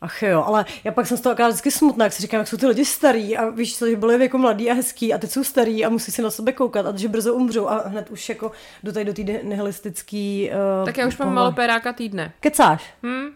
Ach 0.01 0.23
jo, 0.23 0.45
ale 0.47 0.65
já 0.85 0.93
pak 0.93 1.07
jsem 1.07 1.17
z 1.17 1.21
toho 1.21 1.33
akorát 1.33 1.49
vždycky 1.49 1.71
smutná, 1.71 2.05
jak 2.05 2.13
si 2.13 2.23
říkám, 2.23 2.39
jak 2.39 2.49
jsou 2.49 2.57
ty 2.57 2.67
lidi 2.67 2.85
starý 2.85 3.37
a 3.37 3.51
víš 3.51 3.79
co, 3.79 3.89
že 3.89 3.97
byli 3.97 4.23
jako 4.23 4.39
mladý 4.39 4.71
a 4.71 4.75
hezký 4.75 5.15
a 5.15 5.19
teď 5.19 5.31
jsou 5.31 5.45
starý 5.45 5.85
a 5.85 5.89
musí 5.89 6.13
si 6.13 6.23
na 6.23 6.31
sebe 6.31 6.53
koukat 6.53 6.87
a 6.87 6.97
že 6.97 7.09
brzo 7.09 7.35
umřou 7.35 7.69
a 7.69 7.89
hned 7.89 8.11
už 8.11 8.29
jako 8.29 8.53
do 8.83 8.93
tady 8.93 9.05
do 9.05 9.13
té 9.13 9.23
nihilistický... 9.23 10.51
Uh, 10.81 10.87
Tak 10.87 10.99
já 10.99 11.07
už 11.07 11.19
mám 11.19 11.35
malo 11.35 11.53
péráka 11.53 11.93
týdne. 11.93 12.33
Kecáš? 12.41 12.95
Hm? 13.03 13.27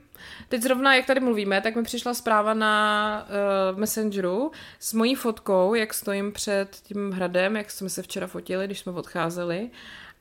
Teď 0.48 0.62
zrovna, 0.62 0.94
jak 0.94 1.06
tady 1.06 1.20
mluvíme, 1.20 1.60
tak 1.60 1.76
mi 1.76 1.82
přišla 1.82 2.14
zpráva 2.14 2.54
na 2.54 3.26
uh, 3.72 3.78
Messengeru 3.78 4.52
s 4.80 4.92
mojí 4.92 5.14
fotkou, 5.14 5.74
jak 5.74 5.94
stojím 5.94 6.32
před 6.32 6.68
tím 6.82 7.12
hradem, 7.12 7.56
jak 7.56 7.70
jsme 7.70 7.88
se 7.88 8.02
včera 8.02 8.26
fotili, 8.26 8.66
když 8.66 8.78
jsme 8.78 8.92
odcházeli. 8.92 9.70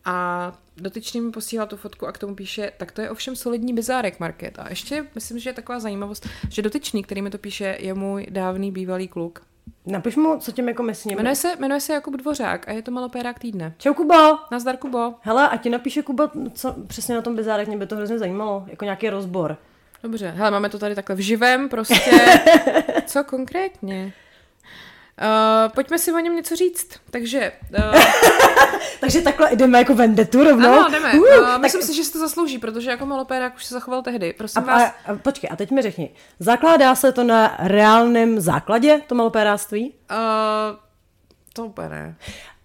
A 0.07 0.53
dotyčný 0.77 1.21
mi 1.21 1.31
posílá 1.31 1.65
tu 1.65 1.77
fotku 1.77 2.07
a 2.07 2.11
k 2.11 2.17
tomu 2.17 2.35
píše, 2.35 2.71
tak 2.77 2.91
to 2.91 3.01
je 3.01 3.09
ovšem 3.09 3.35
solidní 3.35 3.73
bizárek 3.73 4.19
Market. 4.19 4.59
A 4.59 4.69
ještě 4.69 5.05
myslím, 5.15 5.39
že 5.39 5.49
je 5.49 5.53
taková 5.53 5.79
zajímavost, 5.79 6.27
že 6.49 6.61
dotyčný, 6.61 7.03
který 7.03 7.21
mi 7.21 7.29
to 7.29 7.37
píše, 7.37 7.77
je 7.79 7.93
můj 7.93 8.27
dávný 8.29 8.71
bývalý 8.71 9.07
kluk. 9.07 9.41
Napiš 9.85 10.15
mu, 10.15 10.37
co 10.39 10.51
tím 10.51 10.67
jako 10.67 10.83
myslí. 10.83 11.15
Jmenuje 11.15 11.35
se, 11.35 11.55
jmenuje 11.59 11.81
se 11.81 11.93
Jakub 11.93 12.15
Dvořák 12.15 12.67
a 12.67 12.71
je 12.71 12.81
to 12.81 12.91
malopérák 12.91 13.39
týdne. 13.39 13.73
Čau 13.77 13.93
Kuba! 13.93 14.47
Nazdar 14.51 14.77
Kubo. 14.77 15.13
Hele, 15.21 15.49
a 15.49 15.57
ti 15.57 15.69
napíše 15.69 16.01
Kuba, 16.01 16.31
co 16.53 16.75
přesně 16.87 17.15
na 17.15 17.21
tom 17.21 17.35
bizárek, 17.35 17.67
mě 17.67 17.77
by 17.77 17.87
to 17.87 17.95
hrozně 17.95 18.19
zajímalo, 18.19 18.63
jako 18.67 18.85
nějaký 18.85 19.09
rozbor. 19.09 19.57
Dobře, 20.03 20.33
hele, 20.37 20.51
máme 20.51 20.69
to 20.69 20.79
tady 20.79 20.95
takhle 20.95 21.15
v 21.15 21.19
živém, 21.19 21.69
prostě. 21.69 22.11
Co 23.05 23.23
konkrétně? 23.23 24.13
Uh, 25.21 25.71
pojďme 25.73 25.99
si 25.99 26.13
o 26.13 26.19
něm 26.19 26.35
něco 26.35 26.55
říct. 26.55 26.87
Takže, 27.11 27.51
uh, 27.79 28.01
Takže 28.99 29.21
takhle 29.21 29.55
jdeme 29.55 29.77
jako 29.77 29.93
vendetu 29.95 30.43
rovnou. 30.43 30.69
ano, 30.79 30.89
jdeme. 30.91 31.13
Uh, 31.13 31.19
Uh, 31.19 31.45
tak- 31.45 31.61
myslím 31.61 31.81
si, 31.81 31.93
že 31.93 32.03
si 32.03 32.11
to 32.13 32.19
zaslouží, 32.19 32.57
protože 32.57 32.89
jako 32.89 33.05
malopérák 33.05 33.55
už 33.55 33.65
se 33.65 33.73
zachoval 33.73 34.01
tehdy. 34.01 34.33
A, 34.33 34.37
Prosím 34.37 34.63
vás. 34.63 34.81
a, 34.83 35.11
a, 35.11 35.15
počkej, 35.15 35.49
a 35.53 35.55
teď 35.55 35.71
mi 35.71 35.81
řekni, 35.81 36.09
zakládá 36.39 36.95
se 36.95 37.11
to 37.11 37.23
na 37.23 37.55
reálném 37.59 38.39
základě, 38.39 39.01
to 39.07 39.15
malopéráctví? 39.15 39.93
Uh, 40.11 40.77
to 41.53 41.65
úplně 41.65 41.89
ne. 41.89 42.15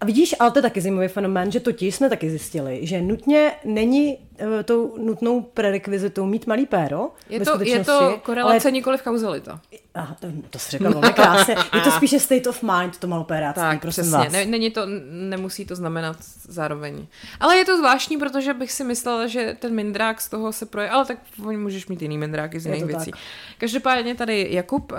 A 0.03 0.05
vidíš, 0.05 0.35
ale 0.39 0.51
to 0.51 0.59
je 0.59 0.63
taky 0.63 0.81
zajímavý 0.81 1.07
fenomén, 1.07 1.51
že 1.51 1.59
totiž 1.59 1.95
jsme 1.95 2.09
taky 2.09 2.29
zjistili, 2.29 2.79
že 2.87 3.01
nutně 3.01 3.51
není 3.65 4.17
uh, 4.17 4.47
tou 4.65 4.97
nutnou 4.97 5.41
prerekvizitou 5.41 6.25
mít 6.25 6.47
malý 6.47 6.65
péro. 6.65 7.09
Je 7.29 7.39
to, 7.39 7.63
je 7.63 7.85
to 7.85 8.19
korelace, 8.23 8.67
ale- 8.67 8.71
nikoli 8.71 8.97
v 8.97 9.01
kauzalita. 9.01 9.59
Aha, 9.95 10.15
to, 10.19 10.27
to 10.49 10.59
jsi 10.59 10.71
řekla 10.71 10.89
velmi 10.89 11.13
krásně. 11.13 11.55
Je 11.75 11.81
to 11.81 11.91
spíše 11.91 12.19
state 12.19 12.47
of 12.47 12.63
mind, 12.63 12.97
to 12.97 13.07
malopéráctví, 13.07 13.61
Tak, 13.61 13.81
prosím 13.81 14.03
přesně. 14.03 14.17
vás. 14.17 14.31
Ne, 14.31 14.45
není 14.45 14.71
to, 14.71 14.81
nemusí 15.11 15.65
to 15.65 15.75
znamenat 15.75 16.17
zároveň. 16.47 17.07
Ale 17.39 17.57
je 17.57 17.65
to 17.65 17.77
zvláštní, 17.77 18.17
protože 18.17 18.53
bych 18.53 18.71
si 18.71 18.83
myslela, 18.83 19.27
že 19.27 19.57
ten 19.59 19.75
mindrák 19.75 20.21
z 20.21 20.29
toho 20.29 20.53
se 20.53 20.65
proje, 20.65 20.89
ale 20.89 21.05
tak 21.05 21.17
můžeš 21.37 21.87
mít 21.87 22.01
jiný 22.01 22.17
mindráky 22.17 22.59
z 22.59 22.65
jiných 22.65 22.85
věcí. 22.85 23.11
tak. 23.11 23.19
Každopádně 23.57 24.15
tady 24.15 24.47
Jakub, 24.51 24.91
um, 24.91 24.97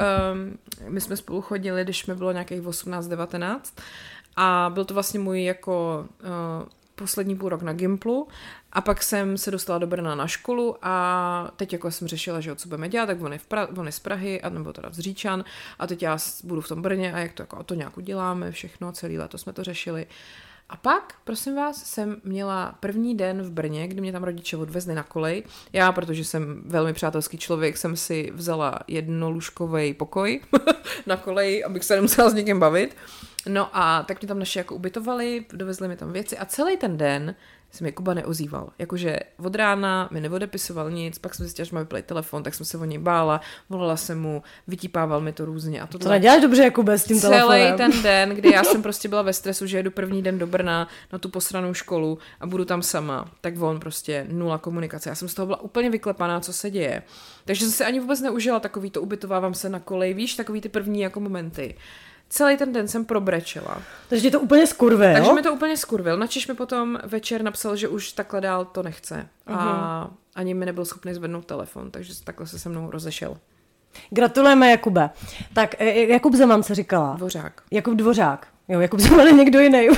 my 0.88 1.00
jsme 1.00 1.16
spolu 1.16 1.40
chodili, 1.40 1.84
když 1.84 2.06
mi 2.06 2.14
bylo 2.14 2.32
nějakých 2.32 2.62
18-19 2.62 3.58
a 4.36 4.70
byl 4.74 4.84
to 4.84 4.94
vlastně 4.94 5.20
můj 5.20 5.44
jako 5.44 6.06
uh, 6.22 6.68
poslední 6.94 7.36
půl 7.36 7.48
rok 7.48 7.62
na 7.62 7.72
Gimplu 7.72 8.28
a 8.72 8.80
pak 8.80 9.02
jsem 9.02 9.38
se 9.38 9.50
dostala 9.50 9.78
do 9.78 9.86
Brna 9.86 10.14
na 10.14 10.26
školu 10.26 10.76
a 10.82 11.50
teď 11.56 11.72
jako 11.72 11.90
jsem 11.90 12.08
řešila, 12.08 12.40
že 12.40 12.56
co 12.56 12.68
budeme 12.68 12.88
dělat, 12.88 13.06
tak 13.06 13.22
on 13.22 13.32
je, 13.32 13.38
v 13.38 13.48
pra- 13.48 13.80
on 13.80 13.86
je 13.86 13.92
z 13.92 14.00
Prahy, 14.00 14.40
a 14.40 14.48
nebo 14.48 14.72
teda 14.72 14.88
z 14.92 14.98
Říčan 14.98 15.44
a 15.78 15.86
teď 15.86 16.02
já 16.02 16.18
budu 16.44 16.60
v 16.60 16.68
tom 16.68 16.82
Brně 16.82 17.12
a 17.12 17.18
jak 17.18 17.32
to, 17.32 17.42
jako, 17.42 17.62
to 17.62 17.74
nějak 17.74 17.96
uděláme, 17.96 18.52
všechno, 18.52 18.92
celý 18.92 19.18
léto 19.18 19.38
jsme 19.38 19.52
to 19.52 19.64
řešili. 19.64 20.06
A 20.68 20.76
pak, 20.76 21.14
prosím 21.24 21.56
vás, 21.56 21.84
jsem 21.84 22.16
měla 22.24 22.74
první 22.80 23.16
den 23.16 23.42
v 23.42 23.50
Brně, 23.50 23.88
kdy 23.88 24.00
mě 24.00 24.12
tam 24.12 24.24
rodiče 24.24 24.56
odvezli 24.56 24.94
na 24.94 25.02
kolej. 25.02 25.42
Já, 25.72 25.92
protože 25.92 26.24
jsem 26.24 26.62
velmi 26.66 26.92
přátelský 26.92 27.38
člověk, 27.38 27.76
jsem 27.76 27.96
si 27.96 28.32
vzala 28.34 28.78
jednolůžkový 28.88 29.94
pokoj 29.94 30.40
na 31.06 31.16
kolej, 31.16 31.64
abych 31.64 31.84
se 31.84 31.96
nemusela 31.96 32.30
s 32.30 32.34
někým 32.34 32.60
bavit. 32.60 32.96
No 33.48 33.68
a 33.76 34.02
tak 34.02 34.20
mě 34.20 34.28
tam 34.28 34.38
naši 34.38 34.58
jako 34.58 34.74
ubytovali, 34.74 35.44
dovezli 35.52 35.88
mi 35.88 35.96
tam 35.96 36.12
věci 36.12 36.38
a 36.38 36.44
celý 36.44 36.76
ten 36.76 36.96
den 36.96 37.34
se 37.70 37.84
mi 37.84 37.92
Kuba 37.92 38.14
neozýval. 38.14 38.70
Jakože 38.78 39.18
od 39.36 39.54
rána 39.54 40.08
mi 40.12 40.20
neodepisoval 40.20 40.90
nic, 40.90 41.18
pak 41.18 41.34
jsem 41.34 41.46
zjistila, 41.46 41.64
že 41.64 41.74
má 41.74 41.80
vyplej 41.80 42.02
telefon, 42.02 42.42
tak 42.42 42.54
jsem 42.54 42.66
se 42.66 42.78
o 42.78 42.84
něj 42.84 42.98
bála, 42.98 43.40
volala 43.70 43.96
jsem 43.96 44.20
mu, 44.20 44.42
vytípával 44.68 45.20
mi 45.20 45.32
to 45.32 45.44
různě 45.44 45.80
a 45.80 45.86
To 45.86 45.98
tohle. 45.98 46.14
neděláš 46.16 46.42
dobře, 46.42 46.62
Jakube, 46.62 46.98
s 46.98 47.04
tím 47.04 47.20
Celý 47.20 47.32
telefonem. 47.36 47.76
ten 47.76 48.02
den, 48.02 48.30
kdy 48.30 48.50
já 48.52 48.64
jsem 48.64 48.82
prostě 48.82 49.08
byla 49.08 49.22
ve 49.22 49.32
stresu, 49.32 49.66
že 49.66 49.76
jedu 49.76 49.90
první 49.90 50.22
den 50.22 50.38
do 50.38 50.46
Brna 50.46 50.88
na 51.12 51.18
tu 51.18 51.28
posranou 51.28 51.74
školu 51.74 52.18
a 52.40 52.46
budu 52.46 52.64
tam 52.64 52.82
sama, 52.82 53.30
tak 53.40 53.62
on 53.62 53.80
prostě 53.80 54.26
nula 54.30 54.58
komunikace. 54.58 55.08
Já 55.08 55.14
jsem 55.14 55.28
z 55.28 55.34
toho 55.34 55.46
byla 55.46 55.60
úplně 55.60 55.90
vyklepaná, 55.90 56.40
co 56.40 56.52
se 56.52 56.70
děje. 56.70 57.02
Takže 57.44 57.64
jsem 57.64 57.72
si 57.72 57.84
ani 57.84 58.00
vůbec 58.00 58.20
neužila 58.20 58.60
takový 58.60 58.90
to 58.90 59.02
ubytovávám 59.02 59.54
se 59.54 59.68
na 59.68 59.80
kolej, 59.80 60.14
víš, 60.14 60.34
takový 60.34 60.60
ty 60.60 60.68
první 60.68 61.00
jako 61.00 61.20
momenty. 61.20 61.74
Celý 62.34 62.56
ten 62.56 62.72
den 62.72 62.88
jsem 62.88 63.04
probrečela. 63.04 63.82
Takže 64.08 64.22
tě 64.22 64.30
to 64.30 64.40
úplně 64.40 64.66
skurve, 64.66 65.08
jo? 65.08 65.14
Takže 65.14 65.32
mi 65.32 65.42
to 65.42 65.52
úplně 65.52 65.76
skurvil. 65.76 66.16
Načiž 66.16 66.46
mi 66.46 66.54
potom 66.54 66.98
večer 67.04 67.42
napsal, 67.42 67.76
že 67.76 67.88
už 67.88 68.12
takhle 68.12 68.40
dál 68.40 68.64
to 68.64 68.82
nechce. 68.82 69.28
A 69.46 70.10
ani 70.34 70.54
mi 70.54 70.66
nebyl 70.66 70.84
schopný 70.84 71.14
zvednout 71.14 71.46
telefon, 71.46 71.90
takže 71.90 72.24
takhle 72.24 72.46
se 72.46 72.58
se 72.58 72.68
mnou 72.68 72.90
rozešel. 72.90 73.36
Gratulujeme, 74.10 74.70
Jakube. 74.70 75.10
Tak, 75.52 75.74
eh, 75.78 76.00
Jakub 76.00 76.34
Zeman 76.34 76.62
se 76.62 76.74
říkala. 76.74 77.14
Dvořák. 77.16 77.62
Jakub 77.70 77.94
Dvořák. 77.94 78.46
Jo, 78.68 78.80
Jakub 78.80 79.00
Zeman 79.00 79.26
je 79.26 79.32
někdo 79.32 79.60
jiný. 79.60 79.88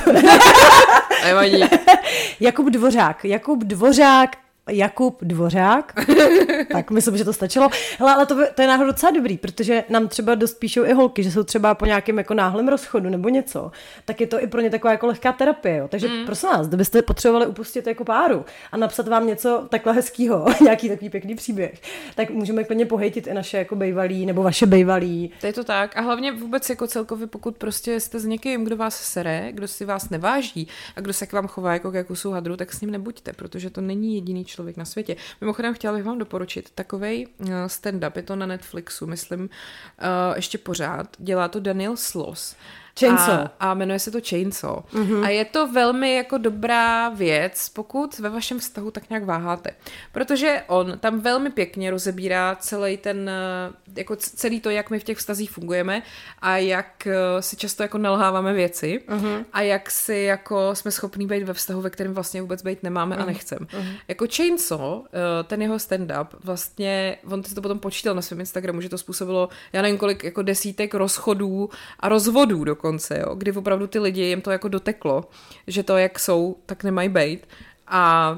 Nevadí. 1.23 1.63
Jakub 2.39 2.69
Dvořák. 2.69 3.25
Jakub 3.25 3.63
Dvořák 3.63 4.29
Jakub 4.67 5.17
Dvořák. 5.21 5.93
tak 6.71 6.91
myslím, 6.91 7.17
že 7.17 7.25
to 7.25 7.33
stačilo. 7.33 7.69
Hele, 7.99 8.13
ale 8.13 8.25
to, 8.25 8.35
to 8.55 8.61
je 8.61 8.67
náhodou 8.67 8.91
docela 8.91 9.11
dobrý, 9.11 9.37
protože 9.37 9.83
nám 9.89 10.07
třeba 10.07 10.35
dost 10.35 10.59
píšou 10.59 10.85
i 10.85 10.93
holky, 10.93 11.23
že 11.23 11.31
jsou 11.31 11.43
třeba 11.43 11.75
po 11.75 11.85
nějakém 11.85 12.17
jako 12.17 12.33
náhlém 12.33 12.67
rozchodu 12.67 13.09
nebo 13.09 13.29
něco, 13.29 13.71
tak 14.05 14.21
je 14.21 14.27
to 14.27 14.43
i 14.43 14.47
pro 14.47 14.61
ně 14.61 14.69
taková 14.69 14.91
jako 14.91 15.07
lehká 15.07 15.31
terapie. 15.31 15.77
Jo. 15.77 15.87
Takže 15.87 16.07
mm. 16.07 16.25
prosím 16.25 16.49
vás, 16.49 16.67
kdybyste 16.67 17.01
potřebovali 17.01 17.47
upustit 17.47 17.87
jako 17.87 18.05
páru 18.05 18.45
a 18.71 18.77
napsat 18.77 19.07
vám 19.07 19.27
něco 19.27 19.67
takhle 19.69 19.93
hezkýho, 19.93 20.45
nějaký 20.61 20.89
takový 20.89 21.09
pěkný 21.09 21.35
příběh, 21.35 21.81
tak 22.15 22.29
můžeme 22.29 22.63
klidně 22.63 22.85
pohejtit 22.85 23.27
i 23.27 23.33
naše 23.33 23.57
jako 23.57 23.75
bejvalí 23.75 24.25
nebo 24.25 24.43
vaše 24.43 24.65
bejvalí. 24.65 25.31
To 25.41 25.47
je 25.47 25.53
to 25.53 25.63
tak. 25.63 25.97
A 25.97 26.01
hlavně 26.01 26.31
vůbec 26.31 26.69
jako 26.69 26.87
celkově, 26.87 27.27
pokud 27.27 27.57
prostě 27.57 27.99
jste 27.99 28.19
s 28.19 28.25
někým, 28.25 28.63
kdo 28.63 28.77
vás 28.77 28.95
sere, 28.95 29.47
kdo 29.51 29.67
si 29.67 29.85
vás 29.85 30.09
neváží 30.09 30.67
a 30.95 31.01
kdo 31.01 31.13
se 31.13 31.27
k 31.27 31.33
vám 31.33 31.47
chová 31.47 31.73
jako 31.73 31.91
k 31.91 32.33
hadru, 32.33 32.57
tak 32.57 32.73
s 32.73 32.81
ním 32.81 32.91
nebuďte, 32.91 33.33
protože 33.33 33.69
to 33.69 33.81
není 33.81 34.15
jediný 34.15 34.45
člověk 34.45 34.56
na 34.77 34.85
světě. 34.85 35.15
Mimochodem 35.41 35.73
chtěla 35.73 35.93
bych 35.95 36.03
vám 36.03 36.17
doporučit 36.17 36.69
takovej 36.75 37.27
uh, 37.39 37.47
stand-up, 37.49 38.11
je 38.15 38.23
to 38.23 38.35
na 38.35 38.45
Netflixu, 38.45 39.07
myslím, 39.07 39.41
uh, 39.41 40.35
ještě 40.35 40.57
pořád. 40.57 41.07
Dělá 41.19 41.47
to 41.47 41.59
Daniel 41.59 41.97
Sloss. 41.97 42.55
Chainsaw. 42.99 43.49
A, 43.59 43.71
a 43.71 43.73
jmenuje 43.73 43.99
se 43.99 44.11
to 44.11 44.19
Chainsaw. 44.29 44.79
Mm-hmm. 44.93 45.23
A 45.25 45.29
je 45.29 45.45
to 45.45 45.67
velmi 45.67 46.15
jako 46.15 46.37
dobrá 46.37 47.09
věc, 47.09 47.69
pokud 47.69 48.19
ve 48.19 48.29
vašem 48.29 48.59
vztahu 48.59 48.91
tak 48.91 49.09
nějak 49.09 49.25
váháte. 49.25 49.71
Protože 50.11 50.63
on 50.67 50.99
tam 50.99 51.19
velmi 51.19 51.49
pěkně 51.49 51.91
rozebírá 51.91 52.57
celý 52.59 52.97
ten, 52.97 53.29
eh, 53.29 53.73
jako 53.95 54.15
celý 54.15 54.61
to, 54.61 54.69
jak 54.69 54.89
my 54.89 54.99
v 54.99 55.03
těch 55.03 55.17
vztazích 55.17 55.51
fungujeme 55.51 56.03
a 56.41 56.57
jak 56.57 57.07
eh, 57.07 57.41
si 57.41 57.55
často 57.55 57.83
jako 57.83 57.97
nalháváme 57.97 58.53
věci 58.53 59.01
mm-hmm. 59.07 59.45
a 59.53 59.61
jak 59.61 59.91
si 59.91 60.15
jako 60.15 60.75
jsme 60.75 60.91
schopní 60.91 61.27
být 61.27 61.43
ve 61.43 61.53
vztahu, 61.53 61.81
ve 61.81 61.89
kterém 61.89 62.13
vlastně 62.13 62.41
vůbec 62.41 62.63
být 62.63 62.83
nemáme 62.83 63.15
mm-hmm. 63.15 63.21
a 63.21 63.25
nechcem. 63.25 63.59
Mm-hmm. 63.59 63.93
Jako 64.07 64.25
Chainsaw, 64.35 64.81
eh, 64.81 65.43
ten 65.43 65.61
jeho 65.61 65.75
stand-up, 65.75 66.27
vlastně, 66.43 67.17
on 67.31 67.43
si 67.43 67.55
to 67.55 67.61
potom 67.61 67.79
počítal 67.79 68.15
na 68.15 68.21
svém 68.21 68.39
Instagramu, 68.39 68.81
že 68.81 68.89
to 68.89 68.97
způsobilo, 68.97 69.49
já 69.73 69.81
nevím 69.81 69.97
kolik, 69.97 70.23
jako 70.23 70.41
desítek 70.41 70.93
rozchodů 70.93 71.69
a 71.99 72.09
rozvodů 72.09 72.63
dokonce, 72.63 72.86
jo, 73.15 73.35
kdy 73.35 73.51
opravdu 73.51 73.87
ty 73.87 73.99
lidi, 73.99 74.21
jim 74.21 74.41
to 74.41 74.51
jako 74.51 74.67
doteklo, 74.67 75.29
že 75.67 75.83
to, 75.83 75.97
jak 75.97 76.19
jsou, 76.19 76.57
tak 76.65 76.83
nemají 76.83 77.09
být. 77.09 77.47
A 77.87 78.31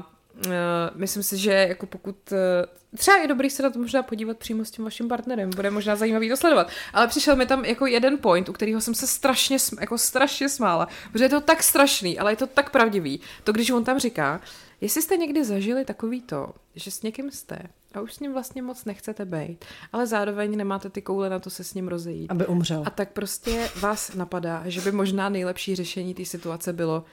uh, 0.46 0.52
myslím 0.94 1.22
si, 1.22 1.38
že 1.38 1.52
jako 1.52 1.86
pokud 1.86 2.16
uh, 2.32 2.38
třeba 2.96 3.16
je 3.16 3.28
dobrý 3.28 3.50
se 3.50 3.62
na 3.62 3.70
to 3.70 3.78
možná 3.78 4.02
podívat 4.02 4.38
přímo 4.38 4.64
s 4.64 4.70
tím 4.70 4.84
vaším 4.84 5.08
partnerem, 5.08 5.50
bude 5.50 5.70
možná 5.70 5.96
zajímavý 5.96 6.28
to 6.28 6.36
sledovat. 6.36 6.68
Ale 6.92 7.08
přišel 7.08 7.36
mi 7.36 7.46
tam 7.46 7.64
jako 7.64 7.86
jeden 7.86 8.18
point, 8.18 8.48
u 8.48 8.52
kterého 8.52 8.80
jsem 8.80 8.94
se 8.94 9.06
strašně, 9.06 9.56
jako 9.80 9.98
strašně 9.98 10.48
smála, 10.48 10.88
protože 11.12 11.24
je 11.24 11.28
to 11.28 11.40
tak 11.40 11.62
strašný, 11.62 12.18
ale 12.18 12.32
je 12.32 12.36
to 12.36 12.46
tak 12.46 12.70
pravdivý. 12.70 13.20
To, 13.44 13.52
když 13.52 13.70
on 13.70 13.84
tam 13.84 13.98
říká, 13.98 14.40
jestli 14.80 15.02
jste 15.02 15.16
někdy 15.16 15.44
zažili 15.44 15.84
takový 15.84 16.22
to, 16.22 16.54
že 16.74 16.90
s 16.90 17.02
někým 17.02 17.30
jste 17.30 17.58
a 17.94 18.00
už 18.00 18.14
s 18.14 18.20
ním 18.20 18.32
vlastně 18.32 18.62
moc 18.62 18.84
nechcete 18.84 19.24
být, 19.24 19.64
ale 19.92 20.06
zároveň 20.06 20.56
nemáte 20.56 20.90
ty 20.90 21.02
koule 21.02 21.30
na 21.30 21.38
to 21.38 21.50
se 21.50 21.64
s 21.64 21.74
ním 21.74 21.88
rozejít. 21.88 22.30
Aby 22.30 22.46
umřel. 22.46 22.82
A 22.86 22.90
tak 22.90 23.12
prostě 23.12 23.68
vás 23.80 24.14
napadá, 24.14 24.62
že 24.66 24.80
by 24.80 24.92
možná 24.92 25.28
nejlepší 25.28 25.76
řešení 25.76 26.14
té 26.14 26.24
situace 26.24 26.72
bylo, 26.72 27.04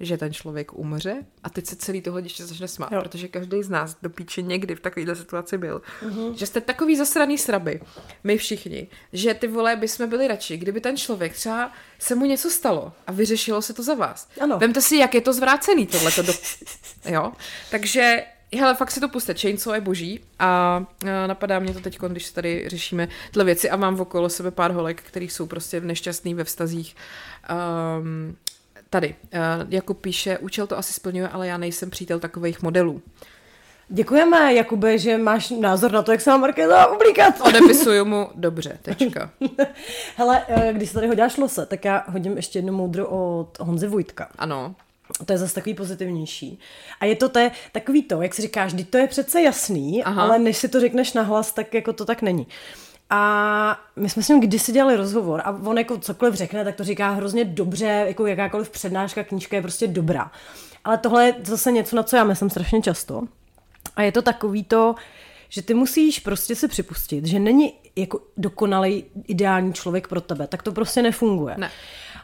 že 0.00 0.16
ten 0.16 0.32
člověk 0.32 0.72
umře 0.72 1.16
a 1.42 1.50
teď 1.50 1.66
se 1.66 1.76
celý 1.76 2.02
tohle 2.02 2.22
ještě 2.22 2.46
začne 2.46 2.68
smát, 2.68 2.92
Jo. 2.92 3.02
protože 3.02 3.28
každý 3.28 3.62
z 3.62 3.68
nás 3.68 3.96
do 4.02 4.10
píče 4.10 4.42
někdy 4.42 4.74
v 4.74 4.80
takovéhle 4.80 5.16
situaci 5.16 5.58
byl. 5.58 5.82
Uh-huh. 6.02 6.34
Že 6.34 6.46
jste 6.46 6.60
takový 6.60 6.96
zasraný 6.96 7.38
sraby, 7.38 7.80
my 8.24 8.38
všichni, 8.38 8.88
že 9.12 9.34
ty 9.34 9.48
vole 9.48 9.76
bychom 9.76 10.08
byli 10.08 10.28
radši, 10.28 10.56
kdyby 10.56 10.80
ten 10.80 10.96
člověk 10.96 11.32
třeba 11.32 11.72
se 11.98 12.14
mu 12.14 12.24
něco 12.24 12.50
stalo 12.50 12.92
a 13.06 13.12
vyřešilo 13.12 13.62
se 13.62 13.74
to 13.74 13.82
za 13.82 13.94
vás. 13.94 14.28
Ano. 14.40 14.58
Vemte 14.58 14.82
si, 14.82 14.96
jak 14.96 15.14
je 15.14 15.20
to 15.20 15.32
zvrácený 15.32 15.86
tohleto. 15.86 16.22
Do... 16.22 16.32
jo? 17.10 17.32
Takže 17.70 18.22
Hele, 18.58 18.74
fakt 18.74 18.90
si 18.90 19.00
to 19.00 19.08
puste, 19.08 19.34
Chainsaw 19.34 19.74
je 19.74 19.80
boží 19.80 20.20
a, 20.38 20.46
a 20.46 21.26
napadá 21.26 21.58
mě 21.58 21.74
to 21.74 21.80
teď, 21.80 21.98
když 21.98 22.30
tady 22.30 22.64
řešíme 22.68 23.08
tyhle 23.30 23.44
věci 23.44 23.70
a 23.70 23.76
mám 23.76 24.00
okolo 24.00 24.28
sebe 24.28 24.50
pár 24.50 24.72
holek, 24.72 25.02
který 25.02 25.28
jsou 25.28 25.46
prostě 25.46 25.80
nešťastný 25.80 26.34
ve 26.34 26.44
vztazích. 26.44 26.96
Um, 28.00 28.36
tady, 28.90 29.14
uh, 29.34 29.40
Jakub 29.68 30.00
píše, 30.00 30.38
účel 30.38 30.66
to 30.66 30.78
asi 30.78 30.92
splňuje, 30.92 31.28
ale 31.28 31.46
já 31.46 31.58
nejsem 31.58 31.90
přítel 31.90 32.20
takových 32.20 32.62
modelů. 32.62 33.02
Děkujeme, 33.92 34.54
Jakube, 34.54 34.98
že 34.98 35.18
máš 35.18 35.50
názor 35.50 35.92
na 35.92 36.02
to, 36.02 36.12
jak 36.12 36.20
se 36.20 36.30
má 36.30 36.36
Markéta 36.36 36.86
oblíkat. 36.86 37.40
Odepisuju 37.46 38.04
mu 38.04 38.28
dobře, 38.34 38.78
tečka. 38.82 39.30
Hele, 40.16 40.44
eh, 40.48 40.72
když 40.72 40.88
se 40.88 40.94
tady 40.94 41.06
hodíš 41.06 41.36
lose, 41.36 41.66
tak 41.66 41.84
já 41.84 42.04
hodím 42.08 42.36
ještě 42.36 42.58
jednu 42.58 42.72
moudru 42.72 43.06
od 43.06 43.48
Honzy 43.60 43.86
Vojtka. 43.86 44.28
Ano, 44.38 44.74
To 45.26 45.32
je 45.32 45.38
zase 45.38 45.54
takový 45.54 45.74
pozitivnější. 45.74 46.58
A 47.00 47.04
je 47.04 47.16
to 47.16 47.28
te, 47.28 47.50
takový 47.72 48.02
to, 48.02 48.22
jak 48.22 48.34
si 48.34 48.42
říkáš, 48.42 48.74
to 48.90 48.98
je 48.98 49.06
přece 49.06 49.42
jasný, 49.42 50.04
Aha. 50.04 50.22
Ale 50.22 50.38
než 50.38 50.56
si 50.56 50.68
to 50.68 50.80
řekneš 50.80 51.12
nahlas, 51.12 51.52
tak 51.52 51.74
jako 51.74 51.92
to 51.92 52.04
tak 52.04 52.22
není. 52.22 52.46
A 53.10 53.80
my 53.96 54.08
jsme 54.08 54.22
s 54.22 54.28
ním 54.28 54.40
kdysi 54.40 54.72
dělali 54.72 54.96
rozhovor 54.96 55.42
a 55.44 55.50
on 55.50 55.78
jako 55.78 55.98
cokoliv 55.98 56.34
řekne, 56.34 56.64
tak 56.64 56.74
to 56.74 56.84
říká 56.84 57.10
hrozně 57.10 57.44
dobře, 57.44 58.04
jako 58.08 58.26
jakákoliv 58.26 58.70
přednáška, 58.70 59.24
knížka 59.24 59.56
je 59.56 59.62
prostě 59.62 59.86
dobrá. 59.86 60.30
Ale 60.84 60.98
tohle 60.98 61.26
je 61.26 61.34
zase 61.44 61.72
něco, 61.72 61.96
na 61.96 62.02
co 62.02 62.16
já 62.16 62.24
myslím 62.24 62.50
strašně 62.50 62.82
často. 62.82 63.22
A 63.96 64.02
je 64.02 64.12
to 64.12 64.22
takový 64.22 64.64
to, 64.64 64.94
že 65.48 65.62
ty 65.62 65.74
musíš 65.74 66.20
prostě 66.20 66.54
si 66.54 66.68
připustit, 66.68 67.26
že 67.26 67.38
není 67.38 67.74
jako 67.96 68.20
dokonalý 68.36 69.04
ideální 69.28 69.72
člověk 69.72 70.08
pro 70.08 70.20
tebe. 70.20 70.46
Tak 70.46 70.62
to 70.62 70.72
prostě 70.72 71.02
nefunguje. 71.02 71.54
Ne. 71.58 71.70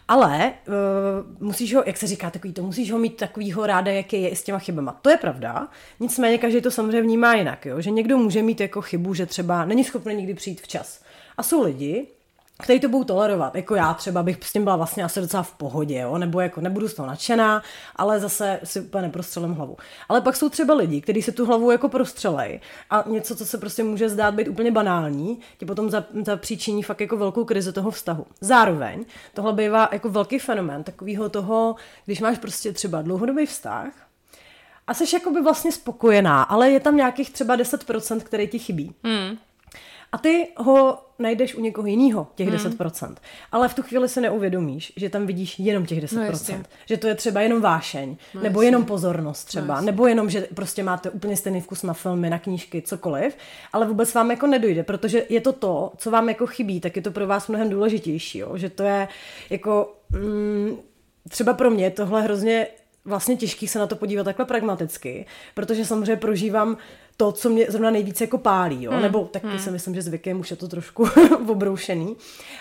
Ale 0.08 0.52
uh, 0.68 1.46
musíš 1.46 1.74
ho, 1.74 1.82
jak 1.86 1.96
se 1.96 2.06
říká, 2.06 2.30
takový 2.30 2.52
to, 2.52 2.62
musíš 2.62 2.92
ho 2.92 2.98
mít 2.98 3.16
takovýho 3.16 3.66
ráda, 3.66 3.92
jaký 3.92 4.22
je 4.22 4.28
i 4.28 4.36
s 4.36 4.42
těma 4.42 4.58
chybama. 4.58 4.98
To 5.02 5.10
je 5.10 5.16
pravda. 5.16 5.68
Nicméně 6.00 6.38
každý 6.38 6.60
to 6.60 6.70
samozřejmě 6.70 7.02
vnímá 7.02 7.34
jinak, 7.34 7.66
jo? 7.66 7.80
že 7.80 7.90
někdo 7.90 8.18
může 8.18 8.42
mít 8.42 8.60
jako 8.60 8.82
chybu, 8.82 9.14
že 9.14 9.26
třeba 9.26 9.64
není 9.64 9.84
schopný 9.84 10.14
nikdy 10.14 10.34
přijít 10.34 10.60
včas. 10.60 11.02
A 11.36 11.42
jsou 11.42 11.64
lidi, 11.64 12.06
který 12.62 12.80
to 12.80 12.88
budou 12.88 13.04
tolerovat. 13.04 13.54
Jako 13.54 13.74
já 13.74 13.94
třeba 13.94 14.22
bych 14.22 14.38
s 14.42 14.52
tím 14.52 14.64
byla 14.64 14.76
vlastně 14.76 15.04
asi 15.04 15.20
docela 15.20 15.42
v 15.42 15.52
pohodě, 15.52 15.98
jo? 15.98 16.18
nebo 16.18 16.40
jako 16.40 16.60
nebudu 16.60 16.88
z 16.88 16.94
toho 16.94 17.06
nadšená, 17.06 17.62
ale 17.96 18.20
zase 18.20 18.60
si 18.64 18.80
úplně 18.80 19.02
neprostřelím 19.02 19.52
hlavu. 19.52 19.76
Ale 20.08 20.20
pak 20.20 20.36
jsou 20.36 20.48
třeba 20.48 20.74
lidi, 20.74 21.00
kteří 21.00 21.22
se 21.22 21.32
tu 21.32 21.46
hlavu 21.46 21.70
jako 21.70 21.88
prostřelej 21.88 22.60
a 22.90 23.04
něco, 23.06 23.36
co 23.36 23.46
se 23.46 23.58
prostě 23.58 23.84
může 23.84 24.08
zdát 24.08 24.34
být 24.34 24.48
úplně 24.48 24.70
banální, 24.70 25.40
ti 25.58 25.66
potom 25.66 25.90
zapříčiní 26.24 26.82
fakt 26.82 27.00
jako 27.00 27.16
velkou 27.16 27.44
krizi 27.44 27.72
toho 27.72 27.90
vztahu. 27.90 28.26
Zároveň 28.40 29.04
tohle 29.34 29.52
bývá 29.52 29.88
jako 29.92 30.08
velký 30.08 30.38
fenomén 30.38 30.84
takového 30.84 31.28
toho, 31.28 31.76
když 32.04 32.20
máš 32.20 32.38
prostě 32.38 32.72
třeba 32.72 33.02
dlouhodobý 33.02 33.46
vztah, 33.46 33.92
a 34.86 34.94
jsi 34.94 35.16
jakoby 35.16 35.42
vlastně 35.42 35.72
spokojená, 35.72 36.42
ale 36.42 36.70
je 36.70 36.80
tam 36.80 36.96
nějakých 36.96 37.30
třeba 37.30 37.56
10%, 37.56 38.20
který 38.20 38.48
ti 38.48 38.58
chybí. 38.58 38.94
Hmm. 39.04 39.38
A 40.16 40.18
ty 40.18 40.48
ho 40.56 40.98
najdeš 41.18 41.54
u 41.54 41.60
někoho 41.60 41.86
jiného, 41.86 42.26
těch 42.34 42.48
hmm. 42.48 42.56
10%. 42.56 43.14
Ale 43.52 43.68
v 43.68 43.74
tu 43.74 43.82
chvíli 43.82 44.08
se 44.08 44.20
neuvědomíš, 44.20 44.92
že 44.96 45.10
tam 45.10 45.26
vidíš 45.26 45.58
jenom 45.58 45.86
těch 45.86 46.04
10%. 46.04 46.56
No 46.58 46.64
že 46.86 46.96
to 46.96 47.06
je 47.06 47.14
třeba 47.14 47.40
jenom 47.40 47.60
vášeň, 47.60 48.16
no 48.34 48.40
nebo 48.40 48.62
jenom 48.62 48.84
pozornost 48.84 49.44
třeba, 49.44 49.80
no 49.80 49.86
nebo 49.86 50.06
jenom, 50.06 50.30
že 50.30 50.48
prostě 50.54 50.82
máte 50.82 51.10
úplně 51.10 51.36
stejný 51.36 51.60
vkus 51.60 51.82
na 51.82 51.94
filmy, 51.94 52.30
na 52.30 52.38
knížky, 52.38 52.82
cokoliv, 52.82 53.36
ale 53.72 53.86
vůbec 53.86 54.14
vám 54.14 54.30
jako 54.30 54.46
nedojde, 54.46 54.82
protože 54.82 55.26
je 55.28 55.40
to 55.40 55.52
to, 55.52 55.92
co 55.96 56.10
vám 56.10 56.28
jako 56.28 56.46
chybí, 56.46 56.80
tak 56.80 56.96
je 56.96 57.02
to 57.02 57.10
pro 57.10 57.26
vás 57.26 57.48
mnohem 57.48 57.70
důležitější, 57.70 58.38
jo? 58.38 58.56
že 58.56 58.70
to 58.70 58.82
je 58.82 59.08
jako... 59.50 59.96
Mm, 60.10 60.76
třeba 61.28 61.54
pro 61.54 61.70
mě 61.70 61.90
tohle 61.90 62.22
hrozně 62.22 62.66
vlastně 63.06 63.36
těžký 63.36 63.68
se 63.68 63.78
na 63.78 63.86
to 63.86 63.96
podívat 63.96 64.24
takhle 64.24 64.44
pragmaticky, 64.44 65.26
protože 65.54 65.84
samozřejmě 65.84 66.16
prožívám 66.16 66.76
to, 67.16 67.32
co 67.32 67.48
mě 67.48 67.66
zrovna 67.68 67.90
nejvíce 67.90 68.24
jako 68.24 68.38
pálí, 68.38 68.84
jo? 68.84 68.92
Hmm. 68.92 69.02
nebo 69.02 69.24
taky 69.24 69.46
hmm. 69.46 69.58
si 69.58 69.70
myslím, 69.70 69.94
že 69.94 70.02
zvykem 70.02 70.40
už 70.40 70.50
je 70.50 70.56
to 70.56 70.68
trošku 70.68 71.06
obroušený, 71.48 72.16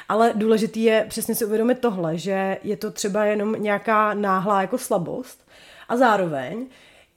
ale 0.09 0.33
důležitý 0.35 0.83
je 0.83 1.05
přesně 1.09 1.35
si 1.35 1.45
uvědomit 1.45 1.79
tohle, 1.79 2.17
že 2.17 2.57
je 2.63 2.77
to 2.77 2.91
třeba 2.91 3.25
jenom 3.25 3.55
nějaká 3.59 4.13
náhlá 4.13 4.61
jako 4.61 4.77
slabost 4.77 5.47
a 5.89 5.97
zároveň 5.97 6.67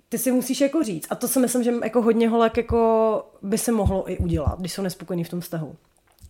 ty 0.09 0.19
si 0.19 0.33
musíš 0.33 0.61
jako 0.61 0.83
říct, 0.83 1.07
a 1.11 1.15
to 1.15 1.29
si 1.29 1.41
myslím, 1.41 1.63
že 1.63 1.73
jako 1.85 2.03
hodně 2.03 2.29
holek 2.29 2.57
jako 2.57 3.23
by 3.43 3.59
se 3.59 3.73
mohlo 3.73 4.11
i 4.11 4.19
udělat, 4.19 4.61
když 4.61 4.73
jsou 4.73 4.83
nespokojení 4.83 5.25
v 5.25 5.31
tom 5.31 5.41
vztahu 5.41 5.77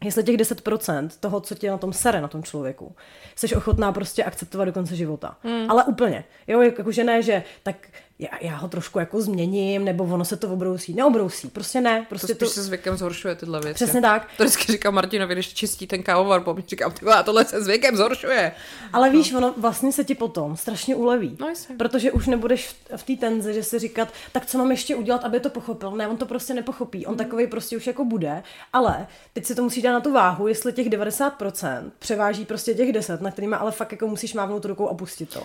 jestli 0.04 0.24
těch 0.24 0.36
10% 0.36 1.08
toho, 1.20 1.40
co 1.40 1.54
tě 1.54 1.70
na 1.70 1.78
tom 1.78 1.92
sere, 1.92 2.20
na 2.20 2.28
tom 2.28 2.42
člověku, 2.42 2.96
jsi 3.36 3.56
ochotná 3.56 3.92
prostě 3.92 4.24
akceptovat 4.24 4.68
do 4.68 4.72
konce 4.72 4.96
života. 4.96 5.36
Hmm. 5.42 5.70
Ale 5.70 5.84
úplně. 5.84 6.24
Jo, 6.46 6.62
jakože 6.62 7.04
ne, 7.04 7.22
že 7.22 7.42
tak 7.62 7.76
já, 8.18 8.28
já 8.40 8.56
ho 8.56 8.68
trošku 8.68 8.98
jako 8.98 9.20
změním, 9.20 9.84
nebo 9.84 10.04
ono 10.04 10.24
se 10.24 10.36
to 10.36 10.48
obrousí. 10.48 10.94
Neobrousí, 10.94 11.50
prostě 11.50 11.80
ne. 11.80 12.06
Prostě 12.08 12.34
to 12.34 12.44
to... 12.44 12.50
se 12.50 12.62
zvykem 12.62 12.96
zhoršuje 12.96 13.34
tyhle 13.34 13.60
věci. 13.60 13.74
Přesně 13.74 14.00
tak. 14.00 14.28
To 14.36 14.44
vždycky 14.44 14.72
říkám 14.72 14.94
Martinovi, 14.94 15.34
když 15.34 15.54
čistí 15.54 15.86
ten 15.86 16.02
kávovar, 16.02 16.40
po 16.40 16.56
říkám, 16.68 16.92
ty 16.92 17.06
a 17.06 17.22
tohle 17.22 17.44
se 17.44 17.62
zvykem 17.62 17.96
zhoršuje. 17.96 18.52
Ale 18.92 19.10
víš, 19.10 19.32
ono 19.32 19.54
vlastně 19.56 19.92
se 19.92 20.04
ti 20.04 20.14
potom 20.14 20.56
strašně 20.56 20.96
uleví. 20.96 21.36
No, 21.40 21.48
jsi. 21.48 21.72
protože 21.72 22.12
už 22.12 22.26
nebudeš 22.26 22.76
v 22.96 23.02
té 23.02 23.16
tenze, 23.16 23.52
že 23.52 23.62
si 23.62 23.78
říkat, 23.78 24.08
tak 24.32 24.46
co 24.46 24.58
mám 24.58 24.70
ještě 24.70 24.96
udělat, 24.96 25.24
aby 25.24 25.40
to 25.40 25.50
pochopil. 25.50 25.90
Ne, 25.90 26.08
on 26.08 26.16
to 26.16 26.26
prostě 26.26 26.54
nepochopí. 26.54 27.06
On 27.06 27.12
mm. 27.12 27.18
takový 27.18 27.46
prostě 27.46 27.76
už 27.76 27.86
jako 27.86 28.04
bude, 28.04 28.42
ale 28.72 29.06
teď 29.32 29.44
si 29.44 29.54
to 29.54 29.62
musí 29.62 29.82
dát 29.82 29.92
na 29.92 30.00
tu 30.00 30.12
váhu, 30.12 30.48
jestli 30.48 30.72
těch 30.72 30.88
90% 30.88 31.90
převáží 31.98 32.44
prostě 32.44 32.74
těch 32.74 32.92
10, 32.92 33.20
na 33.20 33.30
kterými 33.30 33.56
ale 33.56 33.72
fakt 33.72 33.92
jako 33.92 34.06
musíš 34.06 34.34
mávnout 34.34 34.64
rukou 34.64 34.88
a 34.88 34.94
pustit 34.94 35.26
to. 35.26 35.42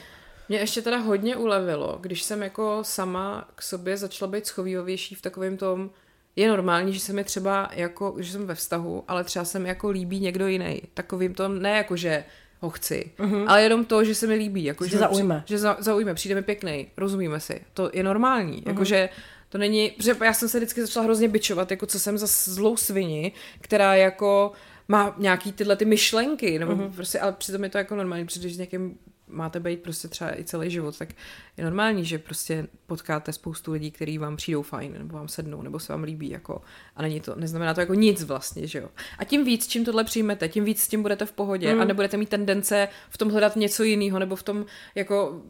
Mě 0.49 0.57
ještě 0.57 0.81
teda 0.81 0.97
hodně 0.97 1.35
ulevilo, 1.35 1.97
když 2.01 2.23
jsem 2.23 2.43
jako 2.43 2.79
sama 2.81 3.47
k 3.55 3.61
sobě 3.61 3.97
začala 3.97 4.31
být 4.31 4.47
schovývavější 4.47 5.15
v 5.15 5.21
takovém 5.21 5.57
tom, 5.57 5.89
je 6.35 6.49
normální, 6.49 6.93
že 6.93 6.99
se 6.99 7.13
mi 7.13 7.23
třeba 7.23 7.69
jako, 7.73 8.15
že 8.19 8.31
jsem 8.31 8.47
ve 8.47 8.55
vztahu, 8.55 9.03
ale 9.07 9.23
třeba 9.23 9.45
se 9.45 9.59
mi 9.59 9.69
jako 9.69 9.89
líbí 9.89 10.19
někdo 10.19 10.47
jiný. 10.47 10.81
Takovým 10.93 11.33
tom, 11.33 11.61
ne 11.61 11.77
jako, 11.77 11.95
že 11.95 12.23
ho 12.59 12.69
chci, 12.69 13.11
uh-huh. 13.19 13.45
ale 13.47 13.63
jenom 13.63 13.85
to, 13.85 14.03
že 14.03 14.15
se 14.15 14.27
mi 14.27 14.33
líbí. 14.33 14.63
Jako, 14.63 14.87
že, 14.87 14.97
zaujme. 14.97 15.43
Že 15.45 15.57
za, 15.57 15.77
zaujme, 15.79 16.13
přijde 16.13 16.35
mi 16.35 16.41
pěkný, 16.41 16.87
rozumíme 16.97 17.39
si. 17.39 17.61
To 17.73 17.89
je 17.93 18.03
normální. 18.03 18.61
Uh-huh. 18.61 18.69
Jakože 18.69 19.09
to 19.49 19.57
není, 19.57 19.89
protože 19.97 20.15
já 20.23 20.33
jsem 20.33 20.49
se 20.49 20.57
vždycky 20.57 20.81
začala 20.81 21.03
hrozně 21.03 21.27
bičovat, 21.27 21.71
jako 21.71 21.85
co 21.85 21.99
jsem 21.99 22.17
za 22.17 22.27
zlou 22.29 22.77
svini, 22.77 23.31
která 23.61 23.95
jako 23.95 24.51
má 24.87 25.15
nějaký 25.17 25.51
tyhle 25.51 25.75
ty 25.75 25.85
myšlenky, 25.85 26.59
nebo 26.59 26.71
uh-huh. 26.71 26.91
prostě, 26.95 27.19
ale 27.19 27.31
přitom 27.31 27.63
je 27.63 27.69
to 27.69 27.77
jako 27.77 27.95
normální, 27.95 28.25
protože 28.25 28.49
s 28.49 28.57
někým 28.57 28.97
máte 29.33 29.59
být 29.59 29.81
prostě 29.81 30.07
třeba 30.07 30.39
i 30.39 30.43
celý 30.43 30.69
život, 30.69 30.97
tak 30.97 31.09
je 31.57 31.63
normální, 31.63 32.05
že 32.05 32.17
prostě 32.17 32.67
potkáte 32.87 33.33
spoustu 33.33 33.71
lidí, 33.71 33.91
kteří 33.91 34.17
vám 34.17 34.35
přijdou 34.35 34.61
fajn, 34.61 34.93
nebo 34.97 35.17
vám 35.17 35.27
sednou, 35.27 35.61
nebo 35.61 35.79
se 35.79 35.93
vám 35.93 36.03
líbí, 36.03 36.29
jako, 36.29 36.61
a 36.95 37.01
není 37.01 37.19
to, 37.19 37.35
neznamená 37.35 37.73
to 37.73 37.79
jako 37.79 37.93
nic 37.93 38.23
vlastně, 38.23 38.67
že 38.67 38.79
jo. 38.79 38.89
A 39.17 39.23
tím 39.23 39.45
víc, 39.45 39.67
čím 39.67 39.85
tohle 39.85 40.03
přijmete, 40.03 40.49
tím 40.49 40.63
víc 40.63 40.81
s 40.81 40.87
tím 40.87 41.01
budete 41.01 41.25
v 41.25 41.31
pohodě 41.31 41.75
mm. 41.75 41.81
a 41.81 41.85
nebudete 41.85 42.17
mít 42.17 42.29
tendence 42.29 42.87
v 43.09 43.17
tom 43.17 43.29
hledat 43.29 43.55
něco 43.55 43.83
jiného, 43.83 44.19
nebo 44.19 44.35
v 44.35 44.43
tom 44.43 44.65
jako 44.95 45.41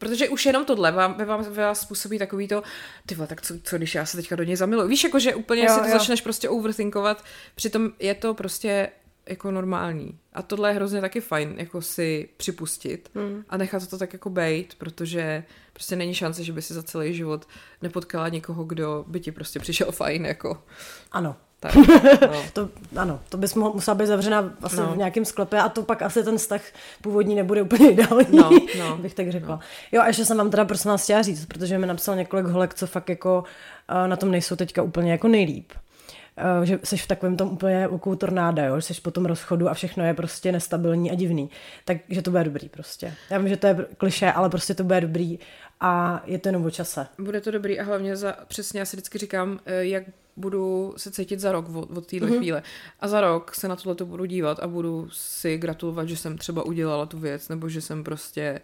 Protože 0.00 0.28
už 0.28 0.46
jenom 0.46 0.64
tohle 0.64 0.92
vám, 0.92 1.14
ve 1.14 1.24
vám, 1.24 1.42
ve 1.42 1.62
vás 1.62 1.80
způsobí 1.80 2.18
takový 2.18 2.48
to, 2.48 2.62
ty 3.06 3.14
vole, 3.14 3.26
tak 3.26 3.42
co, 3.42 3.54
co, 3.62 3.76
když 3.76 3.94
já 3.94 4.06
se 4.06 4.16
teďka 4.16 4.36
do 4.36 4.42
něj 4.42 4.56
zamiluju. 4.56 4.88
Víš, 4.88 5.04
jako 5.04 5.18
že 5.18 5.34
úplně 5.34 5.62
jo, 5.62 5.74
si 5.74 5.80
to 5.80 5.86
jo. 5.86 5.92
začneš 5.92 6.20
prostě 6.20 6.48
overthinkovat, 6.48 7.24
přitom 7.54 7.92
je 7.98 8.14
to 8.14 8.34
prostě 8.34 8.88
jako 9.30 9.50
normální. 9.50 10.18
A 10.32 10.42
tohle 10.42 10.70
je 10.70 10.74
hrozně 10.74 11.00
taky 11.00 11.20
fajn, 11.20 11.54
jako 11.56 11.82
si 11.82 12.28
připustit 12.36 13.10
hmm. 13.14 13.44
a 13.48 13.56
nechat 13.56 13.86
to 13.86 13.98
tak 13.98 14.12
jako 14.12 14.30
bejt, 14.30 14.74
protože 14.74 15.44
prostě 15.72 15.96
není 15.96 16.14
šance, 16.14 16.44
že 16.44 16.52
by 16.52 16.62
si 16.62 16.74
za 16.74 16.82
celý 16.82 17.14
život 17.14 17.48
nepotkala 17.82 18.28
někoho, 18.28 18.64
kdo 18.64 19.04
by 19.08 19.20
ti 19.20 19.32
prostě 19.32 19.60
přišel 19.60 19.92
fajn, 19.92 20.26
jako. 20.26 20.62
Ano. 21.12 21.36
Tak, 21.60 21.74
no. 22.20 22.42
to, 22.52 22.68
ano, 22.96 23.20
to 23.28 23.36
bys 23.36 23.54
musela 23.54 23.94
být 23.94 24.06
zavřena 24.06 24.52
asi 24.62 24.76
no. 24.76 24.94
v 24.94 24.96
nějakém 24.96 25.24
sklepě 25.24 25.60
a 25.60 25.68
to 25.68 25.82
pak 25.82 26.02
asi 26.02 26.24
ten 26.24 26.38
vztah 26.38 26.60
původní 27.02 27.34
nebude 27.34 27.62
úplně 27.62 27.90
ideální, 27.90 28.36
no, 28.36 28.50
no, 28.78 28.96
bych 29.02 29.14
tak 29.14 29.30
řekla. 29.30 29.54
No. 29.54 29.60
Jo 29.92 30.02
a 30.02 30.06
ještě 30.06 30.24
jsem 30.24 30.36
vám 30.36 30.50
teda 30.50 30.64
prosím 30.64 30.90
vás 30.90 31.04
chtěla 31.04 31.22
říct, 31.22 31.46
protože 31.46 31.78
mi 31.78 31.86
napsal 31.86 32.16
několik 32.16 32.46
holek, 32.46 32.74
co 32.74 32.86
fakt 32.86 33.08
jako 33.08 33.44
uh, 33.90 34.08
na 34.08 34.16
tom 34.16 34.30
nejsou 34.30 34.56
teďka 34.56 34.82
úplně 34.82 35.12
jako 35.12 35.28
nejlíp. 35.28 35.72
Eh, 36.40 36.66
že 36.66 36.78
jsi 36.84 36.96
v 36.96 37.06
takovém 37.06 37.36
tom 37.36 37.48
úplně 37.48 37.88
okou 37.88 38.14
tornáda, 38.14 38.64
jo? 38.64 38.80
že 38.80 38.94
jsi 38.94 39.00
po 39.00 39.10
tom 39.10 39.26
rozchodu 39.26 39.68
a 39.68 39.74
všechno 39.74 40.04
je 40.04 40.14
prostě 40.14 40.52
nestabilní 40.52 41.10
a 41.10 41.14
divný. 41.14 41.50
Takže 41.84 42.22
to 42.22 42.30
bude 42.30 42.44
dobrý 42.44 42.68
prostě. 42.68 43.14
Já 43.30 43.38
vím, 43.38 43.48
že 43.48 43.56
to 43.56 43.66
je 43.66 43.86
kliše, 43.96 44.32
ale 44.32 44.50
prostě 44.50 44.74
to 44.74 44.84
bude 44.84 45.00
dobrý 45.00 45.38
a 45.80 46.22
je 46.26 46.38
to 46.38 46.48
jenom 46.48 46.64
o 46.64 46.70
čase. 46.70 47.06
Bude 47.18 47.40
to 47.40 47.50
dobrý 47.50 47.80
a 47.80 47.84
hlavně 47.84 48.16
za, 48.16 48.36
přesně 48.46 48.80
já 48.80 48.86
si 48.86 48.96
vždycky 48.96 49.18
říkám, 49.18 49.60
eh, 49.66 49.84
jak 49.84 50.04
budu 50.36 50.94
se 50.96 51.10
cítit 51.10 51.40
za 51.40 51.52
rok 51.52 51.68
od, 51.74 51.96
od 51.98 52.06
téhle 52.06 52.28
mm-hmm. 52.28 52.38
chvíle. 52.38 52.62
A 53.00 53.08
za 53.08 53.20
rok 53.20 53.54
se 53.54 53.68
na 53.68 53.76
tohle 53.76 53.94
to 53.94 54.06
budu 54.06 54.24
dívat 54.24 54.58
a 54.58 54.66
budu 54.66 55.08
si 55.12 55.58
gratulovat, 55.58 56.08
že 56.08 56.16
jsem 56.16 56.38
třeba 56.38 56.62
udělala 56.62 57.06
tu 57.06 57.18
věc, 57.18 57.48
nebo 57.48 57.68
že 57.68 57.80
jsem 57.80 58.04
prostě 58.04 58.60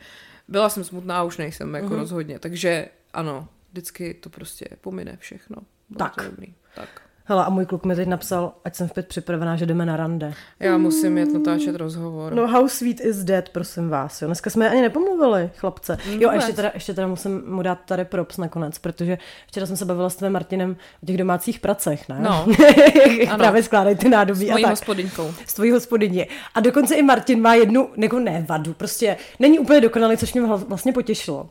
byla 0.48 0.69
jsem 0.69 0.85
smutná 0.85 1.19
a 1.19 1.23
už 1.23 1.36
nejsem 1.36 1.74
jako 1.74 1.86
mm-hmm. 1.86 1.97
rozhodně. 1.97 2.39
Takže 2.39 2.89
ano, 3.12 3.48
vždycky 3.73 4.15
to 4.15 4.31
prostě 4.31 4.69
pomine 4.81 5.16
všechno. 5.20 5.57
Bylo 5.89 5.98
tak. 5.98 6.15
To 6.15 6.23
dobrý. 6.23 6.55
Tak. 6.74 7.06
Hele, 7.28 7.44
a 7.44 7.51
můj 7.51 7.66
kluk 7.66 7.85
mi 7.85 7.97
teď 7.97 8.09
napsal, 8.09 8.53
ať 8.65 8.74
jsem 8.74 8.89
v 8.89 8.93
pět 8.93 9.09
připravená, 9.09 9.57
že 9.57 9.66
jdeme 9.66 9.86
na 9.86 9.97
rande. 9.97 10.35
Já 10.61 10.78
musím 10.78 11.19
jet 11.19 11.32
natáčet 11.32 11.77
rozhovor. 11.77 12.35
No 12.35 12.47
how 12.47 12.69
sweet 12.69 13.01
is 13.01 13.16
dead, 13.16 13.48
prosím 13.48 13.89
vás. 13.89 14.23
Jo. 14.23 14.28
Dneska 14.28 14.51
jsme 14.51 14.70
ani 14.70 14.82
nepomluvili, 14.82 15.51
chlapce. 15.57 15.98
Vůbec. 16.07 16.20
Jo, 16.23 16.31
a 16.31 16.35
ještě 16.35 16.53
teda, 16.53 16.70
ještě 16.74 16.94
teda 16.94 17.07
musím 17.07 17.43
mu 17.47 17.62
dát 17.62 17.78
tady 17.86 18.05
props 18.05 18.36
nakonec, 18.36 18.78
protože 18.78 19.19
včera 19.47 19.66
jsem 19.66 19.77
se 19.77 19.85
bavila 19.85 20.11
s 20.11 20.16
tvým 20.16 20.32
Martinem 20.32 20.77
o 21.03 21.07
těch 21.07 21.16
domácích 21.16 21.61
pracech, 21.61 22.09
ne? 22.09 22.19
No. 22.20 22.47
Jak 23.20 23.36
právě 23.36 23.62
skládají 23.62 23.97
ty 23.97 24.09
nádobí. 24.09 24.47
S 24.47 24.48
tvojí 24.48 24.65
hospodinkou. 24.65 25.35
S 25.47 25.55
tvojí 25.55 25.70
hospodyně. 25.70 26.27
A 26.55 26.61
dokonce 26.61 26.94
i 26.94 27.03
Martin 27.03 27.40
má 27.40 27.55
jednu, 27.55 27.89
jako 27.97 28.19
ne 28.19 28.44
vadu, 28.48 28.74
prostě 28.74 29.16
není 29.39 29.59
úplně 29.59 29.81
dokonalý, 29.81 30.16
což 30.16 30.35
mě 30.35 30.43
vlastně 30.43 30.93
potěšilo. 30.93 31.48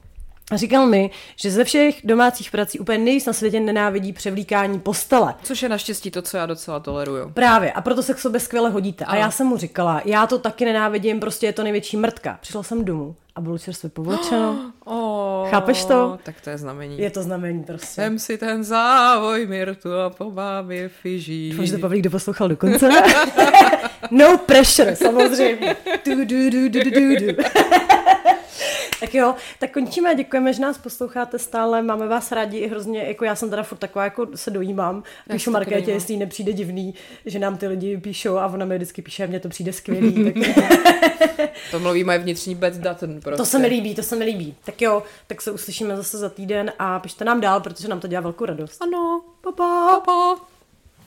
A 0.52 0.58
říkal 0.58 0.86
mi, 0.88 1.10
že 1.36 1.52
ze 1.52 1.64
všech 1.64 1.96
domácích 2.04 2.52
prací 2.52 2.80
úplně 2.80 2.98
nejvíc 2.98 3.26
na 3.26 3.34
světě 3.34 3.60
nenávidí 3.60 4.14
převlíkání 4.14 4.80
postele. 4.80 5.34
Což 5.44 5.64
je 5.64 5.70
naštěstí 5.70 6.12
to, 6.12 6.22
co 6.22 6.38
já 6.38 6.46
docela 6.46 6.80
toleruju. 6.80 7.30
Právě, 7.30 7.72
a 7.72 7.82
proto 7.82 8.04
se 8.04 8.14
k 8.14 8.20
sobě 8.20 8.40
skvěle 8.40 8.70
hodíte. 8.70 9.06
A 9.06 9.16
já 9.16 9.32
jsem 9.32 9.48
mu 9.48 9.58
říkala, 9.58 10.02
já 10.06 10.28
to 10.28 10.40
taky 10.40 10.66
nenávidím, 10.66 11.20
prostě 11.20 11.46
je 11.46 11.54
to 11.54 11.64
největší 11.64 11.98
mrtka. 11.98 12.38
Přišla 12.42 12.64
jsem 12.64 12.86
domů 12.86 13.16
a 13.36 13.42
bylo 13.42 13.58
čerstvě 13.58 13.90
povlečeno. 13.90 14.72
Oh, 14.88 15.50
Chápeš 15.50 15.86
to? 15.86 16.20
Tak 16.24 16.42
to 16.42 16.50
je 16.50 16.58
znamení. 16.58 17.00
Je 17.00 17.10
to 17.10 17.24
znamení, 17.24 17.64
prostě. 17.64 17.88
Jsem 17.88 18.20
si 18.20 18.38
ten 18.38 18.64
závoj 18.64 19.46
Mirtu 19.48 19.94
a 19.94 20.10
po 20.10 20.32
mámě 20.32 20.90
fiží. 20.90 21.50
Doufám, 21.50 21.66
že 21.66 21.74
to 21.74 21.80
Pavlík 21.80 22.04
doposlouchal 22.04 22.50
do 22.50 22.58
konce. 22.58 22.90
no 24.12 24.38
pressure, 24.38 24.96
samozřejmě. 24.96 25.76
Du, 26.06 26.26
du, 26.26 26.50
du, 26.50 26.70
du, 26.70 26.84
du, 26.84 27.16
du. 27.20 27.44
Tak 29.00 29.14
jo, 29.14 29.36
tak 29.60 29.72
končíme, 29.72 30.16
děkujeme, 30.16 30.54
že 30.54 30.62
nás 30.62 30.78
posloucháte 30.78 31.40
stále, 31.40 31.82
máme 31.82 32.08
vás 32.08 32.32
rádi 32.32 32.58
i 32.58 32.68
hrozně, 32.68 33.04
jako 33.04 33.26
já 33.26 33.36
jsem 33.36 33.50
teda 33.50 33.64
furt 33.64 33.78
taková, 33.78 34.04
jako 34.04 34.28
se 34.36 34.52
dojímám, 34.52 35.04
píšu 35.32 35.52
Markétě, 35.52 35.92
jestli 35.92 36.18
nepřijde 36.18 36.54
divný, 36.54 36.94
že 37.26 37.40
nám 37.40 37.58
ty 37.58 37.68
lidi 37.68 37.98
píšou 37.98 38.38
a 38.38 38.48
ona 38.48 38.66
mi 38.66 38.76
vždycky 38.76 39.02
píše, 39.02 39.28
mně 39.28 39.40
to 39.40 39.50
přijde 39.50 39.74
skvělý. 39.74 40.34
tak... 40.56 41.50
to 41.72 41.80
mluví 41.80 42.04
moje 42.04 42.20
vnitřní 42.20 42.56
bad 42.56 42.74
button 42.78 43.22
prostě. 43.22 43.38
To 43.38 43.46
se 43.46 43.60
mi 43.60 43.68
líbí, 43.68 43.96
to 43.96 44.04
se 44.04 44.16
mi 44.16 44.26
líbí. 44.26 44.56
Tak 44.66 44.82
jo, 44.82 45.04
tak 45.28 45.42
se 45.42 45.52
uslyšíme 45.52 45.98
zase 45.98 46.18
za 46.18 46.30
týden 46.30 46.74
a 46.80 47.00
pište 47.00 47.26
nám 47.26 47.42
dál, 47.42 47.62
protože 47.62 47.88
nám 47.88 48.00
to 48.00 48.08
dělá 48.08 48.22
velkou 48.22 48.46
radost. 48.46 48.82
Ano, 48.82 49.22
pa, 49.42 49.52
pa. 49.52 49.88
pa, 49.90 50.00
pa. 50.00 50.55